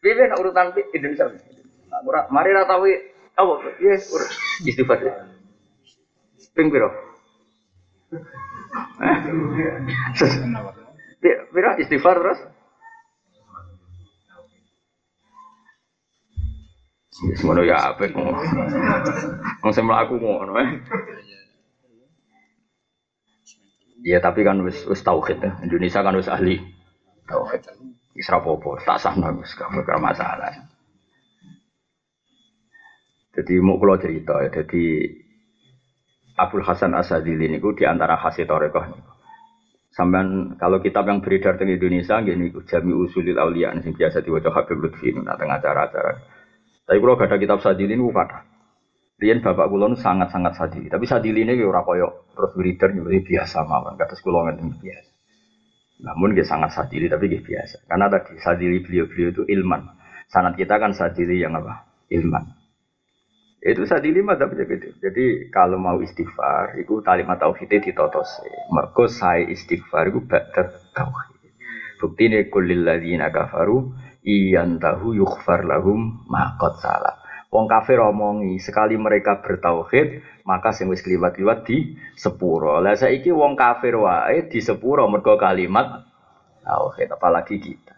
Piye 0.00 0.24
nak 0.28 0.40
urutan 0.40 0.72
Indonesia? 0.92 1.28
Ora 2.04 2.28
mari 2.28 2.50
ra 2.52 2.68
tahu 2.68 2.88
apa 3.34 3.54
ya 3.80 3.96
istighfar. 4.64 5.00
Ping 6.54 6.68
piro? 6.70 6.88
Piro 11.24 11.70
istighfar 11.80 12.16
terus? 12.20 12.40
Ngono 17.46 17.62
ya 17.62 17.94
apik. 17.94 18.10
Wong 19.62 19.72
sing 19.72 19.86
mlaku 19.86 20.18
ngono 20.18 20.58
eh. 20.58 20.68
Ya 24.04 24.20
tapi 24.20 24.44
kan 24.44 24.60
wis 24.66 24.84
wis 24.84 25.00
tauhid 25.00 25.40
ya. 25.40 25.56
Indonesia 25.64 26.04
kan 26.04 26.18
wis 26.18 26.28
ahli 26.28 26.73
tauhid. 27.28 27.64
Wis 28.14 28.30
ra 28.30 28.38
apa 28.38 28.70
tak 28.86 28.98
sah 29.02 29.14
wis 29.14 29.52
gak 29.58 30.00
masalah. 30.00 30.54
Jadi 33.34 33.58
mau 33.58 33.82
kalau 33.82 33.98
cerita 33.98 34.46
ya, 34.46 34.62
jadi 34.62 35.10
Abdul 36.38 36.62
Hasan 36.62 36.94
Asadili 36.94 37.50
ini 37.50 37.58
di 37.58 37.82
antara 37.82 38.14
hasil 38.14 38.46
torekoh 38.46 38.86
nih. 38.94 39.02
Sampai 39.90 40.54
kalau 40.58 40.82
kitab 40.82 41.06
yang 41.06 41.22
beredar 41.22 41.54
di 41.54 41.78
Indonesia 41.78 42.18
gini 42.22 42.50
Jami 42.50 42.92
Usulil 42.94 43.38
Aulia 43.38 43.70
ini 43.74 43.94
biasa 43.94 44.22
diwajah 44.22 44.50
Habib 44.50 44.82
Lutfi 44.82 45.14
nah 45.14 45.38
tengah 45.38 45.62
acara-acara. 45.62 46.12
Tapi 46.86 46.98
kalau 46.98 47.14
gak 47.18 47.30
ada 47.30 47.38
kitab 47.38 47.58
Sadili 47.62 47.94
ini 47.94 48.06
kata. 48.10 48.38
Rian 49.14 49.38
bapak 49.38 49.70
kulon 49.70 49.94
sangat-sangat 49.94 50.58
sadili. 50.58 50.90
Tapi 50.90 51.06
sadili 51.06 51.46
ini 51.46 51.62
ora 51.62 51.86
koyok 51.86 52.34
terus 52.34 52.50
beredar 52.58 52.90
nih 52.90 53.22
biasa 53.22 53.62
mawon. 53.62 53.94
Kata 53.94 54.18
sekolah 54.18 54.58
ini 54.58 54.74
biasa. 54.74 55.13
Namun 56.02 56.34
dia 56.34 56.42
sangat 56.42 56.74
sadili 56.74 57.06
tapi 57.06 57.30
dia 57.30 57.42
biasa. 57.44 57.86
Karena 57.86 58.10
tadi 58.10 58.34
sadili 58.42 58.82
beliau-beliau 58.82 59.30
itu 59.30 59.42
ilman. 59.46 59.82
Sanat 60.26 60.58
kita 60.58 60.82
kan 60.82 60.90
sadili 60.96 61.38
yang 61.38 61.54
apa? 61.54 61.86
Ilman. 62.10 62.44
Itu 63.64 63.88
sadili 63.88 64.20
madzhab 64.20 64.52
gitu. 64.52 64.92
Jadi 65.00 65.48
kalau 65.48 65.80
mau 65.80 65.96
istighfar, 65.96 66.76
itu 66.76 67.00
kalimat 67.00 67.40
tauhidnya 67.40 67.80
ditotose. 67.80 68.44
Mergo 68.68 69.08
saya 69.08 69.40
istighfar 69.48 70.12
itu 70.12 70.20
ba'da 70.20 70.68
tauhid. 70.92 71.40
Bukti 71.96 72.28
ini 72.28 72.52
kulil 72.52 72.84
ladzina 72.84 73.32
iyan 74.24 74.76
tahu 74.76 75.16
yughfar 75.16 75.64
lahum 75.64 76.28
maqad 76.28 76.76
salah. 76.76 77.23
Wong 77.54 77.70
kafir 77.70 78.02
omongi 78.02 78.58
sekali 78.58 78.98
mereka 78.98 79.38
bertauhid 79.38 80.26
maka 80.42 80.74
sing 80.74 80.90
wis 80.90 81.06
kliwat-kliwat 81.06 81.62
di 81.62 81.94
sepuro. 82.18 82.82
Lah 82.82 82.98
saiki 82.98 83.30
wong 83.30 83.54
kafir 83.54 83.94
wae 83.94 84.50
di 84.50 84.58
sepuro 84.58 85.06
mergo 85.06 85.38
kalimat 85.38 86.02
tauhid 86.66 87.14
apalagi 87.14 87.62
kita. 87.62 87.94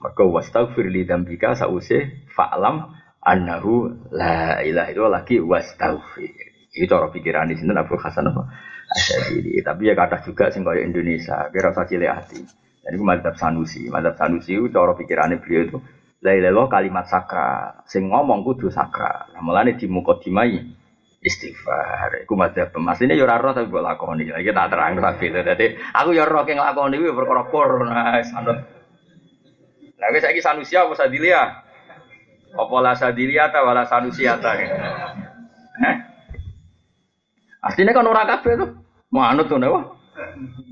Mergo 0.00 0.32
wastaghfir 0.32 0.88
li 0.88 1.04
dzambika 1.04 1.60
sause 1.60 2.24
fa'lam 2.32 2.88
annahu 3.20 3.92
la 4.16 4.64
ilaha 4.64 4.96
itu 4.96 5.02
lagi 5.04 5.36
wastaghfir. 5.44 6.72
Itu 6.72 6.88
cara 6.88 7.12
pikiran 7.12 7.52
di 7.52 7.60
sini 7.60 7.76
Abu 7.76 8.00
Hasan 8.00 8.32
apa? 8.32 8.48
Asyadili. 8.88 9.60
Tapi 9.60 9.92
ya 9.92 9.94
kata 9.98 10.24
juga 10.24 10.48
sing 10.48 10.64
Indonesia, 10.64 11.52
kira 11.52 11.76
usah 11.76 11.84
cilik 11.84 12.08
hati. 12.08 12.40
Jadi 12.80 12.96
madzhab 12.96 13.36
Sanusi. 13.36 13.92
Madzhab 13.92 14.16
Sanusi 14.16 14.56
itu 14.56 14.72
cara 14.72 14.96
pikirannya 14.96 15.36
beliau 15.44 15.62
itu 15.68 15.78
la 16.22 16.64
kalimat 16.66 17.06
sakral. 17.06 17.86
Sing 17.86 18.10
ngomong 18.10 18.42
kudu 18.42 18.70
sakral. 18.74 19.30
Nah, 19.34 19.42
mulane 19.42 19.78
di 19.78 19.86
mukadimai 19.86 20.58
istighfar. 21.22 22.22
Iku 22.22 22.34
madzhab 22.34 22.74
ini 22.74 23.18
yo 23.18 23.26
ora 23.26 23.38
roh 23.38 23.54
tapi 23.54 23.70
mbok 23.70 23.82
lakoni. 23.82 24.30
Iki 24.30 24.50
tak 24.54 24.68
terang 24.70 24.98
tapi 24.98 25.30
dadi 25.30 25.66
aku 25.94 26.10
yo 26.14 26.26
roh 26.26 26.42
keng 26.42 26.58
lakoni 26.58 26.98
kuwi 26.98 27.14
perkara. 27.14 27.42
Nah, 27.86 28.18
sanut. 28.26 28.58
Lah 29.98 30.08
wis 30.14 30.22
saiki 30.22 30.38
Sanusi 30.38 30.78
apa 30.78 30.94
Sadilia? 30.94 31.66
Apa 32.54 32.74
la 32.80 32.94
sadiliyata 32.94 33.60
wala 33.60 33.82
sanusiata. 33.84 34.50
Eh? 34.58 35.96
Artinya 37.60 37.92
kan 37.92 38.06
ora 38.06 38.22
kabeh 38.24 38.54
to. 38.56 38.66
Manut 39.10 39.50
to 39.50 39.58
nek 39.58 39.74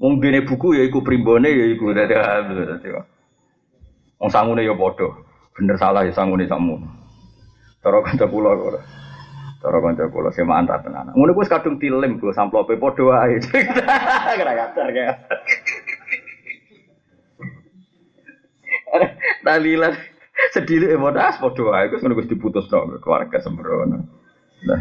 Wong 0.02 0.18
dene 0.20 0.42
buku 0.44 0.76
ya 0.76 0.82
iku 0.86 1.02
primbone 1.02 1.50
ya 1.50 1.66
iku 1.74 1.90
dadi. 1.94 2.14
Wong 4.18 4.30
sangune 4.30 4.62
ya 4.62 4.74
padha. 4.74 5.26
Bener 5.56 5.76
salah 5.80 6.04
ya 6.04 6.12
sangune 6.12 6.44
samu. 6.44 6.76
Cara 7.80 8.04
kanca 8.04 8.28
kula 8.28 8.52
ora. 8.52 8.80
Cara 9.64 9.78
kanca 9.80 10.04
kula 10.12 10.28
semaan 10.36 10.68
ta 10.68 10.84
tenan. 10.84 11.16
Ngono 11.16 11.32
kuwi 11.32 11.48
kadung 11.48 11.80
dilem 11.80 12.20
go 12.20 12.28
samplope 12.36 12.76
padha 12.76 13.02
wae. 13.08 13.40
Kira 14.36 14.52
kacar 14.52 14.88
ya. 14.92 15.16
Talilan. 19.40 19.96
Sedih 20.52 20.84
ya 20.84 21.00
bodas 21.00 21.40
padha 21.40 21.62
wae 21.64 21.88
Gus 21.88 22.04
ngono 22.04 22.20
Gus 22.20 22.28
diputus 22.28 22.68
dong 22.68 22.92
keluarga 23.00 23.40
sembrono. 23.40 24.04
Nah. 24.68 24.80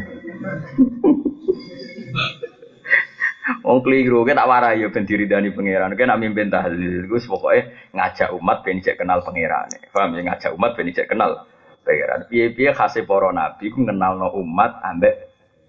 Wong 3.65 3.85
keliru, 3.85 4.25
kan 4.25 4.41
tak 4.41 4.49
warai 4.49 4.81
yo 4.81 4.89
ben 4.89 5.05
diridani 5.05 5.53
pangeran. 5.53 5.93
Kan 5.93 6.09
nak 6.09 6.17
mimpin 6.17 6.49
tahlil, 6.49 7.05
Gus 7.05 7.29
pokoke 7.29 7.69
ngajak 7.93 8.33
umat 8.33 8.65
ben 8.65 8.81
kenal 8.81 9.21
pangeran. 9.21 9.69
Paham 9.93 10.17
ya 10.17 10.21
ngajak 10.33 10.51
umat 10.57 10.73
ben 10.73 10.89
kenal 10.93 11.45
pangeran. 11.85 12.25
Piye-piye 12.25 12.73
khase 12.73 13.05
para 13.05 13.29
nabi 13.29 13.69
ku 13.69 13.85
ngenalno 13.85 14.33
umat 14.41 14.81
ambek 14.81 15.13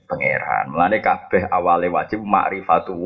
pangeran. 0.09 0.73
Mulane 0.73 1.05
kabeh 1.05 1.48
awale 1.53 1.93
wajib 1.93 2.24
makrifatu 2.24 2.97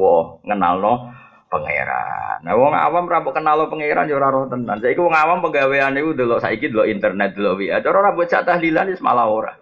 ngenalno 0.47 1.14
pangeran. 1.51 2.38
Nah 2.47 2.55
wong 2.55 2.74
awam 2.74 3.10
ra 3.10 3.18
mbok 3.26 3.34
kenal 3.42 3.66
pangeran 3.66 4.06
ya 4.06 4.16
ora 4.22 4.30
roh 4.30 4.47
tenan. 4.47 4.78
Saiki 4.78 5.02
wong 5.02 5.14
awam 5.18 5.42
penggaweane 5.42 5.98
iku 5.98 6.14
delok 6.14 6.38
saiki 6.47 6.70
delok 6.70 6.86
internet 6.86 7.34
delok 7.34 7.59
WA. 7.59 7.82
Cara 7.82 7.97
ora 8.06 8.10
mbok 8.14 8.30
tahlilan 8.30 8.86
wis 8.94 9.02
malah 9.02 9.26
ora. 9.26 9.52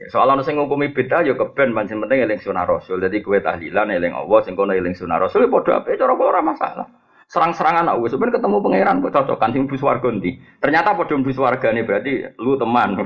Ya, 0.00 0.08
soal 0.08 0.32
ana 0.32 0.40
sing 0.40 0.56
ngukumi 0.56 0.96
bid'ah 0.96 1.20
ya 1.20 1.36
keben 1.36 1.76
pancen 1.76 2.00
penting 2.00 2.24
eling 2.24 2.40
sunah 2.40 2.64
Rasul. 2.64 3.04
Dadi 3.04 3.20
kowe 3.20 3.36
tahlilan 3.36 3.92
eling 3.92 4.16
Allah 4.16 4.40
sing 4.48 4.56
kono 4.56 4.72
eling 4.72 4.96
sunah 4.96 5.20
Rasul 5.20 5.44
ya 5.44 5.52
padha 5.52 5.84
apik. 5.84 6.00
Cara 6.00 6.16
ora 6.16 6.40
masalah. 6.40 6.88
Serang-serangan 7.28 7.86
aku 7.86 8.10
sebenarnya 8.10 8.42
ketemu 8.42 8.58
pangeran 8.58 8.96
kok 9.06 9.14
cocokan 9.22 9.54
sing 9.54 9.62
bus 9.70 9.84
warga 9.86 10.10
ternyata 10.58 10.98
padha 10.98 11.14
bus 11.20 11.36
nih 11.36 11.84
berarti 11.84 12.12
lu 12.40 12.56
teman. 12.56 12.96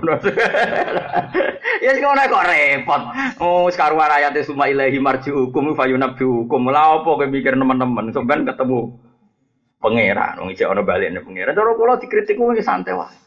Ya 1.82 1.90
sing 1.92 2.06
ngono 2.06 2.22
kok 2.30 2.46
repot. 2.46 3.02
Oh 3.42 3.66
sekarang 3.74 3.98
ayate 3.98 4.46
suma 4.46 4.70
ilahi 4.70 4.96
marjiukum 5.02 5.74
fayunabbi 5.74 6.22
hukum 6.22 6.70
lha 6.70 7.02
apa 7.02 7.10
kowe 7.10 7.26
mikir 7.26 7.58
teman-teman 7.58 8.14
sampean 8.14 8.46
ketemu 8.46 8.94
pangeran 9.82 10.38
wong 10.38 10.54
isih 10.54 10.70
ana 10.70 10.86
balene 10.86 11.18
pangeran. 11.26 11.58
Cara 11.58 11.74
kula 11.74 11.98
dikritik 11.98 12.38
kuwi 12.38 12.62
santai 12.62 12.94
wae 12.94 13.23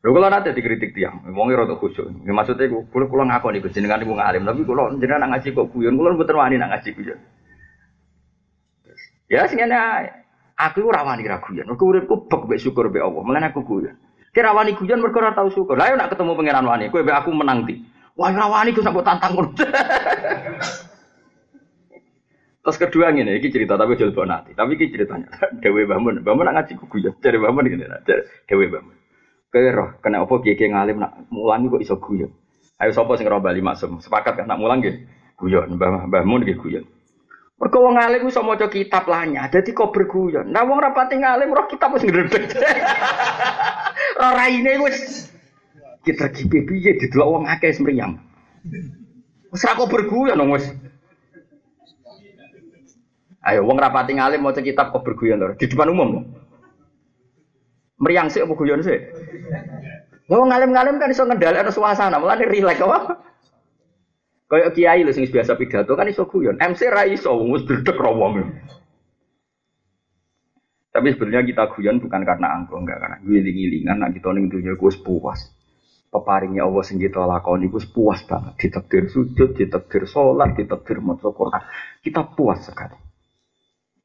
Lho 0.00 0.16
kula 0.16 0.32
nate 0.32 0.56
dikritik 0.56 0.96
tiang, 0.96 1.20
wong 1.28 1.52
rada 1.52 1.76
khusyuk. 1.76 2.08
Maksudnya 2.24 2.72
kula 2.88 3.04
kula 3.04 3.28
ngakoni 3.28 3.60
jenengan 3.68 4.00
niku 4.00 4.16
ngalim, 4.16 4.48
tapi 4.48 4.64
kula 4.64 4.96
jenengan 4.96 5.28
ngaji 5.28 5.52
kok 5.52 5.68
guyon, 5.76 6.00
kula 6.00 6.16
mboten 6.16 6.40
wani 6.40 6.56
ngaji 6.56 6.90
guyon. 6.96 7.20
Ya 9.28 9.44
sing 9.44 9.60
ae. 9.60 10.08
Aku 10.56 10.88
ora 10.88 11.04
wani 11.04 11.28
ra 11.28 11.40
guyon. 11.44 11.68
Mergo 11.68 11.84
uripku 11.88 12.28
bek 12.28 12.48
mbek 12.48 12.60
syukur 12.60 12.88
mbek 12.88 13.04
Allah. 13.04 13.22
Mulane 13.24 13.52
aku 13.52 13.60
guyon. 13.60 13.96
Kira 14.32 14.56
wani 14.56 14.72
guyon 14.72 15.04
mergo 15.04 15.20
syukur. 15.52 15.76
Lah 15.76 15.92
nak 15.92 16.16
ketemu 16.16 16.32
pangeran 16.32 16.64
wani, 16.64 16.88
kowe 16.88 17.04
mbek 17.04 17.20
aku 17.20 17.36
menang 17.36 17.68
di. 17.68 17.84
Wah 18.16 18.32
ora 18.32 18.48
wani 18.48 18.72
sampe 18.72 19.04
tantang. 19.04 19.36
Terus 22.60 22.76
kedua 22.76 23.08
ngene, 23.08 23.40
iki 23.40 23.48
cerita 23.48 23.80
tapi 23.80 23.96
jual 23.96 24.12
nanti. 24.28 24.52
Tapi 24.52 24.76
iki 24.76 24.92
ceritanya 24.92 25.32
Dewi 25.64 25.88
Bamun. 25.88 26.20
Bamun 26.20 26.44
nak 26.44 26.60
ngaji 26.60 26.76
guyon. 26.76 27.16
Cari 27.20 27.40
Bamun 27.40 27.64
ngene, 27.64 28.04
Dewi 28.44 28.68
Bamun. 28.68 28.99
Kowe 29.50 29.70
roh 29.74 29.98
kena 29.98 30.22
apa 30.22 30.34
kiye 30.46 30.66
ngalim 30.70 31.02
nak 31.02 31.26
mulang 31.34 31.66
kok 31.66 31.82
iso 31.82 31.98
guyon. 31.98 32.30
Ayo 32.78 32.94
sapa 32.94 33.18
sing 33.18 33.26
roh 33.26 33.42
bali 33.42 33.58
maksum. 33.58 33.98
Sepakat 33.98 34.38
kan 34.38 34.46
nak 34.46 34.62
mulang 34.62 34.78
nggih. 34.78 35.18
Guyon, 35.34 35.74
Mbah 35.74 36.06
Mbah 36.06 36.22
Mun 36.22 36.46
nggih 36.46 36.54
guyon. 36.54 36.84
Mergo 37.60 37.84
wong 37.84 38.00
alim 38.00 38.24
iso 38.24 38.40
maca 38.40 38.72
kitab 38.72 39.04
lanya, 39.04 39.44
dadi 39.52 39.76
kok 39.76 39.92
berguyon. 39.92 40.48
Nah 40.48 40.64
wong 40.64 40.80
rapati 40.80 41.20
ngalim 41.20 41.52
roh 41.52 41.68
kitab 41.68 41.92
wis 41.92 42.08
ngredeg. 42.08 42.56
roh 44.20 44.32
raine 44.32 44.72
wis 44.80 45.28
kita 46.00 46.32
kipe 46.32 46.64
piye 46.64 46.96
didelok 46.96 47.28
wong 47.28 47.44
akeh 47.44 47.76
semriyam. 47.76 48.16
Wis 49.52 49.60
ra 49.60 49.76
kok 49.76 49.92
berguyon 49.92 50.40
wis. 50.48 50.72
Ayo 53.44 53.68
wong 53.68 53.76
rapati 53.76 54.16
ngalim 54.16 54.40
maca 54.40 54.64
kitab 54.64 54.96
kok 54.96 55.04
berguyon 55.04 55.36
lho 55.36 55.52
di 55.52 55.68
depan 55.68 55.92
umum. 55.92 56.08
Lho. 56.16 56.20
Meriang 58.00 58.32
sih 58.32 58.40
apa 58.40 58.56
guyon 58.56 58.80
sih? 58.80 58.96
Wong 60.32 60.48
ngalim-ngalim 60.48 60.96
kan 60.96 61.12
iso 61.12 61.28
ngendhalekno 61.28 61.68
suasana, 61.68 62.16
mulane 62.16 62.48
rileks 62.48 62.80
kok. 62.80 63.02
Kayak 64.50 64.72
kiai 64.74 65.00
lho 65.04 65.12
sing 65.12 65.28
biasa 65.28 65.54
pidato 65.54 65.92
kan 65.94 66.08
iso 66.08 66.24
guyon. 66.24 66.56
MC 66.56 66.88
ra 66.88 67.04
iso 67.04 67.36
wis 67.52 67.62
bledek 67.68 68.00
ra 68.00 68.10
wong. 68.10 68.40
Tapi 70.90 71.06
sebenarnya 71.14 71.46
kita 71.46 71.70
guyon 71.76 72.02
bukan 72.02 72.22
karena 72.26 72.48
angko, 72.56 72.82
enggak 72.82 72.98
karena 72.98 73.16
giling-gilingan 73.22 73.96
nak 74.02 74.10
kita 74.10 74.28
ning 74.34 74.50
dunya 74.50 74.74
ku 74.74 74.90
puas. 74.90 75.52
Peparingnya 76.10 76.66
Allah 76.66 76.82
sing 76.82 76.98
kita 76.98 77.22
lakoni 77.22 77.70
ku 77.70 77.78
puas 77.94 78.24
banget. 78.26 78.58
Ditakdir 78.58 79.06
sujud, 79.06 79.54
ditakdir 79.54 80.08
sholat, 80.10 80.58
ditakdir 80.58 80.98
maca 80.98 81.30
Quran. 81.30 81.62
Kita 82.02 82.26
puas 82.34 82.66
sekali. 82.66 83.09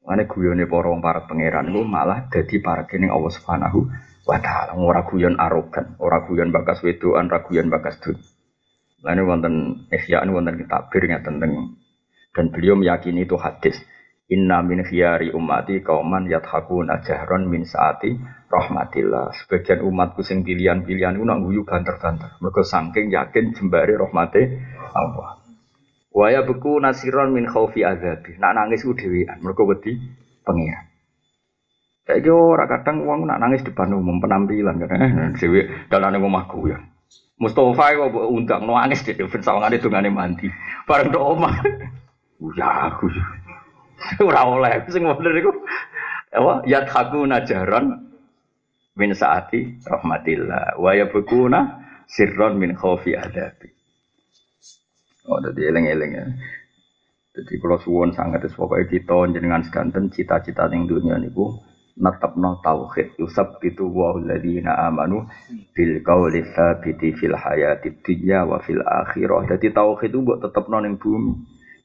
Mane 0.06 0.30
guyone 0.30 0.70
para 0.70 0.86
wong 0.86 1.02
para 1.02 1.26
pangeran 1.26 1.74
ku 1.74 1.82
malah 1.82 2.30
dadi 2.30 2.62
para 2.62 2.86
kening 2.86 3.10
Allah 3.10 3.32
Subhanahu 3.34 3.90
wa 4.22 4.38
taala. 4.38 4.78
Ora 4.78 5.02
guyon 5.02 5.34
arogan, 5.34 5.98
ora 5.98 6.22
guyon 6.22 6.54
bakas 6.54 6.78
wedoan, 6.86 7.26
ora 7.26 7.42
guyon 7.42 7.66
bakas 7.66 7.98
dunia. 7.98 8.22
Lalu 9.02 9.22
wonten 9.22 9.54
ihya'an 9.90 10.30
wonten 10.30 10.56
kitabir 10.58 11.10
tentang 11.10 11.76
dan 12.36 12.52
beliau 12.52 12.76
meyakini 12.76 13.24
itu 13.24 13.34
hadis. 13.40 13.76
Inna 14.26 14.58
min 14.58 14.82
khiyari 14.82 15.30
ummati 15.30 15.86
kauman 15.86 16.26
yathakun 16.26 16.90
ajahron 16.90 17.46
min 17.46 17.62
saati 17.62 18.18
rahmatillah. 18.50 19.30
Sebagian 19.38 19.86
umatku 19.86 20.26
sing 20.26 20.42
pilihan-pilihan 20.42 21.14
itu 21.14 21.22
nak 21.22 21.46
guyu 21.46 21.62
banter-banter. 21.62 22.34
Saking 22.42 23.14
yakin 23.14 23.54
jembari 23.54 23.94
rahmati 23.94 24.42
Allah. 24.98 25.35
Waya 26.16 26.48
beku 26.48 26.80
nasiron 26.80 27.36
min 27.36 27.44
khaufi 27.44 27.84
azabi. 27.84 28.40
Nak 28.40 28.56
nangis 28.56 28.88
ku 28.88 28.96
dhewean. 28.96 29.36
Mereka 29.44 29.68
wedi 29.68 30.00
pengiran. 30.48 30.88
Kayak 32.08 32.32
ora 32.32 32.64
kadang 32.64 33.04
uang 33.04 33.28
nak 33.28 33.42
nangis 33.44 33.60
depan 33.60 33.92
umum 33.92 34.16
penampilan 34.24 34.80
kan. 34.80 35.36
Dewe 35.42 35.68
dalane 35.92 36.16
omah 36.16 36.48
ya. 36.64 36.80
Mustafa 37.36 38.00
kok 38.00 38.32
undang 38.32 38.64
nangis 38.64 39.04
deh 39.04 39.12
ben 39.12 39.44
sawangane 39.44 39.76
dongane 39.76 40.08
mandi. 40.08 40.48
Bareng 40.88 41.12
tok 41.12 41.26
omah. 41.36 41.54
Ya 42.56 42.92
aku. 42.92 43.08
Ora 44.28 44.44
oleh 44.44 44.84
sing 44.92 45.08
bener 45.08 45.40
iku. 45.40 45.52
Apa 46.32 46.68
yadhaku 46.68 47.24
najaran 47.24 48.12
min 48.92 49.10
saati 49.16 49.80
rahmatillah 49.84 50.76
wa 50.76 50.92
yabkuna 50.92 51.60
sirron 52.04 52.60
min 52.60 52.76
khaufi 52.76 53.16
adabi. 53.16 53.75
Oh, 55.26 55.42
jadi 55.42 55.74
eleng-eleng 55.74 56.12
ya. 56.14 56.26
Jadi 57.36 57.52
kalau 57.60 57.76
suwon 57.76 58.16
sangat 58.16 58.48
pokoknya 58.48 58.88
kita 58.88 59.16
jenengan 59.36 59.60
sekanten 59.60 60.08
cita-cita 60.08 60.72
yang 60.72 60.88
dunia 60.88 61.20
niku 61.20 61.52
natapno 61.96 62.60
tauhid 62.60 63.16
yusab 63.16 63.60
itu 63.64 63.88
wa 63.88 64.16
alladziina 64.16 64.72
amanu 64.88 65.24
bil 65.72 66.00
qawli 66.04 66.44
tsabiti 66.44 67.16
fil 67.16 67.36
hayati 67.36 68.00
dunya 68.00 68.44
wa 68.44 68.60
fil 68.64 68.80
akhirah. 68.80 69.48
Dadi 69.48 69.68
tauhid 69.72 70.12
itu 70.12 70.18
mbok 70.24 70.38
tetepno 70.48 70.76
ning 70.80 70.96
bumi. 70.96 71.32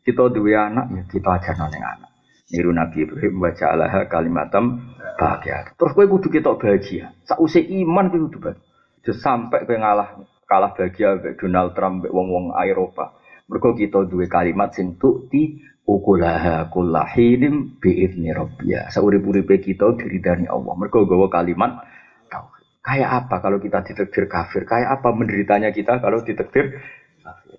Kita 0.01 0.31
duwe 0.33 0.55
anak 0.55 0.85
ya 0.91 1.01
kita 1.07 1.29
ajarno 1.39 1.67
ning 1.67 1.83
anak. 1.83 2.09
Niru 2.51 2.71
Nabi 2.75 3.07
Ibrahim 3.07 3.33
wa 3.39 3.51
ja'alaha 3.55 4.11
kalimatam 4.11 4.95
bahagia. 5.15 5.71
Terus 5.79 5.95
kowe 5.95 6.03
kudu 6.03 6.27
kita 6.27 6.59
bahagia. 6.59 7.15
Sausé 7.23 7.63
iman 7.63 8.11
kudu 8.11 8.39
bahagia. 8.39 9.13
Sampai 9.15 9.63
kowe 9.63 9.77
ngalah 9.79 10.19
kalah 10.47 10.75
bahagia 10.75 11.15
Donald 11.39 11.71
Trump 11.75 12.03
wong-wong 12.11 12.51
Eropa. 12.67 13.15
Mergo 13.51 13.75
kita 13.75 14.07
duwe 14.07 14.31
kalimat 14.31 14.71
sing 14.71 14.95
tukti 14.95 15.59
ukulaha 15.83 16.71
kullahinim 16.71 17.75
bi'idni 17.83 18.31
rabbiya. 18.31 18.87
Saurip-uripe 18.87 19.59
kita 19.59 19.91
diridani 19.99 20.47
Allah. 20.47 20.71
Mergo 20.79 21.03
gawa 21.03 21.27
kalimat 21.27 21.83
tauhid. 22.31 22.79
Kayak 22.79 23.27
apa 23.27 23.35
kalau 23.43 23.59
kita 23.59 23.83
ditekdir 23.83 24.31
kafir? 24.31 24.63
Kayak 24.63 25.03
apa 25.03 25.11
menderitanya 25.11 25.75
kita 25.75 25.99
kalau 25.99 26.23
ditekdir? 26.23 26.79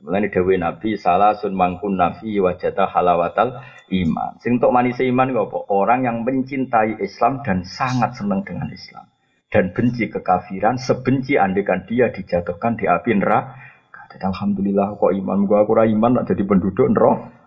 Mulane 0.02 0.32
dawuh 0.32 0.56
Nabi 0.56 0.96
salah 0.96 1.36
sun 1.36 1.54
mangkun 1.54 1.94
nafi 1.94 2.40
wajata 2.40 2.88
halawatal 2.88 3.60
iman. 3.92 4.40
Sing 4.40 4.58
untuk 4.58 4.72
manis 4.72 4.98
iman 4.98 5.28
apa? 5.30 5.58
Orang 5.68 6.08
yang 6.08 6.24
mencintai 6.24 6.98
Islam 7.04 7.44
dan 7.44 7.62
sangat 7.68 8.16
senang 8.16 8.42
dengan 8.42 8.72
Islam 8.72 9.12
dan 9.52 9.76
benci 9.76 10.08
kekafiran, 10.08 10.80
sebenci 10.80 11.36
andekan 11.36 11.84
dia 11.84 12.08
dijatuhkan 12.08 12.80
di 12.80 12.88
api 12.88 13.20
neraka. 13.20 13.70
Alhamdulillah 14.20 14.98
kok 15.00 15.12
iman 15.14 15.48
gua 15.48 15.64
aku 15.64 15.72
iman 15.78 16.26
jadi 16.28 16.42
penduduk 16.44 16.90
neraka. 16.92 17.42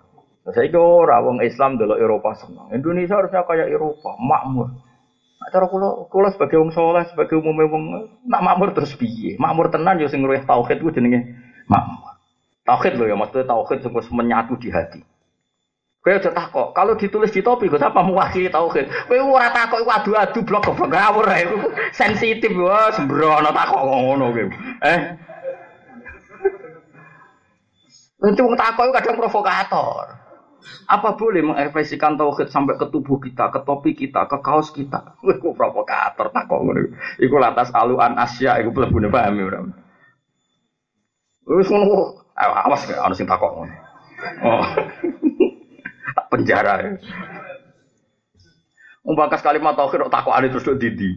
Saya 0.46 0.70
itu 0.70 0.78
orang 0.78 1.42
Islam 1.42 1.82
dulu 1.82 1.98
Eropa 1.98 2.38
senang. 2.38 2.70
Indonesia 2.70 3.18
harusnya 3.18 3.42
kayak 3.50 3.66
Eropa, 3.66 4.14
makmur. 4.22 4.78
Nah, 5.42 5.50
cara 5.50 5.66
kulo 5.66 6.06
kulo 6.06 6.30
sebagai 6.30 6.62
wong 6.62 6.70
soleh, 6.70 7.02
sebagai 7.10 7.42
umum 7.42 7.66
wong 7.66 7.84
nak 8.30 8.46
makmur 8.46 8.70
terus 8.78 8.94
piye? 8.94 9.42
Makmur 9.42 9.74
tenan 9.74 9.98
yo 9.98 10.06
sing 10.06 10.22
tauhid 10.22 10.86
ku 10.86 10.94
jenenge 10.94 11.34
makmur. 11.66 12.14
Tauhid 12.62 12.94
loh 12.94 13.10
ya 13.10 13.18
maksudnya 13.18 13.50
tauhid 13.50 13.82
sing 13.82 13.92
menyatu 14.14 14.54
di 14.62 14.70
hati. 14.70 15.02
Kowe 16.06 16.14
aja 16.14 16.30
takok, 16.30 16.70
kalau 16.78 16.94
ditulis 16.94 17.34
di 17.34 17.42
topi 17.42 17.66
kok 17.66 17.82
apa 17.82 18.06
mewakili 18.06 18.46
tauhid. 18.46 19.10
Kowe 19.10 19.18
ora 19.26 19.50
takok 19.50 19.82
iku 19.82 19.90
adu-adu 19.90 20.40
blok 20.46 20.70
goblok 20.70 20.94
ngawur 20.94 21.26
ae. 21.26 21.50
Sensitif 21.90 22.54
wah 22.54 22.94
sembrono 22.94 23.50
takok 23.50 23.82
ngono 23.82 24.30
kowe. 24.30 24.46
Eh. 24.86 25.00
Nanti 28.26 28.41
wong 28.41 28.57
takok 28.57 28.89
kadang 28.89 29.22
provokator. 29.22 30.18
Apa 30.89 31.14
boleh 31.14 31.45
mengekspresikan 31.45 32.18
tauhid 32.18 32.49
sampai 32.49 32.73
ke 32.73 32.89
tubuh 32.89 33.22
kita, 33.22 33.53
ke 33.53 33.61
topi 33.61 33.93
kita, 33.93 34.26
ke 34.26 34.41
kaos 34.41 34.73
kita? 34.73 35.14
Iku 35.38 35.53
provokator 35.53 36.34
tak 36.34 36.49
kok 36.49 36.57
ngono. 36.57 36.89
Iku 37.22 37.38
lantas 37.38 37.69
aluan 37.69 38.18
Asia 38.18 38.57
iku 38.57 38.73
mlebune 38.73 39.14
paham 39.14 39.45
ora. 39.45 39.61
Wis 41.45 41.69
ngono 41.69 42.18
awas 42.34 42.89
ana 42.89 43.14
sing 43.14 43.30
takok 43.30 43.52
ngono. 43.61 43.73
Oh. 44.41 44.65
penjara. 46.34 46.81
Ya. 46.81 46.91
Umbakas 49.06 49.45
kalimat 49.45 49.77
tauhid 49.77 50.10
kok 50.10 50.14
takokane 50.14 50.49
terus 50.49 50.65
didi. 50.81 51.14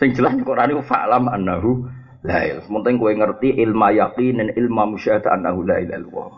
Sing 0.00 0.16
jelas 0.16 0.32
Quran 0.40 0.72
iku 0.72 0.84
fa'lam 0.84 1.28
annahu 1.28 1.88
la 2.26 2.38
ilaha. 2.42 2.66
Penting 2.66 2.94
kowe 2.98 3.12
ngerti 3.14 3.48
ilmu 3.62 3.88
yakin 3.94 4.34
dan 4.42 4.48
ilmu 4.52 4.98
musyahadah 4.98 5.38
annahu 5.38 5.62
la 5.62 5.78
ilaha 5.78 5.98
illallah. 6.02 6.30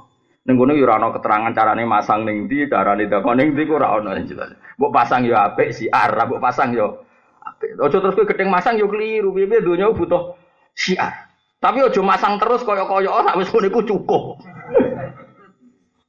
Ning 0.48 0.56
kono 0.56 0.73
yo 0.73 0.89
ora 0.89 0.97
ana 0.97 1.12
keterangan 1.12 1.52
carane 1.52 1.85
masang 1.85 2.24
ning 2.24 2.48
ndi, 2.48 2.73
carane 2.73 3.05
dakon 3.05 3.36
ning 3.36 3.52
ndi 3.52 3.69
ora 3.69 3.97
ana 3.97 4.16
jelas. 4.24 4.52
Mbok 4.81 4.93
pasang 4.93 5.24
yo 5.28 5.36
apik 5.36 5.77
siar, 5.77 6.12
mbok 6.12 6.40
pasang 6.40 6.73
yo 6.73 7.05
apik. 7.44 7.77
Ojo 7.77 8.01
terus 8.01 8.16
kowe 8.16 8.24
gedeng 8.24 8.48
masang 8.48 8.81
yo 8.81 8.89
keliru, 8.89 9.32
piye 9.36 9.60
donya 9.60 9.93
butuh 9.93 10.36
siar. 10.73 11.28
Tapi 11.59 11.82
ojo 11.85 12.01
masang 12.06 12.39
terus 12.39 12.62
koyo-koyo 12.62 13.10
ora 13.12 13.36
wis 13.36 13.51
ngono 13.51 13.66
iku 13.69 13.81
cukup. 13.82 14.40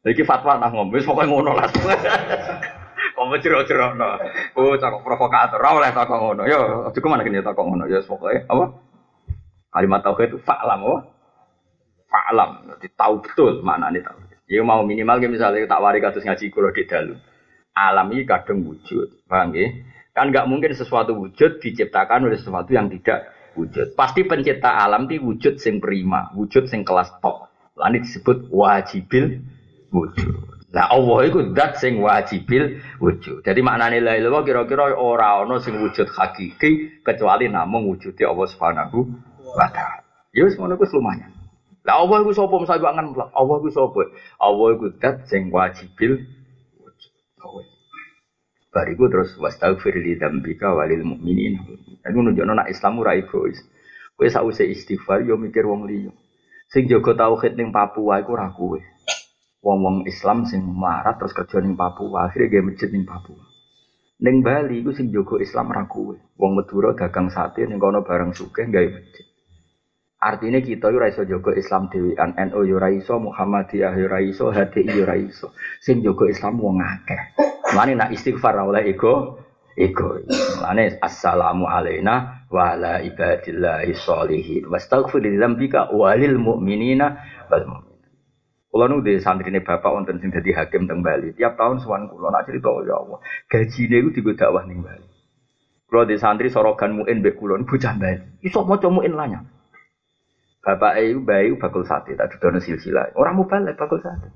Iki 0.07 0.23
fatwa 0.23 0.55
nang 0.55 0.71
ngombe 0.71 1.01
wis 1.01 1.07
pokoke 1.07 1.27
ngono 1.27 1.51
lah. 1.57 1.67
Kok 3.19 3.35
jero-jero 3.43 3.99
no. 3.99 4.15
Oh, 4.55 4.79
cakok 4.79 5.03
provokator. 5.03 5.59
Ora 5.59 5.75
oleh 5.75 5.91
takok 5.91 6.15
ngono. 6.15 6.47
Yo, 6.47 6.87
aja 6.87 6.95
ke 6.95 7.07
mana 7.11 7.27
kene 7.27 7.43
takok 7.43 7.67
ngono. 7.67 7.83
Ya 7.91 7.99
pokoke 8.07 8.47
apa? 8.47 8.88
Kalimat 9.69 10.01
tauhid 10.01 10.33
itu 10.33 10.39
fa'lam 10.41 10.81
apa? 10.81 10.97
Fa'lam. 12.09 12.49
Jadi 12.73 12.87
tahu 12.97 13.13
betul 13.21 13.61
mana 13.61 13.93
nih 13.93 14.01
tahu. 14.01 14.17
Ya 14.49 14.65
mau 14.65 14.81
minimal 14.81 15.21
misalnya 15.29 15.69
tak 15.69 15.77
wari 15.77 16.01
kados 16.01 16.25
ngaji 16.25 16.49
kula 16.49 16.73
di 16.73 16.89
dalu. 16.89 17.13
Alam 17.77 18.09
ini 18.11 18.25
kadang 18.25 18.65
wujud, 18.65 19.29
paham 19.29 19.53
ya? 19.53 19.69
Kan 20.11 20.33
nggak 20.33 20.49
mungkin 20.49 20.73
sesuatu 20.73 21.13
wujud 21.13 21.61
diciptakan 21.61 22.25
oleh 22.25 22.35
sesuatu 22.41 22.73
yang 22.73 22.89
tidak 22.89 23.29
wujud. 23.53 23.93
Pasti 23.93 24.25
pencipta 24.25 24.73
alam 24.73 25.05
itu 25.05 25.21
wujud 25.21 25.61
sing 25.61 25.77
prima, 25.77 26.33
wujud 26.33 26.65
sing 26.65 26.81
kelas 26.81 27.13
top. 27.21 27.47
Lalu 27.77 28.03
disebut 28.03 28.49
wajibil 28.51 29.39
wujud. 29.93 30.33
Nah 30.69 30.85
Allah 30.91 31.19
itu 31.29 31.53
dat 31.53 31.77
sing 31.77 32.01
wajibil 32.01 32.81
wujud. 33.01 33.45
Jadi 33.45 33.59
maknanya 33.61 34.01
la 34.01 34.13
ilaha 34.17 34.45
kira-kira 34.45 34.97
ora 34.97 35.41
ono 35.45 35.61
sing 35.61 35.77
wujud 35.77 36.09
hakiki 36.09 37.01
kecuali 37.05 37.47
namung 37.47 37.85
wujudnya 37.89 38.29
Allah 38.29 38.47
Subhanahu 38.49 38.97
wa 39.55 39.67
taala. 39.71 40.05
Ya 40.33 40.45
wis 40.45 40.53
ngono 40.57 40.77
lumayan. 40.77 41.39
Lah 41.87 42.05
Allah 42.05 42.21
iku 42.21 42.31
sapa 42.35 42.53
misale 42.59 42.85
angan 42.85 43.05
mutlak? 43.09 43.29
Allah 43.33 43.55
iku 43.63 43.69
sapa? 43.73 44.01
Allah 44.37 44.67
iku 44.77 44.85
zat 45.01 45.25
sing 45.25 45.49
wajibil 45.49 46.21
wujud. 46.77 47.13
Bariku 48.69 49.09
terus 49.09 49.33
wastaghfir 49.41 49.97
li 49.97 50.19
dzambika 50.19 50.69
walil 50.75 51.01
mu'minin. 51.01 51.57
Iku 52.05 52.19
nunjukno 52.21 52.53
nek 52.53 52.69
Islam 52.69 53.01
ora 53.01 53.17
egois. 53.17 53.57
Kowe 54.13 54.29
sakwise 54.29 54.69
istighfar 54.69 55.25
yo 55.25 55.39
mikir 55.39 55.65
wong 55.65 55.89
liya. 55.89 56.13
Sing 56.69 56.85
jaga 56.85 57.17
tauhid 57.17 57.57
ning 57.57 57.73
Papua 57.73 58.21
iku 58.21 58.37
ora 58.37 58.53
kowe. 58.53 58.77
Wong-wong 59.65 60.05
Islam 60.05 60.45
sing 60.45 60.61
melarat 60.61 61.17
terus 61.17 61.33
kerja 61.33 61.57
ning 61.59 61.73
Papua, 61.73 62.29
akhirnya 62.29 62.53
gawe 62.53 62.63
masjid 62.69 62.93
ning 62.93 63.03
Papua. 63.09 63.41
Ning 64.21 64.45
Bali 64.45 64.83
iku 64.83 64.93
sing 64.93 65.09
jaga 65.09 65.41
Islam 65.41 65.73
ora. 65.73 65.87
Wong 66.37 66.51
Madura 66.53 66.93
dagang 66.93 67.33
sate 67.33 67.65
ning 67.65 67.81
kono 67.81 68.05
bareng 68.05 68.35
sugih 68.37 68.69
gawe 68.69 68.87
masjid. 68.91 69.25
Artinya 70.19 70.59
kita 70.59 70.91
yo 70.91 70.99
iso 71.07 71.23
jaga 71.23 71.55
Islam 71.55 71.87
dhewean, 71.87 72.35
NU 72.35 72.67
yo 72.67 72.75
iso, 72.91 73.23
Muhammadiyah 73.23 73.95
yo 73.95 74.11
iso, 74.19 74.51
HTI 74.51 74.91
yo 74.91 75.07
iso. 75.15 75.55
Sing 75.79 76.03
jaga 76.03 76.27
Islam 76.27 76.59
wong 76.59 76.83
akeh. 76.83 77.39
Mane 77.71 77.95
nak 77.95 78.11
istighfar 78.11 78.59
oleh 78.59 78.83
ego, 78.83 79.39
ego. 79.79 80.19
Mane 80.59 80.99
assalamu 80.99 81.71
alaina 81.71 82.43
wa 82.51 82.75
ala 82.75 82.99
ibadillahi 82.99 83.95
sholihin. 83.95 84.67
Wastaghfir 84.67 85.23
li 85.23 85.39
dzambika 85.39 85.87
walil 85.95 86.35
mu'minina 86.35 87.07
wal 87.47 87.63
mu'minat. 87.63 88.11
Kula 88.69 88.91
nu 88.91 88.99
di 88.99 89.23
santri 89.23 89.55
ini 89.55 89.63
bapak 89.63 89.87
wonten 89.87 90.19
sing 90.19 90.35
dadi 90.35 90.51
hakim 90.51 90.83
teng 90.83 90.99
Bali. 90.99 91.31
Tiap 91.31 91.55
tahun 91.55 91.79
sowan 91.79 92.11
kula 92.11 92.27
nak 92.27 92.43
cerita 92.43 92.69
ya 92.83 92.99
Allah. 92.99 93.23
Gajine 93.47 94.03
iku 94.03 94.09
digo 94.11 94.31
dakwah 94.35 94.67
ning 94.67 94.83
Bali. 94.83 95.07
Kula 95.87 96.03
di 96.03 96.19
santri 96.19 96.51
sorogan 96.51 96.99
muin 96.99 97.23
mbek 97.23 97.39
kula 97.39 97.55
bocah 97.63 97.95
Bali. 97.95 98.43
Iso 98.43 98.67
maca 98.67 98.91
muin 98.91 99.15
lanyang. 99.15 99.58
Bapak 100.59 100.99
itu 100.99 101.23
bayu 101.23 101.55
bakul 101.55 101.87
sate, 101.87 102.19
tak 102.19 102.35
dono 102.43 102.59
silsilah. 102.59 103.15
Orang 103.15 103.39
mau 103.39 103.47
balik 103.47 103.79
bakul 103.79 104.03
sate. 104.03 104.35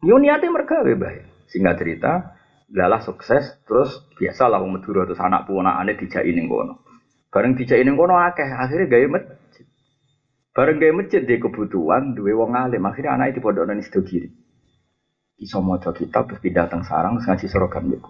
Yo 0.00 0.16
mereka 0.20 0.84
baik. 0.84 1.48
Singkat 1.48 1.76
cerita, 1.76 2.12
lalah 2.72 3.04
sukses, 3.04 3.60
terus 3.68 4.08
biasa 4.16 4.48
lah 4.48 4.60
Madura 4.64 5.04
terus 5.04 5.20
anak 5.20 5.44
aneh 5.48 5.96
dijai 6.00 6.32
ning 6.32 6.48
kono. 6.48 6.80
Bareng 7.28 7.52
dijai 7.56 7.84
ning 7.84 8.00
kono 8.00 8.16
akeh, 8.16 8.48
akhirnya 8.48 8.88
gaya 8.88 9.06
masjid. 9.08 9.66
Bareng 10.56 10.80
gaya 10.80 10.92
masjid 10.96 11.20
dia 11.20 11.36
kebutuhan, 11.36 12.16
dua 12.16 12.32
wong 12.32 12.56
alim, 12.56 12.82
akhirnya 12.88 13.28
itu 13.28 13.44
pada 13.44 13.68
nani 13.68 13.84
kiri. 13.84 14.32
Iso 15.34 15.58
maca 15.60 15.90
kitab 15.92 16.30
terus 16.30 16.40
pindah 16.40 16.70
teng 16.70 16.86
sarang 16.86 17.18
terus 17.18 17.26
ngaji 17.26 17.46
sorogan 17.50 17.90
mbek 17.90 18.06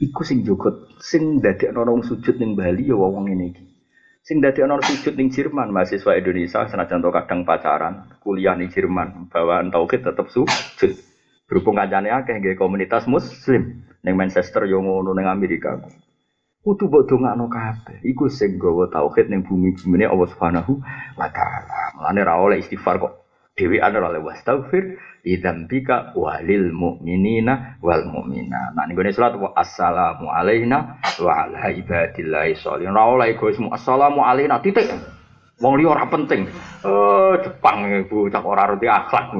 Iku 0.00 0.22
sing 0.24 0.46
jogot, 0.46 0.96
sing 1.02 1.44
dadekno 1.44 1.84
wong 1.84 2.06
sujud 2.06 2.40
ning 2.40 2.56
Bali 2.56 2.88
ya 2.88 2.96
wong 2.96 3.28
iki. 3.28 3.67
Sing 4.28 4.44
dadi 4.44 4.60
ana 4.60 4.76
sujud 4.84 5.16
ning 5.16 5.32
Jerman, 5.32 5.72
mahasiswa 5.72 6.12
Indonesia 6.20 6.60
senajan 6.68 7.00
to 7.00 7.08
kadang 7.08 7.48
pacaran, 7.48 8.12
kuliah 8.20 8.52
ning 8.52 8.68
Jerman, 8.68 9.32
bawaan 9.32 9.72
tauhid 9.72 10.04
tetep 10.04 10.28
sujud. 10.28 10.92
Berhubung 11.48 11.80
kancane 11.80 12.12
akeh 12.12 12.36
nggih 12.36 12.60
komunitas 12.60 13.08
muslim 13.08 13.88
ning 14.04 14.14
Manchester 14.20 14.68
yo 14.68 14.84
ngono 14.84 15.16
ning 15.16 15.24
Amerika. 15.24 15.80
kudu 16.60 16.92
mbok 16.92 17.08
dongakno 17.08 17.48
kabeh. 17.48 18.04
Iku 18.04 18.28
sing 18.28 18.60
gawa 18.60 18.92
tauhid 18.92 19.32
ning 19.32 19.48
bumi-bumine 19.48 20.04
Allah 20.04 20.28
Subhanahu 20.28 20.76
wa 21.16 21.28
taala. 21.32 21.96
Mulane 21.96 22.20
ra 22.20 22.36
oleh 22.36 22.60
istighfar 22.60 23.00
kok 23.00 23.27
Dewi 23.58 23.82
ada 23.82 23.98
oleh 23.98 24.22
wastaghfir 24.22 24.94
lidzambika 25.26 26.14
walil 26.14 26.70
mu'minina 26.70 27.82
wal 27.82 28.06
mu'mina. 28.06 28.72
Nah 28.78 28.86
niku 28.86 29.02
salat 29.10 29.34
wa 29.34 29.50
assalamu 29.58 30.30
alaina 30.30 31.02
wa 31.18 31.32
ala 31.42 31.74
ibadillahi 31.74 32.54
sholihin. 32.54 32.94
Ra 32.94 33.02
oleh 33.10 33.34
egoismu 33.34 33.74
assalamu 33.74 34.22
alaina 34.22 34.62
titik. 34.62 34.86
Wong 35.58 35.74
liya 35.74 35.90
ora 35.90 36.06
penting. 36.06 36.46
Oh, 36.86 37.34
Jepang 37.42 37.82
ibu 37.90 38.30
cak 38.30 38.46
ora 38.46 38.70
roti 38.70 38.86
akhlak 38.86 39.34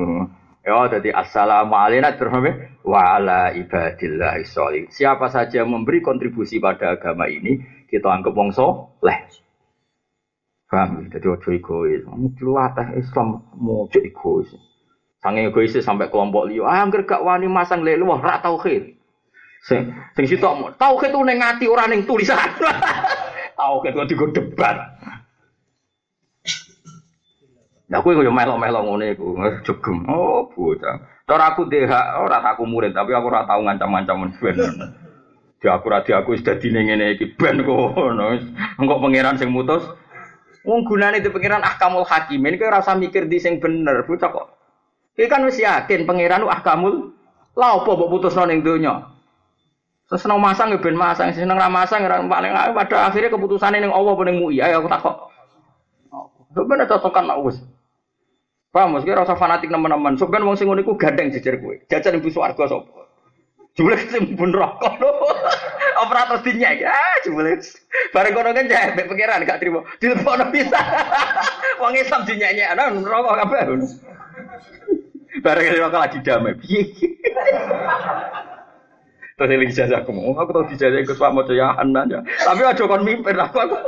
Ya, 0.66 0.85
jadi 0.85 1.16
assalamu 1.16 1.73
alaikum 1.78 2.45
wa 2.85 3.16
ala 3.16 3.57
ibadillahi 3.57 4.45
sholih. 4.45 4.85
Siapa 4.93 5.32
saja 5.32 5.65
yang 5.65 5.73
memberi 5.73 6.05
kontribusi 6.05 6.61
pada 6.61 6.93
agama 6.93 7.24
ini, 7.24 7.57
kita 7.89 8.05
anggap 8.05 8.36
wong 8.36 8.53
soleh. 8.53 9.48
Paham? 10.69 11.09
Jadi 11.09 11.27
ojo 11.28 11.49
egois. 11.49 12.05
Teh 12.77 12.89
Islam 13.01 13.40
mau 13.57 13.89
ojo 13.89 13.99
egois. 14.05 14.53
Sange 15.24 15.49
egois 15.49 15.73
sampai 15.81 16.12
kelompok 16.12 16.45
liya. 16.47 16.69
Ah, 16.69 16.85
anggere 16.85 17.09
gak 17.09 17.24
wani 17.24 17.49
masang 17.49 17.81
lelu 17.81 18.05
wah 18.05 18.20
ra 18.20 18.45
tauhid. 18.45 18.95
Sing 19.65 19.90
sing 20.15 20.24
sitok 20.28 20.77
tauhid 20.77 21.11
ku 21.11 21.24
ning 21.24 21.40
ati 21.40 21.65
ora 21.66 21.89
ning 21.89 22.05
tulisan. 22.05 22.36
tauhid 23.59 23.97
kok 23.97 24.09
digo 24.12 24.27
debat. 24.31 24.77
Nah, 27.89 28.05
aku 28.05 28.12
yang 28.12 28.36
melok-melok 28.36 28.85
ngono 28.85 29.05
iku, 29.09 29.32
jegem. 29.65 30.05
Oh, 30.12 30.45
bocah. 30.53 31.24
Cara 31.24 31.57
aku 31.57 31.73
DH, 31.73 32.20
ora 32.20 32.45
aku 32.45 32.69
murid, 32.69 32.93
tapi 32.93 33.16
aku 33.16 33.32
ora 33.32 33.49
tau 33.49 33.65
ngancam-ngancam 33.65 34.28
ben. 34.28 34.57
Di 35.59 35.66
aku 35.66 35.90
ra 35.90 36.07
di 36.07 36.15
aku 36.15 36.39
dadi 36.39 36.70
ngene 36.70 37.19
iki 37.19 37.35
ben 37.35 37.66
kono. 37.66 38.31
Engko 38.78 38.95
pangeran 39.03 39.40
sing 39.43 39.51
mutus. 39.51 39.82
Wong 40.69 40.85
gunane 40.85 41.24
di 41.24 41.32
pangeran 41.32 41.65
ahkamul 41.65 42.05
hakimin 42.05 42.61
ora 42.61 42.85
usah 42.85 42.93
mikir 42.93 43.24
di 43.24 43.40
sing 43.40 43.57
bener, 43.57 44.05
bocah 44.05 44.28
kok. 44.28 44.47
Kowe 45.16 45.24
kan 45.24 45.40
wis 45.49 45.57
yakin 45.65 46.05
pangeran 46.05 46.45
ahkamul 46.45 47.16
lha 47.57 47.69
apa 47.81 47.89
mbok 47.89 48.12
putusno 48.12 48.45
ning 48.45 48.61
donya. 48.61 49.09
Seneng 50.12 50.36
masang 50.40 50.73
ya 50.73 50.81
ben 50.81 50.93
masang, 50.93 51.32
seneng 51.32 51.57
ra 51.57 51.73
masang 51.73 52.05
ya 52.05 52.20
paling 52.20 52.53
pada 52.53 53.09
akhirnya 53.09 53.32
keputusannya 53.32 53.81
ning 53.81 53.93
Allah 53.93 54.12
ning 54.28 54.36
MUI. 54.45 54.61
Ayo 54.61 54.85
aku 54.85 54.89
takok. 54.93 55.16
Sebenarnya 56.53 56.89
cocokan 56.89 57.24
nak 57.28 57.39
wis. 57.45 57.61
Paham, 58.69 58.97
mesti 58.97 59.09
rasa 59.12 59.36
fanatik 59.36 59.73
teman-teman. 59.73 60.16
Sebenarnya 60.20 60.49
wong 60.49 60.57
sing 60.57 60.69
ngono 60.69 60.85
iku 60.85 60.97
gandeng 61.01 61.32
jejer 61.32 61.61
kowe. 61.61 61.77
Jajan 61.89 62.20
ibu 62.20 62.28
swarga 62.28 62.69
sapa? 62.69 62.98
Jumlah 63.79 64.01
sing 64.11 64.35
pun 64.35 64.51
rokok 64.51 64.99
lho. 64.99 65.11
Operator 66.03 66.43
dinya 66.43 66.75
ya, 66.75 66.99
jumlah. 67.23 67.63
Bareng 68.11 68.35
kono 68.35 68.51
kan 68.51 68.67
jahe 68.67 68.91
mek 68.99 69.07
pangeran 69.07 69.47
gak 69.47 69.63
trimo. 69.63 69.87
Dilepokno 70.03 70.51
bisa. 70.51 70.83
Wong 71.81 71.95
Islam 71.95 72.27
dinyanyi 72.27 72.67
ana 72.67 72.91
rokok 72.91 73.39
kabeh. 73.47 73.63
Bareng 75.47 75.67
rokok 75.79 76.03
lagi 76.03 76.19
damai. 76.27 76.59
Piye? 76.59 76.91
Terus 79.39 79.55
eling 79.55 79.71
jajaku, 79.71 80.11
aku 80.35 80.51
tau 80.51 80.67
dijajah 80.67 80.99
ke 81.07 81.15
Pak 81.15 81.31
Mojo 81.31 81.55
ya 81.55 81.71
aja. 81.79 82.19
Tapi 82.27 82.63
aja 82.67 82.83
kon 82.83 83.07
mimpin 83.07 83.39
aku 83.39 83.63
aku. 83.63 83.79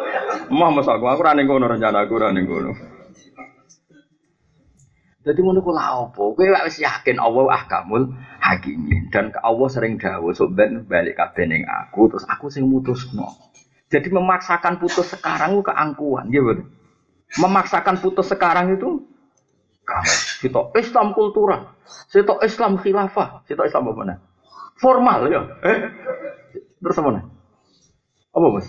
Mah 0.54 0.70
mas 0.70 0.86
aku, 0.86 1.10
aku 1.10 1.26
rane 1.26 1.42
ngono 1.42 1.66
rencana 1.66 2.06
aku 2.06 2.14
rane 2.22 2.46
ngono. 2.46 2.89
Jadi 5.20 5.44
ngono 5.44 5.60
ku 5.60 5.76
lha 5.76 6.00
opo? 6.00 6.32
Kowe 6.32 6.48
wis 6.64 6.80
yakin 6.80 7.20
Allah 7.20 7.44
ahkamul 7.52 8.16
hakimin 8.40 9.12
dan 9.12 9.28
ke 9.28 9.36
Allah 9.44 9.68
sering 9.68 10.00
sok 10.00 10.56
ben 10.56 10.88
balik 10.88 11.20
kabeh 11.20 11.44
ning 11.44 11.68
aku 11.68 12.08
terus 12.08 12.24
aku 12.24 12.48
sing 12.48 12.64
mutusno. 12.64 13.52
Jadi 13.92 14.08
memaksakan 14.08 14.80
putus 14.80 15.12
sekarang 15.12 15.60
ku 15.60 15.62
keangkuhan, 15.66 16.32
ya. 16.32 16.40
Memaksakan 17.36 18.00
putus 18.00 18.32
sekarang 18.32 18.78
itu 18.78 19.04
kita 20.40 20.72
Islam 20.78 21.12
kultural, 21.12 21.74
kita 22.08 22.40
Islam 22.40 22.80
khilafah, 22.80 23.44
kita 23.44 23.66
Islam 23.66 23.92
apa 23.92 24.02
nih? 24.06 24.18
Formal 24.80 25.28
ya. 25.28 25.42
Eh? 25.66 25.78
Terus 26.80 26.96
apa 26.96 27.10
nih? 27.18 27.24
Apa 28.30 28.46
mas? 28.56 28.66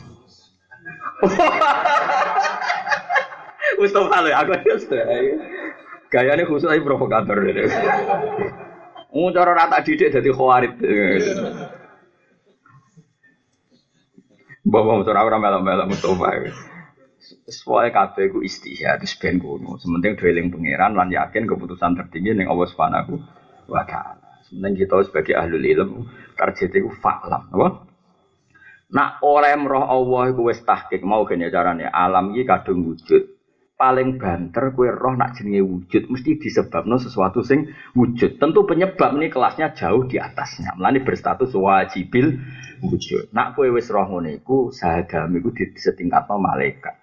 Mustafa 3.80 4.18
lo, 4.20 4.30
aku 4.36 4.52
sudah. 4.84 5.06
Gayanya 6.12 6.44
khusus 6.44 6.68
aja 6.68 6.84
provokator. 6.84 7.40
Mau 9.16 9.32
cara 9.32 9.56
rata 9.56 9.80
didik 9.80 10.12
jadi 10.12 10.30
khawarit. 10.36 10.76
Bapak 14.68 14.92
mau 14.92 15.08
cara 15.08 15.24
orang 15.24 15.40
melak-melak 15.40 15.88
Mustafa. 15.88 16.52
Soalnya 17.48 17.96
kabeh 17.96 18.28
ku 18.28 18.44
istihad 18.44 19.00
di 19.00 19.08
ben 19.20 19.40
kuno. 19.40 19.80
Sementing 19.80 20.20
dweling 20.20 20.52
pangeran 20.52 21.00
lan 21.00 21.08
yakin 21.08 21.48
keputusan 21.48 21.96
tertinggi 21.96 22.36
ning 22.36 22.52
Allah 22.52 22.68
Subhanahu 22.68 23.16
wa 23.72 23.84
taala. 23.88 24.44
Sementing 24.52 24.84
kita 24.84 25.08
sebagai 25.08 25.40
ahli 25.40 25.64
ilmu 25.72 26.12
target 26.36 26.76
itu 26.76 26.92
faklam, 27.00 27.48
apa? 27.56 27.88
Nak 28.92 29.24
oleh 29.24 29.56
roh 29.64 29.88
Allah 29.88 30.36
iku 30.36 30.52
wis 30.52 30.60
mau 31.08 31.24
carane 31.24 31.88
alam 31.88 32.36
iki 32.36 32.44
kadung 32.44 32.84
wujud 32.84 33.41
paling 33.82 34.22
banter 34.22 34.78
kue 34.78 34.94
roh 34.94 35.18
nak 35.18 35.34
jenenge 35.34 35.66
wujud 35.66 36.14
mesti 36.14 36.38
disebabno 36.38 37.02
sesuatu 37.02 37.42
sing 37.42 37.66
wujud. 37.98 38.38
Tentu 38.38 38.70
penyebab 38.70 39.18
ini 39.18 39.34
kelasnya 39.34 39.74
jauh 39.74 40.06
di 40.06 40.22
atasnya. 40.22 40.78
Melani 40.78 41.02
berstatus 41.02 41.58
wajibil 41.58 42.38
wujud. 42.86 43.34
Nak 43.34 43.58
kue 43.58 43.74
wis 43.74 43.90
roh 43.90 44.06
ngono 44.06 44.30
iku 44.30 44.70
sahagam 44.70 45.34
iku 45.34 45.50
disetingkatno 45.50 46.38
malaikat. 46.38 46.94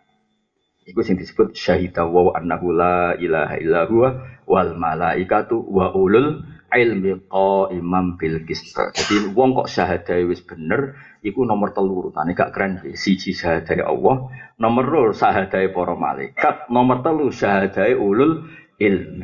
Iku 0.86 1.02
sing 1.02 1.18
disebut 1.18 1.58
syahida 1.58 2.06
wa 2.06 2.30
annahu 2.38 2.70
la 2.70 3.18
ilaha 3.18 3.58
illa 3.58 3.82
huwa 3.90 4.08
wal 4.46 4.78
malaikatu 4.78 5.58
wa 5.58 5.90
ulul 5.92 6.46
ilmi 6.72 7.28
imam 7.72 8.20
bil 8.20 8.44
qist. 8.44 8.76
Jadi 8.76 9.32
wong 9.32 9.56
kok 9.56 9.68
syahadae 9.68 10.28
wis 10.28 10.44
bener 10.44 10.96
iku 11.24 11.42
nomor 11.44 11.72
telu 11.72 12.04
urutane 12.04 12.36
gak 12.36 12.52
keren 12.52 12.80
siji 12.94 13.32
syahadae 13.32 13.80
Allah, 13.84 14.28
nomor 14.60 14.84
loro 14.84 15.12
syahadae 15.16 15.72
para 15.72 15.94
malaikat, 15.96 16.68
nomor 16.68 17.00
telu 17.00 17.32
syahadae 17.32 17.96
ulul 17.96 18.48
ilm. 18.78 19.20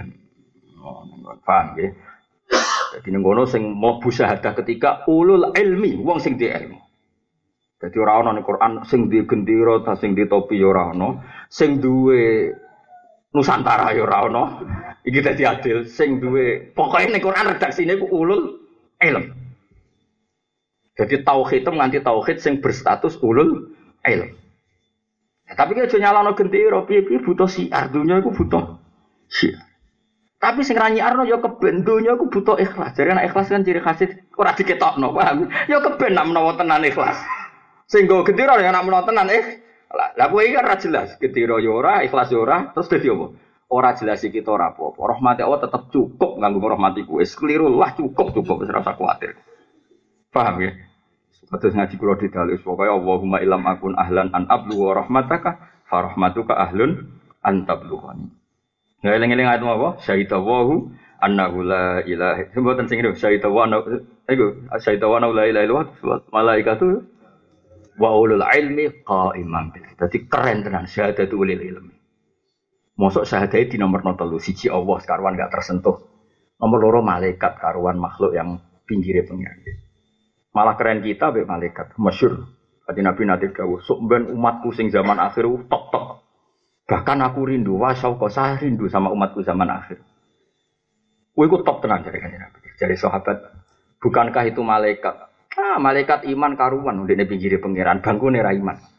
Oh, 0.85 1.05
paham 1.45 1.81
ya? 1.81 1.89
Jadi 2.95 3.11
ngono 3.11 3.43
sing 3.51 3.75
mlebu 3.75 4.07
syahadah 4.07 4.55
ketika 4.62 5.03
ulul 5.11 5.51
ilmi, 5.51 5.99
wong 5.99 6.23
sing 6.23 6.39
di 6.39 6.47
ilmu. 6.47 6.79
Jadi 7.83 7.97
ora 7.99 8.23
ana 8.23 8.33
ning 8.33 8.47
Quran 8.47 8.87
sing 8.87 9.11
di 9.11 9.21
gendera 9.27 9.83
ta 9.83 9.99
sing 9.99 10.15
di 10.15 10.25
topi 10.31 10.62
ya 10.62 10.71
ora 10.71 10.95
ana, 10.95 11.09
sing 11.51 11.83
duwe 11.83 12.55
Nusantara 13.35 13.91
ya 13.91 14.07
ora 14.07 14.19
ana. 14.31 14.43
Iki 15.05 15.20
dadi 15.20 15.44
adil 15.44 15.85
sing 15.85 16.16
duwe 16.16 16.72
pokoke 16.72 17.12
ning 17.12 17.20
Quran 17.20 17.52
redaksine 17.52 18.01
ku 18.01 18.09
ulul 18.09 18.56
ilm. 19.05 19.24
Jadi 20.97 21.20
tauhid 21.20 21.68
nganti 21.68 22.01
tauhid 22.01 22.40
sing 22.40 22.64
berstatus 22.64 23.20
ulul 23.20 23.68
ilm. 24.09 24.31
Ya, 25.44 25.52
tapi 25.60 25.76
kan 25.76 25.85
nyalano 25.93 26.32
gendera, 26.32 26.89
piye-piye 26.89 27.20
butuh 27.20 27.44
siar, 27.44 27.93
dunya 27.93 28.16
iku 28.24 28.32
butuh 28.32 28.81
siar. 29.28 29.60
Tapi 30.40 30.64
sing 30.64 30.76
ra 30.76 30.89
nyiarno 30.89 31.28
ya 31.28 31.36
keben 31.36 31.85
dunya 31.85 32.16
iku 32.16 32.32
butuh 32.32 32.56
ikhlas. 32.56 32.97
Jadi 32.97 33.12
anak 33.12 33.28
ikhlas 33.28 33.52
kan 33.52 33.60
ciri 33.60 33.85
khas 33.85 34.01
ora 34.40 34.56
diketokno, 34.56 35.12
paham? 35.12 35.52
Ya 35.68 35.85
keben 35.85 36.16
nak 36.16 36.32
menawa 36.32 36.56
tenan 36.56 36.81
ikhlas. 36.81 37.20
Sing 37.93 38.09
go 38.09 38.24
gendera 38.24 38.56
ya 38.56 38.72
nak 38.72 38.89
menawa 38.89 39.05
tenan 39.05 39.28
eh 39.28 39.60
lah 39.94 40.26
kowe 40.26 40.43
iki 40.43 40.59
kan 40.59 40.74
jelas, 40.82 41.14
ya 41.22 41.70
ora, 41.70 42.02
ikhlas 42.02 42.26
ya 42.26 42.39
ora, 42.43 42.74
terus 42.74 42.90
dadi 42.90 43.06
apa? 43.14 43.31
Ora 43.73 43.97
jelas 43.97 44.20
iki 44.23 44.45
kita 44.45 44.53
ora 44.53 44.70
apa-apa. 44.70 45.01
Rahmat 45.16 45.41
Allah 45.41 45.61
tetap 45.65 45.89
cukup 45.89 46.36
nganggo 46.39 46.69
rahmatiku. 46.69 47.19
Wis 47.24 47.32
keliru 47.32 47.73
lah 47.73 47.97
cukup 47.97 48.36
cukup 48.36 48.62
wis 48.62 48.70
ora 48.70 48.85
usah 48.85 48.95
kuwatir. 48.95 49.35
Paham 50.31 50.61
ya? 50.61 50.73
Terus 51.45 51.74
ngaji 51.77 51.95
kula 52.01 52.19
di 52.19 52.28
dalil 52.32 52.59
pokoke 52.59 52.89
Allahumma 52.89 53.39
ilam 53.39 53.62
akun 53.69 53.95
ahlan 53.95 54.32
an 54.35 54.49
ablu 54.49 54.81
wa 54.81 54.93
rahmataka 54.97 55.61
fa 55.86 56.11
rahmatuka 56.11 56.57
ahlun 56.57 57.20
an 57.45 57.69
tablughani. 57.69 58.32
Nggak 59.05 59.15
eling-eling 59.20 59.49
ayat 59.49 59.62
apa? 59.62 60.01
Syahida 60.01 60.41
wahu 60.41 60.89
annahu 61.20 61.61
la 61.61 62.01
ilaha 62.09 62.49
Sebutan 62.57 62.89
sing 62.89 63.05
itu 63.05 63.12
syahida 63.15 63.53
wa 63.53 63.69
annahu 63.69 64.03
iku 64.27 64.47
syahida 64.81 65.07
wa 65.07 65.20
la 65.20 65.45
ilaha 65.45 65.65
illallah 65.69 66.20
malaikatu 66.32 67.05
wa 68.01 68.11
ulul 68.16 68.43
ilmi 68.43 69.05
qaiman 69.05 69.70
bil. 69.70 69.85
Dadi 69.95 70.19
keren 70.27 70.65
tenan 70.65 70.89
syahadatu 70.89 71.39
ulil 71.39 71.61
ilmi. 71.61 71.95
Mosok 72.95 73.27
syahadat 73.27 73.75
di 73.75 73.77
nomor 73.77 74.07
telu 74.15 74.39
siji 74.39 74.71
Allah 74.71 75.03
karuan 75.03 75.35
gak 75.35 75.51
tersentuh. 75.51 75.99
Nomor 76.62 76.79
loro 76.79 77.01
malaikat 77.03 77.59
karuan 77.59 77.99
makhluk 77.99 78.31
yang 78.39 78.62
pinggirnya 78.87 79.27
pengiran. 79.27 79.59
Malah 80.55 80.79
keren 80.79 81.03
kita 81.03 81.35
be 81.35 81.43
malaikat, 81.43 81.99
masyur. 81.99 82.47
Tadi 82.87 83.01
Nabi 83.03 83.27
Nabi 83.27 83.51
Dawuh, 83.51 83.83
sok 83.83 83.99
ben 84.07 84.31
umatku 84.31 84.71
sing 84.71 84.93
zaman 84.95 85.19
akhir 85.19 85.49
tok 85.66 85.85
tok. 85.91 86.07
Bahkan 86.85 87.19
aku 87.25 87.49
rindu, 87.49 87.81
wah 87.81 87.97
kok 87.97 88.31
saya 88.31 88.61
rindu 88.61 88.87
sama 88.93 89.11
umatku 89.11 89.43
zaman 89.43 89.66
akhir. 89.66 89.99
Wih, 91.35 91.51
aku 91.51 91.66
top 91.66 91.83
tenang 91.83 92.07
jadi 92.07 92.23
Nabi. 92.23 92.59
Jadi 92.79 92.95
sahabat, 92.95 93.51
bukankah 93.99 94.45
itu 94.47 94.62
malaikat? 94.62 95.16
Ah, 95.59 95.83
malaikat 95.83 96.29
iman 96.31 96.55
karuan 96.55 97.03
ndek 97.03 97.27
pinggire 97.27 97.59
pangeran, 97.59 97.99
bangkune 98.05 98.39
ra 98.39 98.55
iman. 98.55 98.94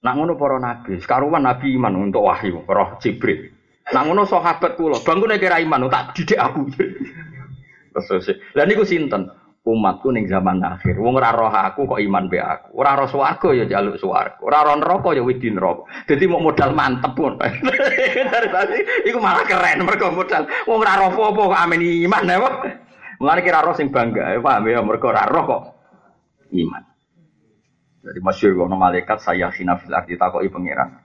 Nak 0.00 0.14
ngono 0.16 0.32
para 0.40 0.56
nabi, 0.56 0.96
karuan 1.04 1.44
nabi 1.44 1.76
iman 1.76 2.08
untuk 2.08 2.24
wahyu, 2.24 2.64
roh 2.64 2.96
Jibril. 3.04 3.52
Nak 3.92 4.04
ngono 4.08 4.24
sahabat 4.24 4.80
kula, 4.80 5.04
bangkune 5.04 5.36
kira 5.36 5.60
iman 5.60 5.92
tak 5.92 6.16
didik 6.16 6.40
aku. 6.40 6.72
Terus 8.08 8.32
Lah 8.54 8.64
niku 8.64 8.86
sinten? 8.86 9.28
Umatku 9.60 10.08
ning 10.08 10.24
zaman 10.24 10.64
akhir. 10.64 10.96
Wong 10.96 11.20
ora 11.20 11.36
roh 11.36 11.52
aku 11.52 11.84
kok 11.84 12.00
iman 12.00 12.32
be 12.32 12.40
aku. 12.40 12.80
Ora 12.80 12.96
roh 12.96 13.04
swarga 13.04 13.52
ya 13.52 13.68
jaluk 13.68 14.00
swarga. 14.00 14.40
Ora 14.40 14.64
roh 14.64 14.80
neraka 14.80 15.12
ya 15.12 15.20
wedi 15.20 15.52
neraka. 15.52 15.84
Dadi 16.08 16.24
mau 16.24 16.40
modal 16.40 16.72
mantep 16.72 17.12
pun. 17.12 17.36
Dari 18.32 18.48
tadi 18.48 18.78
iku 19.04 19.20
malah 19.20 19.44
keren 19.44 19.84
mergo 19.84 20.08
modal. 20.16 20.48
Wong 20.64 20.80
ora 20.80 21.04
roh 21.04 21.12
apa 21.12 21.40
kok 21.44 21.60
amen 21.60 21.82
iman 22.08 22.24
ya. 22.24 22.48
Mulane 23.20 23.40
kira 23.44 23.60
roh 23.60 23.76
sing 23.76 23.92
bangga, 23.92 24.32
ya 24.32 24.40
paham 24.40 24.64
ya 24.64 24.80
mergo 24.80 25.12
ora 25.12 25.28
roh 25.28 25.44
kok 25.44 25.62
iman. 26.56 26.89
Jadi 28.00 28.18
masyhur 28.24 28.64
ono 28.64 28.80
malaikat 28.80 29.20
saya 29.20 29.52
hina 29.52 29.76
fil 29.76 29.92
ardi 29.92 30.16
takoki 30.16 30.48
pangeran. 30.48 30.96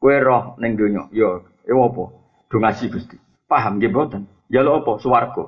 Kowe 0.00 0.16
roh 0.16 0.56
ning 0.62 0.78
donya, 0.78 1.04
yo, 1.12 1.44
ya 1.66 1.74
apa? 1.76 2.04
Do 2.48 2.56
Gusti. 2.88 3.16
Paham 3.44 3.76
nggih 3.76 3.92
mboten? 3.92 4.24
Jaluk 4.48 4.84
apa? 4.84 4.92
Swarga. 5.04 5.44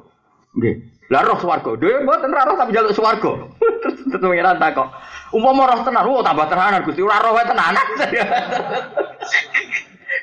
Nggih. 0.57 0.75
Lah 1.09 1.25
roh 1.25 1.39
swarga. 1.41 1.71
Dhewe 1.81 2.05
mboten 2.05 2.33
roh 2.33 2.57
tapi 2.57 2.77
jaluk 2.77 2.93
swarga. 2.93 3.33
Terus 4.11 4.21
pangeran 4.21 4.61
takok. 4.61 4.89
Umpama 5.33 5.73
roh 5.73 5.81
tenan, 5.87 6.05
oh 6.05 6.21
tambah 6.21 6.47
tenanan 6.53 6.85
Gusti. 6.85 7.01
Ora 7.01 7.17
roh 7.25 7.33
tenanan. 7.41 7.81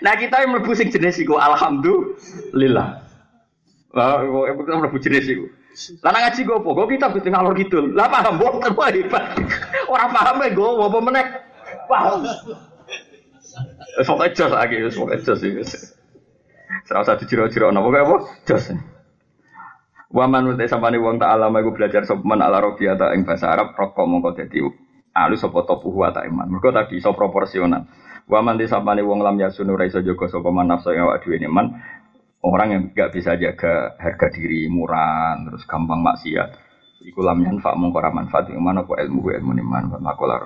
nah 0.06 0.14
kita 0.14 0.46
yang 0.46 0.54
mlebu 0.54 0.78
jenis 0.78 1.18
iku 1.18 1.42
alhamdulillah. 1.42 3.02
Lah 3.98 4.22
kok 4.22 4.78
mlebu 4.78 4.98
jenis 5.02 5.26
iku. 5.26 5.46
Lah 6.02 6.10
ngaji 6.10 6.42
gue 6.42 6.58
apa? 6.58 6.70
Gue 6.74 6.88
kitab 6.98 7.10
Gusti 7.14 7.30
ngalor 7.30 7.54
kidul. 7.54 7.94
Lah 7.94 8.10
paham 8.10 8.42
mboten 8.42 8.74
wae 8.74 8.92
hebat. 8.98 9.38
Ora 9.86 10.10
paham 10.10 10.42
e 10.42 10.50
gue 10.50 10.70
apa 10.74 10.98
meneh. 11.02 11.26
Paham. 11.86 12.26
Sok 14.02 14.22
jos 14.34 14.52
lagi, 14.54 14.82
sok 14.90 15.14
jos 15.22 15.42
iki. 15.46 15.64
Serasa 16.88 17.16
satu 17.16 17.28
jiro-jiro 17.28 17.70
napa 17.70 17.88
kaya 17.94 18.04
apa? 18.06 18.18
Jos. 18.48 18.66
Wa 20.08 20.26
man 20.26 20.48
uta 20.48 20.64
sampane 20.66 20.96
wong 20.98 21.20
tak 21.20 21.36
alama 21.36 21.60
iku 21.60 21.76
belajar 21.76 22.08
sopeman 22.08 22.40
ala 22.40 22.64
robiata 22.64 23.12
ing 23.12 23.28
bahasa 23.28 23.52
Arab 23.52 23.76
roko 23.76 24.08
mongko 24.08 24.40
dadi 24.40 24.64
alus 25.12 25.44
sapa 25.44 25.68
topu 25.68 25.92
wa 25.92 26.10
ta 26.16 26.24
iman. 26.24 26.48
Mergo 26.48 26.72
tadi 26.72 26.98
iso 26.98 27.12
proporsional. 27.12 27.84
Wa 28.28 28.40
man 28.40 28.56
disapane 28.56 29.04
wong 29.04 29.20
lam 29.20 29.36
yasunu 29.36 29.76
ra 29.76 29.84
iso 29.84 30.00
jaga 30.00 30.32
sapa 30.32 30.48
man 30.48 30.72
nafsu 30.72 30.96
ing 30.96 31.04
awak 31.04 31.28
man 31.52 31.76
orang 32.54 32.70
yang 32.74 32.84
nggak 32.92 33.12
bisa 33.14 33.36
jaga 33.36 33.96
harga 34.00 34.28
diri 34.32 34.68
murah 34.72 35.36
terus 35.48 35.64
gampang 35.68 36.00
maksiat. 36.04 36.50
Iku 37.08 37.22
lam 37.22 37.46
yanfa 37.46 37.78
mungkara 37.78 38.10
manfaat 38.10 38.50
yang 38.50 38.66
mana 38.66 38.82
kok 38.84 38.98
ilmu 38.98 39.30
ilmu 39.30 39.52
ni 39.54 39.64
manfaat 39.64 40.02
makolar 40.02 40.42